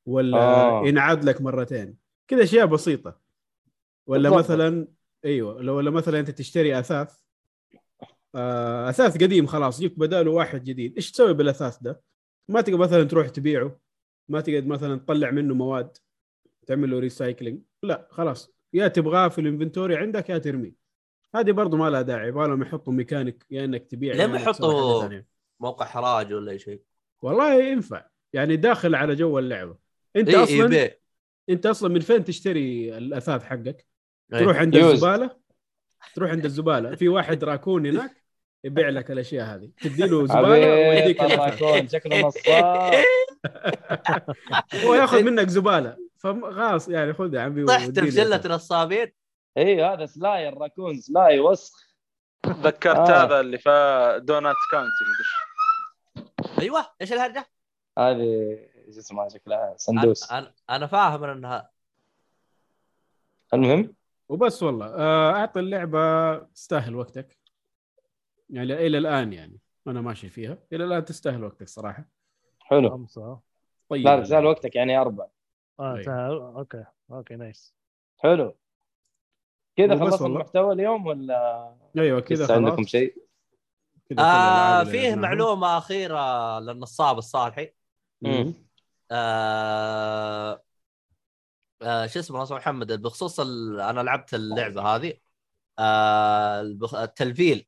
ولا. 0.06 0.38
آه. 0.38 0.86
ينعاد 0.86 1.24
لك 1.24 1.40
مرتين. 1.40 1.96
كذا 2.28 2.42
أشياء 2.42 2.66
بسيطة. 2.66 3.20
ولا 4.06 4.30
بالضبط. 4.30 4.44
مثلا 4.50 4.86
أيوه 5.24 5.62
لو 5.62 5.76
ولا 5.76 5.90
مثلا 5.90 6.20
أنت 6.20 6.30
تشتري 6.30 6.78
أثاث 6.78 7.22
آه، 8.34 8.88
أثاث 8.88 9.22
قديم 9.22 9.46
خلاص 9.46 9.80
يجيك 9.80 9.98
بداله 9.98 10.30
واحد 10.30 10.64
جديد. 10.64 10.94
إيش 10.96 11.10
تسوي 11.10 11.34
بالأثاث 11.34 11.78
ده؟ 11.78 12.02
ما 12.48 12.60
تقدر 12.60 12.78
مثلا 12.78 13.04
تروح 13.04 13.28
تبيعه 13.28 13.80
ما 14.28 14.40
تقدر 14.40 14.66
مثلا 14.66 14.98
تطلع 14.98 15.30
منه 15.30 15.54
مواد 15.54 15.96
تعمل 16.66 16.90
له 16.90 16.98
recycling 16.98 17.62
لا 17.82 18.08
خلاص 18.10 18.50
يا 18.72 18.88
تبغاه 18.88 19.28
في 19.28 19.40
ال 19.40 19.46
inventory 19.46 19.96
عندك 19.96 20.30
يا 20.30 20.38
ترميه. 20.38 20.74
هذه 21.34 21.50
برضو 21.50 21.76
ما 21.76 21.90
لها 21.90 22.02
داعي 22.02 22.28
يبغى 22.28 22.48
لهم 22.48 22.62
يحطوا 22.62 22.92
ميكانيك 22.92 23.46
يا 23.50 23.64
إنك 23.64 23.86
تبيع 23.86 24.14
ليه 24.14 24.26
ما 24.26 24.38
يحطوا-. 24.38 25.22
موقع 25.60 25.86
حراج 25.86 26.32
ولا 26.32 26.56
شيء. 26.56 26.82
والله 27.22 27.62
ينفع. 27.62 28.06
يعني 28.32 28.56
داخل 28.56 28.94
على 28.94 29.14
جو 29.14 29.38
اللعبة. 29.38 29.76
أنت 30.16 30.28
إي 30.28 30.42
أصلا 30.42 30.76
اي 30.82 31.00
أنت 31.48 31.66
أصلا 31.66 31.88
من 31.88 32.00
فين 32.00 32.24
تشتري 32.24 32.96
الأثاث 32.96 33.42
حقك؟ 33.42 33.66
إيه. 33.66 33.91
تروح 34.38 34.56
عند 34.56 34.74
يوز. 34.74 34.92
الزبالة؟ 34.92 35.30
تروح 36.14 36.30
عند 36.30 36.44
الزبالة. 36.44 36.94
في 36.94 37.08
واحد 37.08 37.44
راكون 37.44 37.86
هناك 37.86 38.22
يبيع 38.64 38.88
لك 38.88 39.10
الأشياء 39.10 39.46
هذه. 39.46 39.70
تدي 39.80 40.02
له 40.02 40.26
زبالة 40.26 40.88
ويديك 40.88 41.18
طلع 41.18 41.34
الأثاث. 41.34 41.58
كون 41.58 41.88
شكله 41.88 42.20
نصاب 42.20 42.94
هو 44.84 44.94
ياخذ 44.94 45.22
منك 45.22 45.48
زبالة. 45.48 45.96
فخلاص 46.18 46.88
يعني 46.88 47.12
خذ 47.12 47.34
يا 47.34 47.40
عمي 47.40 47.64
طحت 47.64 47.98
رجله 47.98 48.36
أثاث. 48.36 48.50
نصابين 48.50 49.12
اي 49.56 49.84
هذا 49.84 50.06
سلاي 50.06 50.48
الراكون 50.48 51.00
سلاي 51.00 51.40
وسخ. 51.40 51.92
تذكرت 52.42 53.10
آه. 53.10 53.24
هذا 53.24 53.40
اللي 53.40 53.58
في 53.58 54.20
Donut 54.22 54.56
County 54.72 55.04
أيوه. 56.62 56.86
إيش 57.00 57.12
الهرجة؟ 57.12 57.46
هذه 57.98 58.58
إيش 58.88 58.98
اسمها؟ 58.98 59.28
شكلها 59.28 59.74
سندوس 59.76 60.32
أنا 60.32 60.54
أنا 60.70 60.86
فاهم 60.86 61.24
انها 61.24 61.70
المهم؟ 63.54 63.94
وبس 64.32 64.62
والله 64.62 64.86
آه، 64.86 65.30
أعطي 65.32 65.60
اللعبة 65.60 66.34
تستاهل 66.38 66.94
وقتك 66.96 67.38
يعني 68.50 68.72
إلى 68.72 68.98
الآن 68.98 69.32
يعني 69.32 69.58
أنا 69.86 70.00
ماشي 70.00 70.28
فيها 70.28 70.58
إلى 70.72 70.84
الآن 70.84 71.04
تستاهل 71.04 71.44
وقتك 71.44 71.68
صراحة 71.68 72.04
حلو 72.60 72.90
خمسة 72.90 73.38
طيب 73.88 74.04
لا 74.04 74.20
تسال 74.20 74.46
وقتك 74.46 74.76
يعني 74.76 74.98
أربع 74.98 75.26
آه. 75.80 76.02
سهل. 76.02 76.32
okay 76.32 76.84
okay 77.10 77.36
nice 77.36 77.74
حلو 78.18 78.54
كذا 79.76 79.98
خلصنا. 79.98 80.26
المحتوى 80.28 80.72
اليوم 80.74 81.06
ولا 81.06 81.74
أيوه 81.98 82.20
كذا 82.20 82.44
لسه 82.44 82.54
عندكم 82.54 82.76
خلاص. 82.76 82.86
شيء؟ 82.88 83.22
آه 84.18 84.84
فيه 84.84 85.00
لعبناها. 85.08 85.16
معلومة 85.16 85.78
أخيرة 85.78 86.58
للنصاب 86.60 87.18
الصالحي. 87.18 87.72
آه 89.10 90.62
آه 91.82 92.06
شو 92.06 92.18
اسمه 92.20 92.38
ناصر 92.38 92.56
محمد؟ 92.56 93.02
بخصوص 93.02 93.40
ال... 93.40 93.80
أنا 93.80 94.00
لعبت 94.00 94.34
اللعبة 94.34 94.82
هذه. 94.82 95.14
آه 95.78 96.60
البخ... 96.60 96.94
التلفيل. 96.94 97.66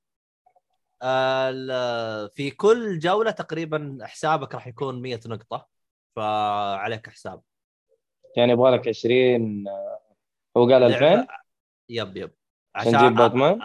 آه 1.03 2.27
في 2.27 2.51
كل 2.51 2.99
جولة 2.99 3.31
تقريبا 3.31 3.99
حسابك 4.03 4.55
راح 4.55 4.67
يكون 4.67 5.03
100 5.03 5.21
نقطة. 5.27 5.67
فعليك 6.17 7.09
حساب. 7.11 7.43
يعني 8.37 8.53
يبغى 8.53 8.71
لك 8.71 8.89
20 8.89 9.69
آه، 9.69 10.01
هو 10.57 10.63
قال 10.71 10.83
2000 10.83 11.23
لعبة- 11.23 11.27
yep 11.89 12.17
yep. 12.17 12.35
عشان 12.75 12.97
نجيب 12.97 13.15
باتمان 13.15 13.61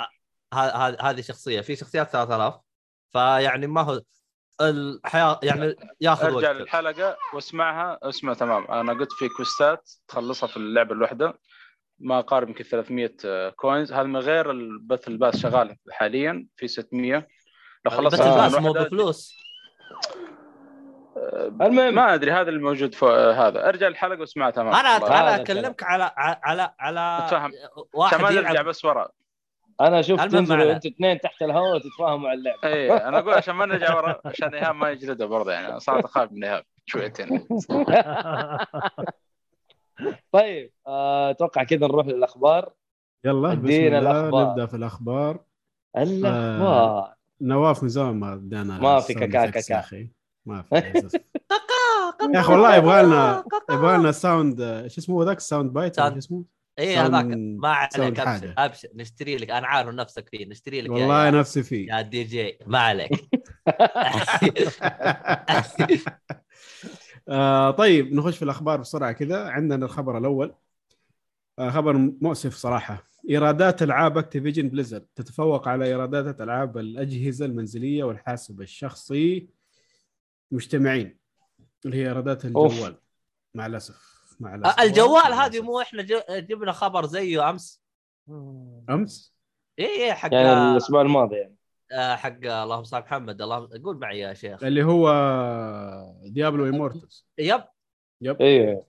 هذه 1.01 1.21
شخصية. 1.21 1.61
في 1.61 1.75
شخصيات 1.75 2.09
3000 2.11 2.59
فيعني 3.09 3.67
ما 3.67 3.81
هو 3.81 4.01
الحياة 4.61 5.39
يعني 5.43 5.75
ياخذ 6.01 6.33
أرجع 6.33 6.51
للحلقة. 6.51 7.17
واسمعها. 7.33 7.99
اسمع 8.03 8.33
تمام. 8.33 8.65
أنا 8.71 8.93
قلت 8.93 9.11
في 9.11 9.29
quest 9.29 9.81
ات 9.81 9.91
تخلصها 10.07 10.47
في 10.47 10.57
اللعبة 10.57 10.93
الواحده 10.93 11.39
ما 11.99 12.21
قارب 12.21 12.47
يمكن 12.47 12.63
300 12.63 13.49
coins 13.49 13.93
هذا 13.93 14.03
من 14.03 14.17
غير 14.17 14.51
ال 14.51 14.59
battle 14.59 15.07
pass 15.07 15.37
شغال 15.37 15.75
حاليا 15.91 16.47
في 16.55 16.67
600 16.67 17.27
لو 17.85 17.91
خلصت 17.91 18.19
آه. 18.21 18.45
الباس 18.45 18.61
مو 18.61 18.71
بفلوس. 18.73 19.35
المهم. 21.61 21.95
ما 21.95 22.13
أدري. 22.13 22.31
هذا 22.31 22.49
الموجود 22.49 22.95
فوق 22.95 23.11
هذا. 23.11 23.69
أرجع 23.69 23.87
الحلقة 23.87 24.19
واسمعها 24.19 24.51
تمام. 24.51 24.73
أنا. 24.73 24.97
أنا 24.97 25.35
اكلمك 25.35 25.83
على 25.83 26.11
على 26.17 26.73
على. 26.79 27.27
واحد 27.93 28.31
يلعب. 28.31 28.65
بس 28.65 28.85
ورا 28.85 29.09
أنا 29.81 29.99
المهم 29.99 30.29
تنزلوا. 30.29 30.71
أنتوا 30.71 30.91
اثنين 30.91 31.19
تحت 31.19 31.41
الهواء 31.41 31.75
وتتفاهموا 31.75 32.29
على 32.29 32.39
اللعبه 32.39 32.59
اي 32.63 32.91
أنا 32.91 33.19
أقول 33.19 33.33
عشان 33.33 33.55
ما 33.55 33.65
نرجع 33.65 33.97
ورا 33.97 34.21
عشان 34.25 34.53
إيهاب 34.53 34.75
ما 34.75 34.89
يجلده 34.89 35.25
برضه 35.25 35.51
يعني. 35.51 35.79
صارت 35.79 36.05
أخاف 36.05 36.31
من 36.31 36.43
إيهاب 36.43 36.63
شويتين. 36.85 37.27
طيب 40.31 40.71
آه، 40.87 41.29
أتوقع 41.29 41.63
كذا 41.63 41.87
نروح 41.87 42.07
للأخبار. 42.07 42.73
يلا 43.25 43.53
بسم 43.53 43.65
ادينا 43.65 43.99
الله 43.99 44.11
الأخبار. 44.11 44.49
نبدأ 44.49 44.65
في 44.65 44.73
الأخبار. 44.73 45.39
الأخبار. 45.97 47.13
نواف 47.41 47.83
من 47.83 47.89
زمان 47.89 48.15
ما 48.15 48.35
بدأنا 48.35 48.79
ما 48.79 48.99
في 48.99 49.13
ال 49.13 49.16
sound 49.16 49.31
كاكا 49.33 49.51
كاكا. 49.51 49.73
يا 49.73 49.79
أخي. 49.79 50.09
ما 50.45 50.61
في. 50.61 50.75
يا 52.33 52.39
أخي 52.39 52.53
والله 52.53 52.75
يبغى 52.75 53.03
لنا 53.03 53.43
يبغى 53.71 53.97
لنا 53.97 54.11
sound 54.11 54.87
شو 54.87 55.01
اسمه 55.01 55.23
ذاك؟ 55.23 55.39
sound 55.39 55.73
bite 55.73 55.95
شو 55.95 56.01
اسمه؟ 56.01 56.43
اي 56.79 56.97
هذاك 56.97 57.25
ما 57.35 57.69
عليك 57.69 58.19
أبشر. 58.19 58.53
أبشر. 58.57 58.89
نشتري 58.95 59.37
لك 59.37 59.49
أنا 59.49 59.67
عارف 59.67 59.89
نفسك 59.89 60.29
فيه 60.29 60.45
نشتري 60.45 60.81
لك 60.81 60.89
والله 60.89 61.25
يا, 61.25 61.31
نفسي 61.31 61.63
فيه. 61.63 61.87
يا 61.93 62.01
دي 62.01 62.23
جي 62.23 62.57
ما 62.67 62.79
عليك. 62.79 63.11
آه 67.29 67.71
طيب 67.71 68.13
نخش 68.13 68.37
في 68.37 68.43
الأخبار 68.43 68.79
بسرعة 68.79 69.11
كذا. 69.11 69.49
عندنا 69.49 69.85
الخبر 69.85 70.17
الأول. 70.17 70.55
آه 71.59 71.69
خبر 71.69 71.97
مؤسف 72.21 72.55
صراحة. 72.55 73.09
إيرادات 73.29 73.83
ألعاب 73.83 74.17
Activision 74.17 74.69
Blizzard. 74.69 75.05
تتفوق 75.15 75.67
على 75.67 75.85
إيرادات 75.85 76.41
ألعاب 76.41 76.77
الأجهزة 76.77 77.45
المنزلية 77.45 78.03
والحاسب 78.03 78.61
الشخصي 78.61 79.49
مجتمعين 80.51 81.19
اللي 81.85 81.97
هي 81.97 82.07
إيرادات 82.07 82.45
الجوال 82.45 82.97
مع 83.55 83.65
الأسف. 83.65 84.18
مع 84.39 84.55
الاسف 84.55 84.79
الجوال 84.81 85.33
هذه. 85.33 85.61
مو 85.61 85.81
إحنا 85.81 86.01
جبنا 86.39 86.71
خبر 86.71 87.05
زيه 87.05 87.49
أمس. 87.49 87.81
أمس؟ 88.89 89.33
اي 89.79 90.05
اي 90.05 90.13
حق 90.13 90.33
يعني 90.33 90.71
الأسبوع 90.71 91.01
الماضي 91.01 91.35
يعني. 91.35 91.55
آه، 91.91 92.15
حق 92.15 92.37
اللهم 92.45 92.83
صل 92.83 92.95
على 92.97 93.05
محمد 93.05 93.41
اللهم 93.41 93.67
قول 93.83 93.97
معي 93.99 94.19
يا 94.19 94.33
شيخ. 94.33 94.63
اللي 94.63 94.83
هو 94.83 95.09
Diablo 96.23 96.65
Immortal 96.65 97.27
yep. 97.37 97.63
yep. 98.21 98.41
أيوه 98.41 98.85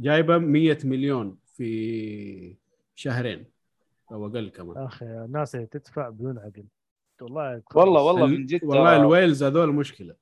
جايبة 0.00 0.38
100 0.38 0.78
مليون 0.84 1.38
في 1.56 2.56
شهرين 2.94 3.46
أو 4.12 4.26
أقل 4.26 4.48
كمان. 4.50 4.76
يا 4.82 4.86
أخي 4.86 5.06
الناس 5.06 5.54
اللي 5.54 5.66
تدفع 5.66 6.08
بدون 6.08 6.38
عقل. 6.38 6.64
والله 7.20 7.62
والله 7.74 8.02
والله 8.02 8.24
ال- 8.24 8.30
من 8.30 8.46
جد 8.46 8.64
والله 8.64 8.96
ال 8.96 9.03
whales 9.03 9.42
هذول 9.42 9.72
مشكلة. 9.74 10.14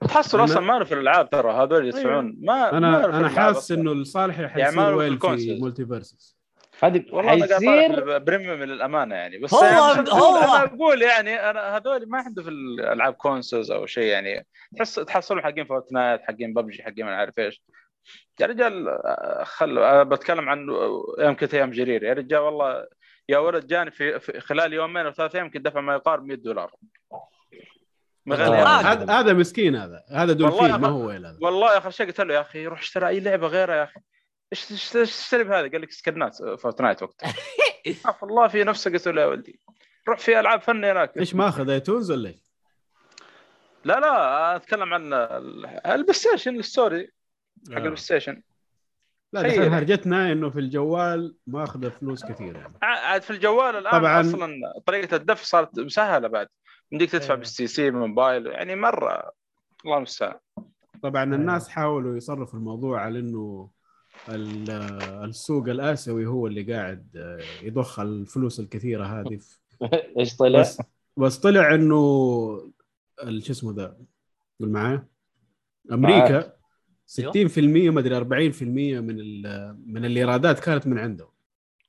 تحصل 0.00 0.38
أنا- 0.38 0.42
أصلا 0.42 0.60
ما 0.60 0.78
له 0.78 0.84
في 0.84 0.94
الألعاب 0.94 1.30
ترى 1.30 1.52
هذول 1.52 1.86
يدفعون. 1.88 2.36
ما 2.40 2.70
ما 2.72 2.78
أنا 2.78 3.02
في 3.10 3.16
أنا 3.16 3.28
حاسس. 3.28 3.72
إنه 3.72 3.92
الصالح 3.92 4.36
حيصير 4.36 4.58
يعني 4.58 4.76
ما 4.76 4.86
في 4.90 4.92
whale 4.94 5.18
في. 5.20 5.58
MultiVersus 5.60 6.36
هذه 6.82 7.04
والله 7.12 7.30
حيصير 7.30 8.18
premium 8.18 8.62
للأمانة 8.62 9.14
يعني. 9.14 9.38
بس 9.38 9.54
هو- 9.54 9.64
يعني 9.64 10.10
هو- 10.10 10.36
أنا 10.36 10.64
أقول 10.64 11.02
يعني 11.02 11.50
أنا 11.50 11.76
هذول 11.76 12.08
ما 12.08 12.18
عنده 12.18 12.42
في 12.42 12.48
الألعاب 12.48 13.14
consoles 13.14 13.70
أو 13.70 13.86
شيء 13.86 14.04
يعني. 14.04 14.46
تحس 14.76 14.94
تحصلوا 14.94 15.42
حقين 15.42 15.64
Fortnite 15.64 16.20
حقين 16.22 16.54
ببجي 16.54 16.82
حقين 16.82 17.04
ما 17.04 17.16
عارف 17.16 17.38
إيش. 17.38 17.62
يا 18.40 18.46
رجال 18.46 18.88
آه، 18.88 19.44
خل 19.44 19.78
آه، 19.78 20.02
بتكلم 20.02 20.48
عن 20.48 20.66
يوم 21.18 21.36
كنت 21.36 21.54
أيام 21.54 21.70
جرير. 21.70 22.02
يا 22.04 22.12
رجال 22.12 22.40
والله 22.40 22.86
يا 23.28 23.38
ولد 23.38 23.66
جاني 23.66 23.90
في, 23.90 24.20
في 24.20 24.40
خلال 24.40 24.72
يومين 24.72 25.06
أو 25.06 25.12
ثلاث 25.12 25.34
أيام 25.34 25.50
كنت 25.50 25.64
دفع 25.64 25.80
ما 25.80 25.94
يقارب 25.94 26.24
100 26.24 26.36
دولار 26.36 26.70
من 26.82 26.88
غير 26.88 27.12
آه. 27.12 27.28
يعني. 27.52 27.68
هذا 28.32 29.12
هذا 29.12 29.32
مسكين 29.32 29.76
هذا. 29.76 30.02
هذا 30.10 30.32
دولفين 30.32 30.60
والله 30.60 30.76
ما 30.76 30.88
هو 30.88 31.06
whale 31.06 31.26
هذا. 31.26 31.38
والله 31.42 31.78
آخر 31.78 31.90
شيء 31.90 32.06
قلت 32.06 32.20
له 32.20 32.34
يا 32.34 32.40
أخي 32.40 32.66
روح 32.66 32.80
اشتري 32.80 33.08
أي 33.08 33.20
لعبة 33.20 33.46
غيرها 33.46 33.76
يا 33.76 33.84
أخي. 33.84 34.00
إيش 34.52 34.90
تشتري 34.90 35.44
بهذا؟ 35.44 35.68
قال 35.68 35.80
لك 35.80 35.90
skin 35.90 36.27
ات 36.27 36.36
Fortnite 36.58 37.02
وقتها. 37.02 37.34
عفوا 38.04 38.28
الله 38.28 38.48
في 38.48 38.64
نفسه 38.64 38.90
قلت 38.92 39.08
له 39.08 39.22
يا 39.22 39.26
ولدي 39.26 39.60
روح 40.08 40.18
في 40.18 40.40
ألعاب 40.40 40.60
فنية 40.62 40.92
هناك. 40.92 41.18
إيش 41.18 41.34
ماخذ 41.34 41.70
iTunes 41.70 42.10
ولا 42.10 42.28
إيش؟ 42.28 42.44
لا 43.84 44.00
لا 44.00 44.56
أتكلم 44.56 44.94
عن 44.94 45.12
ال- 45.12 45.66
ال 45.86 46.12
PlayStation 46.12 46.56
ال 46.56 46.65
store 46.65 47.10
حق 47.70 47.76
ال 47.76 47.96
PlayStation 47.96 48.42
لا 49.32 49.42
دحين. 49.42 49.72
هرجتنا 49.72 50.32
إنه 50.32 50.50
في 50.50 50.58
الجوال 50.60 51.36
ماخذ 51.46 51.90
فلوس 51.90 52.24
كثير 52.24 52.56
يعني. 52.56 52.74
عاد 52.82 53.22
في 53.22 53.30
الجوال 53.30 53.76
الآن. 53.76 53.92
طبعا 53.92 54.20
أصلا 54.20 54.54
طريقة 54.86 55.16
الدفع 55.16 55.44
صارت 55.44 55.78
مسهله 55.78 56.28
بعد. 56.28 56.46
يمديك 56.92 57.10
تدفع 57.10 57.34
إيه. 57.34 57.38
بال 57.38 57.66
STC 57.66 57.90
بالموبايل 57.90 58.46
يعني 58.46 58.76
مرة 58.76 59.32
الله 59.84 59.96
المستعان 59.96 60.38
طبعا 61.02 61.24
أيوة. 61.24 61.34
الناس 61.36 61.68
حاولوا 61.68 62.16
يصرفوا 62.16 62.58
الموضوع 62.58 63.00
على 63.00 63.18
إنه 63.18 63.70
ال- 64.28 64.70
السوق 65.24 65.68
الآسيوي 65.68 66.26
هو 66.26 66.46
اللي 66.46 66.72
قاعد 66.74 67.08
آه، 67.16 67.38
يضخ 67.62 68.00
الفلوس 68.00 68.60
الكثيرة 68.60 69.04
هذه 69.04 69.36
في 69.36 69.58
إيش 70.18 70.36
طلع؟ 70.36 70.60
بس 70.60 70.82
بس 71.16 71.38
طلع 71.38 71.74
إنه 71.74 71.96
شو 73.38 73.52
اسمه 73.52 73.72
ذا 73.74 73.96
قول 74.60 74.68
معايا 74.68 75.06
أمريكا 75.92 76.52
60% 77.20 77.58
ما 77.58 78.00
أدري 78.00 78.16
40% 78.52 78.62
من 78.62 79.20
ال- 79.20 79.76
من 79.86 80.04
الإيرادات 80.04 80.60
كانت 80.60 80.86
من 80.86 80.98
عنده 80.98 81.28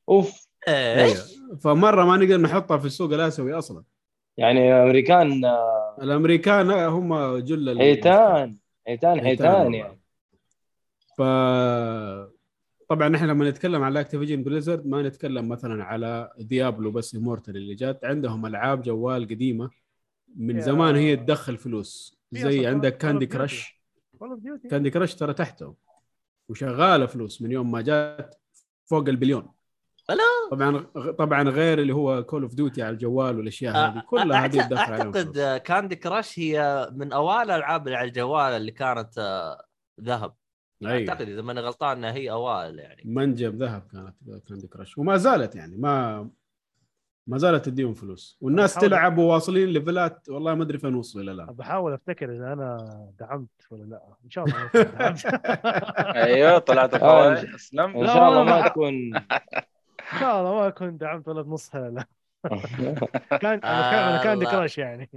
أوف 0.10 0.48
إيش؟ 0.68 1.12
أيوة. 1.12 1.56
فمرة 1.58 2.06
ما 2.06 2.18
نقدر 2.18 2.38
نحطها 2.38 2.78
في 2.78 2.86
السوق 2.86 3.14
الآسيوي 3.14 3.54
أصلا 3.54 3.84
يعني 4.38 4.74
أمريكان 4.74 5.46
آه، 5.46 5.98
الأمريكان 6.02 6.72
هم 6.72 7.38
جل 7.38 7.80
حيتان 7.80 8.58
حيتان 8.88 9.22
حيتان. 9.22 9.74
يعني 9.74 10.00
ف 11.18 11.22
طبعا 12.90 13.16
إحنا 13.16 13.28
لما 13.28 13.50
نتكلم 13.50 13.84
على 13.84 14.00
Activision 14.00 14.44
Blizzard 14.44 14.88
ما 14.88 15.02
نتكلم 15.04 15.50
مثلا 15.50 15.84
على 15.84 16.32
Diablo 16.40 16.92
بس 16.92 17.16
Immortal 17.16 17.58
اللي 17.58 17.76
جات 17.76 18.06
عندهم 18.06 18.46
ألعاب 18.46 18.82
جوال 18.82 19.28
قديمة 19.28 19.70
من 20.36 20.62
زمان 20.62 20.96
هي 20.96 21.16
تدخل 21.16 21.58
فلوس 21.58 22.20
في 22.34 22.40
زي 22.40 22.68
عندك 22.68 22.98
Candy. 22.98 23.26
Crush. 23.26 23.82
Candy 24.70 24.90
Crush 24.90 25.16
ترى 25.16 25.34
تحته 25.34 25.76
وشغالة 26.50 27.06
فلوس 27.06 27.42
من 27.42 27.52
يوم 27.52 27.72
ما 27.72 27.82
جات 27.82 28.36
فوق 28.86 29.10
البليون 29.10 29.48
ألا؟ 30.10 30.24
طبعا 30.52 30.80
طبعا 31.12 31.44
غير 31.44 31.80
اللي 31.80 31.94
هو 31.94 32.24
Call 32.24 32.42
of 32.44 32.54
Duty 32.54 32.84
على 32.84 32.94
الجوال 32.94 33.38
والأشياء 33.38 33.76
هذه 33.76 34.04
كلها 34.10 34.46
هذه 34.46 34.62
عليهم 34.64 34.78
أعتقد. 34.78 35.38
آه، 35.38 35.58
Candy 35.58 35.96
Crush 35.96 36.40
هي 36.40 36.88
من 36.94 37.14
أوائل 37.14 37.52
الألعاب 37.52 37.88
اللي 37.88 37.98
على 37.98 38.08
الجوال 38.08 38.54
اللي 38.54 38.72
كانت 38.72 39.18
آه، 39.18 39.66
ذهب 40.02 40.34
أيوة. 40.84 41.10
أعتقد 41.10 41.30
إذا 41.30 41.42
ماني 41.42 41.60
غلطان 41.60 41.98
إنها 41.98 42.14
هي 42.14 42.32
أوائل 42.32 42.80
يعني 42.80 43.02
منجم 43.06 43.58
ذهب 43.58 43.84
كانت 43.92 44.46
Candy 44.48 44.68
Crush 44.68 44.98
وما 44.98 45.18
زالت 45.18 45.56
يعني 45.56 45.78
ما 45.78 46.30
ما 47.28 47.38
زالت 47.38 47.66
تديهم 47.66 47.94
فلوس 47.94 48.38
والناس 48.42 48.74
تلعب 48.76 49.18
وواصلين 49.18 49.70
level 49.70 50.20
ات 50.20 50.30
والله 50.30 50.56
ما 50.56 50.64
أدري 50.64 50.78
فين 50.78 50.96
وصلوا 50.96 51.24
إلى 51.24 51.32
الآن 51.32 51.48
بحاول 51.48 51.94
أفتكر 51.94 52.36
إذا 52.36 52.54
أنا 52.54 52.78
دعمت 53.20 53.50
ولا 53.72 53.84
لا 53.84 54.02
إن 54.26 54.30
شاء 54.30 54.46
الله 54.46 54.70
أيوه 56.26 56.58
طلعت 56.58 56.94
آه، 56.94 57.34
اسلم 57.56 57.98
إن 57.98 58.04
لا، 58.06 58.14
شاء 58.14 58.30
الله. 58.30 58.44
ما 58.44 58.68
تكون 58.68 58.94
إن 60.14 60.20
شاء 60.20 60.40
الله 60.40 60.56
ما 60.56 60.70
كنت 60.70 61.02
دعمت 61.02 61.28
ولا 61.28 61.42
بنصها 61.42 61.90
لا 61.90 62.06
كان 63.42 63.60
أنا 63.64 64.24
كان 64.24 64.34
الله. 64.34 64.52
Crush 64.52 64.78
يعني. 64.78 65.10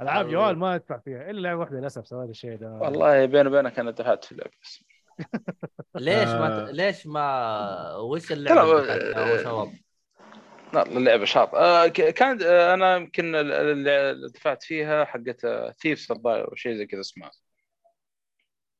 ألعاب. 0.00 0.28
جوال 0.28 0.58
ما 0.58 0.74
أدفع 0.74 0.98
فيها 0.98 1.30
إلا 1.30 1.40
لعبه 1.40 1.60
واحدة 1.60 1.78
للأسف 1.78 2.06
سويت 2.06 2.30
الشيء 2.30 2.56
ده. 2.56 2.72
والله 2.72 3.26
بيني 3.26 3.48
وبينك 3.48 3.78
أنا 3.78 3.90
دفعت 3.90 4.24
في 4.24 4.32
اللعبة 4.32 4.50
بس. 4.62 4.84
ليش 5.94 6.28
ما 6.28 6.68
آه. 6.68 6.70
ليش 6.70 7.06
ما 7.06 7.96
وش 7.96 8.32
اللعبة 8.32 9.68
اللعبة 10.74 11.24
شاط 11.24 11.54
آه 11.54 11.86
ك- 11.86 12.10
كان 12.10 12.38
آه 12.42 12.74
أنا 12.74 12.96
يمكن 12.96 13.34
ال- 13.34 13.52
ال- 13.52 13.88
اللي 13.88 14.28
دفعت 14.28 14.62
فيها 14.62 15.04
حقت 15.04 15.46
Thieves 15.82 16.12
الظاهر 16.12 16.48
أو 16.50 16.54
شيء 16.54 16.74
زي 16.74 16.86
كذا 16.86 17.00
اسمها. 17.00 17.30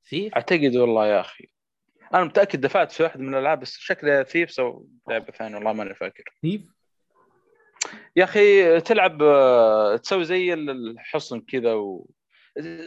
في 0.02 0.30
أعتقد 0.36 0.76
والله 0.76 1.06
يا 1.06 1.20
أخي. 1.20 1.48
أنا 2.14 2.24
متأكد 2.24 2.60
دفعت 2.60 2.92
في 2.92 3.02
واحدة 3.02 3.22
من 3.22 3.34
الألعاب 3.34 3.60
بس 3.60 3.76
شكلها 3.78 4.22
Thieves 4.22 4.60
أو 4.60 4.86
لعبة 5.08 5.32
ثانية 5.32 5.56
والله 5.56 5.72
ماني 5.72 5.94
فاكر. 5.94 6.24
كيف؟ 6.42 6.60
يا 8.16 8.24
أخي 8.24 8.80
تلعب 8.80 9.18
تسوي 10.02 10.24
زي 10.24 10.52
ال- 10.52 10.90
الحصن 10.90 11.40
كذا 11.40 11.72
و... 11.74 12.10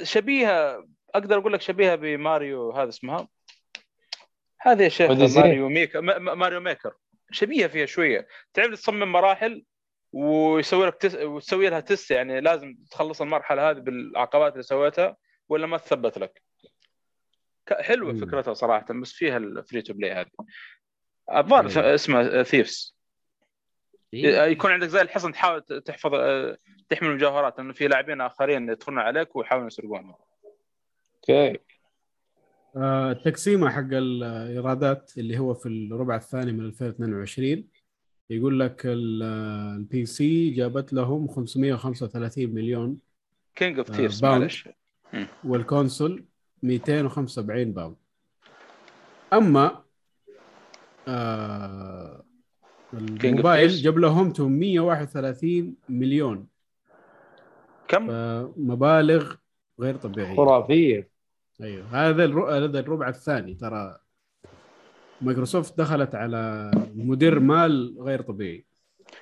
شبيهة 0.03 0.87
أقدر 1.15 1.37
أقول 1.37 1.53
لك 1.53 1.61
شبيهة 1.61 1.95
بماريو 1.95 2.71
هذا 2.71 2.89
اسمها. 2.89 3.27
هذه 4.61 4.83
يا 4.83 4.89
شيخ. 4.89 5.11
Mario 5.37 5.69
Maker 5.69 6.01
Mario 6.19 6.59
Maker. 6.59 6.93
شبيهة 7.31 7.67
فيها 7.67 7.85
شوية. 7.85 8.27
تعرف 8.53 8.71
تصمم 8.71 9.11
مراحل 9.11 9.63
ويسوي 10.11 10.87
لك 10.87 10.95
tes... 10.95 11.15
وتسوي 11.15 11.69
لها 11.69 11.79
test 11.79 12.11
يعني 12.11 12.41
لازم 12.41 12.75
تخلص 12.91 13.21
المرحلة 13.21 13.69
هذه 13.69 13.79
بالعقبات 13.79 14.51
اللي 14.53 14.63
سويتها 14.63 15.17
ولا 15.49 15.67
ما 15.67 15.77
تثبت 15.77 16.17
لك؟ 16.17 16.41
حلوة 17.73 18.13
مم. 18.13 18.19
فكرتها 18.19 18.53
صراحة 18.53 18.93
بس 19.01 19.11
فيها 19.11 19.37
ال 19.37 19.46
free 19.46 19.81
to 19.81 19.93
play 19.93 20.11
هذه 20.13 20.27
الظاهر 21.35 21.69
أيوة. 21.69 21.95
اسمها 21.95 22.43
Thieves 22.43 22.97
في؟ 24.11 24.51
يكون 24.51 24.71
عندك 24.71 24.87
زي 24.87 25.01
الحصن 25.01 25.31
تحاول 25.31 25.61
تحفظ 25.61 26.11
آه، 26.13 26.57
تحمل 26.89 27.09
المجوهرات 27.09 27.57
لأنه 27.57 27.73
في 27.73 27.87
لاعبين 27.87 28.21
آخرين 28.21 28.69
يدخلون 28.69 28.99
عليك 28.99 29.35
ويحاولون 29.35 29.67
يسرقونها 29.67 30.17
أوكي 31.15 31.59
آه، 32.75 33.11
التقسيمة 33.11 33.69
حق 33.69 33.87
الإيرادات 33.91 35.11
اللي 35.17 35.39
هو 35.39 35.53
في 35.53 35.65
الربع 35.69 36.15
الثاني 36.15 36.51
من 36.51 36.65
2022 36.65 37.67
يقول 38.29 38.59
لك 38.59 38.81
ال- 38.85 39.23
ال 39.77 40.05
PC 40.05 40.49
جابت 40.49 40.93
لهم 40.93 41.27
535 41.27 42.49
مليون 42.49 42.97
King 43.55 43.77
of 43.77 43.91
آه، 43.91 43.95
Thieves. 43.95 44.23
معلش 44.25 44.69
وال 45.43 45.61
console 45.61 46.25
275 46.63 47.71
pound. 47.73 47.95
أما 49.33 49.83
آه 51.07 52.23
الموبايل. 52.93 53.69
جاب 53.69 53.97
لهم 53.97 54.33
831 54.33 55.75
مليون. 55.89 56.47
كم؟ 57.87 58.07
مبالغ 58.57 59.35
غير 59.79 59.95
طبيعية. 59.97 60.35
خرافية. 60.35 61.09
أيوه. 61.61 61.85
هذا 61.91 62.23
الر- 62.25 62.57
هذا 62.57 62.79
الربع 62.79 63.09
الثاني. 63.09 63.53
ترى 63.53 63.99
مايكروسوفت 65.21 65.77
دخلت 65.77 66.15
على 66.15 66.71
مدير 66.95 67.39
مال 67.39 67.97
غير 67.99 68.21
طبيعي. 68.21 68.65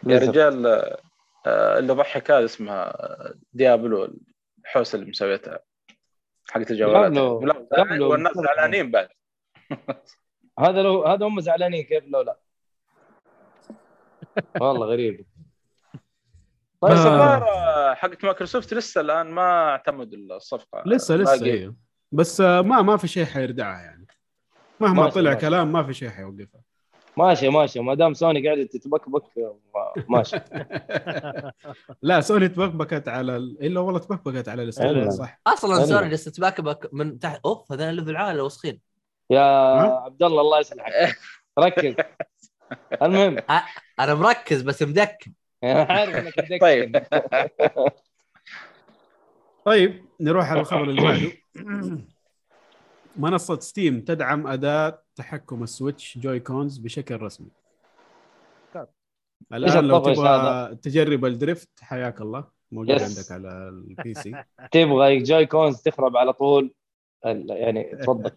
يا. 0.07 0.19
رجال 0.19 0.65
آه، 1.47 1.79
اللي 1.79 1.93
ضحك 1.93 2.31
هذا 2.31 2.45
اسمها 2.45 2.93
Diablo 3.53 4.15
الحوسة 4.59 4.95
اللي 4.95 5.09
مسويتها. 5.09 5.59
حقت 6.49 6.71
الجوالات 6.71 7.05
قبله- 7.71 8.05
والناس. 8.07 8.33
زعلانين 8.37 8.91
بعد. 8.91 9.07
هذا 10.59 10.81
لو 10.81 11.03
هذا 11.05 11.25
هم 11.25 11.39
زعلانين 11.41 11.83
كيف 11.83 12.03
لو 12.07 12.21
لا. 12.21 12.37
والله 14.61 14.85
غريب. 14.87 15.25
بس 16.83 16.91
آه. 16.91 17.13
الظاهر 17.13 17.43
آه، 17.43 17.93
حقت 17.93 18.23
مايكروسوفت 18.25 18.73
لسه 18.73 19.01
الآن؟ 19.01 19.27
ما 19.31 19.69
اعتمدوا 19.69 20.35
الصفقة. 20.35 20.83
لسه 20.85 21.15
لسه. 21.15 21.45
أيوه 21.45 21.75
بس 22.11 22.41
آه، 22.41 22.61
ما 22.61 22.81
ما 22.81 22.97
في 22.97 23.07
شيء 23.07 23.25
حيردعها 23.25 23.81
يعني. 23.81 24.07
مهما 24.79 25.09
طلع. 25.09 25.33
كلام 25.33 25.71
ما 25.71 25.83
في 25.83 25.93
شيء 25.93 26.09
حيوقفها 26.09 26.61
ماشي 27.17 27.49
ماشي. 27.49 27.79
ما 27.79 27.93
دام 27.93 28.13
سوني 28.13 28.45
قاعدة 28.47 28.63
تتبكبك 28.63 29.23
ما- 29.37 29.93
ماشي. 30.07 30.39
لا 32.01 32.21
سوني 32.21 32.47
تبكبكت 32.47 33.07
على 33.07 33.35
ال... 33.37 33.65
إلا 33.65 33.79
والله 33.79 33.99
تبكبكت 33.99 34.49
على 34.49 34.63
الاستوديو. 34.63 35.09
صح. 35.09 35.41
أصلا. 35.47 35.85
سوني 35.85 36.09
جالسه 36.09 36.31
تباكبك 36.31 36.89
من 36.93 37.19
تحت. 37.19 37.39
أوف 37.45 37.71
هذول 37.71 37.95
level 37.95 38.15
عالي 38.15 38.41
وسخين 38.41 38.79
يا؟ 39.29 39.41
عبد 40.05 40.23
الله 40.23 40.41
الله 40.41 40.59
يصلحك 40.59 41.17
ركز. 41.59 41.95
المهم. 43.01 43.37
أنا 43.99 44.13
مركز 44.13 44.61
بس 44.61 44.83
مدك 44.83 45.25
أنا 45.63 45.83
عارف 45.83 46.15
إنك 46.15 46.39
بدك 46.39 46.61
طيب. 46.67 47.03
طيب 49.65 50.05
نروح 50.19 50.51
على 50.51 50.59
الخبر 50.59 50.83
اللي 50.83 51.01
بعده. 51.01 51.31
منصة 53.17 53.59
ستيم 53.59 54.01
تدعم 54.01 54.47
أداة 54.47 55.03
تحكم 55.15 55.63
ال 55.63 56.17
Switch 56.17 56.39
Joy-Cons 56.39 56.77
بشكل 56.77 57.21
رسمي. 57.21 57.47
إيش 59.53 59.63
الآن 59.71 59.85
لو 59.87 59.99
تبغى 59.99 60.29
هذا؟ 60.29 60.73
تجرب 60.81 61.25
ال 61.25 61.33
drift 61.33 61.69
حياك 61.81 62.21
الله. 62.21 62.47
موجود 62.71 62.95
yes. 63.01 63.17
عندك 63.17 63.31
على 63.31 63.69
ال 63.69 64.13
PC 64.13 64.43
تبغى 64.71 65.17
Joy-Cons 65.17 65.81
تخرب 65.81 66.17
على 66.17 66.33
طول 66.33 66.73
ال- 67.25 67.49
يعني 67.49 67.83
تفضل. 67.95 68.31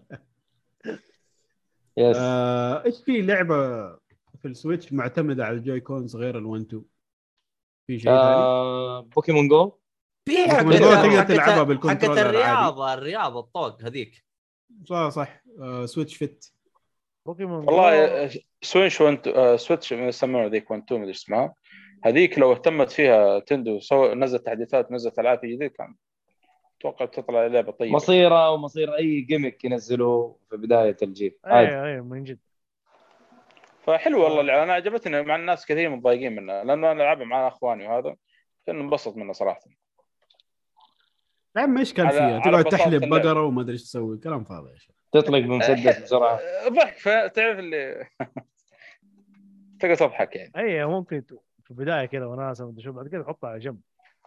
yes 1.98 2.16
آه، 2.20 2.84
إيش 2.84 2.98
في 3.04 3.22
لعبة 3.22 3.88
في 4.38 4.44
ال 4.48 4.54
Switch 4.54 4.92
معتمدة 4.92 5.44
على 5.46 5.56
ال 5.56 5.80
Joy-Cons 5.80 6.16
غير 6.16 6.34
ال1 6.40 6.60
2 6.66 6.82
في 7.86 7.98
شيء 7.98 8.10
ثاني؟ 8.10 8.14
آه 8.24 9.00
Pokémon 9.00 9.48
Go 9.48 9.72
حقت 10.48 10.64
من 10.64 10.76
جوه 10.78 10.94
تقدر 11.02 11.10
حقت- 11.18 11.28
تلعبها 11.28 11.54
حقت 11.56 11.66
بال 11.66 11.75
controller 11.75 12.20
الرياضه 12.20 12.94
الرياضة 12.94 13.40
الطوق 13.40 13.82
هذيك. 13.82 14.27
صح 14.84 15.08
صح. 15.08 15.42
آه، 15.60 15.86
Switch 15.86 16.16
Fit 16.16 16.46
بوكيمون 17.26 17.64
والله. 17.64 18.04
آه، 18.04 18.30
Switch 18.62 19.00
One 19.00 19.14
Two 19.14 19.28
آه، 19.28 19.56
Switch 19.56 19.92
يسمونها 19.92 20.48
ذيك 20.48 20.70
1 20.70 20.82
2 20.82 21.00
مدري 21.00 21.10
اسمها. 21.12 21.54
هذيك 22.04 22.38
لو 22.38 22.52
اهتمت 22.52 22.90
فيها 22.90 23.38
نينتندو 23.38 23.80
سو 23.80 24.14
نزلت 24.14 24.46
تحديثات 24.46 24.92
نزلت 24.92 25.18
ألعاب 25.18 25.40
جديدة 25.40 25.66
كان 25.66 25.94
أتوقع 26.80 27.06
تطلع 27.06 27.46
لعبة 27.46 27.72
طيبة. 27.72 27.92
مصيره 27.94 28.50
ومصير 28.50 28.94
أي 28.96 29.20
gimmick 29.20 29.64
ينزلوه 29.64 30.36
في 30.50 30.56
بداية 30.56 30.96
الجيل. 31.02 31.38
أيوه 31.46 31.84
أيوه 31.84 32.04
من 32.04 32.24
جد. 32.24 32.38
فحلو 33.84 34.22
والله 34.24 34.40
اللعبة. 34.40 34.62
أنا 34.62 34.72
عجبتني 34.72 35.22
مع 35.22 35.36
الناس 35.36 35.66
كثير 35.66 35.90
متضايقين 35.90 36.36
منها 36.36 36.64
لأنه 36.64 36.92
أنا 36.92 37.02
ألعبها 37.02 37.24
مع 37.24 37.48
إخواني 37.48 37.88
وهذا 37.88 38.16
كان 38.66 38.80
انبسط 38.80 39.16
منها 39.16 39.32
صراحة. 39.32 39.60
يا 41.58 41.62
عم 41.62 41.78
إيش 41.78 41.92
كان 41.92 42.10
فيها؟ 42.10 42.38
تقعد 42.40 42.64
تحلب. 42.64 43.08
بقرة 43.08 43.42
وما 43.42 43.62
أدري 43.62 43.72
إيش 43.72 43.82
تسوي. 43.82 44.18
كلام 44.18 44.44
فاضي 44.44 44.70
يا 44.70 44.76
شيخ 44.78 44.94
تطلق 45.12 45.38
بمسدس 45.38 45.98
بسرعة 46.02 46.38
ضحك 46.68 46.98
ف- 46.98 47.08
تعرف 47.08 47.58
اللي 47.58 48.06
تقدر 49.80 49.94
تضحك 49.94 50.36
يعني. 50.36 50.52
أي 50.56 50.84
ممكن 50.86 51.22
في 51.64 51.70
البداية 51.70 52.06
كذا 52.06 52.26
وناسه 52.26 52.68
مدري 52.70 52.82
شو 52.82 52.92
بعد 52.92 53.08
كذا 53.08 53.22
تحطها 53.22 53.50
على 53.50 53.58
جنب. 53.58 53.80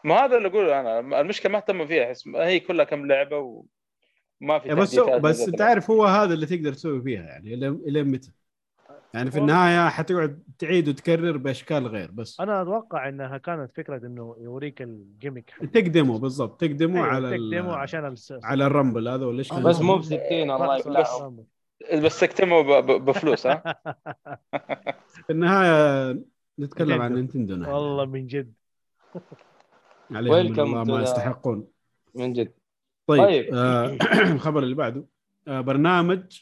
ما 0.04 0.16
هذا 0.16 0.38
اللي 0.38 0.48
أقوله 0.48 0.80
أنا. 0.80 1.22
المشكلة 1.22 1.52
ما 1.52 1.58
اهتم 1.58 1.86
فيها 1.88 2.06
أحس 2.06 2.28
هي 2.28 2.60
كلها 2.60 2.86
كم 2.86 3.06
لعبة 3.06 3.38
وما 4.42 4.60
في 4.60 4.70
يا 4.70 4.74
بس 4.74 5.00
بس 5.00 5.48
انت 5.48 5.62
عارف 5.62 5.92
هو 5.92 6.06
هذا 6.06 6.34
اللي 6.34 6.46
تقدر 6.46 6.74
تسوي 6.74 7.02
فيها 7.02 7.22
يعني 7.24 7.54
إلى 7.54 7.68
إلى 7.68 8.04
متى؟ 8.04 8.32
يعني 9.14 9.32
في 9.32 9.38
النهاية 9.40 9.90
حتقعد 9.90 10.44
تعيد 10.60 10.90
وتكرر 10.90 11.38
بأشكال 11.38 11.88
غير 11.88 12.12
بس. 12.12 12.40
أنا 12.40 12.62
أتوقع 12.62 13.10
إنها 13.10 13.38
كانت 13.38 13.72
فكرة 13.76 14.08
إنه 14.08 14.36
يوريك 14.40 14.82
الجيمك 14.82 15.50
حق 15.50 15.66
تقدمه 15.66 16.20
بالضبط. 16.20 16.62
تقدمه 16.62 16.96
أيوة، 16.96 17.08
على 17.08 17.36
ال- 17.36 17.52
تقدمه 17.52 17.76
عشان 17.76 18.06
الس... 18.06 18.34
على 18.44 18.66
الرمبل 18.66 19.08
هذا 19.08 19.26
ولا 19.26 19.40
إيش 19.40 19.54
بس؟ 19.54 19.82
مو 19.82 19.98
ب 19.98 20.02
60 20.04 20.20
الله 20.52 20.78
يبلعهم. 20.78 21.46
بس- 22.04 22.24
ب- 22.24 23.06
بفلوس 23.06 23.48
ها؟ 23.48 23.64
في 25.26 25.30
النهاية 25.30 26.20
نتكلم 26.60 27.02
عن 27.02 27.14
نينتندو. 27.14 27.54
والله 27.74 28.06
من 28.06 28.28
جد. 28.28 28.54
عليهم 30.12 30.60
الله 30.60 30.84
ما 30.84 31.02
يستحقون. 31.02 31.68
من 32.16 32.34
جد. 32.34 32.54
طيب, 33.08 33.20
طيب. 33.26 33.54
آه 33.54 33.98
الخبر 34.34 34.64
اللي 34.64 34.76
بعده 34.76 35.06
آه 35.48 35.62
برنامج 35.62 36.42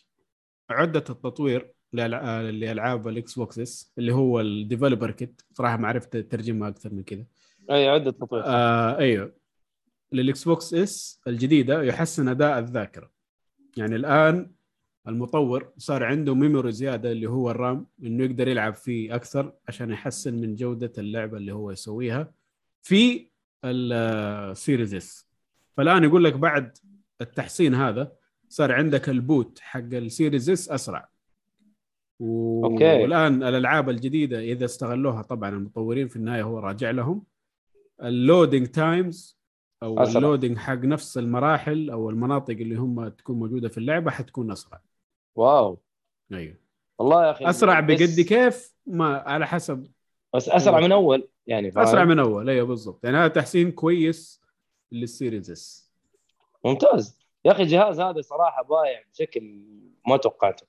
عدة 0.69 1.03
التطوير. 1.09 1.71
لالعاب 1.93 3.07
ال 3.07 3.35
Xbox 3.35 3.59
S 3.59 3.91
اللي 3.97 4.13
هو 4.13 4.41
ال 4.41 4.48
developer 4.48 5.11
kit 5.11 5.41
صراحة 5.53 5.77
ما 5.77 5.87
عرفت 5.87 6.17
ترجمها 6.17 6.69
أكثر 6.69 6.93
من 6.93 7.03
كذا. 7.03 7.25
أي 7.71 7.89
عدة 7.89 8.11
تطوير 8.11 8.43
آه 8.45 8.97
أيوه. 8.97 9.33
لل 10.11 10.43
Xbox 10.43 10.73
S 10.73 11.21
الجديدة 11.27 11.83
يحسن 11.83 12.27
أداء 12.27 12.59
الذاكرة. 12.59 13.11
يعني 13.77 13.95
الآن 13.95 14.51
المطور 15.07 15.73
صار 15.77 16.03
عنده 16.03 16.35
memory 16.35 16.71
زيادة 16.71 17.11
اللي 17.11 17.27
هو 17.27 17.51
ال 17.51 17.60
RAM 17.60 17.87
إنه 18.03 18.23
يقدر 18.23 18.47
يلعب 18.47 18.75
فيه 18.75 19.15
أكثر 19.15 19.53
عشان 19.67 19.91
يحسن 19.91 20.33
من 20.33 20.55
جودة 20.55 20.91
اللعبة 20.97 21.37
اللي 21.37 21.53
هو 21.53 21.71
يسويها 21.71 22.31
في 22.81 23.29
ال 23.65 23.84
Series 23.84 24.95
S. 24.95 25.27
فالآن 25.77 26.03
يقول 26.03 26.23
لك 26.23 26.33
بعد 26.33 26.77
التحسين 27.21 27.75
هذا 27.75 28.11
صار 28.49 28.71
عندك 28.71 29.09
ال 29.09 29.19
boot 29.19 29.59
حق 29.59 29.79
ال 29.79 29.89
Series 29.89 30.49
S 30.49 30.69
أسرع. 30.69 31.09
و... 32.19 32.65
okay. 32.65 33.01
والآن 33.03 33.43
الألعاب 33.43 33.89
الجديدة 33.89 34.39
إذا 34.39 34.65
استغلوها 34.65 35.21
طبعا 35.21 35.49
المطورين 35.49 36.07
في 36.07 36.15
النهاية 36.15 36.43
هو 36.43 36.59
راجع 36.59 36.91
لهم. 36.91 37.23
ال 38.03 38.11
loading 38.11 38.67
times 38.67 39.39
أو 39.83 40.03
أسرع. 40.03 40.17
ال 40.17 40.22
loading 40.22 40.57
حق 40.57 40.73
نفس 40.73 41.17
المراحل 41.17 41.89
أو 41.89 42.09
المناطق 42.09 42.51
اللي 42.53 42.75
هم 42.75 43.07
تكون 43.07 43.39
موجودة 43.39 43.69
في 43.69 43.77
اللعبة 43.77 44.11
حتكون 44.11 44.51
أسرع. 44.51 44.81
wow. 45.35 45.79
أيوه. 46.33 46.55
والله 46.99 47.25
يا 47.25 47.31
أخي 47.31 47.49
أسرع 47.49 47.79
بس- 47.79 48.01
بقد 48.01 48.19
كيف؟ 48.25 48.73
ما 48.87 49.17
على 49.17 49.47
حسب. 49.47 49.87
بس 50.35 50.49
أسرع 50.49 50.79
من 50.79 50.91
أول 50.91 51.27
يعني 51.47 51.71
فاهم؟ 51.71 51.83
أسرع 51.83 52.05
من 52.05 52.19
أول 52.19 52.49
أيوه 52.49 52.67
بالضبط. 52.67 53.05
يعني 53.05 53.17
هذا 53.17 53.27
تحسين 53.27 53.71
كويس 53.71 54.41
لل 54.91 55.06
Series 55.06 55.51
S. 55.51 55.91
ممتاز. 56.65 57.19
يا 57.45 57.51
أخي 57.51 57.63
الجهاز 57.63 57.99
هذا 57.99 58.21
صراحة 58.21 58.63
بايع 58.63 59.01
بشكل 59.13 59.61
ما 60.07 60.17
توقعته. 60.17 60.67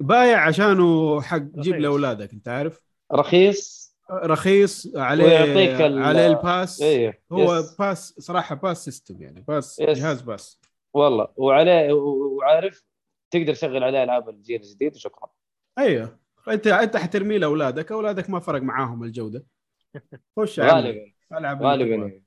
بايع 0.00 0.46
عشانه 0.46 1.20
حق 1.20 1.38
جيب. 1.38 1.74
لأولادك 1.74 2.32
أنت 2.32 2.48
عارف؟ 2.48 2.80
رخيص. 3.12 3.84
رخيص 4.10 4.96
عليه 4.96 5.38
عليه 5.78 6.26
ال 6.26 6.35
pass. 6.35 6.82
إيه 6.82 7.22
هو 7.32 7.56
yes. 7.56 7.76
pass 7.76 8.14
صراحة 8.18 8.54
pass 8.54 8.84
system 8.84 9.22
يعني 9.22 9.40
pass 9.48 9.80
yes. 9.80 9.98
جهاز 9.98 10.22
pass. 10.22 10.60
والله 10.94 11.28
وعليه 11.36 11.92
وعارف 11.92 12.84
تقدر 13.30 13.54
تشغل 13.54 13.84
عليه 13.84 14.02
ألعاب 14.04 14.28
الجيل 14.28 14.60
الجديد 14.60 14.94
وشكرا. 14.94 15.30
أيوه. 15.78 16.18
أنت 16.48 16.66
أنت 16.66 16.96
حترميه 16.96 17.38
لأولادك 17.38 17.92
أولادك 17.92 18.30
ما 18.30 18.40
فرق 18.40 18.62
معاهم 18.62 19.04
الجودة. 19.04 19.46
خش 20.38 20.60
غالبا. 20.60 21.12
غالبا. 21.32 22.20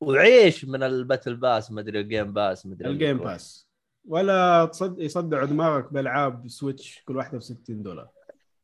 وعيش 0.00 0.64
من 0.64 0.82
ال 0.82 0.90
battle 0.90 1.36
pass 1.36 1.72
مدري 1.72 2.00
ال 2.00 2.06
Game 2.06 2.32
Pass 2.32 2.66
مدري 2.66 2.90
ال 2.90 2.95
game 2.95 3.16
اللي 3.16 3.24
pass. 3.24 3.71
ولا 4.04 4.64
تصد 4.64 5.00
يصدعوا 5.00 5.46
دماغك 5.46 5.92
بألعاب 5.92 6.48
Switch 6.48 7.02
كل 7.04 7.16
واحدة 7.16 7.38
ب 7.38 7.42
60 7.42 7.82
دولار. 7.82 8.08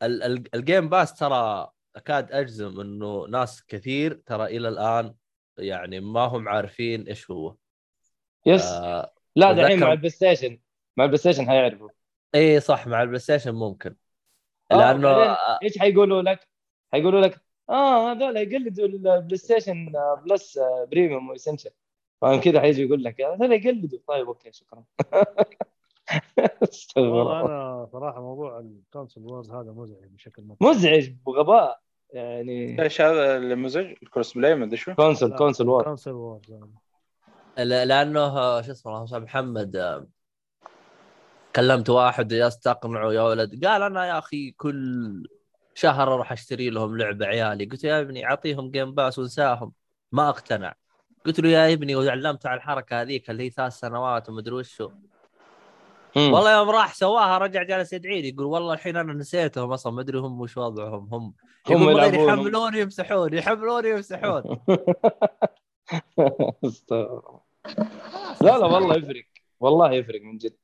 ال- 0.02 0.22
ال- 0.22 0.54
الGame 0.54 0.88
Pass 0.88 1.14
ترى 1.14 1.68
أكاد 1.96 2.32
أجزم 2.32 2.80
إنه 2.80 3.26
ناس 3.26 3.66
كثير 3.66 4.22
ترى 4.26 4.44
إلى 4.56 4.68
الآن 4.68 5.14
يعني 5.58 6.00
ما 6.00 6.20
هم 6.20 6.48
عارفين 6.48 7.06
إيش 7.06 7.30
هو. 7.30 7.54
yes. 8.46 8.64
آه 8.64 9.12
لا 9.36 9.52
دحين 9.52 9.80
مع 9.80 9.92
ال 9.92 10.10
PlayStation 10.10 10.58
مع 10.96 11.04
ال 11.04 11.18
PlayStation 11.18 11.46
حيعرفوا. 11.48 11.88
اي 12.34 12.60
صح 12.60 12.86
مع 12.86 13.02
ال 13.02 13.18
PlayStation 13.18 13.54
ممكن. 13.54 13.96
آه، 14.70 14.76
لأنه 14.76 15.08
آه، 15.08 15.58
إيش 15.62 15.78
حيقولوا 15.78 16.22
لك؟ 16.22 16.48
حيقولوا 16.92 17.20
لك 17.20 17.40
آه 17.70 18.12
هذول 18.12 18.36
يقلدوا 18.36 18.86
ال 18.86 19.36
PlayStation 19.38 19.96
آه، 19.96 20.22
Plus 20.26 20.58
آه، 20.58 20.84
Premium 20.90 21.28
و 21.30 21.34
Essential 21.34 21.70
فاهم 22.20 22.40
كذا 22.40 22.60
حيجي 22.60 22.82
يقول 22.82 23.04
لك 23.04 23.20
هذول 23.20 23.52
يقلدوا 23.52 23.98
طيب 24.06 24.26
okay 24.26 24.52
شكرا. 24.52 24.84
استغفر 26.62 27.00
والله 27.00 27.40
الله. 27.40 27.46
أنا 27.46 27.86
صراحة 27.92 28.20
موضوع 28.20 28.58
ال 28.58 28.66
console 28.66 29.24
wars 29.24 29.50
هذا 29.50 29.72
مزعج 29.72 30.08
بشكل 30.08 30.42
ما 30.42 30.56
مزعج 30.60 31.10
بغباء 31.26 31.80
يعني 32.10 32.82
إيش 32.82 33.00
هذا 33.00 33.36
المزج 33.36 33.94
ال 34.02 34.32
cross-play 34.32 34.54
ما 34.54 34.64
أدري 34.64 34.76
شو. 34.76 34.94
console 34.94 35.36
console 35.36 35.68
war 35.68 35.84
console 35.84 36.12
wars 36.12 36.54
لأنه 37.58 38.60
شو 38.62 38.72
اسمه 38.72 38.92
على 39.12 39.24
محمد 39.24 39.76
آه، 39.76 40.06
كلمت 41.56 41.90
واحد 41.90 42.32
يا 42.32 42.48
تقنعه 42.48 43.12
يا 43.12 43.22
ولد. 43.22 43.64
قال 43.66 43.82
أنا 43.82 44.06
يا 44.06 44.18
أخي 44.18 44.50
كل 44.50 45.28
شهر 45.74 46.14
أروح 46.14 46.32
أشتري 46.32 46.70
لهم 46.70 46.96
لعبة 46.98 47.26
عيالي. 47.26 47.64
قلت 47.64 47.84
يا 47.84 48.00
ابني 48.00 48.26
أعطيهم 48.26 48.70
Game 48.70 48.94
Pass 48.94 49.18
وانساهم. 49.18 49.72
ما 50.12 50.28
أقتنع. 50.28 50.74
قلت 51.28 51.40
له 51.40 51.48
يا 51.48 51.72
ابني 51.72 51.96
وعلمته 51.96 52.48
على 52.48 52.56
الحركة 52.56 53.00
هذيك 53.02 53.30
اللي 53.30 53.42
هي 53.44 53.50
ثلاث 53.50 53.72
سنوات 53.72 54.28
ومدري 54.28 54.54
وشو. 54.54 54.90
والله 56.16 56.52
يوم 56.58 56.70
راح 56.70 56.94
سواها 56.94 57.38
رجع 57.38 57.62
جالس 57.62 57.92
يدعيني 57.92 58.28
يقول 58.28 58.46
والله 58.46 58.74
الحين 58.74 58.96
أنا 58.96 59.12
نسيتهم 59.12 59.72
أصلا 59.72 59.92
ما 59.92 60.00
أدري 60.00 60.18
هم 60.18 60.40
وش 60.40 60.56
وضعهم 60.56 61.08
هم 61.12 61.34
هم. 61.68 61.82
يحملون 62.28 62.74
يمسحون 62.74 63.34
يحملون 63.34 63.84
يمسحون. 63.86 64.42
لا 68.40 68.58
لا 68.58 68.66
والله 68.66 68.96
يفرق 68.96 69.24
والله 69.60 69.92
يفرق 69.92 70.20
من 70.22 70.38
جد 70.38 70.56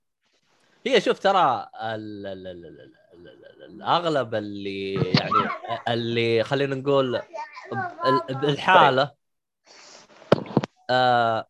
هي 0.86 1.00
شوف 1.00 1.18
ترى 1.18 1.68
ال- 1.82 2.26
ال- 2.26 2.46
ال- 2.46 2.66
ال- 2.66 2.94
ال- 3.14 3.28
ال- 3.28 3.74
الأغلب 3.74 4.34
اللي 4.34 4.94
يعني 4.94 5.48
اللي 5.88 6.44
خلينا 6.44 6.74
نقول 6.74 7.16
ال- 7.16 8.34
بالحالة 8.40 9.23
آه 10.90 11.46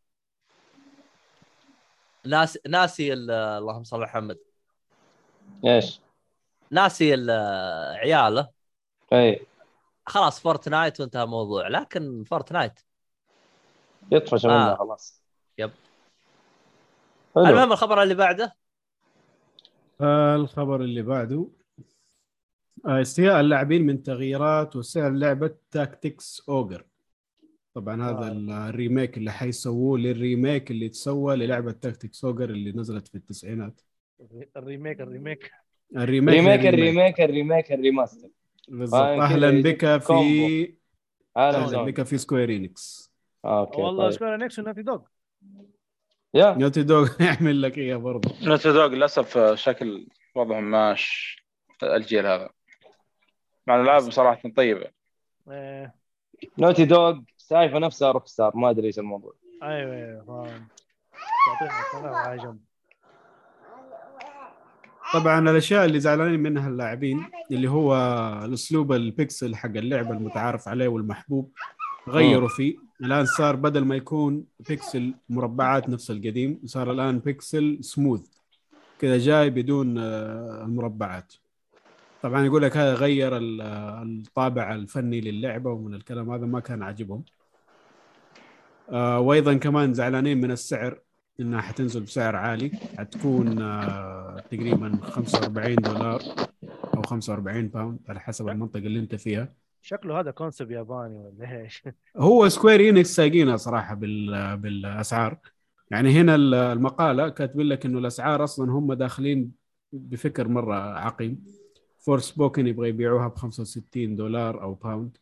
ناس 2.27 2.59
ناسي 2.69 3.12
ال- 3.12 3.31
اللهم 3.31 3.85
صل 3.85 3.97
على 3.97 4.05
محمد 4.06 4.39
إيش؟ 5.65 6.01
ناسي 6.70 7.15
ال- 7.15 7.31
عياله 7.98 8.48
إي 9.12 9.47
خلاص 10.06 10.40
Fortnite 10.40 11.01
وانتهى 11.01 11.23
الموضوع 11.23 11.69
لكن 11.69 12.24
Fortnite 12.24 12.81
يطفش 14.12 14.47
آه. 14.47 14.48
منها 14.48 14.77
خلاص 14.77 15.23
yep. 15.59 15.70
حلو. 17.35 17.44
المهم 17.47 17.73
الخبر 17.73 18.02
اللي 18.02 18.15
بعده 18.15 18.56
آه 20.01 20.36
الخبر 20.36 20.81
اللي 20.81 21.02
بعده 21.02 21.48
آه 22.86 23.01
استياء 23.02 23.40
اللاعبين 23.40 23.86
من 23.86 24.02
تغييرات 24.02 24.77
وسعر 24.77 25.11
لعبة 25.11 25.55
Tactics 25.70 26.43
Ogre 26.48 26.86
طبعا 27.74 28.02
هذا 28.10 28.26
آه. 28.26 28.28
ال- 28.28 28.51
ال 28.51 28.60
remake 28.60 29.16
اللي 29.18 29.32
حيسووه 29.32 29.98
لل 29.98 30.16
remake 30.16 30.70
اللي 30.70 30.88
تسوى 30.88 31.36
للعبة 31.36 31.72
Tactics 31.72 32.24
Ogre 32.24 32.51
اللي 32.51 32.72
نزلت 32.72 33.09
في 33.09 33.14
التسعينات. 33.14 33.80
ال 34.56 34.63
remake 34.63 35.01
ال 35.01 35.07
remake. 35.07 35.51
ال 35.97 36.02
remake 36.02 36.35
remake 36.35 36.60
لل 36.60 36.64
remake. 36.64 36.74
ال 36.74 36.81
remake 36.81 37.20
ال 37.20 37.28
remake 37.28 37.72
ال 37.72 37.78
remaster. 37.78 38.28
بالضبط. 38.68 39.01
آه، 39.01 39.22
أهلا 39.22 39.62
بك 39.62 39.98
في 39.98 40.74
أهلا 41.36 41.82
بك 41.82 42.02
في 42.02 42.18
Square 42.18 42.51
Enix 42.51 43.12
okay 43.44 43.81
والله 43.82 44.05
طيب. 44.05 44.12
Square 44.12 44.35
Enix 44.35 44.59
و 44.59 44.61
Naughty 44.61 44.82
Dog 44.82 45.01
yeah. 46.35 46.55
Naughty 46.55 46.82
Dog 46.82 47.09
يعمل 47.20 47.62
لك 47.62 47.78
إياه 47.78 47.96
برضه. 47.96 48.34
Naughty 48.43 48.72
Dog 48.72 48.86
للأسف 48.86 49.38
شكل 49.55 50.06
وضعهم 50.34 50.70
ماش 50.70 51.36
الجيل 51.82 52.26
هذا. 52.26 52.51
مع 53.66 53.76
الالعاب 53.76 54.02
بصراحه 54.09 54.48
طيبه 54.56 54.86
Naughty 56.59 56.85
Dog 56.85 57.18
شايفه 57.48 57.78
نفسها 57.78 58.10
Rockstar 58.10 58.56
ما 58.56 58.70
أدري 58.70 58.86
إيش 58.86 58.98
الموضوع. 58.98 59.34
أيوه 59.62 59.94
أيوه 59.94 60.24
فاهم. 60.24 60.68
على 62.14 62.42
جنب. 62.42 62.58
طبعا 65.14 65.50
الأشياء 65.50 65.84
اللي 65.84 66.00
زعلانين 66.00 66.40
منها 66.40 66.68
اللاعبين 66.68 67.24
اللي 67.50 67.70
هو 67.70 67.96
الأسلوب 68.44 68.92
البيكسل 68.92 69.56
حق 69.56 69.76
اللعبه 69.76 70.10
المتعارف 70.10 70.68
عليه 70.68 70.88
والمحبوب 70.88 71.52
غيروا 72.08 72.48
فيه. 72.48 72.76
الآن 73.00 73.26
صار 73.26 73.56
بدل 73.56 73.84
ما 73.84 73.96
يكون 73.96 74.44
بيكسل 74.68 75.14
مربعات 75.28 75.88
نفس 75.88 76.10
القديم 76.10 76.60
صار 76.64 76.92
الآن 76.92 77.18
pixel 77.18 77.78
smooth 77.81 78.26
كذا 78.98 79.18
جاي 79.18 79.50
بدون 79.50 79.98
آه، 79.98 80.62
المربعات. 80.64 81.34
طبعا 82.24 82.44
يقول 82.44 82.62
لك 82.62 82.76
هذا 82.76 82.94
غير 82.94 83.36
ال- 83.36 83.60
الطابع 83.60 84.74
الفني 84.74 85.20
للعبة 85.20 85.70
ومن 85.70 85.94
الكلام 85.94 86.30
هذا 86.30 86.46
ما 86.46 86.60
كان 86.60 86.82
عاجبهم. 86.82 87.24
آه، 88.92 89.20
وأيضا 89.20 89.55
كمان 89.55 89.94
زعلانين 89.94 90.40
من 90.40 90.51
السعر 90.51 91.01
إنها 91.40 91.60
حتنزل 91.60 92.01
بسعر 92.01 92.36
عالي. 92.36 92.70
حتكون 92.98 93.62
آه، 93.62 94.42
تقريبا 94.51 94.98
45 95.02 95.76
دولار 95.76 96.22
أو 96.96 97.02
45 97.02 97.68
pound 97.68 97.98
على 98.09 98.20
حسب 98.20 98.48
المنطقة 98.48 98.78
اللي 98.78 98.98
أنت 98.98 99.14
فيها. 99.14 99.52
شكله 99.82 100.20
هذا 100.20 100.30
concept 100.31 100.70
ياباني 100.70 101.16
ولا 101.16 101.60
إيش؟ 101.60 101.82
هو 102.16 102.48
Square 102.48 102.89
Enix 102.89 103.16
سايقينها 103.16 103.56
صراحة 103.56 103.94
بال 103.94 104.56
بالأسعار. 104.56 105.38
يعني 105.90 106.20
هنا 106.20 106.34
ال- 106.34 106.55
المقالة 106.55 107.28
كاتبين 107.28 107.66
لك 107.66 107.86
إنه 107.86 107.98
الأسعار 107.98 108.44
أصلا 108.44 108.72
هم 108.72 108.92
داخلين 108.92 109.52
بفكر 109.92 110.48
مرة 110.48 110.74
عقيم. 110.74 111.64
Forspoken 112.05 112.66
يبغى 112.66 112.89
يبيعوها 112.89 113.28
ب 113.28 113.36
65 113.36 114.16
دولار 114.16 114.62
أو 114.62 114.74
pound 114.74 115.16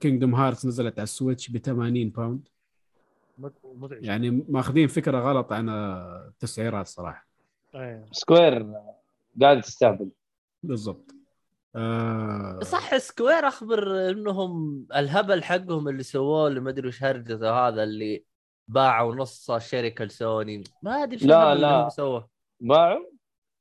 Kingdom 0.00 0.34
Hearts 0.34 0.66
نزلت 0.66 0.98
على 0.98 1.04
ال 1.04 1.11
Switch 1.11 1.50
ب 1.50 1.58
80 1.58 2.10
pound 2.10 2.48
يعني 3.90 4.44
ماخذين 4.48 4.88
فكرة 4.88 5.18
غلط 5.18 5.52
عن 5.52 5.68
التسعيرات 5.68 6.86
صراحة. 6.86 7.26
أيوه 7.74 8.06
Square 8.12 8.72
قاعد 9.40 9.60
تستهبل. 9.60 10.08
بالضبط. 10.62 11.14
آه 11.76 12.60
صح 12.62 12.96
Square 12.96 13.48
أخبر 13.48 14.10
إنهم 14.10 14.84
الهبل 14.96 15.42
حقهم 15.42 15.88
اللي 15.88 16.02
سووه 16.02 16.48
اللي 16.48 16.60
ما 16.60 16.70
أدري 16.70 16.88
وش 16.88 17.02
هرجته 17.02 17.50
هذا 17.50 17.82
اللي 17.82 18.24
باعوا 18.68 19.14
نص 19.14 19.50
الشركة 19.50 20.04
لسوني. 20.04 20.64
ما 20.82 21.02
أدري 21.02 21.18
شو 21.18 21.26
لا، 21.26 21.54
لا. 21.54 21.88
سووه. 21.88 22.28
باعوا؟ 22.60 23.15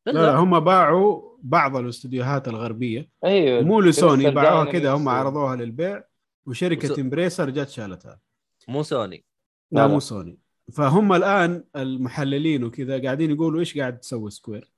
لا 0.06 0.11
لا 0.11 0.36
هم 0.36 0.60
باعوا 0.60 1.22
بعض 1.41 1.76
الاستديوهات 1.77 2.48
الغربية. 2.48 3.10
أيوه 3.26 3.61
مو 3.61 3.82
لسوني 3.82 4.32
باعوها 4.32 4.72
كذا 4.72 4.91
هم 4.94 5.10
عرضوها 5.10 5.56
للبيع 5.56 6.03
وشركة 6.45 6.91
وس- 6.91 6.99
Embracer 7.00 7.50
جت 7.49 7.69
شالتها. 7.69 8.19
مو 8.68 8.84
سوني. 8.84 9.26
لا 9.72 9.80
لا، 9.80 9.88
مو. 9.88 9.99
سوني. 9.99 10.38
فهم 10.73 11.14
الآن 11.14 11.64
المحللين 11.76 12.64
وكذا 12.64 13.02
قاعدين 13.03 13.32
يقولوا 13.32 13.60
إيش 13.60 13.77
قاعد 13.77 13.99
تسوي 13.99 14.30
Square؟ 14.32 14.72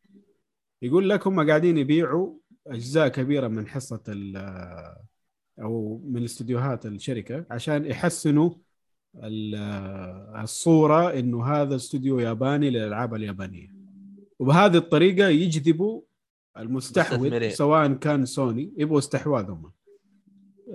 يقول 0.81 1.09
لك 1.09 1.27
هم 1.27 1.47
قاعدين 1.49 1.77
يبيعوا 1.77 2.33
أجزاء 2.67 3.07
كبيرة 3.07 3.47
من 3.47 3.67
حصة 3.67 4.01
ال- 4.07 4.97
أو 5.61 6.01
من 6.05 6.23
استديوهات 6.23 6.85
الشركة 6.85 7.45
عشان 7.51 7.85
يحسنوا 7.85 8.49
ال- 9.23 9.55
الصورة 10.43 11.13
إنه 11.19 11.45
هذا 11.45 11.75
استوديو 11.75 12.19
ياباني 12.19 12.69
للألعاب 12.69 13.15
اليابانية. 13.15 13.76
وبهذه 14.39 14.77
الطريقة 14.77 15.27
يجذبوا 15.27 16.01
المستحوذ. 16.57 17.17
سواء 17.49 17.93
كان 17.93 18.25
سوني 18.25 18.73
يبغوا 18.77 18.99
استحواذ 18.99 19.49
هم 19.49 19.71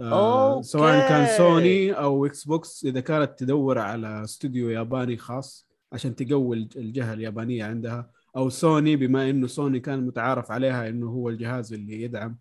آه. 0.00 0.62
سواء 0.62 1.08
كان 1.08 1.36
سوني 1.38 1.92
أو 1.92 2.26
Xbox 2.26 2.84
إذا 2.84 3.00
كانت 3.00 3.38
تدور 3.38 3.78
على 3.78 4.24
استوديو 4.24 4.70
ياباني 4.70 5.16
خاص 5.16 5.68
عشان 5.92 6.16
تقوي 6.16 6.56
الج- 6.56 6.78
الجهة 6.78 7.12
اليابانية 7.12 7.64
عندها 7.64 8.10
أو 8.36 8.48
سوني 8.48 8.96
بما 8.96 9.30
إنه 9.30 9.46
سوني 9.46 9.80
كان 9.80 10.06
متعارف 10.06 10.50
عليها 10.50 10.88
إنه 10.88 11.06
هو 11.10 11.28
الجهاز 11.28 11.72
اللي 11.72 12.02
يدعم 12.02 12.38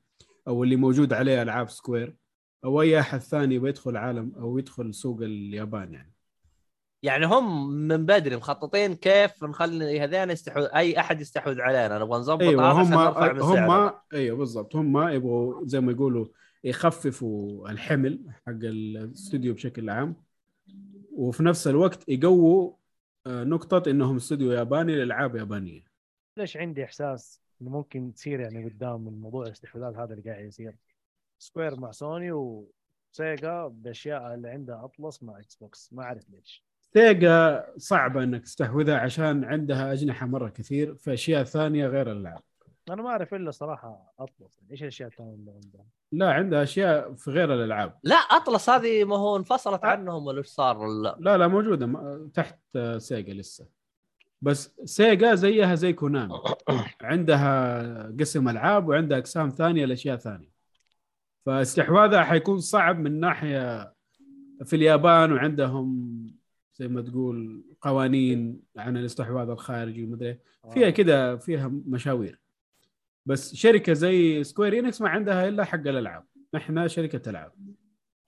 أو 0.48 0.64
اللي 0.64 0.76
موجود 0.76 1.14
عليه 1.14 1.41
ألعاب 1.41 1.69
Square 1.69 2.15
أو 2.65 2.81
أي 2.81 2.99
أحد 2.99 3.19
ثاني 3.19 3.60
بيدخل 3.60 3.98
عالم 3.98 4.31
أو 4.39 4.57
يدخل 4.57 4.93
سوق 4.93 5.22
اليابان 5.22 5.93
يعني 5.93 6.14
يعني 7.03 7.26
هم 7.26 7.69
من 7.69 8.06
بدري 8.06 8.36
مخططين 8.36 8.95
كيف 8.95 9.44
نخلي 9.44 9.99
هذين 9.99 10.30
يستحوذ 10.30 10.68
أي 10.76 10.99
أحد 10.99 11.22
يستحوذ 11.22 11.61
علينا. 11.61 11.99
نبغى 11.99 12.19
نظبط 12.19 12.41
عشان 12.41 12.60
هم 12.60 12.94
نرفع 12.94 13.34
من 13.34 13.41
سعره. 13.41 13.90
هم 13.90 13.94
أيوه 14.14 14.38
بالضبط. 14.38 14.76
هم 14.76 15.07
يبغوا 15.07 15.65
زي 15.65 15.80
ما 15.80 15.91
يقولوا 15.91 16.26
يخففوا 16.64 17.69
الحمل 17.69 18.19
حق 18.48 18.53
الاستوديو 18.53 19.53
بشكل 19.53 19.90
عام 19.90 20.15
وفي 21.15 21.44
نفس 21.44 21.68
الوقت 21.68 22.10
يقووا 22.10 22.73
آه، 23.28 23.44
نقطة 23.44 23.91
إنهم 23.91 24.15
استوديو 24.15 24.52
ياباني 24.52 24.95
لألعاب 24.95 25.36
يابانية. 25.36 25.84
ليش 26.38 26.57
عندي 26.57 26.84
إحساس 26.84 27.41
إنه 27.61 27.69
ممكن 27.69 28.14
تصير 28.14 28.40
يعني 28.40 28.65
قدام 28.65 29.06
من 29.06 29.22
موضوع 29.22 29.45
الاستحواذات 29.45 29.98
هذا 29.98 30.14
اللي 30.14 30.32
قاعد 30.32 30.45
يصير؟ 30.45 30.76
Square 31.39 31.80
مع 31.80 31.91
سوني 31.91 32.32
وسيجا 32.32 33.68
بأشياء 33.68 34.34
اللي 34.34 34.49
عندها 34.49 34.86
Atlus 34.85 35.23
مع 35.23 35.40
Xbox 35.39 35.93
ما 35.94 36.03
أعرف 36.03 36.30
ليش. 36.30 36.70
سيجا 36.93 37.65
صعبة 37.77 38.23
إنك 38.23 38.41
تستحوذها 38.43 38.97
عشان 38.97 39.43
عندها 39.43 39.93
أجنحة 39.93 40.26
مرة 40.27 40.49
كثير 40.49 40.95
في 40.95 41.13
اشياء 41.13 41.43
ثانية 41.43 41.88
غير 41.88 42.11
الالعاب 42.11 42.39
أنا 42.89 43.01
ما 43.01 43.09
أعرف 43.09 43.34
إلا 43.34 43.51
صراحة 43.51 44.13
Atlus. 44.19 44.61
إيش 44.72 44.81
الأشياء 44.81 45.09
الثانية 45.09 45.34
اللي 45.34 45.51
عندها؟ 45.51 45.85
لا 46.11 46.31
عندها 46.31 46.63
أشياء 46.63 47.13
في 47.13 47.31
غير 47.31 47.53
الألعاب. 47.53 47.99
لا 48.03 48.15
Atlus. 48.15 48.69
هذه 48.69 49.03
ما 49.03 49.18
هو 49.18 49.38
انفصلت. 49.38 49.85
عنهم 49.85 50.26
ولا 50.26 50.38
إيش 50.38 50.45
صار؟ 50.47 50.88
لا 50.88 51.15
لا 51.19 51.38
لا 51.38 51.47
موجودة 51.47 51.85
م- 51.85 52.27
تحت 52.34 52.59
سيجا 52.97 53.34
لسه. 53.34 53.68
بس 54.41 54.76
سيجا 54.85 55.35
زيها 55.35 55.76
زي 55.76 55.93
كونامي. 55.93 56.34
عندها 57.01 58.11
قسم 58.19 58.49
ألعاب 58.49 58.88
وعندها 58.88 59.18
أقسام 59.18 59.49
ثانية 59.49 59.85
لأشياء 59.85 60.18
ثانية. 60.18 60.51
فاستحواذها 61.45 62.23
حيكون 62.23 62.59
صعب 62.59 62.99
من 62.99 63.19
ناحية 63.19 63.93
في 64.65 64.76
اليابان 64.76 65.31
وعندهم 65.34 66.11
زي 66.73 66.88
ما 66.88 67.02
تقول 67.02 67.64
قوانين 67.81 68.61
عن 68.77 68.98
الاستحواذ 68.98 69.49
الخارجي 69.49 70.03
ومدري 70.03 70.30
إيه. 70.30 70.41
آه. 70.65 70.69
فيها 70.69 70.89
كده 70.89 71.38
فيها 71.38 71.68
مشاوير 71.68 72.39
بس 73.26 73.56
شركة 73.56 73.93
زي 73.93 74.43
Square 74.43 74.80
Enix 74.80 75.02
ما 75.02 75.10
عندها 75.10 75.48
إلا 75.48 75.64
حق 75.64 75.88
الألعاب 75.88 76.26
إحنا 76.56 76.88
شركة 76.88 77.30
ألعاب 77.30 77.52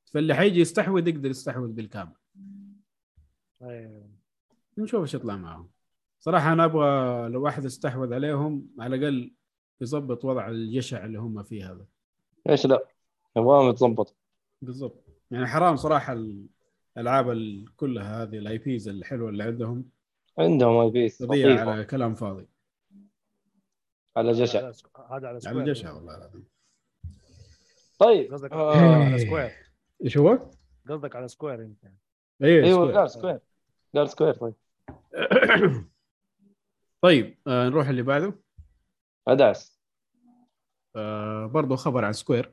فاللي 0.06 0.36
حيجي 0.36 0.60
يستحوذ 0.60 1.07
يقدر 1.07 1.30
يستحوذ 1.30 1.72
بالكامل 1.72 2.15
أيوة. 3.61 4.10
نشوف 4.78 5.02
إيش 5.02 5.14
يطلع 5.14 5.36
معهم 5.36 5.70
صراحة 6.20 6.53
أنا 6.53 6.65
أبغى 6.65 7.30
لو 7.30 7.44
واحد 7.44 7.65
استحوذ 7.65 8.14
عليهم 8.14 8.68
على 8.80 8.95
الأقل 8.95 9.34
يظبط 9.82 10.26
وضع 10.26 10.49
الجشع 10.49 11.06
اللي 11.06 11.20
هم 11.20 11.44
فيه 11.44 11.72
هذا 11.72 11.86
ليش 12.45 12.65
لا؟ 12.65 12.88
نبغاهم 13.38 13.70
يتظبطوا 13.70 14.15
بالضبط 14.61 15.06
يعني 15.32 15.48
حرام 15.48 15.76
صراحة 15.76 16.14
الالعاب 16.98 17.30
ال- 17.32 17.76
كلها 17.76 18.24
هذه 18.24 18.38
ال 18.38 18.57
IPs 18.57 18.88
الحلوة 18.88 19.30
اللي 19.30 19.44
عندهم. 19.44 19.90
عندهم 20.40 20.78
IPs 20.78 21.18
تضيع. 21.18 21.70
على 21.70 21.86
كلام 21.86 22.15
فاضي. 22.15 22.48
على 24.18 24.32
جشع. 24.32 24.60
هذا 24.70 24.76
على 25.10 25.28
على 25.28 25.40
Square 25.40 25.57
الجشع 25.60 25.94
والله 25.94 26.18
العظيم. 26.18 26.45
طيب 27.99 28.34
قصدك 28.34 28.52
آه، 28.52 29.03
على 29.06 29.20
Square 29.20 29.52
إيش 30.03 30.18
هو؟ 30.18 30.40
قصدك 30.90 31.15
على 31.15 31.28
Square 31.28 31.61
أنت. 31.61 31.84
أيوه 32.44 32.65
أيوه 32.65 32.76
Square. 32.78 32.98
قال 32.98 33.10
Square 33.11 33.40
قال 33.95 34.10
Square 34.10 34.34
طيب. 34.34 34.53
طيب 37.02 37.38
آه 37.48 37.70
نروح 37.70 37.88
اللي 37.88 38.02
بعده. 38.02 38.34
ادعس 39.28 39.80
آه 40.95 41.45
برضو 41.45 41.76
خبر 41.76 42.06
عن 42.06 42.14
Square 42.14 42.52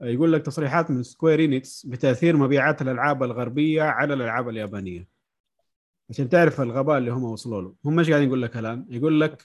يقول 0.00 0.32
لك 0.32 0.42
تصريحات 0.42 0.90
من 0.90 1.02
Square 1.02 1.44
Enix 1.44 1.86
بتأثير 1.86 2.36
مبيعات 2.36 2.82
الألعاب 2.82 3.22
الغربية 3.22 3.82
على 3.82 4.14
الألعاب 4.14 4.48
اليابانية. 4.48 5.08
عشان 6.10 6.28
تعرف 6.28 6.60
الغباء 6.60 6.98
اللي 6.98 7.10
هم 7.10 7.24
وصلوا 7.24 7.62
له. 7.62 7.74
هم 7.84 7.98
إيش 7.98 8.10
قاعدين 8.10 8.28
يقول 8.28 8.42
لك 8.42 8.56
الآن؟ 8.56 8.86
يقول 8.88 9.20
لك 9.20 9.44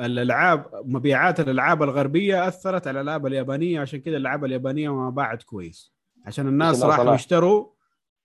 الألعاب 0.00 0.82
مبيعات 0.84 1.40
الألعاب 1.40 1.82
الغربية 1.82 2.48
أثرت 2.48 2.86
على 2.86 3.00
الألعاب 3.00 3.26
اليابانية 3.26 3.80
عشان 3.80 4.00
كذا 4.00 4.16
الألعاب 4.16 4.44
اليابانية 4.44 4.94
ما 4.94 5.10
باعت 5.10 5.42
كويس. 5.42 5.92
عشان 6.26 6.48
الناس 6.48 6.82
راحوا؟ 6.82 7.14
يشتروا. 7.14 7.66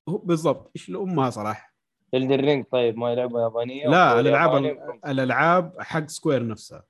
بالضبط. 0.07 0.72
إيش 0.76 0.89
لأمها 0.89 1.30
صراحة 1.30 1.73
Elden 2.14 2.39
Ring 2.39 2.65
طيب 2.72 2.97
ما 2.97 3.15
لعبة 3.15 3.43
يابانية 3.43 3.88
لا 3.88 4.19
الألعاب؟ 4.19 4.77
الألعاب 5.07 5.73
حق 5.80 6.07
Square 6.07 6.47
نفسها. 6.47 6.84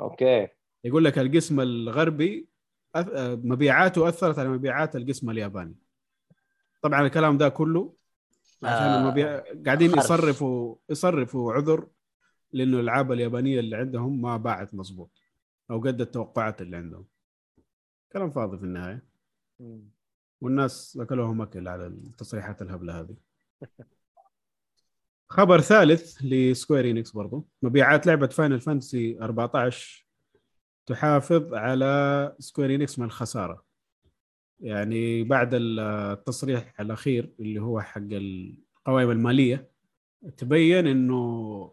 أوكي. 0.00 0.48
يقول 0.84 1.04
لك 1.04 1.18
القسم 1.18 1.60
الغربي 1.60 2.51
مبيعاته 3.44 4.08
أثرت 4.08 4.38
على 4.38 4.48
مبيعات 4.48 4.96
القسم 4.96 5.30
الياباني. 5.30 5.74
طبعا 6.82 7.06
الكلام 7.06 7.38
ده 7.38 7.48
كله 7.48 7.94
عشان 8.62 8.86
آه، 8.86 9.00
المبيع... 9.00 9.42
قاعدين 9.66 9.90
خرف. 9.90 10.04
يصرفوا 10.04 10.76
يصرفوا 10.90 11.52
عذر 11.52 11.88
لأنه 12.52 12.76
الألعاب 12.76 13.12
اليابانية 13.12 13.60
اللي 13.60 13.76
عندهم 13.76 14.22
ما 14.22 14.36
باعت 14.36 14.74
مظبوط 14.74 15.10
أو 15.70 15.80
قد 15.80 16.00
التوقعات 16.00 16.62
اللي 16.62 16.76
عندهم. 16.76 17.06
كلام 18.12 18.30
فاضي 18.30 18.58
في 18.58 18.64
النهاية. 18.64 19.04
والناس 20.40 20.98
أكلوهم 21.00 21.42
أكل 21.42 21.68
على 21.68 21.86
التصريحات 21.86 22.62
الهبلة 22.62 23.00
هذه. 23.00 23.16
خبر 25.28 25.60
ثالث 25.60 26.18
ل 26.22 26.32
Square 26.32 26.90
Enix 26.90 27.10
برضو. 27.10 27.48
مبيعات 27.62 28.06
لعبة 28.06 28.26
Final 28.26 28.60
Fantasy 28.60 29.18
14 29.22 30.06
تحافظ 30.86 31.54
على 31.54 32.34
Square 32.38 32.74
Enix 32.74 32.98
من 32.98 33.04
الخسارة. 33.04 33.64
يعني 34.60 35.24
بعد 35.24 35.50
التصريح 35.54 36.80
الأخير 36.80 37.32
اللي 37.40 37.60
هو 37.60 37.80
حق 37.80 38.00
القوائم 38.10 39.10
المالية 39.10 39.70
تبين 40.36 40.86
إنه 40.86 41.72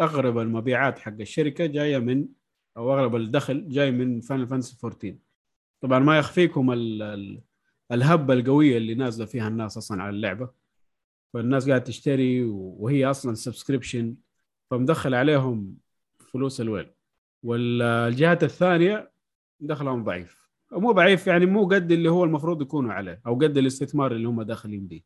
اغلب 0.00 0.38
المبيعات 0.38 0.98
حق 0.98 1.12
الشركة 1.20 1.66
جاية 1.66 1.98
من 1.98 2.28
أو 2.76 2.94
اغلب 2.94 3.16
الدخل 3.16 3.68
جاي 3.68 3.90
من 3.90 4.20
Final 4.20 4.46
Fantasy 4.48 4.76
14 4.84 5.16
طبعا 5.80 5.98
ما 5.98 6.18
يخفيكم 6.18 6.72
ال- 6.72 7.40
الهبة 7.92 8.34
القوية 8.34 8.76
اللي 8.76 8.94
نازلة 8.94 9.26
فيها 9.26 9.48
الناس 9.48 9.76
أصلا 9.76 10.02
على 10.02 10.10
اللعبة. 10.16 10.50
فالناس 11.34 11.68
قاعدة 11.68 11.84
تشتري 11.84 12.44
وهي 12.44 13.06
أصلا 13.06 13.34
subscription 13.34 14.16
فمدخل 14.70 15.14
عليهم 15.14 15.76
فلوس 16.32 16.60
الويل. 16.60 16.90
والجهات 17.42 18.44
الثانية 18.44 19.10
دخلهم 19.60 20.04
ضعيف. 20.04 20.48
مو 20.72 20.92
ضعيف 20.92 21.26
يعني 21.26 21.46
مو 21.46 21.68
قد 21.68 21.92
اللي 21.92 22.08
هو 22.10 22.24
المفروض 22.24 22.62
يكونوا 22.62 22.92
عليه 22.92 23.20
أو 23.26 23.34
قد 23.34 23.58
الاستثمار 23.58 24.12
اللي 24.12 24.28
هم 24.28 24.42
داخلين 24.42 24.86
به. 24.86 25.02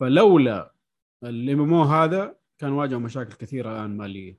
فلولا 0.00 0.72
ال 1.24 1.60
MMO 1.60 1.74
هذا 1.74 2.36
كان 2.58 2.72
واجهوا 2.72 3.00
مشاكل 3.00 3.32
كثيرة 3.34 3.70
الآن 3.72 3.96
ماليه 3.96 4.38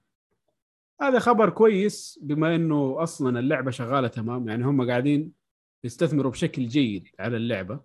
هذا 1.01 1.19
خبر 1.19 1.49
كويس 1.49 2.19
بما 2.21 2.55
إنه 2.55 3.03
أصلا 3.03 3.39
اللعبة 3.39 3.71
شغالة 3.71 4.07
تمام 4.07 4.49
يعني 4.49 4.65
هم 4.65 4.89
قاعدين 4.89 5.31
يستثمروا 5.83 6.31
بشكل 6.31 6.67
جيد 6.67 7.07
على 7.19 7.37
اللعبة. 7.37 7.79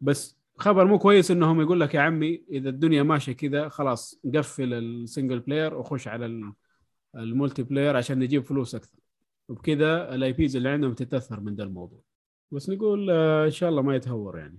بس 0.00 0.38
خبر 0.58 0.84
مو 0.84 0.98
كويس 0.98 1.30
إنهم 1.30 1.60
يقول 1.60 1.80
لك 1.80 1.94
يا 1.94 2.00
عمي 2.00 2.44
إذا 2.50 2.68
الدنيا 2.68 3.02
ماشية 3.02 3.32
كذا 3.32 3.68
خلاص 3.68 4.20
قفل 4.34 4.72
ال 4.74 4.83
single 4.83 5.40
player 5.40 5.74
وخش 5.74 6.08
على 6.08 6.26
ال- 6.26 6.52
ال 7.16 7.62
multiplayer 7.62 7.96
عشان 7.96 8.18
نجيب 8.18 8.44
فلوس 8.44 8.74
أكثر. 8.74 8.98
وبكذا 9.48 10.14
ال 10.14 10.32
IPs 10.32 10.56
اللي 10.56 10.68
عندهم 10.68 10.94
تتأثر 10.94 11.40
من 11.40 11.54
ذا 11.54 11.64
الموضوع. 11.64 12.00
بس 12.52 12.70
نقول 12.70 13.10
آه، 13.10 13.44
إن 13.44 13.50
شاء 13.50 13.70
الله 13.70 13.82
ما 13.82 13.96
يتهور 13.96 14.38
يعني. 14.38 14.58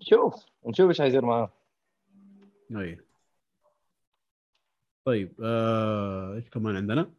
شوف 0.00 0.34
نشوف 0.66 0.88
إيش 0.88 1.00
حيصير 1.00 1.24
معاه 1.24 1.52
أي. 2.76 3.00
طيب 5.04 5.32
آه، 5.42 6.34
إيش 6.34 6.50
كمان 6.50 6.76
عندنا؟ 6.76 7.10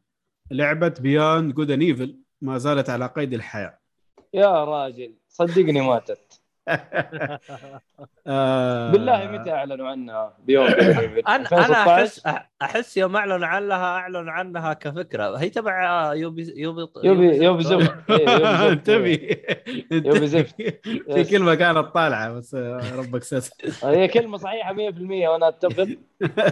لعبة 0.52 0.94
Beyond 1.00 1.54
Good & 1.54 1.72
Evil 1.72 2.20
ما 2.42 2.58
زالت 2.58 2.90
على 2.90 3.08
قيد 3.08 3.34
الحياة. 3.34 3.80
يا 4.34 4.66
راجل 4.66 5.14
صدقني 5.30 5.82
ماتت. 5.82 6.43
بالله 8.92 9.32
متى 9.32 9.52
اعلنوا 9.52 9.88
عنها؟ 9.88 10.38
بيوم 10.46 10.66
أنا 10.66 11.20
أنا 11.28 11.42
2016 11.42 11.92
احس 11.92 12.22
أحس 12.62 12.98
يوم 12.98 13.16
اعلنوا 13.16 13.48
عنها 13.48 13.76
اعلنوا 13.76 14.32
عنها 14.32 14.74
كفكرة. 14.74 15.38
هي 15.38 15.50
تبع 15.50 16.14
Ubi 16.14 16.54
Ubi 16.56 16.88
Ubi 17.04 17.44
Ubi 17.44 17.64
زفت. 17.64 17.94
إيه، 18.10 18.26
زفت. 18.38 18.46
انتبه. 18.72 19.38
Ubi 19.92 20.28
زفت. 20.28 20.56
في. 21.14 21.24
كلمة 21.24 21.56
كانت 21.56 21.78
طالعة 21.78 22.34
بس 22.34 22.56
آه، 22.56 22.96
ربك 22.96 23.24
ستر. 23.24 23.52
هي 23.86 24.08
كلمة 24.08 24.38
صحيحة 24.38 24.74
100% 24.74 25.28
وأنا 25.28 25.48
أتفق. 25.48 25.88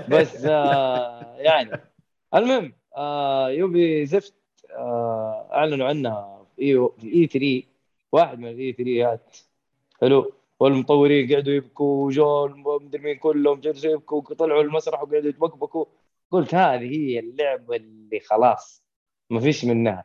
بس 0.10 0.46
آه 0.46 1.36
يعني. 1.38 1.82
المهم 2.36 2.74
آه 2.98 3.50
Ubi 3.50 4.06
زفت 4.06 4.34
آه 4.78 5.50
أعلنوا 5.54 5.88
عنها 5.88 6.46
في 6.56 6.90
E3 7.04 7.64
واحد 8.12 8.40
من 8.40 8.48
ال 8.48 8.74
E3 8.74 9.12
هات. 9.14 9.38
حلو. 10.02 10.32
والمطورين 10.60 11.34
قعدوا 11.34 11.54
يبكوا 11.54 12.06
وجو 12.06 12.46
المدري 12.46 13.02
مين 13.04 13.16
كلهم 13.18 13.60
جلسوا 13.60 13.92
يبكوا 13.92 14.18
وطلعوا 14.18 14.62
المسرح 14.62 15.04
وقعدوا 15.04 15.30
يتبكبكوا. 15.30 15.86
قلت 16.32 16.56
هذه 16.56 16.96
هي 16.98 17.20
اللعبة 17.20 17.76
اللي 17.76 18.20
خلاص 18.20 18.84
ما 19.30 19.40
فيش 19.40 19.66
منها. 19.66 20.04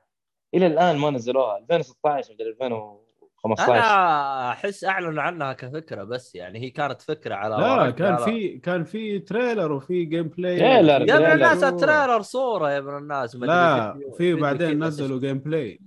إلى 0.54 0.66
الآن 0.66 0.96
ما 0.98 1.10
نزلوها. 1.10 1.58
2016 1.58 2.34
مدري 2.34 2.48
2015 2.50 3.72
أنا 3.74 4.50
أحس 4.50 4.84
أعلنوا 4.84 5.22
عنها 5.22 5.52
كفكرة 5.52 6.04
بس 6.04 6.34
يعني 6.34 6.58
هي 6.58 6.70
كانت 6.70 7.02
فكرة 7.02 7.34
على 7.34 7.56
لا 7.56 7.90
كان 7.90 8.16
على- 8.16 8.20
في 8.20 8.58
كان 8.58 8.84
في 8.84 9.18
trailer 9.18 9.72
وفي 9.72 10.04
gameplay 10.04 10.58
trailer، 10.58 11.08
يا 11.08 11.16
ابن. 11.16 11.24
الناس 11.32 11.64
ال 11.64 11.72
trailer 11.72 12.22
صورة 12.22 12.70
يا 12.70 12.78
ابن 12.78 12.96
الناس 12.96 13.36
مدري 13.36 13.46
لا 13.48 13.98
في 14.18 14.34
بعدين 14.34 14.68
كذا 14.68 14.86
نزلوا 14.86 15.20
gameplay 15.20 15.80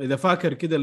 إذا 0.00 0.16
فاكر 0.16 0.54
كده 0.54 0.76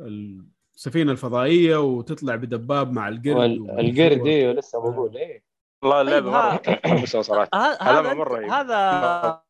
السفينة 0.00 1.12
الفضائية 1.12 1.76
وتطلع 1.76 2.36
بدباب 2.36 2.92
مع 2.92 3.08
القرد 3.08 3.58
والقرد 3.60 4.26
أيوه 4.26 4.52
لسه 4.52 4.80
بقول 4.80 5.16
إيه. 5.16 5.44
والله 5.82 6.00
اللعبة 6.00 6.24
طيب، 6.26 6.34
مرة 6.34 6.54
متحمسه 6.54 7.22
صراحة. 7.30 7.48
هذا 7.54 7.78
هذا 7.82 8.00
هذا 8.00 8.14
أنت- 8.14 8.16
رهيب. 8.28 8.50
هذا 8.50 9.42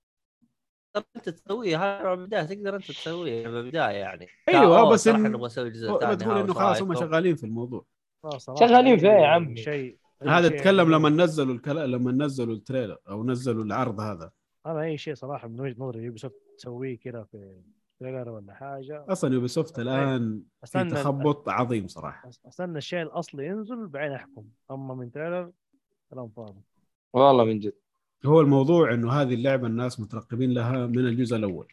أنت 1.16 1.28
تسويه. 1.28 1.76
هذا 1.84 2.14
من 2.14 2.20
البدايه 2.22 2.42
تقدر 2.42 2.76
أنت 2.76 2.84
تسويه 2.88 3.48
من 3.48 3.56
البدايه 3.56 3.96
يعني. 3.96 4.26
أوه، 4.48 4.90
بس 4.92 5.08
إن- 5.08 5.12
نبغى 5.12 5.46
نسوي 5.46 5.70
جزء 5.70 5.98
ثاني. 5.98 6.16
تقول 6.16 6.38
إنه 6.38 6.54
خلاص 6.54 6.82
هم؟ 6.82 6.94
شغالين 6.94 7.36
في 7.36 7.44
الموضوع. 7.44 7.84
شغالين 8.60 8.96
فيها 8.98 9.12
يا 9.12 9.18
أي 9.18 9.24
عمي. 9.24 9.56
شيء 9.56 9.98
هذا 10.22 10.48
شيء 10.48 10.58
تكلم 10.60 10.90
لما 10.94 11.08
نزلوا 11.08 11.54
الكلام 11.54 11.90
لما 11.90 12.12
نزلوا 12.24 12.54
ال 12.54 12.60
trailer 12.60 12.98
أو 13.08 13.24
نزلوا 13.24 13.64
العرض 13.64 14.00
هذا. 14.00 14.30
أنا 14.66 14.82
أي 14.82 14.98
شيء 14.98 15.14
صراحة 15.14 15.48
من 15.48 15.60
وجهة 15.60 15.74
نظري 15.78 16.02
Ubisoft 16.02 16.34
تسويه 16.58 16.98
كذا 16.98 17.22
في 17.32 17.60
trailer 18.00 18.28
ولا 18.28 18.54
حاجة. 18.54 19.04
أصلا 19.08 19.34
Ubisoft 19.34 19.78
الآن 19.78 20.42
في 20.64 20.84
تخبط 20.84 21.48
عظيم 21.48 21.86
صراحة. 21.88 22.30
أستنى 22.48 22.78
الشيء 22.78 23.02
الأصلي 23.02 23.46
ينزل 23.46 23.86
بعدين 23.86 24.12
أحكم. 24.12 24.44
أما 24.70 24.94
من 24.94 25.10
تريلر 25.10 25.52
كلام 26.10 26.28
فاضي. 26.28 26.60
والله 27.12 27.44
من 27.44 27.58
جد. 27.58 27.74
هو 28.26 28.40
الموضوع 28.40 28.94
إنه 28.94 29.12
هذه 29.12 29.34
اللعبة 29.34 29.66
الناس 29.66 30.00
مترقبين 30.00 30.54
لها 30.54 30.86
من 30.86 30.98
الجزء 30.98 31.36
الأول. 31.36 31.72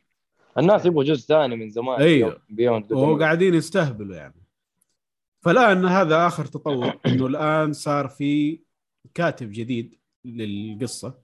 الناس 0.58 0.86
يبغوا 0.86 1.04
جزء 1.04 1.28
ثاني 1.28 1.56
من 1.56 1.70
زمان. 1.70 2.34
بيوند 2.50 2.94
وهو 2.94 3.20
قاعدين 3.20 3.54
يستهبلوا 3.54 4.16
يعني. 4.16 4.42
فالآن 5.42 5.86
هذا 5.86 6.28
آخر 6.28 6.46
تطور 6.46 7.00
إنه 7.06 7.28
الآن 7.28 7.74
صار 7.74 8.08
في 8.08 8.62
كاتب 9.14 9.52
جديد 9.52 10.00
للقصة. 10.26 11.22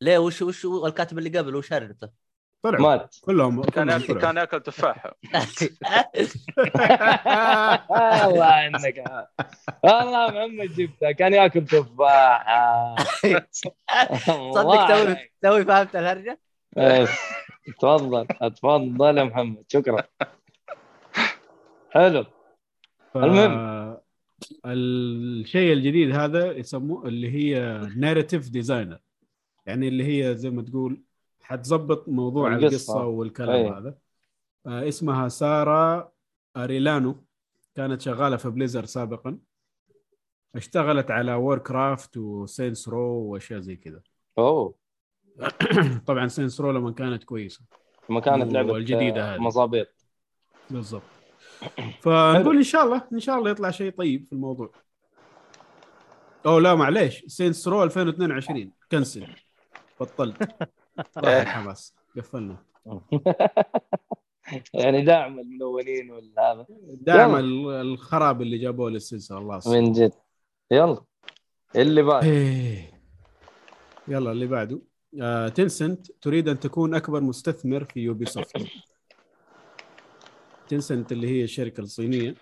ليه؟ 0.00 0.18
وش 0.18 0.42
وش 0.42 0.66
الكاتب 0.66 1.18
اللي 1.18 1.38
قبل؟ 1.38 1.56
وش 1.56 1.72
هرجته؟ 1.72 2.19
طلعوا. 2.62 2.82
مات. 2.82 3.16
كلهم 3.20 3.62
كان 3.62 3.88
ياكل. 3.88 4.20
كان 4.20 4.36
ياكل 4.36 4.60
تفاحة. 4.60 5.16
والله 7.90 8.66
انك 8.66 9.04
والله 9.84 10.26
محمد 10.30 10.74
جبتها 10.76 11.12
كان 11.12 11.32
ياكل 11.34 11.64
تفاحة. 11.64 12.96
صدق 14.54 14.88
توي 14.88 15.16
توي 15.42 15.64
فهمت 15.64 15.96
الهرجة؟ 15.96 16.40
إيه. 16.78 17.06
تفضل 17.80 18.26
تفضل 18.26 19.18
يا 19.18 19.24
محمد. 19.24 19.64
شكرا. 19.68 20.02
حلو. 21.90 22.24
ف... 23.14 23.16
المهم. 23.16 23.80
الشيء 24.66 25.72
الجديد 25.72 26.16
هذا 26.16 26.52
يسموه 26.52 27.06
اللي 27.06 27.30
هي 27.30 27.80
ناريتيف 27.96 28.48
ديزاينر 28.48 28.98
يعني 29.66 29.88
اللي 29.88 30.04
هي 30.04 30.34
زي 30.34 30.50
ما 30.50 30.62
تقول 30.62 31.02
حتظبط 31.50 32.08
موضوع 32.08 32.54
القصة. 32.54 32.66
القصة 32.66 33.06
والكلام 33.06 33.50
أي. 33.50 33.70
هذا. 33.70 33.94
آه 34.66 34.88
اسمها 34.88 35.28
Sarah 35.28 36.12
Arellano. 36.56 37.24
كانت 37.74 38.00
شغالة 38.00 38.36
في 38.36 38.50
Blizzard 38.50 38.84
سابقا. 38.84 39.38
اشتغلت 40.54 41.10
على 41.10 41.34
Warcraft 41.34 42.16
و 42.16 42.26
Saints 42.26 42.88
Row 42.88 43.00
وأشياء 43.00 43.60
زي 43.60 43.76
كذا. 43.76 44.02
أوه. 44.38 44.74
طبعا 46.06 46.28
Saints 46.28 46.60
Row 46.60 46.72
لما 46.72 46.92
كانت 46.92 47.24
كويسة. 47.24 47.60
لما 48.10 48.20
كانت 48.20 48.52
لعبة 48.52 48.72
والجديدة 48.72 49.32
آه، 49.32 49.34
هذه. 49.34 49.40
مظابيط 49.40 49.88
بالضبط. 50.70 51.02
فنقول 52.02 52.56
إن 52.56 52.62
شاء 52.62 52.84
الله 52.84 53.02
إن 53.12 53.20
شاء 53.20 53.38
الله 53.38 53.50
يطلع 53.50 53.70
شيء 53.70 53.90
طيب 53.90 54.26
في 54.26 54.32
الموضوع. 54.32 54.70
أو 56.46 56.58
لا 56.58 56.74
معليش. 56.74 57.24
Saints 57.26 57.68
Row 57.68 57.82
2022 57.82 58.72
cancel. 58.92 59.26
بطلت. 60.00 60.36
الحماس 61.18 61.94
قفلنا 62.16 62.56
يعني 64.74 65.02
داعم 65.04 65.38
الملونين 65.38 66.10
والهذا 66.10 66.66
يلا. 67.08 67.38
الخراب 67.80 68.42
اللي 68.42 68.58
جابوه 68.58 68.90
للسلسلة 68.90 69.38
الله 69.38 69.56
يستر. 69.56 69.70
من 69.70 69.92
جد. 69.92 70.12
يلا. 70.70 71.04
اللي 71.76 72.02
بعد. 72.02 72.24
إيه. 72.24 73.02
يلا 74.08 74.32
اللي 74.32 74.46
بعده. 74.46 74.80
آه، 75.22 75.48
Tencent 75.48 76.06
تريد 76.22 76.48
أن 76.48 76.60
تكون 76.60 76.94
أكبر 76.94 77.20
مستثمر 77.20 77.84
في 77.84 78.00
Ubisoft 78.00 78.56
Tencent 80.68 81.12
اللي 81.12 81.28
هي 81.28 81.44
الشركة 81.44 81.80
الصينية. 81.80 82.34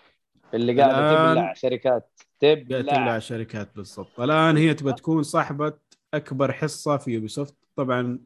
اللي 0.55 0.83
قاعدة 0.83 0.95
الآن- 0.95 1.29
تبلع 1.31 1.53
شركات. 1.55 2.21
تبلع. 2.41 2.81
تبلع 2.81 3.19
شركات 3.19 3.77
بالضبط. 3.77 4.21
الآن 4.21 4.57
هي 4.57 4.75
تبى 4.75 4.93
تكون 4.93 5.23
صاحبة 5.23 5.73
أكبر 6.15 6.53
حصة 6.53 6.97
في 6.97 7.11
Ubisoft 7.11 7.55
طبعا 7.77 8.19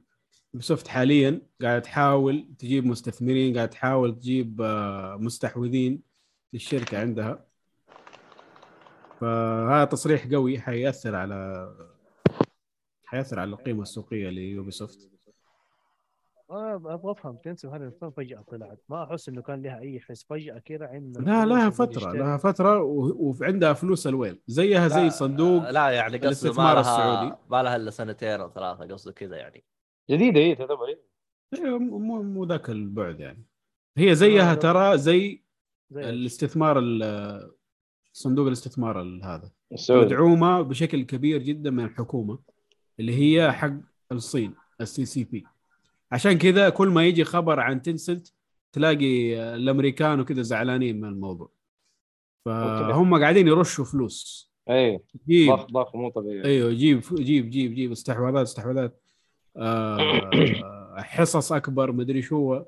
Ubisoft 0.54 0.88
حاليا 0.88 1.40
قاعدة 1.62 1.78
تحاول 1.78 2.54
تجيب 2.58 2.86
مستثمرين 2.86 3.54
قاعدة 3.56 3.70
تحاول 3.70 4.14
تجيب 4.18 4.60
آه، 4.62 5.16
مستحوذين 5.16 6.02
للشركة 6.52 6.98
عندها. 7.00 7.44
فهذا 9.20 9.84
تصريح 9.84 10.26
قوي 10.26 10.58
حيأثر 10.58 11.14
على 11.14 11.68
حيأثر 13.04 13.40
على 13.40 13.50
القيمة 13.50 13.82
السوقية 13.82 14.28
ل 14.30 14.70
Ubisoft 14.70 15.10
أنا 16.50 16.74
أبغى 16.74 17.12
أفهم. 17.12 17.36
Tencent 17.36 17.68
هذه 17.68 17.76
الفيلم 17.76 18.10
فجأة 18.10 18.44
طلعت. 18.50 18.80
ما 18.88 19.04
أحس 19.04 19.28
إنه 19.28 19.42
كان 19.42 19.62
لها 19.62 19.78
أي 19.78 20.00
حس. 20.00 20.24
فجأة 20.24 20.58
كذا 20.58 20.86
عندنا 20.86 21.24
لا 21.24 21.46
لها 21.46 21.70
فترة. 21.70 22.12
لها 22.12 22.36
فترة 22.36 22.82
وعندها 22.82 23.72
فلوس 23.72 24.06
الويل. 24.06 24.40
زيها 24.46 24.88
زي 24.88 25.10
صندوق 25.10 25.70
لا 25.70 25.90
يعني 25.90 26.18
قصدي 26.18 26.48
ما 26.48 26.54
لها 26.54 26.80
السعودي. 26.80 27.36
ما 27.50 27.62
لها 27.62 27.76
إلا 27.76 27.90
سنتين 27.90 28.40
أو 28.40 28.50
ثلاثة 28.50 28.94
قصدي 28.94 29.12
كذا 29.12 29.36
يعني. 29.36 29.64
جديدة 30.10 30.40
هي 30.40 30.54
تعتبر 30.54 30.86
إيه. 30.88 31.00
إيه، 31.54 31.78
مو 31.78 32.22
مو 32.22 32.44
ذاك 32.44 32.70
البعد 32.70 33.20
يعني. 33.20 33.44
هي 33.96 34.14
زيها 34.14 34.52
آه، 34.52 34.54
ترى 34.54 34.98
زي 34.98 35.42
زي 35.90 36.10
الاستثمار 36.10 36.78
ال- 36.78 37.52
صندوق 38.12 38.46
الاستثمار 38.46 39.00
ال- 39.02 39.24
هذا. 39.24 39.50
السعودي. 39.72 40.06
مدعومة 40.06 40.62
بشكل 40.62 41.02
كبير 41.02 41.42
جدا 41.42 41.70
من 41.70 41.84
الحكومة 41.84 42.38
اللي 43.00 43.14
هي 43.14 43.52
حق 43.52 43.72
الصين 44.12 44.54
ال 44.80 45.04
CCP 45.04 45.44
عشان 46.12 46.38
كذا 46.38 46.68
كل 46.68 46.88
ما 46.88 47.06
يجي 47.06 47.24
خبر 47.24 47.60
عن 47.60 47.82
Tencent 47.82 48.28
تلاقي 48.72 49.34
الأمريكان 49.54 50.20
وكذا 50.20 50.42
زعلانين 50.42 51.00
من 51.00 51.08
الموضوع. 51.08 51.52
فهم 52.44 53.18
قاعدين 53.20 53.48
يرشوا 53.48 53.84
فلوس. 53.84 54.52
اي 54.70 55.00
ضخ 55.30 55.66
ضخ 55.66 55.96
مو 55.96 56.10
طبيعي. 56.10 56.44
أيوه 56.44 56.72
جيب 56.72 57.00
جيب 57.14 57.50
جيب 57.50 57.74
جيب 57.74 57.92
استحواذات 57.92 58.42
استحواذات. 58.46 59.01
حصص 60.96 61.52
أكبر 61.52 61.92
مدري 61.92 62.22
شو 62.22 62.36
هو. 62.36 62.66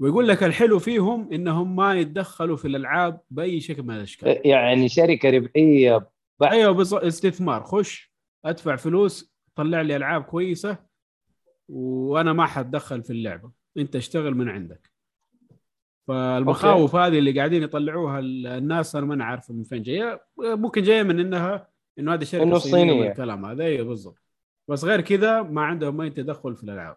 ويقول 0.00 0.28
لك 0.28 0.42
الحلو 0.42 0.78
فيهم 0.78 1.32
إنهم 1.32 1.76
ما 1.76 1.94
يتدخلوا 1.94 2.56
في 2.56 2.68
الألعاب 2.68 3.20
بأي 3.30 3.60
شكل 3.60 3.82
من 3.82 3.94
الأشكال. 3.96 4.40
يعني 4.44 4.88
شركة 4.88 5.30
ربحية 5.30 6.10
بحت. 6.40 6.52
أيوه 6.52 6.72
بص... 6.72 6.94
استثمار. 6.94 7.62
خش 7.62 8.12
أدفع 8.44 8.76
فلوس 8.76 9.34
طلع 9.54 9.80
لي 9.80 9.96
ألعاب 9.96 10.22
كويسة 10.22 10.78
وأنا 11.68 12.32
ما 12.32 12.46
حاتدخل 12.46 13.02
في 13.02 13.10
اللعبة. 13.10 13.50
أنت 13.78 13.96
اشتغل 13.96 14.34
من 14.34 14.48
عندك. 14.48 14.90
فالمخاوف 16.08 16.96
هذه 16.96 17.18
اللي 17.18 17.32
قاعدين 17.32 17.62
يطلعوها 17.62 18.18
ال- 18.18 18.46
الناس 18.46 18.96
أنا 18.96 19.06
ما 19.06 19.14
أنا 19.14 19.24
عارفه 19.24 19.54
من 19.54 19.62
فين 19.62 19.82
جاية. 19.82 20.26
ممكن 20.38 20.82
جاية 20.82 21.02
من 21.02 21.20
انها 21.20 21.68
إنه 21.98 22.14
هذه 22.14 22.24
شركة 22.24 22.42
إنه 22.42 22.58
صينية 22.58 22.76
صينية. 22.76 23.00
والكلام 23.08 23.44
هذا. 23.44 23.64
أيوه 23.64 23.86
بالضبط. 23.88 24.25
بس 24.68 24.84
غير 24.84 25.00
كذا 25.00 25.42
ما 25.42 25.62
عندهم 25.62 26.00
أي 26.00 26.10
تدخل 26.10 26.56
في 26.56 26.62
الألعاب. 26.64 26.96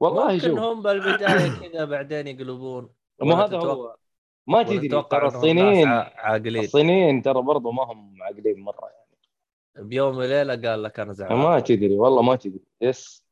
والله 0.00 0.32
ممكن 0.32 0.48
شوف. 0.48 0.58
هم 0.58 0.82
بالبداية 0.82 1.68
كذا 1.68 1.84
بعدين 1.84 2.26
يقلبون. 2.26 2.88
مو 3.22 3.34
هذا 3.34 3.56
هو. 3.56 3.96
ما 4.46 4.62
تدري 4.62 4.88
ترى 4.88 5.26
الصينيين 5.26 5.88
عاقلين. 5.88 6.64
الصينيين 6.64 7.22
ترى 7.22 7.42
برضو 7.42 7.70
ما 7.70 7.84
هم 7.84 8.22
عاقلين 8.22 8.60
مرة 8.60 8.90
يعني. 8.90 9.88
بيوم 9.88 10.16
وليلة 10.16 10.70
قال 10.70 10.82
لك 10.82 11.00
أنا 11.00 11.12
زعلان. 11.12 11.38
ما 11.38 11.60
تدري 11.60 11.96
والله 11.96 12.22
ما 12.22 12.36
تدري. 12.36 12.64
يس. 12.80 13.24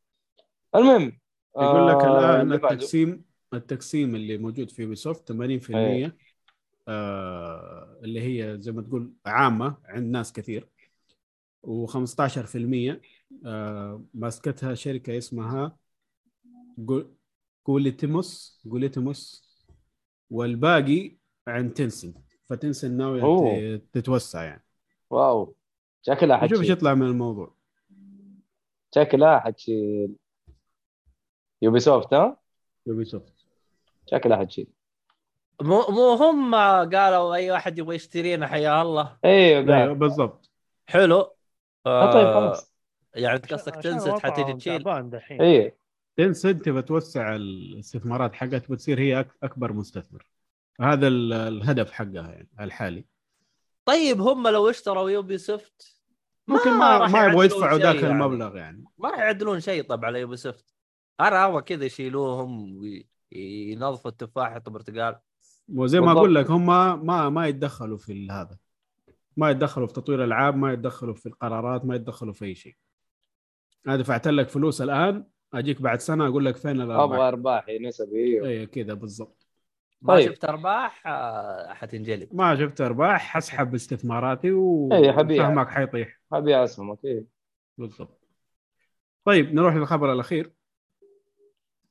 المهم 0.75 1.19
يقول 1.57 1.89
لك 1.89 1.95
آه، 1.95 2.19
الآن. 2.19 2.53
التقسيم 2.53 3.25
التقسيم 3.55 4.15
اللي 4.15 4.39
موجود 4.39 4.71
في 4.71 4.83
يوبيسوفت 4.83 5.33
80% 5.33 5.71
أيه. 5.71 6.17
آه 6.89 7.99
اللي 8.03 8.21
هي 8.21 8.61
زي 8.61 8.73
ما 8.73 8.83
تقول 8.83 9.13
عامة 9.27 9.77
عند 9.85 10.13
ناس 10.13 10.33
كثير 10.33 10.69
و15% 11.67 12.57
آه 12.57 13.01
ماسكتها 14.15 14.75
شركة 14.75 15.19
اسمها 15.19 15.77
Gu- 16.79 17.07
Guillemots 17.67 18.61
Guillemots 18.67 19.47
والباقي 20.31 21.17
عند 21.49 21.73
Tencent. 21.73 22.15
ف 22.49 22.55
Tencent 22.55 22.97
ناوي 22.97 23.23
أوه. 23.23 23.81
تتوسع 23.93 24.43
يعني. 24.45 24.65
واو. 25.11 25.55
شكلها 26.03 26.37
نشوف 26.37 26.53
إيش 26.53 26.61
حتشيل 26.61 26.73
يطلع 26.73 26.95
من 26.95 27.07
الموضوع. 27.07 27.55
شكلها 28.95 29.39
حتشيل 29.39 30.17
Ubisoft 31.63 32.15
ها؟ 32.15 32.37
Ubisoft 32.87 33.33
شكلها 34.11 34.37
حتشيل 34.39 34.67
مو 35.63 35.83
مو 35.89 36.13
هم 36.15 36.55
قالوا 36.95 37.35
أي 37.35 37.51
واحد 37.51 37.79
يبغى 37.79 37.97
يشترينا 37.97 38.47
حيا 38.47 38.83
الله. 38.83 39.19
أيوه 39.25 39.59
أيوة، 39.59 39.67
قاعد 39.77 39.99
بالضبط. 39.99 40.51
حلو. 40.87 41.31
آه، 41.87 42.13
طيب 42.13 42.27
آه 42.27 42.35
خلاص. 42.35 42.76
يعني 43.17 43.37
انت 43.37 43.53
قصدك 43.55 43.75
Tencent 43.75 44.19
حتيجي 44.19 44.53
تشيل؟ 44.53 44.83
تعبان 44.83 45.11
دحين. 45.11 45.43
إيه. 45.43 45.77
Tencent 46.17 46.63
تبى 46.63 46.83
توسع 46.83 47.37
الاستثمارات 47.37 48.35
حقها 48.35 48.59
تبى 48.59 48.77
تصير 48.77 49.01
هي 49.01 49.25
أك- 49.25 49.35
أكبر 49.43 49.73
مستثمر. 49.73 50.27
هذا 50.81 51.09
ال- 51.09 51.33
الهدف 51.33 51.93
حقها 51.93 52.09
يعني 52.33 52.49
الحالي. 52.61 53.05
طيب 53.85 54.21
هم 54.21 54.49
لو 54.49 54.71
اشتروا 54.71 55.11
Ubisoft 55.11 56.03
ممكن 56.49 56.71
ما 56.71 57.07
ما 57.09 57.25
يبغوا 57.27 57.45
يدفعوا 57.45 57.79
شيء 57.79 57.87
ذاك 57.87 57.95
يعني. 58.03 58.09
المبلغ 58.09 58.57
يعني. 58.57 58.85
ما 58.99 59.11
راح 59.11 59.19
يعدلون 59.19 59.61
شيء 59.61 59.83
طبعا 59.83 60.07
على 60.07 60.21
Ubisoft 60.21 60.75
أنا 61.21 61.47
أبغى 61.47 61.63
كذا 61.63 61.85
يشيلوهم 61.85 62.81
وينظفوا 63.33 64.11
التفاح 64.11 64.51
يحطوا 64.51 64.73
برتقال 64.73 65.17
وزي 65.75 66.01
ما. 66.01 66.13
أقول 66.13 66.35
لك 66.35 66.51
هم 66.51 66.67
ما 67.07 67.29
ما 67.29 67.47
يتدخلوا 67.47 67.99
في 67.99 68.31
هذا. 68.31 68.59
ما 69.37 69.51
يتدخلوا 69.51 69.87
في 69.87 69.93
تطوير 69.93 70.19
الألعاب 70.25 70.57
ما 70.57 70.73
يتدخلوا 70.73 71.15
في 71.15 71.27
القرارات 71.27 71.85
ما 71.85 71.95
يتدخلوا 71.97 72.33
في 72.33 72.45
أي 72.45 72.55
شيء. 72.55 72.77
أنا 73.87 73.97
دفعت 73.97 74.29
لك 74.29 74.49
فلوس 74.49 74.83
الآن 74.83 75.25
أجيك 75.55 75.83
بعد 75.83 76.01
سنة 76.01 76.27
أقول 76.27 76.45
لك 76.45 76.57
فين 76.57 76.81
الأرباح. 76.81 77.01
أبغى 77.01 77.29
ارباح 77.29 77.67
نسب 77.81 78.15
إيوه. 78.15 78.49
اي 78.49 78.67
كذا 78.67 78.95
بالضبط. 78.95 79.47
ما 80.03 80.15
طيب. 80.15 80.33
شفت 80.33 80.45
أرباح 80.45 81.07
آه، 81.07 81.73
حتنجلد 81.75 82.29
ما 82.33 82.57
شفت 82.57 82.81
أرباح 82.81 83.21
حسحب 83.21 83.75
استثماراتي 83.75 84.49
إيه، 84.93 85.13
حبيبي. 85.13 85.41
وفهمك 85.41 85.69
حيطيح. 85.69 86.21
ابي 86.33 86.65
اسهمك 86.65 86.99
إيه. 87.05 87.25
بالضبط. 87.79 88.21
طيب 89.25 89.55
نروح 89.55 89.75
للخبر 89.75 90.13
الأخير. 90.13 90.53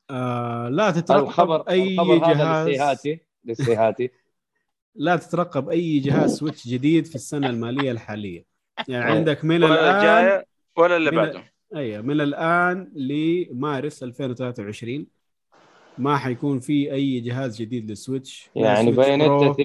آه 0.10 0.70
لا 0.70 0.92
تترقب 0.92 1.24
الخبر 1.24 1.62
أي 1.70 1.94
الخبر 1.94 2.18
جهاز 2.18 2.68
للسيهاتي 2.68 3.20
للسيهاتي 3.46 4.12
لا 4.96 5.16
تترقب 5.16 5.70
أي 5.70 6.00
جهاز 6.00 6.38
Switch 6.38 6.68
جديد 6.68 7.06
في 7.06 7.16
السنة 7.16 7.50
المالية 7.50 7.92
الحالية. 7.92 8.46
يعني 8.88 9.06
أوه. 9.06 9.16
عندك 9.16 9.46
من 9.46 9.64
ولا 9.64 10.02
الآن 10.02 10.44
ولا 10.78 10.98
اللي 10.98 11.12
بعده. 11.12 11.55
أي 11.76 12.02
من 12.02 12.22
الآن 12.22 12.92
لمارس 12.96 14.04
2023 14.04 15.08
ما 15.98 16.18
حيكون 16.18 16.60
في 16.60 16.94
أي 16.94 17.20
جهاز 17.20 17.62
جديد 17.62 17.90
لل 17.90 18.03
Switch؟ 18.03 18.50
يعني 18.56 18.92
Bayonetta 18.92 19.28
Pro. 19.30 19.54
3 19.54 19.64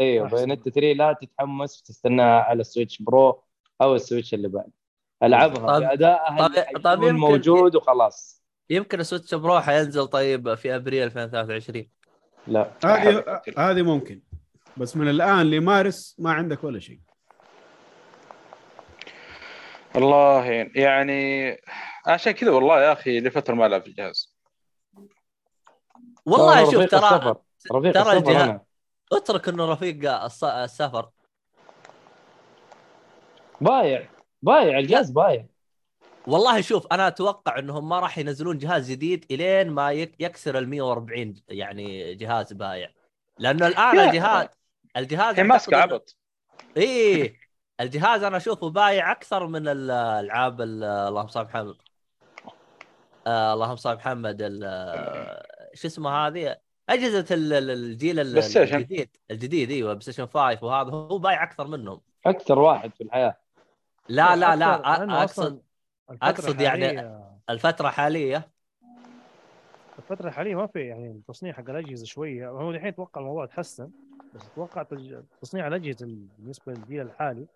أيوه. 0.00 0.28
Bayonetta 0.28 0.70
3 0.70 0.92
لا 0.92 1.12
تتحمس 1.22 1.80
وتستناها 1.80 2.40
على 2.40 2.60
ال 2.60 2.66
Switch 2.66 3.02
Pro 3.02 3.42
أو 3.80 3.94
ال 3.94 4.00
Switch 4.00 4.34
اللي 4.34 4.48
بعد. 4.48 4.70
ألعبها 5.22 5.78
طب- 5.78 5.82
بادائها 5.88 6.48
طب- 6.48 6.80
طب 6.82 7.02
يمكن- 7.02 7.14
موجود 7.16 7.76
وخلاص. 7.76 8.42
يمكن 8.70 9.00
ال 9.00 9.05
Switch 9.05 9.34
Pro 9.34 9.60
حينزل 9.60 10.06
طيب 10.06 10.54
في 10.54 10.76
أبريل 10.76 11.02
2023 11.02 11.88
لا 12.46 12.70
هذه 12.84 13.40
هذه 13.58 13.82
ممكن 13.82 14.20
بس 14.76 14.96
من 14.96 15.08
الآن 15.08 15.50
لمارس 15.50 16.16
ما 16.18 16.30
عندك 16.32 16.64
ولا 16.64 16.78
شيء. 16.78 16.98
الله 19.96 20.44
يعني 20.74 21.56
عشان 22.06 22.32
كذا 22.32 22.50
والله 22.50 22.82
يا 22.82 22.92
أخي 22.92 23.20
لفترة 23.20 23.54
ما 23.54 23.66
ألعب 23.66 23.82
في 23.82 23.88
الجهاز. 23.88 24.34
والله 26.26 26.64
شوف 26.64 26.74
ترى 26.84 26.84
السفر. 27.00 27.36
رفيق 27.72 27.92
ترى 27.92 28.12
الجهاز- 28.18 28.60
اترك 29.12 29.48
إنه 29.48 29.72
رفيق 29.72 30.28
الص- 30.28 30.44
السفر. 30.44 31.08
بايع 33.60 34.08
بايع 34.42 34.78
الجهاز 34.78 35.10
بايع. 35.10 35.46
والله 36.26 36.60
شوف 36.60 36.86
أنا 36.92 37.08
أتوقع 37.08 37.58
إنهم 37.58 37.88
ما 37.88 38.00
راح 38.00 38.18
ينزلون 38.18 38.58
جهاز 38.58 38.90
جديد 38.90 39.24
إلين 39.30 39.70
ما 39.70 39.92
يك- 39.92 40.14
يكسر 40.20 40.58
ال 40.58 40.68
140 40.68 41.34
يعني 41.48 42.14
جهاز 42.14 42.52
بايع. 42.52 42.90
لأنه 43.38 43.66
الآن 43.66 43.98
الجهاز 43.98 44.48
الجهاز 44.96 45.36
هي 45.36 45.42
ماسكة 45.42 45.76
عبط. 45.76 46.16
إيه. 46.76 47.47
الجهاز 47.80 48.22
أنا 48.22 48.36
أشوفه 48.36 48.70
بايع 48.70 49.12
أكثر 49.12 49.46
من 49.46 49.68
الألعاب 49.68 50.60
ال- 50.60 50.84
اللهم 50.84 51.26
صل 51.28 51.40
على 51.40 51.48
محمد. 51.48 51.76
آه 53.26 53.54
اللهم 53.54 53.76
صل 53.76 53.88
على 53.90 53.98
محمد 53.98 54.36
ال- 54.40 55.42
شو 55.74 55.88
اسمه 55.88 56.10
هذه؟ 56.10 56.56
أجهزة 56.88 57.34
ال- 57.34 57.52
ال- 57.52 57.70
الجيل. 57.70 58.20
الجديد. 58.20 59.08
الجديد 59.30 59.70
أيوه 59.70 59.88
PlayStation 59.92 60.26
5 60.26 60.64
وهذا 60.64 60.90
هو 60.90 61.18
بايع 61.18 61.42
أكثر 61.42 61.66
منهم. 61.66 62.00
أكثر 62.26 62.58
واحد 62.58 62.90
في 62.94 63.04
الحياة. 63.04 63.36
لا 64.08 64.36
لا 64.36 64.56
لا 64.56 64.74
اقصد 65.22 65.62
أقصد 66.22 66.60
يعني- 66.60 67.18
الفترة 67.50 67.88
الحاليه 67.88 68.48
الفترة 69.98 70.28
الحالية 70.28 70.54
ما 70.54 70.66
في 70.66 70.80
يعني 70.80 71.10
التصنيع 71.10 71.52
حق 71.52 71.70
الأجهزة 71.70 72.04
شوية. 72.04 72.48
هو 72.48 72.70
الحين 72.70 72.88
أتوقع 72.88 73.20
الموضوع 73.20 73.46
تحسن 73.46 73.90
بس 74.34 74.42
أتوقع 74.52 74.82
تج- 74.82 75.22
تصنيع 75.42 75.66
الأجهزة 75.66 76.06
بالنسبة 76.38 76.72
للجيل 76.72 77.00
الحالي 77.06 77.46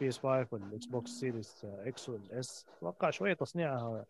PS 0.00 0.18
5 0.18 0.46
وال 0.50 0.86
Xbox 0.86 1.10
Series 1.10 1.64
X 1.64 2.08
وال 2.08 2.37
S. 2.37 2.66
أتوقع 2.78 3.10
شوية 3.10 3.32
تصنيعها 3.34 4.04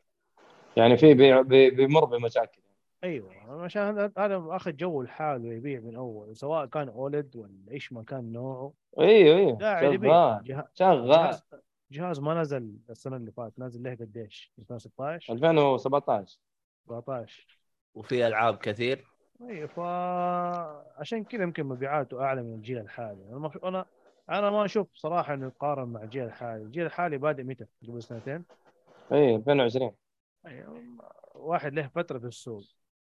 يعني 0.77 0.97
في 0.97 1.15
بي- 1.15 1.43
بي- 1.43 1.71
بيمر 1.71 2.05
بمشاكل. 2.05 2.63
أيوه 3.05 3.63
عشان 3.65 3.83
هذا 3.83 4.13
اخذ 4.57 4.73
جو 4.77 5.01
الحال 5.03 5.47
ويبيع 5.47 5.81
من 5.81 5.97
أول 5.97 6.37
سواء 6.37 6.67
كان 6.67 6.89
OLED 6.89 7.37
ولا 7.37 7.71
إيش 7.71 7.93
ما 7.93 8.03
كان 8.03 8.33
نوعه. 8.33 8.73
أيوه 8.99 9.37
أيوه. 9.37 9.93
يبيع 9.95 10.39
شغال 10.41 10.45
جه- 10.45 10.69
شغال. 10.75 11.09
جهاز 11.09 11.43
جهاز 11.93 12.21
ما 12.21 12.41
نزل 12.41 12.77
السنة 12.91 13.17
اللي 13.17 13.33
فاتت 13.33 13.59
نازل 13.59 13.83
له 13.83 13.95
قديش؟ 13.95 14.53
2016 14.59 15.33
2017 15.33 16.39
17 16.89 17.59
وفي 17.95 18.27
ألعاب 18.27 18.57
كثير. 18.57 19.05
أيوه 19.49 19.67
فعشان 19.67 21.25
كذا 21.25 21.43
يمكن 21.43 21.65
مبيعاته 21.67 22.23
أعلى 22.23 22.43
من 22.43 22.55
الجيل 22.55 22.79
الحالي. 22.79 23.51
أنا 23.65 23.87
أنا 24.33 24.51
ما 24.51 24.65
أشوف 24.65 24.89
صراحة 24.95 25.35
إنه 25.35 25.47
يقارن 25.47 25.89
مع 25.89 26.03
الجيل 26.03 26.25
الحالي. 26.25 26.63
الجيل 26.63 26.87
الحالي 26.87 27.19
بادئ 27.19 27.43
متى؟ 27.43 27.67
قبل 27.89 28.03
سنتين. 28.03 28.45
اي 29.13 29.37
2020 29.37 29.93
أيوة، 30.47 30.83
واحد 31.35 31.75
له 31.75 31.89
فترة 31.89 32.19
في 32.19 32.27
السوق. 32.27 32.65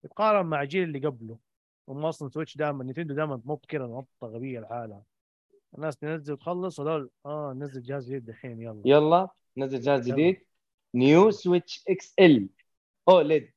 يتقارن 0.05 0.47
مع 0.47 0.63
الجيل 0.63 0.83
اللي 0.83 0.99
قبله. 1.09 1.39
هم 1.89 2.05
أصلا 2.05 2.29
Switch 2.29 2.57
دائما 2.57 2.85
Nintendo 2.85 3.15
دائما 3.15 3.37
تنط 3.37 3.67
كذا 3.67 3.87
نطه 3.87 4.07
غبية 4.27 4.59
العالم 4.59 5.03
الناس 5.75 5.97
تنزل 5.97 6.33
وتخلص 6.33 6.81
هذول 6.81 7.11
آه 7.27 7.53
نزل 7.53 7.83
جهاز 7.83 8.07
جديد 8.09 8.29
الحين 8.29 8.63
يلا. 8.63 8.83
يلا 8.85 9.29
نزل 9.57 9.81
جهاز. 9.81 10.09
جديد. 10.09 10.41
New 10.95 11.31
Switch 11.31 11.85
XL 11.89 12.49
OLED 13.09 13.54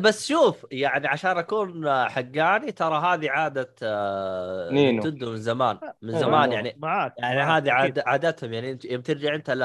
بس 0.00 0.26
شوف 0.28 0.66
يعني 0.70 1.06
عشان 1.08 1.38
أكون 1.38 1.88
حقاني 2.08 2.72
ترى 2.72 2.96
هذه 2.98 3.30
عاده 3.30 3.74
آه، 3.82 4.70
نينو. 4.70 4.90
Nintendo 5.02 5.30
من 5.30 5.36
زمان 5.36 5.78
من 6.02 6.08
أيوة. 6.10 6.20
زمان 6.20 6.52
يعني 6.52 6.74
معاك 6.78 7.14
يعني 7.18 7.40
هذه. 7.40 7.70
عاد 7.72 7.98
عادتهم 7.98 8.52
يعني 8.52 8.78
يوم 8.84 9.02
ترجع 9.02 9.34
أنت 9.34 9.50
ل 9.50 9.60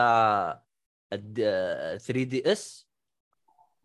3 1.99 2.23
DS 2.23 2.87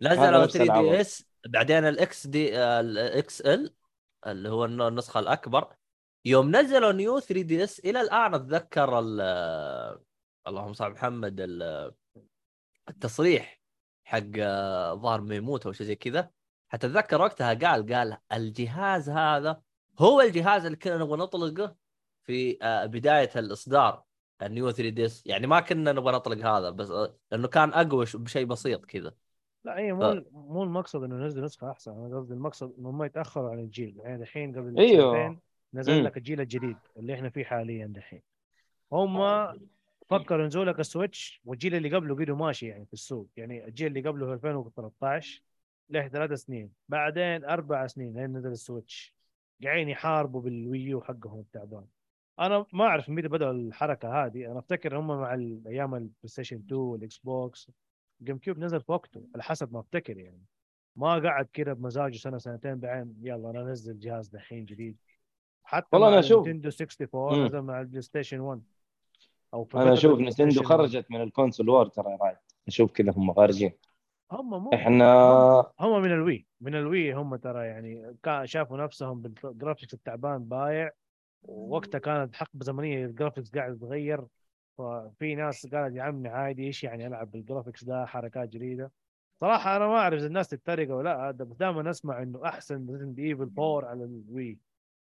نزلوا 0.03 0.45
نفس 0.45 0.53
3 0.57 0.65
العبط. 0.65 0.89
دي 0.91 1.01
إس 1.01 1.27
بعدين 1.47 1.85
ال 1.89 2.27
XD 2.27 2.59
ال 2.59 3.41
XL 3.41 3.75
اللي 4.27 4.49
هو 4.49 4.65
الن- 4.65 4.83
النسخة 4.83 5.21
الأكبر 5.21 5.75
يوم 6.25 6.57
نزلوا 6.57 6.93
New 6.93 7.21
3 7.21 7.43
DS 7.43 7.79
إلى 7.81 8.01
الآن 8.01 8.35
أتذكر 8.35 8.99
ال- 8.99 10.01
اللهم 10.49 10.73
صل 10.73 10.85
على 10.85 10.95
محمد 10.95 11.41
ال- 11.41 11.95
التصريح 12.89 13.61
حق 14.05 14.21
آه، 14.39 14.95
ظهر 14.95 15.21
Miyamoto 15.21 15.67
أو 15.67 15.73
شيء 15.73 15.87
زي 15.87 15.95
كذا. 15.95 16.31
حتى 16.69 16.87
اتذكر 16.87 17.21
وقتها 17.21 17.55
قال 17.55 17.95
قال 17.95 18.17
الجهاز 18.33 19.11
هذا 19.11 19.61
هو 19.99 20.21
الجهاز 20.21 20.65
اللي 20.65 20.77
كنا 20.77 20.97
نبغى 20.97 21.17
نطلقه 21.19 21.77
في 22.23 22.59
آه، 22.63 22.87
بداية 22.87 23.31
الإصدار 23.37 24.03
ال 24.43 24.50
New 24.50 24.71
3 24.71 24.89
DS. 24.89 25.27
يعني 25.27 25.47
ما 25.47 25.61
كنا 25.61 25.93
نبغى 25.93 26.13
نطلق 26.13 26.47
هذا 26.47 26.71
بس 26.71 26.91
آه، 26.91 27.17
لأنه 27.33 27.49
كان 27.49 27.73
أقوى 27.73 28.07
بشيء 28.15 28.45
بسيط 28.45 28.85
كذا. 28.85 29.15
لا 29.65 29.79
هي 29.79 29.93
ف- 29.93 29.95
مو 29.95 30.25
مو 30.33 30.63
المقصد 30.63 31.03
إنه 31.03 31.23
ينزلوا 31.23 31.45
نسخة 31.45 31.71
أحسن. 31.71 31.93
أنا 31.93 32.17
قصدي 32.17 32.35
المقصد 32.35 32.75
إنه 32.79 32.91
هم 32.91 33.03
يتأخروا 33.03 33.51
عن 33.51 33.59
الجيل. 33.59 33.97
يعني 33.99 34.23
الحين 34.23 34.59
قبل 34.59 34.79
أيوه. 34.79 35.13
سنتين 35.15 35.41
نزل. 35.75 36.05
لك 36.05 36.17
الجيل 36.17 36.41
الجديد 36.41 36.77
اللي 36.97 37.15
إحنا 37.15 37.31
فيه 37.31 37.45
حاليا 37.45 37.87
دحين. 37.87 38.23
هم 38.93 39.21
فكروا 40.11 40.43
ينزلوا 40.45 40.65
لك 40.65 40.81
ال 40.81 40.90
Switch 40.90 41.41
والجيل 41.45 41.75
اللي 41.75 41.97
قبله 41.97 42.15
قدوا 42.15 42.37
ماشي 42.37 42.67
يعني 42.67 42.87
في 42.87 42.93
السوق. 42.93 43.29
يعني 43.37 43.65
الجيل 43.65 43.87
اللي 43.87 44.09
قبله 44.09 44.33
2013 44.33 45.43
له 45.91 46.09
ثلاث 46.09 46.33
سنين 46.33 46.73
بعدين 46.89 47.45
أربع 47.45 47.87
سنين 47.87 48.15
لين 48.17 48.37
نزل 48.37 48.51
ال 48.51 48.59
Switch. 48.59 49.15
قاعدين 49.65 49.89
يحاربوا 49.89 50.41
بال 50.41 50.61
Wii 50.61 50.91
U 50.91 51.01
حقهم 51.03 51.41
التعبان 51.41 51.85
أنا 52.41 52.67
ما 52.73 52.85
أعرف 52.85 53.09
متى 53.11 53.29
بدأوا 53.29 53.53
الحركة 53.53 54.25
هذه. 54.25 54.51
أنا 54.51 54.59
أفتكر 54.59 54.99
هم 54.99 55.07
مع 55.07 55.35
الأيام 55.35 55.95
ال 55.95 56.13
PlayStation 56.25 56.57
2 56.57 56.81
وال 56.81 57.19
Xbox 57.19 57.71
GameCube 58.23 58.59
نزل 58.59 58.81
في 58.81 58.93
وقته 58.93 59.23
على 59.35 59.43
حسب 59.43 59.73
ما 59.73 59.81
أفتكر 59.81 60.19
يعني. 60.19 60.43
ما 60.97 61.19
قعد 61.19 61.49
كذا 61.53 61.73
بمزاجه 61.73 62.17
سنة 62.17 62.39
سنتين 62.39 62.75
بعدين 62.75 63.17
يلا 63.23 63.51
أنا 63.51 63.61
أنزل 63.63 63.99
جهاز 63.99 64.29
دحين 64.29 64.65
جديد. 64.65 64.97
حتى 65.65 65.87
والله 65.93 66.09
مع 66.11 66.15
أنا 66.19 66.23
أشوف- 66.29 66.47
Nintendo 66.47 66.69
64 66.69 67.39
مم. 67.39 67.47
نزل 67.47 67.61
مع 67.61 67.81
ال 67.81 68.03
PlayStation 68.03 68.41
1 68.41 68.63
أو 69.55 69.65
في 69.65 69.77
أنا 69.77 69.93
أشوف 69.93 70.21
Nintendo 70.21 70.63
خرجت 70.63 71.11
من 71.11 71.23
ال 71.23 71.29
console 71.29 71.69
war 71.69 71.87
ترى 71.87 72.13
يا 72.13 72.17
رايد 72.17 72.37
أشوف 72.69 72.93
كذا 72.93 73.13
هم 73.17 73.33
خارجين. 73.33 73.73
هم 74.33 74.51
مو 74.65 74.71
إحنا 74.75 75.73
هم 75.81 76.03
من 76.03 76.13
ال 76.13 76.21
Wii 76.21 76.47
من 76.61 76.75
ال 76.75 76.84
Wii 76.84 77.13
هم 77.13 77.37
ترى 77.37 77.67
يعني 77.67 78.17
شافوا 78.45 78.79
نفسهم 78.79 79.21
بال 79.21 79.36
graphics 79.36 79.95
التعبان 79.95 80.45
بايع. 80.45 80.91
ووقتها 81.43 81.99
كانت 81.99 82.35
حقبه 82.35 82.65
زمنيه 82.65 83.07
ال 83.07 83.12
graphics 83.12 83.51
قاعد 83.51 83.75
يتغير. 83.75 84.25
ففي 84.79 85.35
ناس 85.35 85.67
قالت 85.67 85.97
يا 85.97 86.03
عمي 86.03 86.29
عادي 86.29 86.67
إيش 86.67 86.85
يعني 86.85 87.07
ألعب 87.07 87.31
بال 87.31 87.42
graphics 87.42 87.85
ده 87.85 88.07
حركات 88.07 88.49
جديدة. 88.49 88.91
صراحة 89.41 89.77
أنا 89.77 89.87
ما 89.87 89.97
أعرف 89.97 90.19
إذا 90.19 90.27
الناس 90.27 90.49
تتريق 90.49 90.95
ولا 90.97 91.09
لا. 91.09 91.45
بس 91.45 91.57
دائما 91.57 91.91
أسمع 91.91 92.23
إنه 92.23 92.45
أحسن 92.45 92.91
Resident 92.91 93.19
Evil 93.19 93.51
4 93.59 93.89
على 93.89 94.05
ال 94.05 94.18
Wii 94.18 94.59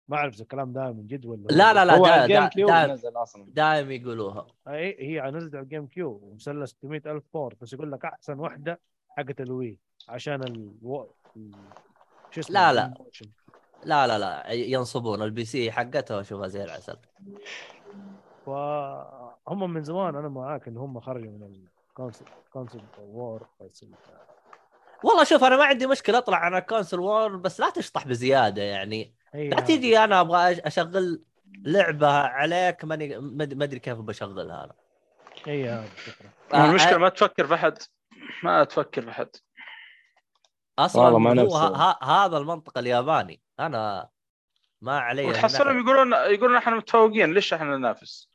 ما 0.08 0.16
أعرف 0.16 0.34
إذا 0.34 0.42
الكلام 0.42 0.72
ده 0.72 0.92
من 0.92 1.06
جد 1.06 1.26
ولا 1.26 1.46
لا 1.50 1.74
لا 1.74 1.84
لا 1.84 1.94
هو 1.96 2.06
على 2.06 2.16
دا 2.16 2.22
ال 2.24 2.27
Game 2.27 2.40
دا 2.42 2.48
Cube 2.48 2.70
دا 2.70 2.86
نزل 2.86 3.16
أصلا. 3.16 3.46
دائم 3.48 3.90
يقولوها. 3.90 4.46
هي 4.68 4.96
هي 4.98 5.30
نزلت 5.30 5.54
على 5.54 5.62
ال 5.62 5.86
GameCube 5.86 6.20
ومسلة 6.22 6.64
600 6.64 7.02
ألف 7.06 7.24
بور 7.34 7.54
بس 7.60 7.72
يقول 7.72 7.92
لك 7.92 8.04
أحسن 8.04 8.40
وحدة 8.40 8.80
حقت 9.08 9.40
ال 9.40 9.49
Wii 9.49 9.78
عشان 10.08 10.42
ال 10.42 10.72
ال- 11.36 11.52
شو 12.30 12.40
اسمه؟ 12.40 12.54
لا، 12.54 12.72
لا. 12.72 12.94
لا 13.84 14.06
لا 14.06 14.18
لا 14.18 14.52
ينصبون 14.52 15.22
ال 15.22 15.44
PC 15.44 15.72
حقتها 15.72 16.16
واشوفها 16.16 16.48
زي 16.48 16.64
العسل 16.64 16.96
فهم 18.46 19.70
من 19.74 19.82
زمان 19.84 20.16
أنا 20.16 20.28
معاك 20.28 20.68
إن 20.68 20.76
هم 20.76 21.00
خرجوا 21.00 21.32
من 21.32 21.66
ال 21.90 21.94
console 21.94 22.24
console 22.52 22.80
war 22.98 23.46
والله 25.04 25.24
شوف 25.24 25.44
أنا 25.44 25.56
ما 25.56 25.64
عندي 25.64 25.86
مشكلة 25.86 26.18
أطلع 26.18 26.36
عن 26.36 26.54
ال 26.54 26.60
console 26.60 27.00
war 27.00 27.36
بس 27.36 27.60
لا 27.60 27.70
تشطح 27.70 28.06
بزيادة 28.06 28.62
يعني. 28.62 29.14
لا 29.34 29.58
هذه. 29.58 29.64
تيجي 29.64 29.98
أنا 29.98 30.20
أبغى 30.20 30.52
أشغل 30.52 31.22
لعبة 31.64 32.08
عليك 32.08 32.84
ماني 32.84 33.18
ما 33.18 33.48
ما 33.54 33.64
ادري 33.64 33.78
كيف 33.78 33.98
بشغلها 33.98 34.64
أنا. 34.64 34.74
هي 35.46 35.68
هذه 35.68 35.84
الفكرة 35.84 36.28
آه، 36.54 36.64
المشكلة 36.64 36.94
آه، 36.94 36.98
ما 36.98 37.08
تفكر 37.08 37.46
في 37.46 37.54
أحد. 37.54 37.78
ما 38.42 38.64
تفكر 38.64 39.02
في 39.02 39.10
أحد. 39.10 39.28
أصلا 40.78 41.02
والله 41.02 41.18
مع 41.18 41.42
هو 41.42 41.96
هذا 42.02 42.36
المنطق 42.36 42.78
الياباني. 42.78 43.40
أنا 43.60 44.08
ما 44.80 44.98
علي 44.98 45.24
وتحصلهم 45.24 45.78
يقولون 45.78 46.12
يقولون 46.12 46.56
إحنا 46.56 46.76
متفوقين. 46.76 47.34
ليش 47.34 47.54
إحنا 47.54 47.76
ننافس؟ 47.76 48.30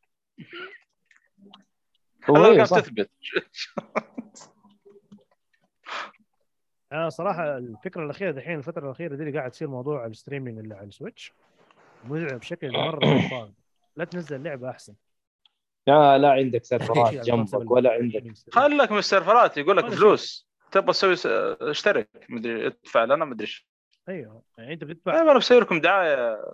هو 2.30 2.46
إيه. 2.46 2.64
تثبت. 2.64 3.10
أنا 6.92 7.10
صراحة 7.10 7.58
الفكرة 7.58 8.06
الأخيرة 8.06 8.32
دحين 8.32 8.58
الفترة 8.58 8.86
الأخيرة 8.86 9.16
دي 9.16 9.24
اللي 9.24 9.38
قاعد 9.38 9.52
تصير 9.52 9.68
موضوع 9.68 10.06
ال 10.06 10.11
streaming 10.11 10.60
اللي 10.60 10.76
على 10.76 10.88
ال 10.88 10.94
Switch 10.94 11.34
مزعج 12.06 12.34
بشكل 12.34 12.72
مرة 12.72 13.00
لا 13.98 14.06
تنزل 14.06 14.44
لعبة 14.44 14.70
أحسن. 14.70 14.96
لا 15.88 16.18
لا 16.18 16.32
عندك 16.32 16.66
شيء 16.66 16.78
سيرفرات 16.80 17.14
جنبك 17.14 17.72
ولا 17.72 17.92
عندك. 17.92 18.24
خلك 18.52 18.92
من 18.92 18.98
السيرفرات 18.98 19.58
يقول 19.58 19.78
لك. 19.78 19.90
فلوس. 19.90 20.50
تبغى 20.72 20.94
تسوي 20.94 21.16
اشترك. 21.62 22.10
مدري 22.30 22.68
ادفع 22.68 23.04
لنا 23.04 23.26
مدري 23.26 23.42
إيش. 23.42 23.68
أيوه. 24.10 24.44
يعني 24.58 24.74
أنت 24.74 24.84
بتدفع 24.84 25.22
أنا 25.22 25.38
بسوي 25.38 25.60
لكم 25.60 25.82
دعاية 25.82 26.46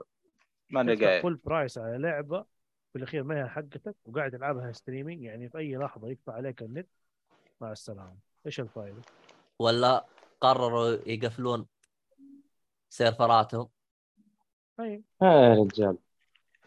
ماني 0.70 0.96
تدفع 0.96 1.08
قايل. 1.08 1.22
full 1.22 1.36
price 1.36 1.78
على 1.78 1.98
لعبة 1.98 2.46
في 2.94 2.98
الأخير 3.00 3.24
ما 3.24 3.44
هي 3.44 3.50
حقتك 3.50 3.96
وقاعد 4.06 4.32
تلعبها 4.32 4.72
streaming 4.72 5.24
يعني 5.24 5.50
في 5.50 5.58
أي 5.58 5.76
لحظة 5.76 6.10
يقطع 6.10 6.34
عليك 6.34 6.62
النت. 6.62 6.88
مع 7.62 7.72
السلامة. 7.72 8.18
إيش 8.46 8.60
الفائده؟ 8.60 9.02
ولا 9.60 10.06
قرروا 10.50 10.98
يقفلون 11.06 11.66
سيرفراتهم. 12.90 13.70
اي 14.80 15.04
آه 15.22 15.26
يا 15.50 15.54
رجال. 15.64 15.98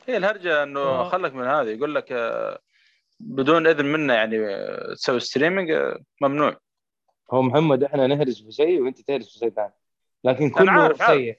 هي 0.06 0.16
الهرجة 0.16 0.62
إنه 0.62 0.80
آه. 0.80 1.08
خلك 1.08 1.34
من 1.34 1.46
هذا 1.46 1.70
يقول 1.70 1.94
لك 1.94 2.12
آه، 2.12 2.58
بدون 3.20 3.66
إذن 3.66 3.84
منا 3.84 4.14
يعني 4.14 4.38
تسوي 4.94 5.20
streaming 5.20 5.70
آه، 5.70 5.98
ممنوع. 6.20 6.56
هو 7.32 7.42
محمد 7.42 7.84
إحنا 7.84 8.06
نهرج 8.06 8.44
في 8.44 8.52
شيء 8.52 8.82
وأنت 8.82 9.00
تهرج 9.00 9.22
في 9.24 9.38
شيء 9.38 9.50
ثاني. 9.50 9.72
لكن 10.24 10.50
كله 10.50 10.72
عارف، 10.72 11.02
عارف. 11.02 11.12
سيء. 11.20 11.38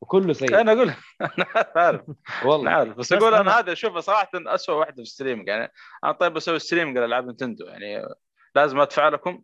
وكله 0.00 0.32
سيء. 0.32 0.60
أنا 0.60 0.72
أقول 0.72 0.88
أنا 1.20 1.44
عارف 1.76 2.00
أنا 2.08 2.14
والله. 2.44 2.70
عارف. 2.70 2.92
بس 2.96 2.98
بس 2.98 3.12
أقول 3.12 3.34
أنا 3.34 3.50
أنا- 3.50 3.54
هذا 3.54 3.72
اشوفه 3.72 4.00
صراحة 4.00 4.30
اسوء 4.34 4.76
واحدة 4.76 4.94
في 4.94 5.02
ال 5.02 5.07
streaming 5.07 5.48
يعني 5.48 5.72
أنا 6.04 6.12
طيب 6.12 6.32
بسوي 6.32 6.58
streaming 6.58 6.98
لالعاب 6.98 7.28
نتندو 7.28 7.66
يعني 7.66 8.08
لازم 8.54 8.80
أدفع 8.80 9.08
لكم. 9.08 9.42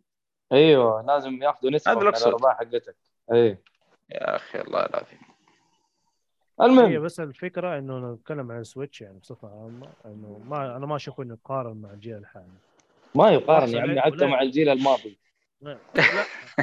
أيوه 0.51 1.01
لازم 1.01 1.43
ياخذوا 1.43 1.71
نسبة 1.71 1.91
هذا 1.91 1.99
من. 2.01 2.07
الأرباح 2.07 2.57
حقتك. 2.57 2.95
اي 3.31 3.57
يا 4.09 4.35
أخي 4.35 4.61
الله 4.61 4.85
العظيم. 4.85 5.19
هي 6.61 6.65
المهم 6.65 7.03
بس 7.03 7.19
الفكرة 7.19 7.77
إنه 7.77 8.13
نتكلم 8.13 8.51
عن 8.51 8.59
السويتش 8.59 9.01
يعني 9.01 9.19
بصفة 9.19 9.47
عامة 9.47 9.87
إنه 10.05 10.41
ما 10.49 10.77
أنا 10.77 10.85
ما 10.85 10.95
أشوف 10.95 11.21
إنه 11.21 11.33
يقارن 11.33 11.77
مع 11.77 11.91
الجيل 11.91 12.17
الحالي. 12.17 12.45
ما 13.15 13.29
يقارن 13.31 13.69
يا 13.69 13.81
عمي 13.81 14.01
حتى 14.01 14.25
مع 14.25 14.41
الجيل 14.41 14.69
الماضي. 14.69 15.17
لا 15.61 15.77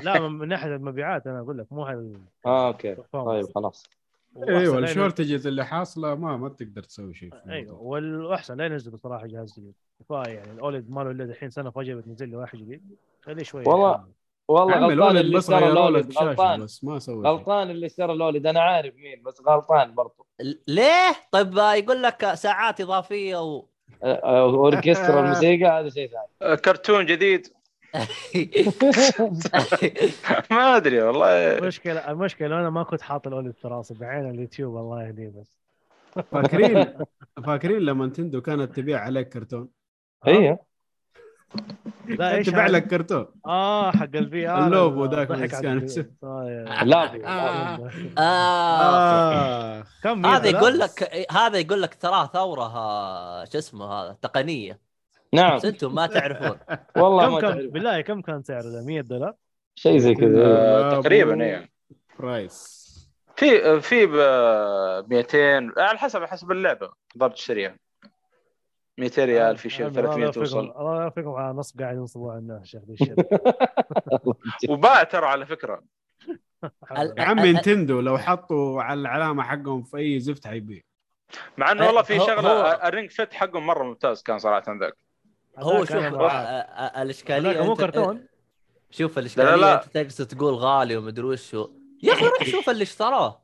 لا 0.05 0.28
من 0.28 0.48
ناحية 0.48 0.74
المبيعات 0.77 1.27
أنا 1.27 1.40
أقول 1.40 1.59
لك 1.59 1.73
مو 1.73 1.82
هال 1.85 2.20
آه 2.47 2.66
أوكي. 2.69 2.94
طيب 3.12 3.44
خلاص. 3.55 3.86
أيوه 4.36 4.61
ينزل- 4.61 4.85
ال 4.85 4.91
shortages 4.91 5.47
اللي 5.47 5.65
حاصلة 5.66 6.15
ما 6.15 6.36
ما 6.36 6.48
تقدر 6.48 6.82
تسوي 6.82 7.15
شيء 7.15 7.35
أيوه. 7.48 7.82
والأحسن 7.82 8.57
لا 8.57 8.66
ينزلوا 8.66 8.97
صراحة 8.98 9.27
جهاز 9.27 9.52
جديد. 9.59 9.74
كفاية 10.01 10.32
يعني 10.35 10.51
ال 10.53 10.60
OLED 10.60 10.91
ماله 10.90 11.11
إلا 11.11 11.24
دحين 11.27 11.51
سنة 11.51 11.70
فجأة 11.70 11.94
بتنزل 11.94 12.28
لي 12.28 12.36
واحد 12.36 12.59
جديد. 12.59 12.97
خليه 13.23 13.43
شوية 13.43 13.69
والله 13.69 13.91
يحمل. 13.91 14.13
والله 14.49 14.79
غلطان 14.79 15.17
اللي 15.17 15.37
بس 15.37 15.51
اشترى 15.51 15.99
الشاشه 15.99 16.25
غلطان. 16.25 16.65
بس 16.65 16.85
ما 16.85 16.99
سوى 16.99 17.29
غلطان 17.29 17.71
اللي 17.71 17.87
اشترى 17.87 18.13
ال 18.12 18.19
OLED 18.19 18.47
أنا 18.47 18.61
عارف 18.61 18.95
مين 18.95 19.23
بس 19.23 19.41
غلطان 19.47 19.95
برضه 19.95 20.27
ليه؟ 20.67 21.17
طيب 21.33 21.57
يقول 21.57 22.03
لك 22.03 22.35
ساعات 22.35 22.81
إضافية 22.81 23.37
و... 23.37 23.65
آه، 24.03 24.21
آه، 24.25 24.43
أوركسترا 24.43 25.21
الموسيقى 25.21 25.81
هذا 25.81 25.89
شيء 25.89 26.11
ثاني. 26.11 26.53
آه، 26.53 26.55
كرتون 26.55 27.07
جديد. 27.07 27.47
ما 30.51 30.77
أدري 30.77 31.03
والله. 31.03 31.59
المشكلة 31.59 32.11
المشكلة 32.11 32.61
أنا 32.61 32.71
ما 32.71 32.83
كنت 32.83 33.01
حاط 33.01 33.27
ال 33.27 33.32
OLED 33.32 33.55
في 33.55 33.69
راسي 33.69 33.95
بعين 33.95 34.31
اليوتيوب 34.31 34.77
الله 34.77 35.03
يهديه 35.03 35.29
بس. 35.29 35.61
فاكرين 36.33 36.99
فاكرين 37.47 37.79
لما 37.79 38.07
نتندو 38.07 38.41
كانت 38.41 38.77
تبيع 38.77 38.99
عليك 38.99 39.29
كرتون؟ 39.29 39.69
أيوه 40.27 40.59
لا 42.09 42.35
إيش 42.35 42.47
تبيع 42.47 42.64
هذا؟ 42.64 42.72
لك 42.72 42.86
كرتون. 42.86 43.27
آه 43.47 43.90
حق 43.90 44.09
ال 44.15 44.49
VR 44.49 44.66
اللابو 44.66 45.05
ذاك 45.05 45.31
اللي 45.31 45.48
كان 45.48 45.85
يسوي. 45.85 46.06
آه، 46.24 46.64
آه. 46.86 47.90
آه. 48.18 49.85
آه. 50.05 50.27
هذا؟ 50.27 50.48
يقول 50.48 50.78
لك 50.78 51.27
هذا 51.32 51.59
يقول 51.59 51.82
لك 51.82 51.94
تراه 51.94 52.27
ثورة 52.27 52.77
آه، 52.77 53.44
شو 53.44 53.59
اسمه 53.59 53.85
هذا 53.85 54.16
تقنية. 54.22 54.81
نعم. 55.32 55.56
بس 55.56 55.64
أنتم 55.64 55.94
ما 55.94 56.06
تعرفون. 56.06 56.59
والله 56.97 57.40
كم 57.40 57.48
ما 57.48 57.68
بالله 57.68 58.01
كم 58.01 58.20
كان 58.20 58.43
سعره 58.43 58.62
ده 58.62 58.85
100 58.86 59.01
دولار؟ 59.01 59.35
شيء 59.74 59.98
زي 59.98 60.14
كذا. 60.14 60.47
آه، 60.47 61.01
تقريبا 61.01 61.44
إيه. 61.44 61.70
برايس 62.18 62.81
في 63.36 63.81
في 63.81 64.06
ب 64.06 64.14
200 65.10 65.72
على 65.77 65.98
حسب 65.98 66.24
حسب 66.24 66.51
اللعبة 66.51 66.90
ضرب 67.18 67.35
تشتريها. 67.35 67.77
200 69.01 69.24
ريال 69.24 69.56
في 69.56 69.70
شيء 69.70 69.86
آه، 69.86 69.89
الله 69.89 70.02
300 70.02 70.24
يوفقهم- 70.27 70.32
توصل 70.32 70.59
الله 70.78 71.05
يوفقهم 71.05 71.35
على 71.35 71.52
نصب 71.56 71.81
قاعد 71.81 71.97
ينصبوا 71.97 72.31
على 72.31 72.39
الناس 72.40 72.66
شيخ 72.66 72.82
ذي 72.82 72.93
الشيء. 72.93 73.14
وباع 74.70 75.02
ترى 75.02 75.27
على 75.27 75.47
فكرة. 75.47 75.82
يا 76.93 77.22
عمي 77.22 77.52
نتندو 77.52 78.01
لو 78.01 78.18
حطوا 78.18 78.82
على 78.82 79.01
العلامة 79.01 79.43
حقهم 79.43 79.82
في 79.82 79.97
أي 79.97 80.20
زفت 80.20 80.47
حيبيع. 80.47 80.81
مع 81.59 81.72
إنه 81.72 81.86
والله 81.86 82.02
في 82.02 82.18
شغلة 82.18 82.70
ال 82.89 82.93
Ring 82.93 83.11
Fit 83.11 83.35
حقهم 83.35 83.66
مرة 83.66 83.85
ممتاز 83.85 84.22
كان 84.22 84.39
صراحة 84.39 84.78
ذاك. 84.81 84.97
هو 85.59 85.85
شوف 85.85 85.97
الإشكالية 86.97 87.60
مو 87.64 87.74
كرتون؟ 87.74 88.27
شوف 88.90 89.12
لا، 89.16 89.20
الإشكالية 89.20 89.55
لا. 89.56 89.85
أنت 89.85 89.98
تقصد 89.98 90.27
تقول 90.27 90.55
غالي 90.55 90.97
ومدري 90.97 91.24
وش 91.27 91.55
هو. 91.55 91.70
يا 92.02 92.12
أخي 92.12 92.24
روح 92.27 92.43
شوف 92.52 92.70
اللي 92.70 92.82
اشتراه. 92.82 93.40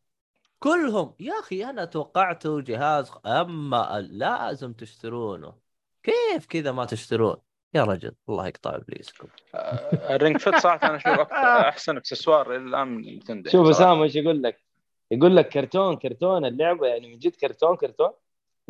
كلهم. 0.58 1.14
يا 1.20 1.32
أخي 1.40 1.64
أنا 1.64 1.84
توقعته 1.84 2.60
جهاز 2.60 3.12
أما 3.26 4.08
لازم 4.10 4.72
تشترونه. 4.72 5.54
كيف 6.02 6.46
كذا 6.46 6.72
ما 6.72 6.84
تشترون؟ 6.84 7.36
يا 7.74 7.84
رجل 7.84 8.12
الله 8.28 8.46
يقطع 8.46 8.76
إبليسكم. 8.76 9.28
آه، 9.54 10.14
ال 10.16 10.20
Ring 10.20 10.36
Fit 10.36 10.56
صراحة 10.56 10.88
أنا 10.88 10.96
أشوف 10.96 11.32
أحسن 11.68 11.96
إكسسوار 11.96 12.56
إلى 12.56 12.64
الآن 12.64 12.88
من 12.88 13.16
نتندو. 13.16 13.50
شوف 13.50 13.60
يعني. 13.60 13.70
أسامة 13.70 14.02
إيش 14.02 14.16
يقول 14.16 14.42
لك؟ 14.42 14.62
يقول 15.10 15.36
لك 15.36 15.48
كرتون 15.48 15.96
كرتون 15.96 16.44
اللعبة 16.44 16.86
يعني 16.86 17.08
من 17.08 17.18
جد 17.18 17.36
كرتون 17.36 17.76
كرتون. 17.76 18.10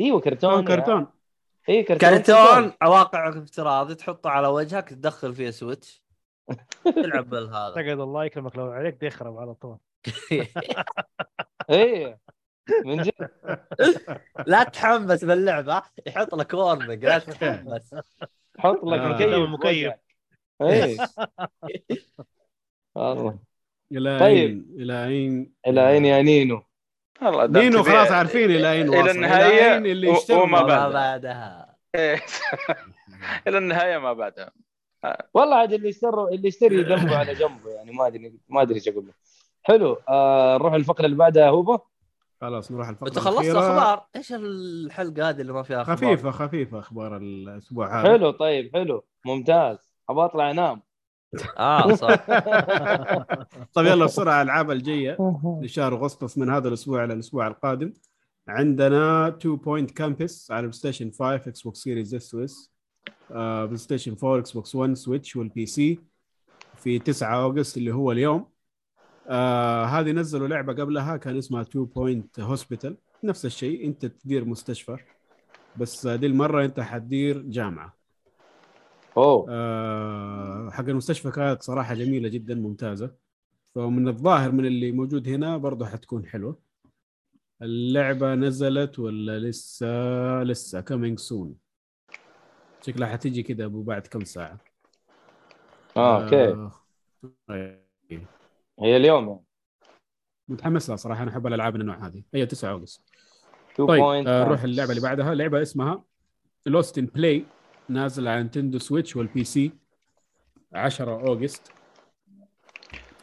إيوه 0.00 0.20
كرتون 0.20 0.64
كرتون 0.64 0.76
كرتون. 0.76 1.06
اي 1.68 1.82
كرتون 1.82 2.10
كرتون 2.10 2.72
واقع 2.82 3.28
افتراضي 3.28 3.94
تحطه 3.94 4.30
على 4.30 4.48
وجهك 4.48 4.88
تدخل 4.88 5.34
فيه 5.34 5.50
سويتش. 5.50 6.02
تلعب 7.02 7.30
بالهذا. 7.30 7.74
تقعد 7.74 8.00
الله 8.00 8.24
يكرمك 8.24 8.56
لو 8.56 8.70
عليك 8.70 9.00
تخرب 9.00 9.38
على 9.38 9.54
طول. 9.54 9.78
اي 11.70 12.16
من 12.84 13.02
جد. 13.02 13.30
لا 14.46 14.64
تحمس 14.64 15.24
باللعبة. 15.24 15.82
يحط 16.06 16.34
لك 16.34 16.54
warning 16.54 17.04
لا 17.04 17.18
تتحمس 17.18 17.94
حط 18.58 18.84
لك 18.84 18.98
آه. 19.00 19.08
مكيف 19.08 19.26
قدام 19.26 19.42
المكيف. 19.42 19.92
اي 20.62 20.96
والله. 22.94 23.38
إلى 23.92 24.18
طيب. 24.18 24.66
إلى 24.78 25.06
اين 25.06 25.52
إلى 25.66 25.90
اين 25.90 26.04
يا 26.04 26.22
نينو. 26.22 26.62
نينو 27.22 27.82
خلاص 27.82 28.10
عارفين 28.10 28.50
إلى 28.50 28.80
النهاية 29.10 29.46
إلى 29.46 29.74
أين 29.74 29.86
اللي 29.86 30.16
وما. 30.30 30.62
بعدها. 30.88 31.76
إيه. 31.94 32.22
إلى 33.48 33.58
النهاية 33.58 33.98
ما 33.98 34.12
بعدها 34.12 34.52
والله 35.34 35.56
عاد 35.56 35.72
اللي 35.72 35.88
يشتري 35.88 36.34
اللي 36.34 36.48
يشتري 36.48 36.84
جنبه 36.84 37.16
على 37.16 37.34
جنبه 37.34 37.70
يعني 37.70 37.92
ما 37.92 38.06
ادري 38.06 38.32
ما 38.48 38.62
أدري 38.62 38.74
إيش 38.74 38.88
أقول 38.88 39.06
له. 39.06 39.12
حلو 39.66 39.96
آه 40.08 40.56
نروح 40.58 40.72
الفقرة 40.74 41.06
اللي 41.06 41.16
بعدها 41.16 41.48
هوبا. 41.48 41.78
خلاص 42.40 42.72
نروح 42.72 42.88
الفقرة 42.88 43.08
أنت 43.08 43.18
خلصت. 43.18 43.48
أخبار؟ 43.50 44.06
إيش 44.16 44.32
الحلقة 44.32 45.28
هذه 45.28 45.40
اللي 45.40 45.52
ما 45.52 45.62
فيها 45.62 45.82
أخبار؟ 45.82 45.96
خفيفة 45.96 46.30
خفيفة 46.30 46.78
أخبار 46.78 47.16
الأسبوع 47.16 48.00
هذا. 48.00 48.08
حلو 48.12 48.30
طيب 48.30 48.70
حلو. 48.74 49.04
ممتاز. 49.26 49.78
أبغى 50.10 50.24
أطلع 50.24 50.50
أنام. 50.50 50.82
آه 51.58 51.94
صح. 51.94 52.14
طيب 53.74 53.86
يلا 53.86 54.04
بسرعة 54.04 54.42
الالعاب 54.42 54.70
الجاية. 54.70 55.16
لشهر 55.62 55.94
اغسطس 55.94 56.38
من 56.38 56.50
هذا 56.50 56.68
الأسبوع 56.68 57.04
إلى 57.04 57.12
الأسبوع 57.12 57.46
القادم. 57.46 57.92
عندنا 58.48 59.28
2 59.28 59.56
Point 59.56 59.90
Campus 59.90 60.50
على 60.50 60.60
بلاي 60.62 60.72
ستيشن 60.72 61.10
5 61.10 61.34
إكس 61.34 61.62
بوكس 61.62 61.78
series 61.78 62.14
X 62.14 62.34
و 62.34 62.53
S 62.53 62.72
بلاي 63.30 63.76
ستيشن 63.76 64.16
4 64.22 64.38
إكس 64.38 64.52
بوكس 64.52 64.74
1 64.74 64.94
سويتش 64.94 65.36
وال 65.36 65.66
PC 65.66 66.00
في 66.76 66.98
9 66.98 67.42
August 67.42 67.76
اللي 67.76 67.94
هو 67.94 68.12
اليوم. 68.12 68.55
آه 69.28 69.84
هذه 69.84 70.12
نزلوا 70.12 70.48
لعبة 70.48 70.72
قبلها 70.72 71.16
كان 71.16 71.36
اسمها 71.36 71.62
2 71.62 71.84
Point 71.84 72.40
Hospital 72.40 72.96
نفس 73.24 73.46
الشيء 73.46 73.86
أنت 73.86 74.06
تدير 74.06 74.44
مستشفى 74.44 74.96
بس 75.76 76.06
دي 76.06 76.26
المرة 76.26 76.64
أنت 76.64 76.80
حتدير 76.80 77.42
جامعة. 77.42 77.96
أوه. 79.16 79.46
آه، 79.48 80.70
حق 80.70 80.84
المستشفى 80.84 81.30
كانت 81.30 81.62
صراحة 81.62 81.94
جميلة 81.94 82.28
جدا 82.28 82.54
ممتازة. 82.54 83.14
فمن 83.74 84.08
الظاهر 84.08 84.52
من 84.52 84.66
اللي 84.66 84.92
موجود 84.92 85.28
هنا 85.28 85.56
برضه 85.56 85.86
حتكون 85.86 86.26
حلوة. 86.26 86.58
اللعبة 87.62 88.34
نزلت 88.34 88.98
ولا 88.98 89.38
لسه؟ 89.38 90.42
لسه 90.42 90.80
coming 90.80 91.18
soon 91.18 91.54
شكلها 92.82 93.08
حتيجي 93.08 93.42
كده 93.42 93.64
أبو 93.64 93.82
بعد 93.82 94.06
كم 94.06 94.24
ساعة. 94.24 94.58
آه 95.96 96.24
أوكي. 96.24 96.70
آه، 97.50 97.86
هي 98.80 98.96
اليوم 98.96 99.28
يعني. 99.28 99.42
متحمس 100.48 100.88
لها 100.88 100.96
صراحة 100.96 101.22
أنا 101.22 101.30
أحب 101.30 101.46
الألعاب 101.46 101.74
من 101.74 101.80
النوع 101.80 102.06
هذه. 102.06 102.22
هي 102.34 102.46
9 102.46 102.70
August 102.70 103.02
طيب 103.76 103.88
point 103.88 104.28
آه،. 104.28 104.44
نروح 104.44 104.62
اللعبة 104.62 104.90
اللي 104.90 105.02
بعدها. 105.02 105.34
لعبة 105.34 105.62
اسمها 105.62 106.04
Lost 106.66 106.98
in 106.98 107.06
Play 107.06 107.44
نازل 107.88 108.28
على 108.28 108.38
نينتندو 108.38 108.78
سويتش 108.78 109.16
وال 109.16 109.44
PC 109.44 109.72
10 110.72 111.10
August 111.10 111.72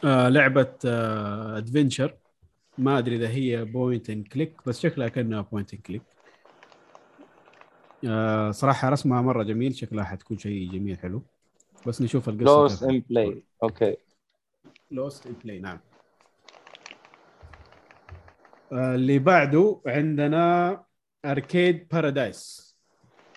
آه 0.04 0.28
لعبة 0.28 0.72
آه 0.86 1.58
adventure 1.58 2.14
ما 2.78 2.98
أدري 2.98 3.16
إذا 3.16 3.28
هي 3.28 3.64
point 3.64 4.10
and 4.10 4.24
click 4.24 4.52
بس 4.66 4.80
شكلها 4.80 5.08
كأنها 5.08 5.40
point 5.40 5.74
and 5.74 5.80
click 5.80 6.02
آه 8.08 8.50
صراحة 8.50 8.88
رسمها 8.88 9.22
مرة 9.22 9.42
جميل 9.42 9.74
شكلها 9.74 10.04
حتكون 10.04 10.38
شيء 10.38 10.70
جميل 10.72 10.98
حلو. 10.98 11.22
بس 11.86 12.02
نشوف 12.02 12.28
القصة 12.28 12.44
Lost 12.44 12.82
in 12.82 13.02
Play 13.10 13.42
أوكي. 13.62 13.96
Lost 14.94 15.26
in 15.26 15.32
Play 15.44 15.58
نعم. 15.58 15.80
آه، 18.72 18.94
اللي 18.94 19.18
بعده 19.18 19.80
عندنا 19.86 20.84
Arcade 21.24 21.88
Paradise 21.88 22.74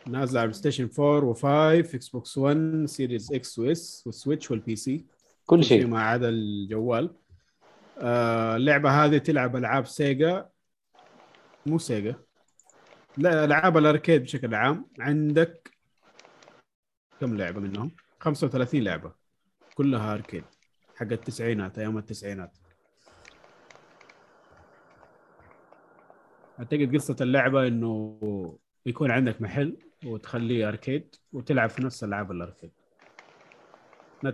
نازل 0.08 0.38
على 0.38 0.54
ستيشن 0.54 0.90
4 1.00 1.34
و5 1.34 1.46
إكس 1.46 2.10
بوكس 2.10 2.38
1 2.38 2.86
series 2.86 3.34
X 3.34 3.60
و 3.60 3.82
S 3.82 4.04
والسويتش 4.06 4.52
وال 4.52 4.76
PC 4.76 5.06
كل 5.46 5.64
شيء 5.64 5.88
ما 5.88 6.02
عدا 6.02 6.30
الجوال. 6.30 7.16
آه، 7.98 8.56
اللعبة 8.56 8.90
هذه 8.90 9.18
تلعب 9.18 9.56
ألعاب 9.56 9.86
سيجا 9.86 10.50
مو 11.66 11.78
سيجا 11.78 12.16
لا 13.18 13.46
ألعاب 13.46 13.78
ال 13.78 13.84
arcade 13.84 14.24
بشكل 14.24 14.56
عام. 14.56 14.86
عندك 15.00 15.72
كم 17.20 17.38
لعبة 17.38 17.60
منهم؟ 17.60 17.92
35 18.20 18.84
لعبة. 18.84 19.12
كلها 19.76 20.14
arcade. 20.14 20.44
حق 20.98 21.12
التسعينات 21.12 21.80
أيام 21.80 21.98
التسعينات. 21.98 22.58
أعتقد 26.60 26.96
قصة 26.96 27.16
اللعبة 27.22 27.68
إنه 27.68 28.20
يكون 28.86 29.12
عندك 29.12 29.42
محل 29.42 29.78
وتخليه 30.06 30.68
arcade 30.68 31.16
وتلعب 31.34 31.70
في 31.70 31.84
نفس 31.84 32.04
ألعاب 32.04 32.32
ال 32.32 32.37
arcade. 32.37 32.72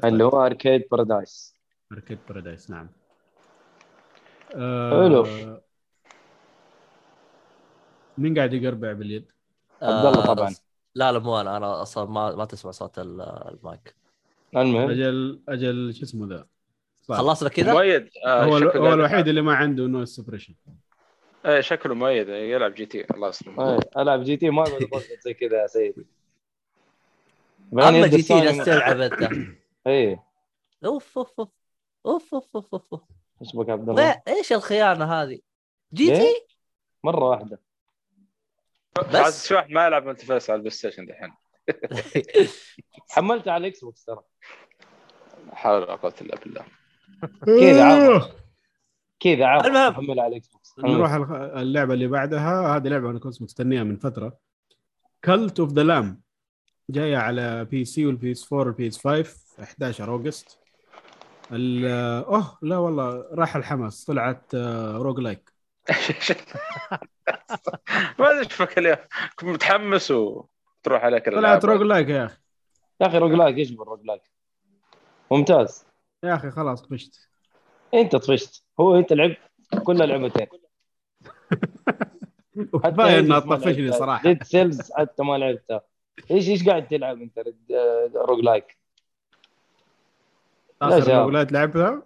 اللي 0.04 0.24
هو 0.24 0.46
أركيد 0.46 0.88
بارادايس 0.92 1.56
Arcade 1.92 2.20
Paradise 2.30 2.70
نعم. 2.70 2.90
آه 4.56 5.04
حلو. 5.04 5.62
مين 8.18 8.38
قاعد 8.38 8.54
يقربع 8.54 8.94
باليد؟ 8.94 9.32
عبد 9.82 10.06
الله 10.06 10.24
آه، 10.24 10.26
طبعا. 10.26 10.56
لا 10.96 11.12
لا 11.12 11.20
مو 11.20 11.42
أنا. 11.42 11.58
أنا 11.58 11.82
أصلا 11.82 12.10
ما 12.10 12.36
ما 12.36 12.46
تسمع 12.46 12.72
صوت 12.72 13.00
ال- 13.00 13.22
المايك. 13.22 13.96
المهم. 14.58 14.90
أجل 14.90 15.42
أجل 15.50 15.94
شو 15.96 16.04
اسمه 16.04 16.28
ذا؟ 16.28 16.48
خلصنا 17.08 17.50
كذا؟ 17.50 17.74
مؤيد. 17.74 18.10
آه 18.26 18.44
هو, 18.44 18.58
هو 18.58 18.94
الوحيد 18.94 19.28
اللي 19.28 19.42
ما 19.42 19.56
عنده 19.56 19.88
noise 19.88 20.06
suppression 20.06 20.54
إيه 21.46 21.62
شكله 21.62 21.96
مؤيد. 21.96 22.30
يلعب 22.30 22.74
GT. 22.74 23.06
الله 23.14 23.30
يسلمك 23.30 23.60
إيه، 23.60 24.02
ألعب 24.02 24.24
GT. 24.24 24.50
ما 24.50 24.62
أقدر 24.62 24.88
زي 25.26 25.34
كذا 25.34 25.62
يا 25.62 25.68
سيدي 25.68 26.06
اما 27.74 28.08
GT 28.08 28.42
جالس 28.42 28.66
تلعب 28.66 29.02
انت 29.02 29.30
إيه. 29.88 30.24
أوف 30.86 31.18
أوف 31.18 31.40
أوف. 31.40 31.50
أوف 32.06 32.34
أوف 32.34 32.56
أوف 32.56 32.76
أوف 32.94 33.02
إيش 33.42 33.56
بك 33.56 33.70
عبد 33.70 33.90
الله؟ 33.90 34.22
إيش 34.28 34.54
الخيانة 34.54 35.06
هذه؟ 35.06 35.40
GT؟ 35.94 36.22
إيه. 36.22 36.46
مرة 37.04 37.30
واحدة. 37.30 37.62
بس. 38.98 39.16
عاد 39.16 39.34
شو 39.34 39.74
ما 39.74 39.88
يلعب 39.88 40.06
multi 40.06 40.34
على 40.34 40.42
ال 40.50 40.70
PlayStation 40.70 41.06
دحين؟ 41.06 41.34
حملته 43.14 43.52
على 43.52 43.62
ال 43.62 43.84
Xbox 43.84 44.06
ترى. 44.06 44.22
لا 45.54 45.60
حول 45.60 45.82
ولا 45.82 45.96
قوه 45.96 46.14
الا 46.22 46.36
بالله 46.40 46.66
كذا 47.46 47.84
عرض. 47.86 48.30
كذا 49.20 49.46
عرض 49.46 49.66
المهم. 49.66 49.94
حملها 49.94 50.24
على 50.24 50.32
ال 50.32 50.48
Xbox 50.48 50.80
نروح 50.80 51.12
اللعبة 51.58 51.94
اللي 51.94 52.08
بعدها. 52.08 52.76
هذه 52.78 52.88
لعبة 52.88 53.10
أنا 53.10 53.20
كنت 53.20 53.42
مستنيها 53.42 53.84
من 53.84 53.96
فترة. 53.98 54.38
Cult 55.26 55.60
of 55.60 55.72
the 55.74 55.84
Lamb 55.84 56.22
جاية 56.90 57.18
على 57.18 57.66
PC 57.66 57.86
وال 57.86 58.06
PS 58.06 58.54
4 58.54 58.66
وال 58.68 58.88
PS 58.88 59.08
5 59.08 59.36
11 59.64 60.10
August. 60.10 60.60
ال- 61.52 61.86
أوه 62.26 62.58
لا 62.62 62.78
والله 62.78 63.26
راح 63.32 63.56
الحماس. 63.56 64.06
طلعت 64.06 64.56
آه، 64.56 64.98
روج 64.98 65.20
لايك 65.20 65.54
ما 68.20 68.30
أدري 68.30 68.40
إيش 68.40 68.54
فك 68.54 68.78
اليوم 68.78 68.98
كنت 69.36 69.50
متحمس 69.50 70.12
وتروح 70.12 71.04
عليك 71.04 71.30
طلعت. 71.30 71.66
روج 71.66 71.82
لايك 71.82 72.10
يا 72.10 72.26
أخي. 72.26 72.38
يا 73.02 73.08
أخي 73.08 73.18
rogue 73.18 73.32
like 73.32 73.58
إيش 73.58 73.72
بال 73.72 73.82
rogue 73.82 74.06
like 74.06 74.22
ممتاز. 75.32 75.86
يا 76.24 76.36
أخي 76.36 76.52
خلاص 76.52 76.82
طفشت. 76.82 77.30
أنت 77.94 78.16
طفشت. 78.16 78.64
هو 78.80 78.96
أنت 78.96 79.14
لعبت 79.14 79.38
كل 79.84 79.98
لعبتين. 80.10 80.48
وكفايه 82.74 83.20
إنها 83.20 83.40
طفشني 83.40 83.92
صراحة. 83.92 84.24
Dead 84.24 84.44
Cells 84.44 84.92
حتى 84.92 85.24
ما 85.24 85.38
لعبتها. 85.38 85.82
إيش 86.32 86.50
إيش 86.50 86.70
قاعد 86.70 86.88
تلعب 86.88 87.22
أنت 87.22 87.40
رد- 87.40 87.72
آه، 87.72 88.12
روج 88.16 88.40
لايك 88.44 88.78
لا 90.82 90.98
آخر. 90.98 91.24
rogue 91.24 91.34
like 91.34 91.54
لعبتها؟ 91.54 92.04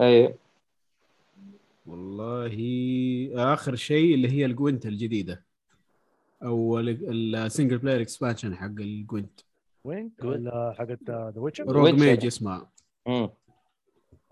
أي. 0.00 0.34
والله 1.86 2.54
آخر 3.34 3.74
شيء 3.74 4.14
اللي 4.14 4.28
هي 4.30 4.44
ال 4.46 4.53
Gwent 4.53 4.86
الجديدة. 4.86 5.44
أو 6.42 6.78
ال 6.80 6.94
single 6.94 7.78
player 7.78 8.00
expansion 8.00 8.56
حق 8.56 8.64
ال 8.66 8.78
Gwent 8.78 9.40
وين؟ 9.84 10.12
ولا 10.22 10.74
حقت 10.78 10.98
The 11.10 11.32
Witcher؟ 11.36 11.64
Rogue. 11.64 11.90
Mage 11.94 12.26
اسمها. 12.26 12.70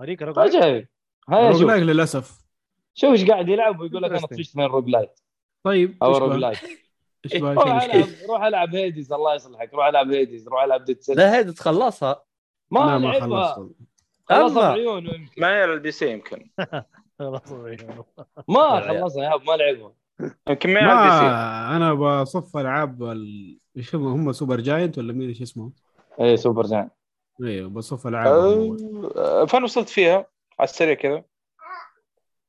هذيك 0.01 0.23
رقم 0.23 0.41
عجيب 0.41 0.89
هيا 1.31 1.49
روج 1.51 1.61
شوف. 1.61 1.69
لايك 1.69 1.83
للأسف. 1.83 2.43
شوف 2.95 3.11
إيش 3.11 3.31
قاعد 3.31 3.49
يلعب 3.49 3.81
ويقول 3.81 4.03
لك 4.03 4.11
أنا. 4.11 4.19
طفشت 4.21 4.57
من 4.57 4.65
روج 4.65 4.89
لايك 4.89 5.11
طيب 5.65 5.97
أو 6.03 6.19
روج 6.19 6.41
بقى 6.41 6.53
روح؟ 7.55 7.83
العب 7.83 8.09
روح 8.29 8.43
ألعب 8.43 8.75
هيديز 8.75 9.13
الله 9.13 9.35
يصلحك. 9.35 9.75
روح 9.75 9.87
ألعب 9.87 10.11
هيديز 10.11 10.49
روح 10.49 10.63
ألعب 10.63 10.85
ديد 10.85 10.99
لا 11.09 11.37
هيد 11.37 11.53
تخلصها 11.53 12.25
ما 12.71 12.79
لا 12.81 12.99
ما 12.99 13.21
خلصها 13.21 13.69
أما. 14.31 14.71
بعيونه 14.71 15.11
يمكن. 15.15 15.41
ما 15.43 15.65
البي 15.65 15.91
سي 15.91 16.11
يمكن. 16.13 16.51
ما 18.49 18.81
خلصها 18.81 19.25
يا 19.25 19.37
ما 19.37 19.53
لعبها. 19.53 19.93
يمكن 20.49 20.75
ما 20.75 21.77
أنا 21.77 21.95
بصف 21.95 22.57
ألعاب 22.57 23.03
ال... 23.03 23.59
إيش 23.77 23.95
هم؟ 23.95 24.07
هم 24.07 24.33
سوبر 24.33 24.61
جاينت 24.61 24.99
ولا 24.99 25.13
مين 25.13 25.29
إيش 25.29 25.43
اسمه؟ 25.43 25.73
اي 26.21 26.37
سوبر 26.37 26.67
جان 26.67 26.91
أيوه 27.43 27.69
بصف 27.69 28.07
ألعاب 28.07 28.27
أه، 29.17 29.45
فين 29.47 29.63
وصلت 29.65 29.89
فيها؟ 29.89 30.27
على 30.59 30.69
السريع 30.69 30.95
كذا. 30.95 31.25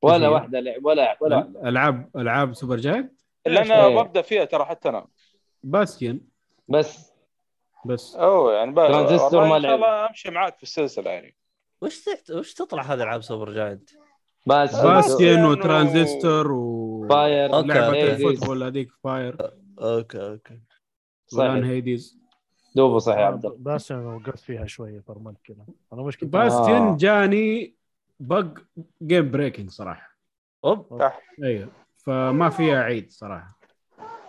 ولا؟ 0.01 0.29
واحدة 0.29 0.59
لعب 0.59 0.85
ولا 0.85 1.17
ولا. 1.21 1.51
ألعاب 1.69 2.09
العاب 2.15 2.53
Supergiant 2.53 3.11
اللي 3.47 3.61
أنا 3.61 3.85
إيه. 3.85 4.01
ببدأ 4.01 4.21
فيها 4.21 4.45
ترى 4.45 4.65
حتى 4.65 4.89
أنا. 4.89 5.05
Bastion 5.63 6.19
بس. 6.67 7.11
بس. 7.85 8.15
أوه 8.15 8.53
يعني 8.53 8.71
ب... 8.71 8.75
ترانزستور 8.75 9.45
ما 9.45 9.57
إن 9.57 9.61
شاء 9.61 9.71
لعب. 9.71 9.75
الله 9.75 10.09
أمشي 10.09 10.31
معاك 10.31 10.57
في 10.57 10.63
السلسلة 10.63 11.11
يعني. 11.11 11.35
وش 11.81 12.03
تحت... 12.03 12.31
وش 12.31 12.53
تطلع 12.53 12.81
هذه 12.83 13.03
ألعاب 13.03 13.21
Supergiant؟ 13.21 13.89
بس. 14.47 14.75
Bastion 14.81 15.45
و- 15.45 15.51
وترانزستور 15.51 16.51
و 16.51 16.82
Pyre 17.09 17.55
okay. 17.55 17.73
Hades. 17.73 18.25
ال 18.25 18.30
football 18.30 18.63
هذيك 18.63 18.91
Pyre. 19.03 19.51
okay 19.79 20.27
okay. 20.27 20.59
والان 21.33 21.61
صحيح 21.61 21.65
Hades. 21.69 22.19
دوبه 22.75 22.99
صحيح 22.99 23.19
يا 23.19 23.25
عبد 23.25 23.45
الله. 23.45 23.57
بس 23.59 23.91
أنا 23.91 24.15
وقفت 24.15 24.39
فيها 24.39 24.65
شوية 24.65 24.99
فرملت 24.99 25.37
كذا 25.43 25.65
أنا 25.93 26.01
مشكلة 26.01 26.29
Bastion 26.29 26.81
آه. 26.81 26.97
جاني 26.97 27.75
bug 28.19 28.59
game 29.01 29.31
breaking 29.31 29.69
صراحة. 29.69 30.17
أوب. 30.65 31.01
أيوه. 31.43 31.69
فما 31.95 32.49
فيها 32.49 32.83
عيد 32.83 33.11
صراحة. 33.11 33.59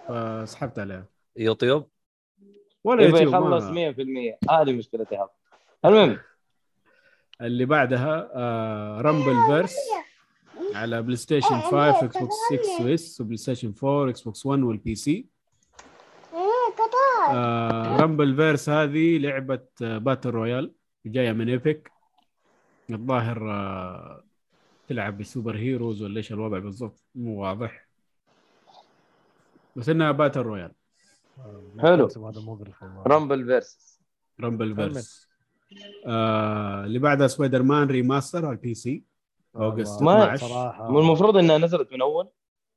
فسحبت 0.09 0.78
عليها. 0.78 1.05
يوتيوب؟ 1.36 1.88
ولا 2.84 3.02
يبغى 3.02 3.22
يوتيوب 3.22 3.44
يخلص 3.44 3.64
ما... 3.64 3.92
100% 3.92 4.51
هذه 4.51 4.72
مشكلتي 4.72 5.16
هذا 5.16 5.28
المهم. 5.84 6.18
اللي 7.40 7.64
بعدها 7.64 8.30
آه 8.34 9.01
Rumbleverse 9.01 9.76
على 10.74 11.02
PlayStation 11.02 11.60
5 11.60 11.90
Xbox 12.05 12.34
X 12.78 12.84
و 12.84 12.96
S 12.96 13.09
و 13.09 13.20
PlayStation 13.20 13.74
4 13.84 14.10
Xbox 14.10 14.46
1 14.46 14.62
وال 14.62 14.94
PC 14.94 15.26
آه 17.36 17.96
Rumbleverse 17.96 18.68
هذه 18.68 19.18
لعبة 19.18 19.60
آه 19.82 19.98
battle 19.98 20.30
royale 20.30 20.72
جاية 21.06 21.32
من 21.32 21.48
Epic 21.48 21.90
الظاهر 22.90 23.51
آه 23.51 24.24
تلعب 24.88 25.18
ب 25.18 25.25
super 25.25 25.56
heroes 25.56 26.02
ولا 26.02 26.16
إيش 26.16 26.32
الوضع 26.32 26.59
بالضبط؟ 26.59 27.02
مو 27.14 27.42
واضح. 27.42 27.86
بس 29.76 29.88
إنها 29.88 30.12
battle 30.12 30.40
royale 30.40 30.72
حلو. 31.80 32.05
Rumbleverse 33.06 34.01
Rumbleverse 34.40 35.28
آه 36.06 36.84
اللي 36.84 36.98
بعدها 36.98 37.26
Spider-Man 37.26 37.88
Remaster 37.88 38.46
على 38.46 38.55
ال 38.56 38.74
PC 38.74 39.02
August 39.56 40.02
ما- 40.02 40.24
12 40.35 40.47
صراحة. 40.47 40.90
مو 40.90 40.98
المفروض 41.01 41.36
إنها 41.36 41.59
نزلت 41.59 41.93
من 41.93 42.01
أول؟ 42.01 42.28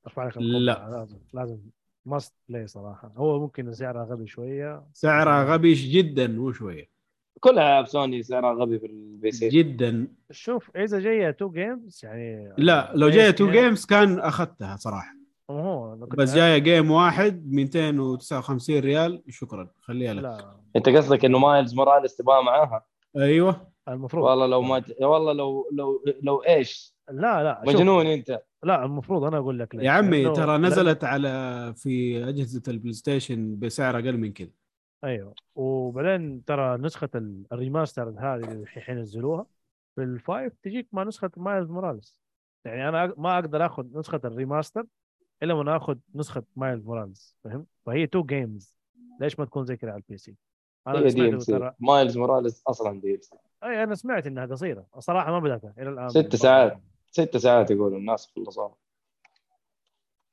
ارفع 0.07 0.27
لك 0.27 0.37
لا. 0.37 0.89
لازم 0.91 1.17
لازم. 1.33 1.57
must 2.05 2.33
play 2.49 2.67
صراحة. 2.67 3.11
هو 3.17 3.39
ممكن 3.39 3.73
سعرها 3.73 4.03
غبي 4.03 4.27
شوية. 4.27 4.83
سعرها 4.93 5.53
غبي 5.53 5.73
جدا 5.73 6.27
مو 6.27 6.51
شوية. 6.51 6.89
كل 7.39 7.49
العاب 7.49 7.87
سوني 7.87 8.23
سعرها 8.23 8.53
غبي 8.53 8.79
في 8.79 8.85
ال 8.85 9.31
PC. 9.31 9.49
جدا. 9.49 10.07
شوف 10.31 10.71
إذا 10.77 10.99
جاية 10.99 11.31
two 11.31 11.49
games 11.51 11.99
يعني 12.03 12.53
لا 12.57 12.91
لو 12.95 13.09
جاية 13.09 13.31
two 13.31 13.51
games 13.51 13.85
كان 13.85 14.19
أخذتها 14.19 14.75
صراحة. 14.75 15.13
هو 15.49 15.95
بس 15.95 16.33
جاية 16.35 16.57
game 16.57 16.91
واحد 16.91 17.51
259 17.53 18.79
ريال. 18.79 19.23
شكرا. 19.29 19.69
خليها 19.81 20.13
لك. 20.13 20.23
لا. 20.23 20.55
أنت 20.75 20.89
قصدك 20.89 21.25
إنه 21.25 21.39
Miles 21.39 21.73
Morales 21.75 22.15
تبغى 22.15 22.43
معاها؟ 22.43 22.85
أيوه 23.17 23.71
المفروض 23.87 24.25
والله 24.25 24.47
لو 24.47 24.61
ما. 24.61 24.83
والله 25.01 25.33
لو 25.33 25.69
لو 25.71 26.03
لو 26.21 26.43
إيش 26.43 26.95
لا 27.09 27.43
لا 27.43 27.61
شوف، 27.65 27.75
مجنون 27.75 28.05
أنت 28.05 28.41
لا 28.63 28.85
المفروض 28.85 29.23
أنا 29.23 29.37
أقول 29.37 29.59
لك. 29.59 29.73
يا 29.73 29.91
عمي 29.91 30.25
لأنه- 30.25 30.35
ترى 30.35 30.57
نزلت 30.57 31.03
على 31.03 31.73
في 31.77 32.23
أجهزة 32.29 32.61
ال 32.67 32.93
PlayStation 32.93 33.59
بسعر 33.59 33.95
أقل 33.95 34.17
من 34.17 34.33
كذا 34.33 34.49
أيوه 35.03 35.33
وبعدين 35.55 36.45
ترى 36.45 36.77
نسخة 36.77 37.09
ال- 37.15 37.43
ال 37.51 37.58
remaster 37.58 38.09
هذه 38.09 38.35
اللي 38.35 38.51
الحين 38.63 38.99
نزلوها 38.99 39.45
في 39.95 40.03
ال 40.03 40.13
five 40.13 40.53
تجيك 40.63 40.87
مع 40.91 41.03
نسخة 41.03 41.31
Miles 41.37 41.69
Morales 41.69 42.17
يعني 42.65 42.89
أنا 42.89 43.13
ما 43.17 43.33
أقدر 43.39 43.65
آخذ 43.65 43.85
نسخة 43.99 44.21
ال 44.25 44.32
remaster 44.32 44.85
إلا 45.43 45.53
وأنا 45.53 45.77
آخذ 45.77 45.97
نسخة 46.15 46.43
Miles 46.55 46.85
Morales 46.85 47.35
فهمت؟ 47.43 47.65
فهي 47.85 48.07
two 48.07 48.23
games 48.23 48.75
ليش 49.21 49.39
ما 49.39 49.45
تكون 49.45 49.65
زي 49.65 49.77
كذا 49.77 49.91
على 49.91 50.01
ال 50.01 50.17
PC؟ 50.17 50.35
أنا 50.87 50.99
هي 50.99 51.07
DLC 51.07 51.51
ترى. 51.51 51.73
مايلز 51.79 52.17
موراليس 52.17 52.63
أصلا 52.67 53.01
DLC 53.01 53.35
أي 53.63 53.83
أنا 53.83 53.95
سمعت 53.95 54.27
إنها 54.27 54.45
قصيرة 54.45 54.85
الصراحة 54.97 55.31
ما 55.31 55.39
بدأتها 55.39 55.73
إلى 55.77 55.89
الآن. 55.89 56.09
ست 56.09 56.35
ساعات. 56.35 56.79
ست 57.11 57.37
ساعات 57.37 57.71
يقولوا 57.71 57.97
الناس 57.97 58.31
خلصوها 58.35 58.75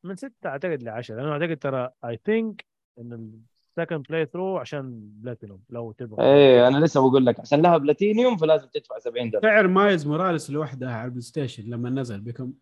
من 0.04 0.16
ستة 0.16 0.46
أعتقد 0.46 0.82
ل 0.82 0.88
10 0.88 1.16
لأنه 1.16 1.32
أعتقد 1.32 1.56
ترى 1.56 1.90
I 2.04 2.20
think 2.24 2.64
إن 2.98 3.40
ال 3.78 4.06
second 4.08 4.26
playthrough 4.26 4.58
عشان 4.58 5.00
بلاتينوم 5.02 5.62
لو 5.70 5.92
تبغى. 5.92 6.24
إيه 6.24 6.68
أنا 6.68 6.84
لسه 6.84 7.00
بقول 7.00 7.26
لك 7.26 7.40
عشان 7.40 7.62
لها 7.62 7.78
بلاتينيوم 7.78 8.36
فلازم 8.36 8.68
تدفع 8.68 8.98
70 8.98 9.30
دولار. 9.30 9.42
سعر 9.42 9.66
Miles 9.66 10.06
Morales 10.06 10.50
لوحدها 10.50 10.92
على 10.92 11.04
ال 11.04 11.20
PlayStation 11.20 11.70
لما 11.70 11.90
نزل 11.90 12.20
بكم 12.20 12.52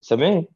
70 0.00 0.46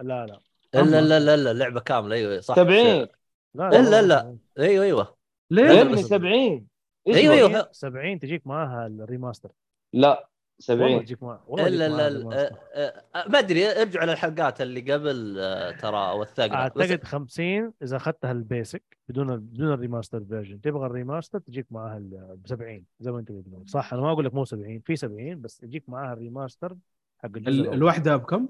لا 0.00 0.26
لا. 0.26 0.40
إلا 0.74 1.00
لا 1.00 1.20
لا 1.20 1.36
لا 1.36 1.52
لعبة 1.52 1.80
كاملة 1.80 2.14
أيوه 2.14 2.40
صح. 2.40 2.56
70 2.56 3.06
لا 3.54 3.80
إلا 3.80 4.02
لا. 4.02 4.36
أيوه 4.58 4.84
أيوه. 4.84 5.19
ابني 5.52 5.92
بس- 5.92 5.98
70 6.08 6.66
أيوة، 7.08 7.34
أيوه 7.34 7.48
أيوة. 7.48 7.68
70 7.72 8.18
تجيك 8.18 8.46
معاها 8.46 8.86
ال 8.86 8.92
remaster. 8.92 9.50
لا 9.92 10.08
والله 10.08 10.26
70 10.58 11.04
تجيك 11.04 11.22
معاها 11.22 11.44
والله 11.46 11.68
تجيك 11.68 11.80
معاها 11.80 11.96
لا 11.96 12.08
ال 12.08 12.13
remaster. 12.13 12.56
آه، 12.74 13.04
آه، 13.14 13.28
ما 13.28 13.38
أدري 13.38 13.82
ارجعوا 13.82 14.06
للحلقات 14.06 14.60
اللي 14.60 14.92
قبل 14.92 15.36
آه، 15.38 15.70
ترى 15.70 16.12
وثقنا 16.18 16.68
بس 16.68 16.80
أعتقد 16.80 17.04
50 17.04 17.72
إذا 17.82 17.96
أخذتها 17.96 18.32
ال 18.32 18.40
basic 18.40 18.82
بدون 19.08 19.36
بدون 19.36 19.72
ال 19.72 19.78
remaster 19.78 20.24
version 20.24 20.60
تبغى 20.60 20.86
ال 20.86 20.92
remaster 20.92 21.38
تجيك 21.38 21.66
معاها 21.70 21.98
ب 22.34 22.42
70 22.46 22.84
زي 23.00 23.12
ما 23.12 23.18
أنت 23.18 23.32
بتقول 23.32 23.68
صح 23.68 23.92
أنا 23.92 24.02
ما 24.02 24.12
أقول 24.12 24.24
لك 24.24 24.34
مو 24.34 24.44
70 24.44 24.80
في 24.80 24.96
70 24.96 25.40
بس 25.40 25.62
يجيك 25.62 25.88
معاها 25.88 26.12
ال 26.12 26.19
remaster 26.19 26.76
حق. 27.18 27.30
الوحدة 27.46 28.16
بكم؟ 28.16 28.48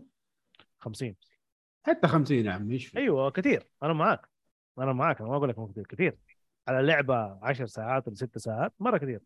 50 0.79 1.15
حتى 1.83 2.09
50 2.09 2.47
يا 2.47 2.53
عمي 2.53 2.75
إيش 2.75 2.87
في؟ 2.87 2.99
أيوه 2.99 3.31
كثير. 3.31 3.67
أنا 3.83 3.93
معاك. 3.93 4.29
أنا 4.79 4.93
معاك 4.93 5.21
أنا 5.21 5.29
ما 5.31 5.37
أقول 5.37 5.49
لك 5.49 5.59
مو 5.59 5.67
كثير 5.67 5.87
كثير. 5.87 6.17
على 6.71 6.87
لعبة 6.87 7.39
10 7.43 7.67
ساعات 7.67 8.09
ولا 8.09 8.17
6 8.17 8.41
ساعات 8.41 8.73
مرة 8.81 8.99
كثير. 8.99 9.21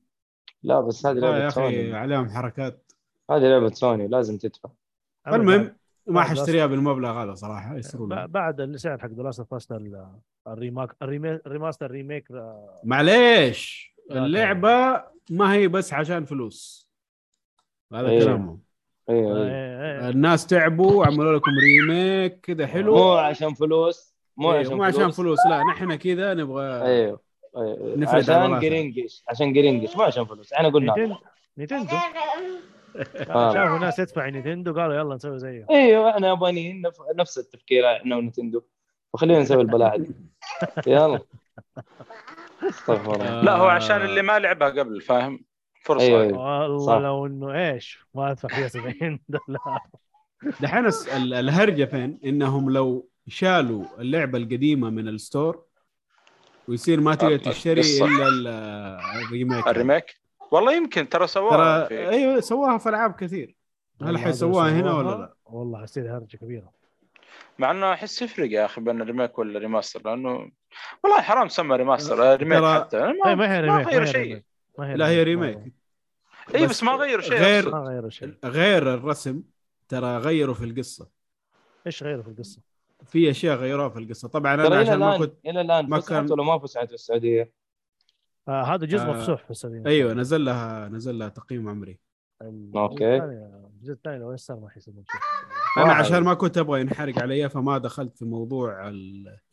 لا 0.63 0.81
بس 0.81 1.07
هذه 1.07 1.17
آه 1.17 1.21
لعبه 1.21 1.39
يا 1.39 1.49
أخي 1.49 1.55
سوني 1.55 1.97
عليهم 1.97 2.29
حركات. 2.29 2.93
هذه 3.31 3.43
لعبة 3.43 3.69
سوني 3.69 4.09
لازم 4.09 4.39
تدفع. 4.39 4.69
المهم 5.29 5.77
ما 6.07 6.23
حاشتريها 6.23 6.67
بالمبلغ 6.67 7.23
هذا 7.23 7.35
صراحة 7.35 7.77
يسرون 7.77 8.27
بعد 8.27 8.61
السعر 8.61 8.99
حق 8.99 9.09
دراسه 9.09 9.45
فاست 9.45 9.73
الريماك 10.49 10.97
الريماستر 11.03 11.91
ريميك 11.91 12.31
آه، 12.31 12.81
معليش 12.85 13.95
اللعبة 14.11 15.05
ما 15.31 15.53
هي 15.53 15.69
بس 15.69 15.93
عشان 15.93 16.25
فلوس. 16.25 16.91
هذا 17.93 18.09
إيه. 18.09 18.25
كلامهم. 18.25 18.61
أيوه 19.11 19.37
أيوه 19.37 19.49
آه، 19.51 20.07
آه، 20.07 20.11
الناس 20.11 20.47
تعبوا 20.47 21.07
عملوا 21.07 21.37
لكم 21.37 21.51
remake 21.63 22.41
كذا 22.41 22.67
حلو. 22.67 22.95
مو 22.95 23.13
عشان 23.13 23.55
فلوس 23.55 24.15
مو 24.37 24.53
إيه، 24.53 24.59
عشان 24.59 24.75
مو 24.77 24.85
عشان 24.85 25.01
فلوس. 25.01 25.17
فلوس 25.17 25.39
لا 25.47 25.63
نحن 25.73 25.95
كذا 25.95 26.35
نبغى 26.35 26.83
أيوه 26.83 27.21
عشان 27.57 28.35
عضلاتنا. 28.35 28.57
قرينجش 28.57 29.23
عشان 29.29 29.51
قرينجش 29.51 29.97
مو 29.97 30.03
عشان 30.03 30.25
فلوس. 30.25 30.53
إحنا 30.53 30.69
قلنا 30.69 30.95
نينتندو 30.97 31.17
نينتندو 31.59 31.97
آه. 33.31 33.55
شافوا 33.55 33.79
ناس 33.79 33.97
تدفع 33.97 34.29
Nintendo 34.29 34.73
قالوا 34.75 34.95
يلا 34.95 35.15
نسوي 35.15 35.39
زيه. 35.39 35.67
إيوه 35.71 36.11
إحنا 36.11 36.29
يابانيين 36.29 36.83
نف... 36.87 36.95
نفس 37.17 37.39
التفكير 37.39 37.97
إحنا 37.97 38.17
Nintendo. 38.17 38.63
وخلينا 39.15 39.41
نسوي 39.41 39.63
البلاعه 39.63 39.97
دي 39.97 40.11
يلا. 40.87 41.21
أستغفر 42.63 43.15
الله. 43.15 43.41
لا 43.43 43.57
هو 43.57 43.67
عشان 43.67 43.97
اللي 43.97 44.23
ما 44.23 44.39
لعبها 44.39 44.69
قبل 44.69 45.01
فاهم؟ 45.01 45.45
فرصة. 45.83 46.05
أيوة، 46.05 46.23
أيوة. 46.23 46.63
والله 46.63 46.87
صح. 46.87 46.93
لو 46.95 47.27
إنه 47.27 47.71
إيش 47.73 47.99
ما 48.15 48.31
أدفع 48.31 48.49
فيها 48.49 48.69
70 48.69 49.21
دولار. 49.29 49.81
دحين 50.61 50.87
الهرجة 51.17 51.85
فين؟ 51.85 52.21
إنهم 52.25 52.71
لو 52.71 53.09
شالوا 53.29 53.85
اللعبة 53.99 54.39
القديمة 54.39 54.91
من 54.91 55.09
ال 55.09 55.18
store 55.18 55.64
ويصير 56.69 57.01
ما 57.01 57.15
تقدر 57.15 57.37
تشتري. 57.37 57.81
إلا 57.81 58.29
ال- 58.29 58.49
ال 59.27 59.32
remake 59.32 59.67
ال 59.69 59.75
remake 59.75 60.15
والله 60.51 60.73
يمكن 60.77 61.09
ترى 61.09 61.27
سواها 61.27 61.79
ترى 61.87 61.89
في 61.89 62.09
أيوه 62.09 62.41
سواها 62.41 62.79
في 62.79 62.89
ألعاب 62.89 63.13
كثير 63.15 63.57
هل 64.03 64.19
حيسووها 64.19 64.71
هنا 64.71 64.95
ولا 64.95 65.09
لا؟ 65.11 65.35
والله 65.45 65.83
حتصير 65.83 66.17
هرجة 66.17 66.37
كبيرة 66.37 66.73
مع 67.59 67.71
إنه 67.71 67.93
أحس 67.93 68.23
يفرق 68.23 68.51
يا 68.51 68.65
أخي 68.65 68.81
بين 68.81 69.01
ال 69.03 69.08
remake 69.08 69.39
ولا 69.39 69.57
ال 69.59 69.64
remaster 69.64 70.03
لأنه 70.05 70.51
والله 71.05 71.21
حرام 71.23 71.49
سمى 71.49 71.77
remaster 71.77 72.37
remake 72.37 72.59
ترى- 72.59 72.65
حتى 72.81 73.13
ما, 73.25 73.35
ما 73.35 73.55
هي 73.57 73.61
remake 73.61 73.87
غيروا 73.87 74.01
ما 74.01 74.13
شيء 74.13 74.21
remake. 74.23 74.45
ما 74.79 74.91
هي 74.91 74.95
لا 74.97 75.09
هي 75.09 75.23
remake. 75.23 75.59
اي 76.55 76.67
بس 76.67 76.83
ما 76.83 76.93
غيروا 76.93 77.23
شيء 77.23 77.33
غير- 77.39 77.69
أصلاً. 77.69 77.81
ما 77.81 77.89
غيروا 77.89 78.11
شيء 78.11 78.35
غير 78.45 78.95
الرسم 78.95 79.43
ترى 79.89 80.19
غيروا 80.19 80.55
في 80.55 80.65
القصة 80.65 81.09
إيش 81.87 82.03
غيروا 82.03 82.23
في 82.23 82.29
القصة؟ 82.29 82.61
في 83.07 83.31
أشياء 83.31 83.57
غيروها 83.57 83.89
في 83.89 83.99
القصة. 83.99 84.29
طبعا 84.29 84.55
أنا 84.55 84.77
عشان 84.79 84.99
ما 84.99 85.19
كنت 85.19 85.35
إلى 85.47 85.61
الآن 85.61 85.89
ما 85.89 86.01
فسحت 86.01 86.11
كان- 86.11 86.33
ولا 86.33 86.43
ما 86.43 86.59
فسحت 86.59 86.89
في 86.89 86.95
السعودية؟ 86.95 87.53
آه 88.49 88.63
هذا 88.63 88.87
جزء 88.87 89.05
آه، 89.05 89.11
مفسوح 89.13 89.45
في 89.45 89.51
السبيل 89.51 89.89
أيوه 89.89 90.13
نزل 90.13 90.45
لها 90.45 90.89
نزل 90.89 91.19
لها 91.19 91.29
تقييم 91.29 91.69
عمري. 91.69 91.99
أوكي. 92.77 93.17
الجزء 93.17 93.93
الثاني 93.93 94.19
لو 94.19 94.37
صار 94.37 94.57
ما 94.61 94.69
شيء 94.79 94.95
أنا. 95.79 95.93
عشان 95.93 96.23
ما 96.23 96.35
كنت 96.35 96.59
أبغى 96.59 96.81
ينحرق 96.81 97.19
علي 97.19 97.49
فما 97.49 97.79
دخلت 97.79 98.17
في 98.19 98.25
موضوع 98.25 98.89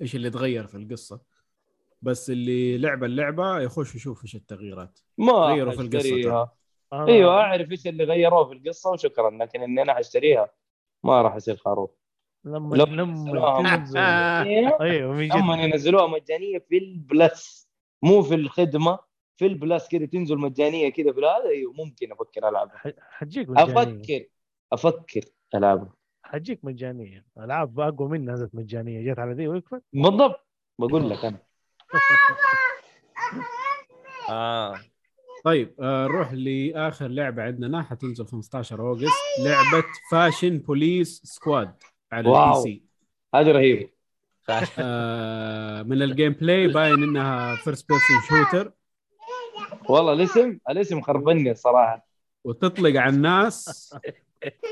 إيش 0.02 0.16
اللي 0.16 0.30
تغير 0.30 0.68
في 0.68 0.78
القصة. 0.78 1.22
بس 2.02 2.30
اللي 2.30 2.78
لعب 2.78 3.04
اللعبة 3.04 3.60
يخش 3.60 3.96
يشوف 3.96 4.24
إيش 4.24 4.36
التغييرات. 4.36 5.00
ما 5.18 5.34
غيروا 5.34 5.72
في 5.72 5.78
حاشتريها 5.78 6.52
آه، 6.94 7.08
أيوه 7.08 7.32
أعرف 7.42 7.72
إيش 7.72 7.88
اللي 7.88 8.04
غيروه 8.04 8.46
في 8.46 8.54
القصة 8.54 8.90
وشكرا 8.92 9.30
لكن 9.32 9.62
إني 9.62 9.82
أنا 9.82 9.94
حاشتريها 9.94 10.50
ما 11.04 11.22
راح 11.22 11.36
يصير 11.36 11.58
خروف. 11.58 11.92
لما 12.46 12.76
لما 12.76 13.28
أيوه. 14.82 15.14
من 15.14 15.32
اما 15.32 15.56
جد 15.56 15.64
ينزلوها 15.74 16.08
مجانية 16.08 16.60
في 16.70 16.78
ال 16.78 16.93
Plus. 16.93 17.70
مو 18.04 18.22
في 18.22 18.36
الخدمة 18.36 19.00
في 19.38 19.46
ال 19.46 19.54
Plus 19.54 19.88
كذا 19.88 20.06
تنزل 20.06 20.38
مجانية 20.38 20.90
كذا 20.90 21.14
في 21.14 21.20
هذا 21.20 21.50
أيوه 21.50 21.74
ممكن 21.74 22.12
أفكر 22.12 22.50
ألعبها. 22.50 22.82
حتجيك 23.10 23.50
مجانية. 23.50 23.74
أفكر 23.74 24.26
أفكر 24.74 25.22
ألعبها. 25.56 25.94
حتجيك 26.24 26.66
مجانية. 26.66 27.26
ألعاب 27.38 27.80
اقوى 27.80 28.10
منها 28.10 28.34
نزلت 28.34 28.56
مجانية. 28.56 29.12
جت 29.12 29.20
على 29.20 29.34
ذي 29.34 29.48
وقفت 29.48 29.84
بالضبط. 29.94 30.48
بقول 30.80 31.10
لك 31.10 31.26
أنا. 31.26 31.38
آه. 34.30 34.80
طيب 35.44 35.76
آه 35.80 36.08
نروح 36.08 36.34
لآخر 36.34 37.08
لعبة 37.08 37.44
عندنا. 37.44 37.84
حتنزل 37.84 38.26
15 38.26 38.82
August. 38.82 39.06
لعبة 39.40 39.88
Fashion 40.12 40.58
Police 40.58 41.22
Squad 41.24 41.74
على 42.12 42.30
واو. 42.30 42.50
ال 42.50 42.62
PC. 42.64 42.84
هذه 43.36 43.52
رهيبه 43.52 43.90
آه 44.80 45.82
من 45.84 46.02
ال 46.02 46.34
gameplay 46.34 46.68
باين 46.68 47.04
إنها 47.04 47.56
first 47.56 47.90
person 47.90 48.18
shooter 48.30 48.72
والله 49.90 50.14
الاسم 50.14 50.58
الاسم 50.70 51.02
خربني 51.02 51.52
الصراحه 51.52 52.08
وتطلق 52.44 53.00
على 53.02 53.16
الناس. 53.16 53.96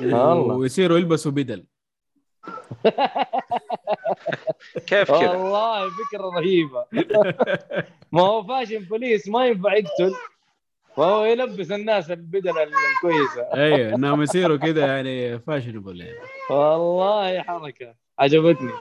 ويصيروا 0.03 0.97
يلبسوا 0.97 1.31
بدل. 1.31 1.65
كيف 4.87 5.11
كذا؟ 5.11 5.31
والله 5.31 5.89
فكرة 5.89 6.29
رهيبة. 6.37 6.85
ما 8.11 8.21
هو 8.21 8.43
fashion 8.43 8.79
police 8.79 9.27
ما 9.27 9.45
ينفع 9.45 9.73
يقتل. 9.73 10.13
فهو 10.99 11.25
يلبس 11.25 11.71
الناس 11.71 12.11
البدل 12.11 12.49
الكويسة. 12.49 13.41
أيوه 13.53 13.95
إنهم 13.95 14.21
يصيروا 14.21 14.57
كذا 14.57 14.85
يعني 14.87 15.39
fashionable 15.39 16.01
يعني. 16.01 16.17
والله 16.49 17.41
حركة 17.41 17.95
عجبتني. 18.19 18.71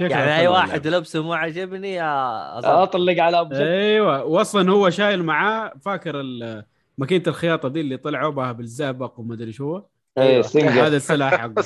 يعني 0.00 0.36
أي 0.38 0.46
واحد. 0.48 0.86
لبسه 0.86 1.22
مو 1.22 1.32
عجبني. 1.32 2.02
أطلق 2.02 3.22
على 3.22 3.40
ابو 3.40 3.54
أيوه 3.54 4.24
واصلا 4.24 4.70
هو 4.72 4.90
شايل 4.90 5.22
معاه 5.24 5.72
فاكر 5.84 6.20
ال- 6.20 6.64
ماكينة 6.98 7.22
الخياطة 7.26 7.68
دي 7.68 7.80
اللي 7.80 7.96
طلعوا 7.96 8.30
بها 8.32 8.52
بالزئبق 8.52 9.20
وما 9.20 9.34
أدري 9.34 9.52
شو. 9.52 9.82
إيه 10.18 10.42
Singer 10.42 10.86
هذا 10.86 10.96
السلاح 10.96 11.34
حقه. 11.34 11.64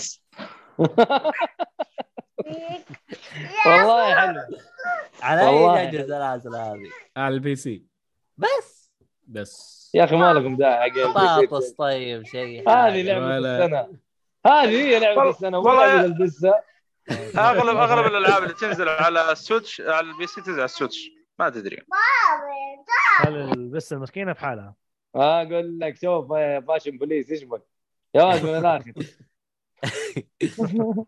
والله 3.67 4.15
حلو. 4.15 4.41
على. 5.23 5.81
أي 5.81 5.91
جهاز 5.91 6.47
هذه؟ 6.47 6.81
على 7.17 7.35
ال 7.35 7.57
PC. 7.57 7.85
بس. 8.39 8.93
بس. 9.27 9.82
يا 9.95 10.05
أخي 10.05 10.17
ما 10.17 10.33
لكم 10.33 10.57
داعي 10.57 10.91
حق 10.91 11.41
بطاطس 11.41 11.71
طيب 11.71 12.27
شيء 12.27 12.71
هذه 12.71 13.03
لعبة 13.03 13.39
السنة. 13.39 13.89
هذه 14.47 14.69
هي 14.69 15.01
لعبة 15.01 15.31
السنة 15.31 15.59
والله 15.59 16.05
البسة. 16.05 16.63
اغلب 17.39 17.77
أغلب 17.77 18.07
الألعاب 18.07 18.43
اللي 18.43 18.55
تنزل 18.55 18.89
على 18.89 19.33
ال 19.33 19.40
Switch 19.40 19.81
على 19.81 20.11
ال 20.11 20.27
PC 20.27 20.41
تنزل 20.41 20.59
على 20.59 20.65
ال 20.65 20.70
Switch. 20.70 21.11
ما 21.39 21.51
تدري. 21.51 21.83
هل 23.19 23.69
بس 23.69 23.93
المسكينة 23.93 24.33
بحالها 24.33 24.75
أقول 25.17 25.79
لك 25.79 25.97
شوف 25.97 26.31
يا 26.31 26.61
Fashion 26.61 26.99
Police 26.99 27.31
إيش 27.31 27.45
بك 27.45 27.63
يا 28.15 28.25
ولد 28.25 28.45
من 28.45 28.59
الآخر. 28.59 28.93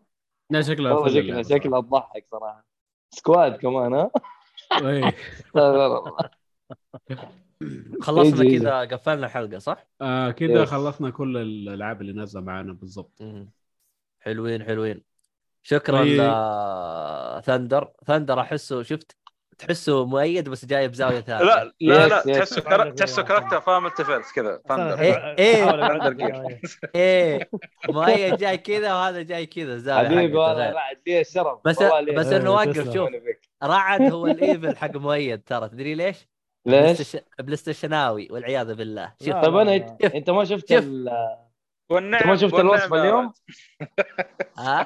لا 0.51 0.61
شكلها 0.61 0.93
والله 0.93 1.19
اللعبة 1.19 1.41
شكلها 1.41 1.81
تضحك 1.81 2.25
صراحة. 2.27 2.65
Squad 3.09 3.57
كمان 3.57 3.93
ها؟ 3.93 4.11
صراحة. 7.61 7.73
إيه. 7.93 8.01
خلصنا 8.01 8.43
يجي- 8.43 8.59
كذا 8.59 8.79
قفلنا 8.79 9.25
الحلقة 9.25 9.59
صح؟ 9.59 9.87
آه 10.01 10.31
كذا. 10.31 10.65
خلصنا 10.65 11.09
كل 11.09 11.37
الألعاب 11.37 12.01
اللي 12.01 12.13
نازلة 12.13 12.41
معانا 12.43 12.73
بالضبط. 12.73 13.21
حلوين 14.19 14.63
حلوين 14.63 15.03
شكرا 15.63 15.97
طيب. 16.01 16.21
ل 17.39 17.45
Thunder 17.45 17.91
Thunder 18.05 18.39
أحسه 18.39 18.83
شفت 18.83 19.15
تحسه 19.57 20.05
مؤيد 20.05 20.49
بس 20.49 20.65
جاي 20.65 20.87
بزاويه 20.87 21.19
ثانية 21.19 21.43
لا 21.45 21.71
لا 21.81 22.07
لا. 22.07 22.21
تحسه 22.39 22.61
كرا- 22.61 22.89
تحسه 22.89 23.21
character 23.23 23.61
فاهم 23.61 23.85
التفلت 23.85 24.25
كذا. 24.35 24.61
إيه، 24.71 25.35
إيه. 25.37 25.65
إيه 26.19 26.59
إيه 26.95 27.49
مؤيد 27.89 28.35
جاي 28.37 28.57
كذا 28.57 28.93
وهذا 28.93 29.21
جاي 29.21 29.45
كذا 29.45 29.77
زاوية 29.77 30.07
حبيبي 30.07 30.37
والله. 30.37 30.71
رعد 30.71 30.97
لي 31.07 31.21
الشرف 31.21 31.59
بس 31.65 31.83
بس 32.15 32.27
إيه، 32.27 32.37
انه 32.37 32.51
وقف. 32.51 32.93
شوف 32.93 33.09
رعد 33.63 34.01
هو 34.01 34.27
ال 34.27 34.37
evil 34.37 34.77
حق 34.77 34.95
مؤيد 34.97 35.41
ترى 35.43 35.69
تدري 35.69 35.95
ليش؟ 35.95 36.27
ليش؟ 36.65 37.17
بلايستيشناوي 37.39 38.27
والعياذ 38.31 38.73
بالله 38.75 39.13
شوف 39.19 39.29
لا. 39.35 39.41
طيب 39.41 39.55
أنا 39.57 39.97
انت 40.15 40.29
ما 40.29 40.45
شفت. 40.45 40.71
ال- 40.71 41.37
والنعم 41.89 42.29
ما 42.29 42.35
شفت 42.35 42.53
والنعم 42.53 42.69
الوصفه 42.75 43.01
اليوم؟ 43.01 43.31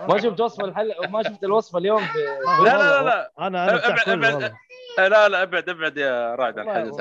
ما 0.10 0.18
شفت 0.24 0.42
وصفه 0.42 0.66
الحلقة 0.66 1.08
ما 1.10 1.24
شفت 1.24 1.44
الوصفه 1.44 1.78
اليوم 1.80 2.06
في 2.06 2.18
لا 2.66 2.78
لا 2.78 2.78
لا 2.78 3.04
لا 3.04 3.32
أنا 3.40 3.70
أنا. 3.76 4.26
والله 4.28 4.54
لا 4.98 5.30
لا 5.30 5.44
ابعد 5.44 5.70
أبعد 5.70 5.98
يا 5.98 6.36
رعد 6.36 6.60
عن 6.60 6.92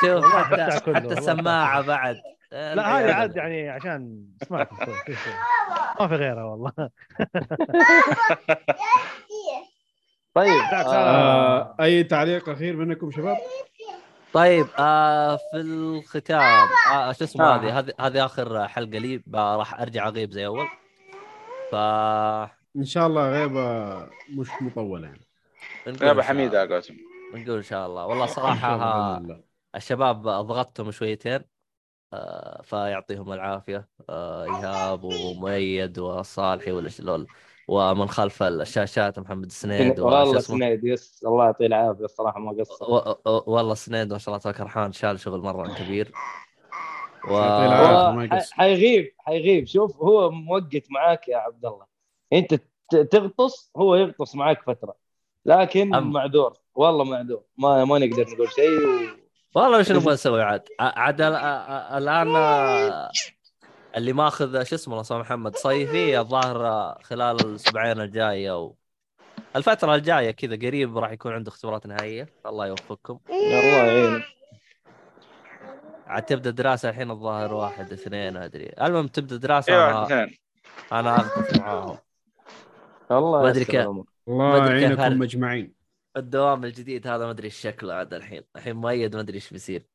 شوف 0.00 0.24
حتى 0.34 0.96
السماعه 0.96 1.80
بعد 1.82 2.16
لا 2.52 2.98
هذه 2.98 3.12
عاد 3.14 3.36
يعني 3.36 3.68
عشان 3.70 4.24
شوي. 4.48 4.58
ما 6.00 6.08
في 6.08 6.14
غيرها 6.14 6.44
والله 6.44 6.72
طيب 10.34 10.60
آه، 10.72 10.94
آه 10.94 11.76
أي 11.80 12.04
تعليق 12.04 12.48
أخير 12.48 12.76
منكم 12.76 13.10
شباب؟ 13.10 13.36
طيب 14.34 14.66
آه 14.78 15.36
في 15.36 15.56
الختام 15.56 16.68
آه 16.92 17.12
شو 17.12 17.24
اسمه 17.24 17.44
آه. 17.44 17.56
هذه 17.56 17.78
هذه 17.78 17.92
هذه 18.00 18.24
آخر 18.24 18.68
حلقة 18.68 18.98
لي 18.98 19.22
راح 19.34 19.80
أرجع 19.80 20.08
أغيب 20.08 20.30
زي 20.30 20.46
أول 20.46 20.66
ف 21.72 21.74
إن 22.76 22.84
شاء 22.84 23.06
الله 23.06 23.30
غيبة 23.30 23.60
مش 24.38 24.48
مطولة 24.62 25.06
يعني 25.06 25.20
شاء 25.98 26.20
حميدة 26.22 26.60
يا 26.60 26.66
قاسم. 26.66 26.96
نقول 27.34 27.56
إن 27.56 27.62
شاء 27.62 27.86
الله 27.86 28.06
والله 28.06 28.26
صراحة 28.26 28.76
الله. 29.18 29.44
الشباب 29.74 30.22
ضغطتهم 30.22 30.90
شويتين 30.90 31.40
آه 32.12 32.62
فيعطيهم 32.62 33.32
العافية 33.32 33.88
آه 34.08 34.44
إيهاب 34.44 35.04
ومؤيد 35.04 35.98
وصالحي 35.98 36.72
والاشلول 36.72 37.26
ومن 37.68 38.08
خلف 38.08 38.42
الشاشات 38.42 39.18
محمد 39.18 39.52
سنيد 39.52 40.00
والله 40.00 40.38
سنيد 40.40 40.84
يس 40.84 41.24
الله 41.26 41.44
يعطيه 41.44 41.66
العافية 41.66 42.04
الصراحة 42.04 42.40
ما 42.40 42.52
قصر. 42.60 42.84
و- 42.84 43.30
و- 43.30 43.42
والله 43.46 43.74
سنيد 43.74 44.12
ما 44.12 44.18
شاء 44.18 44.28
الله 44.28 44.38
تبارك 44.42 44.60
الرحمن 44.60 44.92
شال 44.92 45.20
شغل 45.20 45.40
مرة 45.40 45.74
كبير. 45.74 46.12
و... 47.30 47.36
حيغيب 48.52 49.14
حيغيب. 49.18 49.66
شوف 49.66 49.96
هو 49.96 50.30
موقت 50.30 50.84
معاك 50.90 51.28
يا 51.28 51.36
عبد 51.36 51.66
الله. 51.66 51.86
انت 52.32 52.60
تغطس 53.10 53.70
هو 53.76 53.94
يغطس 53.94 54.34
معاك 54.34 54.62
فترة. 54.62 54.94
لكن 55.46 55.94
أم- 55.94 55.98
معذور 55.98 56.52
والله 56.74 57.04
معذور. 57.04 57.42
ما 57.58 57.84
ما 57.84 57.98
نقدر 57.98 58.26
نقول 58.34 58.48
شيء 58.50 58.78
و... 58.78 59.24
والله 59.54 59.78
وش 59.78 59.92
نبغى 59.92 60.14
نسوي 60.14 60.42
عاد؟ 60.42 60.68
عاد 60.80 61.20
الآن 61.20 62.28
اللي 63.96 64.12
ماخذ 64.12 64.62
شو 64.62 64.74
اسمه 64.74 65.00
الله 65.00 65.18
محمد؟ 65.18 65.56
صيفي 65.56 66.18
الظاهر 66.18 66.94
خلال 67.02 67.36
الأسبوعين 67.40 68.00
الجاية 68.00 68.64
و... 68.64 68.74
الفترة 69.56 69.94
الجاية 69.94 70.30
كذا 70.30 70.56
قريب 70.56 70.98
راح 70.98 71.10
يكون 71.10 71.32
عنده 71.32 71.48
اختبارات 71.48 71.86
نهائية. 71.86 72.28
الله 72.46 72.66
يوفقكم. 72.66 73.18
الله 73.30 73.76
يعينك 73.76 74.24
عاد 76.06 76.22
تبدأ 76.22 76.50
دراسة 76.50 76.88
الحين 76.88 77.10
الظاهر 77.10 77.54
واحد 77.54 77.92
اثنين 77.92 78.36
أدري. 78.36 78.66
المهم 78.82 79.06
تبدأ 79.06 79.36
دراسة 79.36 79.72
أيوه 79.72 80.00
واحد 80.00 80.12
أنا, 80.12 80.24
اثنين. 80.24 80.38
أنا 80.92 81.16
اغطس 81.16 81.58
معاهم. 81.58 81.98
الله 83.10 83.42
ما 83.42 83.50
يستر 83.50 83.62
كيف. 83.62 83.88
الله 84.28 84.66
هل- 84.66 84.82
يعينكم 84.82 85.18
مجمعين. 85.18 85.74
الدوام 86.16 86.64
الجديد 86.64 87.06
هذا 87.06 87.24
ما 87.24 87.30
أدري 87.30 87.44
إيش 87.44 87.56
شكله 87.56 87.94
عاد 87.94 88.14
الحين. 88.14 88.42
الحين 88.56 88.76
مؤيد 88.76 89.14
ما 89.14 89.20
أدري 89.20 89.34
إيش 89.34 89.50
بيصير. 89.50 89.86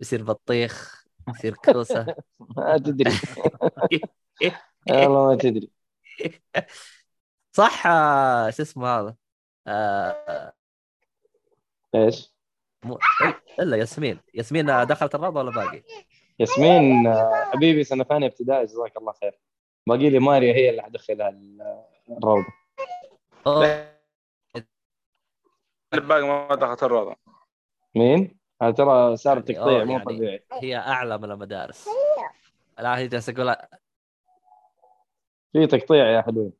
بيصير 0.00 0.22
بطيخ. 0.22 1.05
بيصير 1.26 1.54
كوسة. 1.54 2.16
ما 2.56 2.78
تدري. 2.78 3.10
والله 4.90 5.26
ما 5.26 5.36
تدري. 5.36 5.70
صح 7.52 7.86
آه، 7.86 8.50
شو 8.50 8.62
اسمه 8.62 8.88
هذا؟ 8.88 9.16
آه، 9.66 10.52
إيش؟ 11.94 12.34
مو... 12.84 12.98
إلا 13.60 13.76
ياسمين. 13.76 14.20
ياسمين 14.34 14.70
آه، 14.70 14.84
دخلت 14.84 15.14
الروضه 15.14 15.40
ولا 15.40 15.50
باقي؟ 15.50 15.82
ياسمين 16.38 17.14
حبيبي 17.52 17.84
سنة 17.84 18.04
ثانية 18.04 18.26
ابتدائي 18.26 18.64
جزاك 18.64 18.96
الله 18.96 19.12
خير. 19.12 19.40
باقي 19.86 20.10
لي 20.10 20.18
ماريا 20.18 20.54
هي 20.54 20.70
اللي 20.70 20.82
حدخلها 20.82 21.28
ال- 21.28 21.84
الروضه. 22.10 22.46
الباقي 25.94 26.22
ما 26.22 26.54
دخلت 26.54 26.82
الروضه 26.82 27.16
مين؟ 27.94 28.35
هذا 28.62 28.70
ترى 28.70 29.16
صار 29.16 29.36
يعني- 29.36 29.46
تقطيع 29.54 29.84
مو 29.84 29.92
يعني- 29.92 30.04
طبيعي. 30.04 30.44
هي 30.62 30.76
أعلى 30.76 31.18
من 31.18 31.30
المدارس. 31.30 31.88
لا 32.78 32.98
هي 32.98 33.08
جالسة 33.08 33.32
أقول 33.32 33.56
في 35.52 35.66
تقطيع 35.66 36.06
يا 36.10 36.22
حلوين 36.22 36.52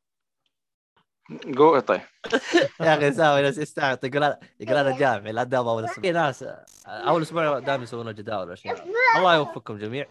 قو 1.58 1.78
طيب. 1.78 2.00
يا 2.80 2.94
أخي 2.94 3.12
ساوي 3.12 3.42
ناس 3.42 3.58
يستعط 3.58 4.04
يقول 4.04 4.34
يقول 4.60 4.76
أنا 4.76 4.98
جامعي 4.98 5.32
لا 5.32 5.42
دام 5.42 5.68
أول 5.68 5.84
أسبوع. 5.84 6.02
في 6.02 6.12
ناس. 6.12 6.44
أول 6.86 7.22
أسبوع 7.22 7.58
دائما 7.58 7.82
يسوون 7.82 8.14
جداول 8.14 8.48
واشياء 8.50 8.84
الله 9.16 9.34
يوفقكم 9.34 9.78
جميع. 9.78 10.06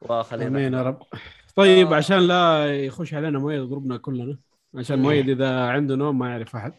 وخلينا 0.00 0.48
آمين 0.48 0.74
يا 0.74 0.82
رب. 0.82 1.02
طيب 1.56 1.92
آه. 1.92 1.96
عشان 1.96 2.18
لا 2.18 2.74
يخش 2.84 3.14
علينا 3.14 3.38
مؤيد 3.38 3.68
جروبنا 3.68 3.96
كلنا 3.96 4.38
عشان 4.74 4.98
مؤيد 4.98 5.28
إذا 5.28 5.66
عنده 5.68 5.96
نوم 5.96 6.18
ما 6.18 6.30
يعرف 6.30 6.56
أحد. 6.56 6.72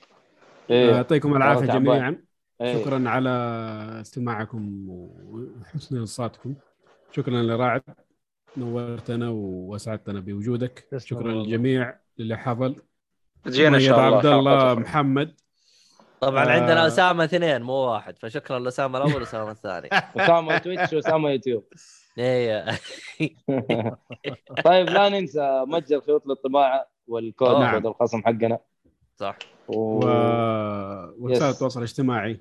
إيه. 0.69 0.91
يعطيكم 0.91 1.35
العافية 1.37 1.65
تعبان. 1.65 1.83
جميعا. 1.83 2.26
إيه. 2.61 2.81
شكرا 2.83 3.09
على 3.09 3.29
استماعكم 4.01 4.85
وحسن 4.89 5.97
إنصاتكم 5.97 6.55
شكرا 7.11 7.41
لراعد 7.41 7.81
نورتنا 8.57 9.29
واسعدتنا 9.29 10.19
بوجودك 10.19 10.87
شكرا. 10.97 11.31
للجميع 11.31 11.95
اللي 12.19 12.37
حضر 12.37 12.75
تجينا 13.43 13.77
إن 13.77 13.81
شاء 13.81 13.99
الله 14.07 14.17
عبد 14.17 14.25
الله. 14.25 14.73
محمد 14.73 15.33
طبعا 16.21 16.45
آه. 16.45 16.49
عندنا 16.49 16.87
أسامة 16.87 17.23
اثنين 17.23 17.61
مو 17.61 17.73
واحد 17.73 18.17
فشكرا 18.19 18.59
لأسامة 18.59 18.97
الأول 18.97 19.21
وأسامة 19.21 19.51
الثاني 19.51 19.89
أسامة 20.17 20.57
تويتش 20.57 20.93
وأسامة 20.93 21.29
يوتيوب 21.29 21.63
إيه 22.17 22.65
طيب 24.65 24.89
لا 24.89 25.09
ننسى 25.09 25.63
متجر 25.67 26.01
خيوط 26.01 26.27
للطباعه 26.27 26.87
والكود. 27.07 27.69
كود 27.71 27.85
الخصم 27.85 28.21
حقنا 28.21 28.59
صح 29.17 29.37
و... 29.67 29.73
و... 29.73 29.99
وسائل 31.19 31.49
yes. 31.49 31.55
التواصل 31.55 31.79
الاجتماعي 31.79 32.39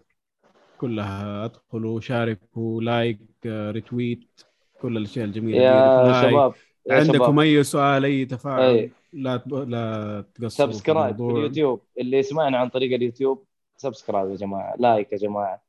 كلها 0.78 1.44
ادخلوا 1.44 2.01
شاركوا 2.01 2.82
like 2.82 3.18
آه، 3.47 3.70
retweet 3.70 4.40
كل 4.82 4.97
الأشياء 4.97 5.24
الجميلة. 5.24 5.59
يا. 5.62 6.23
شباب 6.23 6.55
يا 6.90 6.94
عندكم 6.94 7.24
شباب 7.24 7.39
أي 7.39 7.62
سؤال 7.65 8.05
أي 8.05 8.24
تفاعل 8.24 8.62
أي. 8.62 8.90
لا 9.12 9.36
تب... 9.36 9.55
لا 9.55 10.24
تقصروا 10.35 10.73
subscribe 10.72 11.16
في. 11.16 11.23
اليوتيوب 11.23 11.81
اللي 12.01 12.19
يسمعنا 12.19 12.59
عن 12.59 12.69
طريق 12.69 12.94
ال 12.94 13.01
YouTube 13.01 13.44
subscribe 13.76 14.30
يا 14.31 14.36
جماعة 14.36 14.74
like 14.78 15.12
يا 15.12 15.19
جماعة 15.19 15.62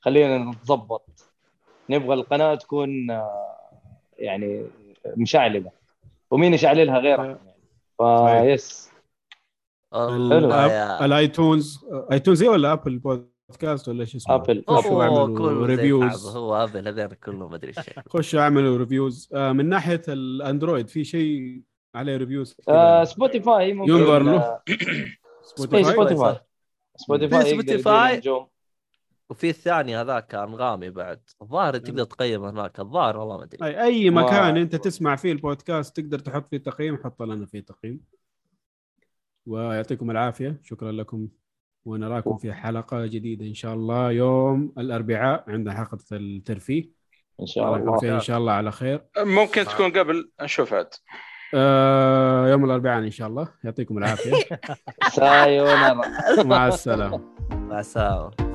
خلينا 0.00 0.38
نتظبط 0.38 1.32
نبغى 1.90 2.14
القناة 2.14 2.54
تكون 2.54 3.10
آه، 3.10 3.56
يعني 4.18 4.64
مشعلله 5.16 5.70
ومين 6.30 6.54
يشعللها 6.54 6.98
غيرها 6.98 7.38
صحيح. 7.98 8.42
فيس 8.42 8.42
الله 8.42 8.42
الأب- 8.42 8.44
يا 8.44 8.89
ال 11.04 11.15
iTunes 11.15 11.84
iTunes 12.12 12.42
هي 12.42 12.48
ولا 12.48 12.72
Apple 12.72 12.98
Podcast 12.98 13.88
ولا 13.88 14.00
إيش 14.00 14.16
اسمه؟ 14.16 14.34
Apple. 14.34 14.64
خشوا 14.68 14.90
هو 14.90 15.02
اعملوا 15.02 15.38
كله 15.38 15.66
reviews 15.66 16.26
هو 16.36 16.54
Apple 16.64 16.88
هذين 16.88 17.06
كلهم 17.06 17.50
ما 17.50 17.56
أدري 17.56 17.72
إيش. 17.78 17.90
خشوا 18.08 18.40
اعملوا 18.40 18.78
reviews 18.78 19.28
آه 19.34 19.52
من 19.52 19.68
ناحية 19.68 20.02
ال 20.08 20.18
Android 20.18 20.88
في 20.88 21.04
شيء 21.04 21.62
عليه 21.94 22.16
reviews 22.16 22.56
آه 22.68 23.04
Spotify 23.04 23.72
ممكن. 23.72 23.92
ينظر 23.92 24.22
له. 24.22 24.36
آه، 24.36 24.62
Spotify 25.42 25.92
Spotify 26.96 27.50
Spotify 27.50 28.22
وفي 29.30 29.48
الثاني 29.50 29.96
هذاك 29.96 30.34
أنغامي 30.34 30.90
بعد. 30.90 31.20
الظاهر 31.42 31.76
تقدر 31.78 32.04
تقيم 32.04 32.44
هناك. 32.44 32.80
الظاهر 32.80 33.16
والله 33.16 33.36
ما 33.36 33.44
أدري. 33.44 33.82
أي 33.82 34.10
ما- 34.10 34.22
مكان 34.22 34.56
انت 34.56 34.76
تسمع 34.76 35.16
فيه 35.16 35.32
البودكاست 35.32 35.96
تقدر 36.00 36.18
تحط 36.18 36.48
فيه 36.50 36.56
تقييم 36.56 36.96
حط 37.04 37.22
لنا 37.22 37.46
فيه 37.46 37.60
تقييم. 37.60 38.00
ويعطيكم 39.46 40.10
العافية. 40.10 40.60
شكرا 40.62 40.92
لكم. 40.92 41.28
ونراكم 41.84 42.36
في 42.36 42.52
حلقة 42.52 43.06
جديدة 43.06 43.46
إن 43.46 43.54
شاء 43.54 43.74
الله 43.74 44.12
يوم 44.12 44.72
الأربعاء 44.78 45.44
عندنا 45.48 45.74
حلقة 45.74 45.98
الترفيه. 46.12 46.90
إن 47.40 47.46
شاء 47.46 47.76
الله 47.76 47.98
فيها 47.98 48.14
إن 48.14 48.20
شاء 48.20 48.38
الله 48.38 48.52
على 48.52 48.72
خير. 48.72 49.04
ممكن 49.18 49.64
تكون 49.64 49.92
قبل. 49.92 50.30
نشوف 50.42 50.74
عاد. 50.74 50.88
آه 51.54 52.48
يوم 52.48 52.64
الأربعاء 52.64 52.98
إن 52.98 53.10
شاء 53.10 53.28
الله. 53.28 53.48
يعطيكم 53.64 53.98
العافية. 53.98 54.32
سايونارا. 55.16 56.42
مع 56.42 56.68
السلامة. 56.68 57.20
مع 57.50 57.80
السلامة. 57.80 58.49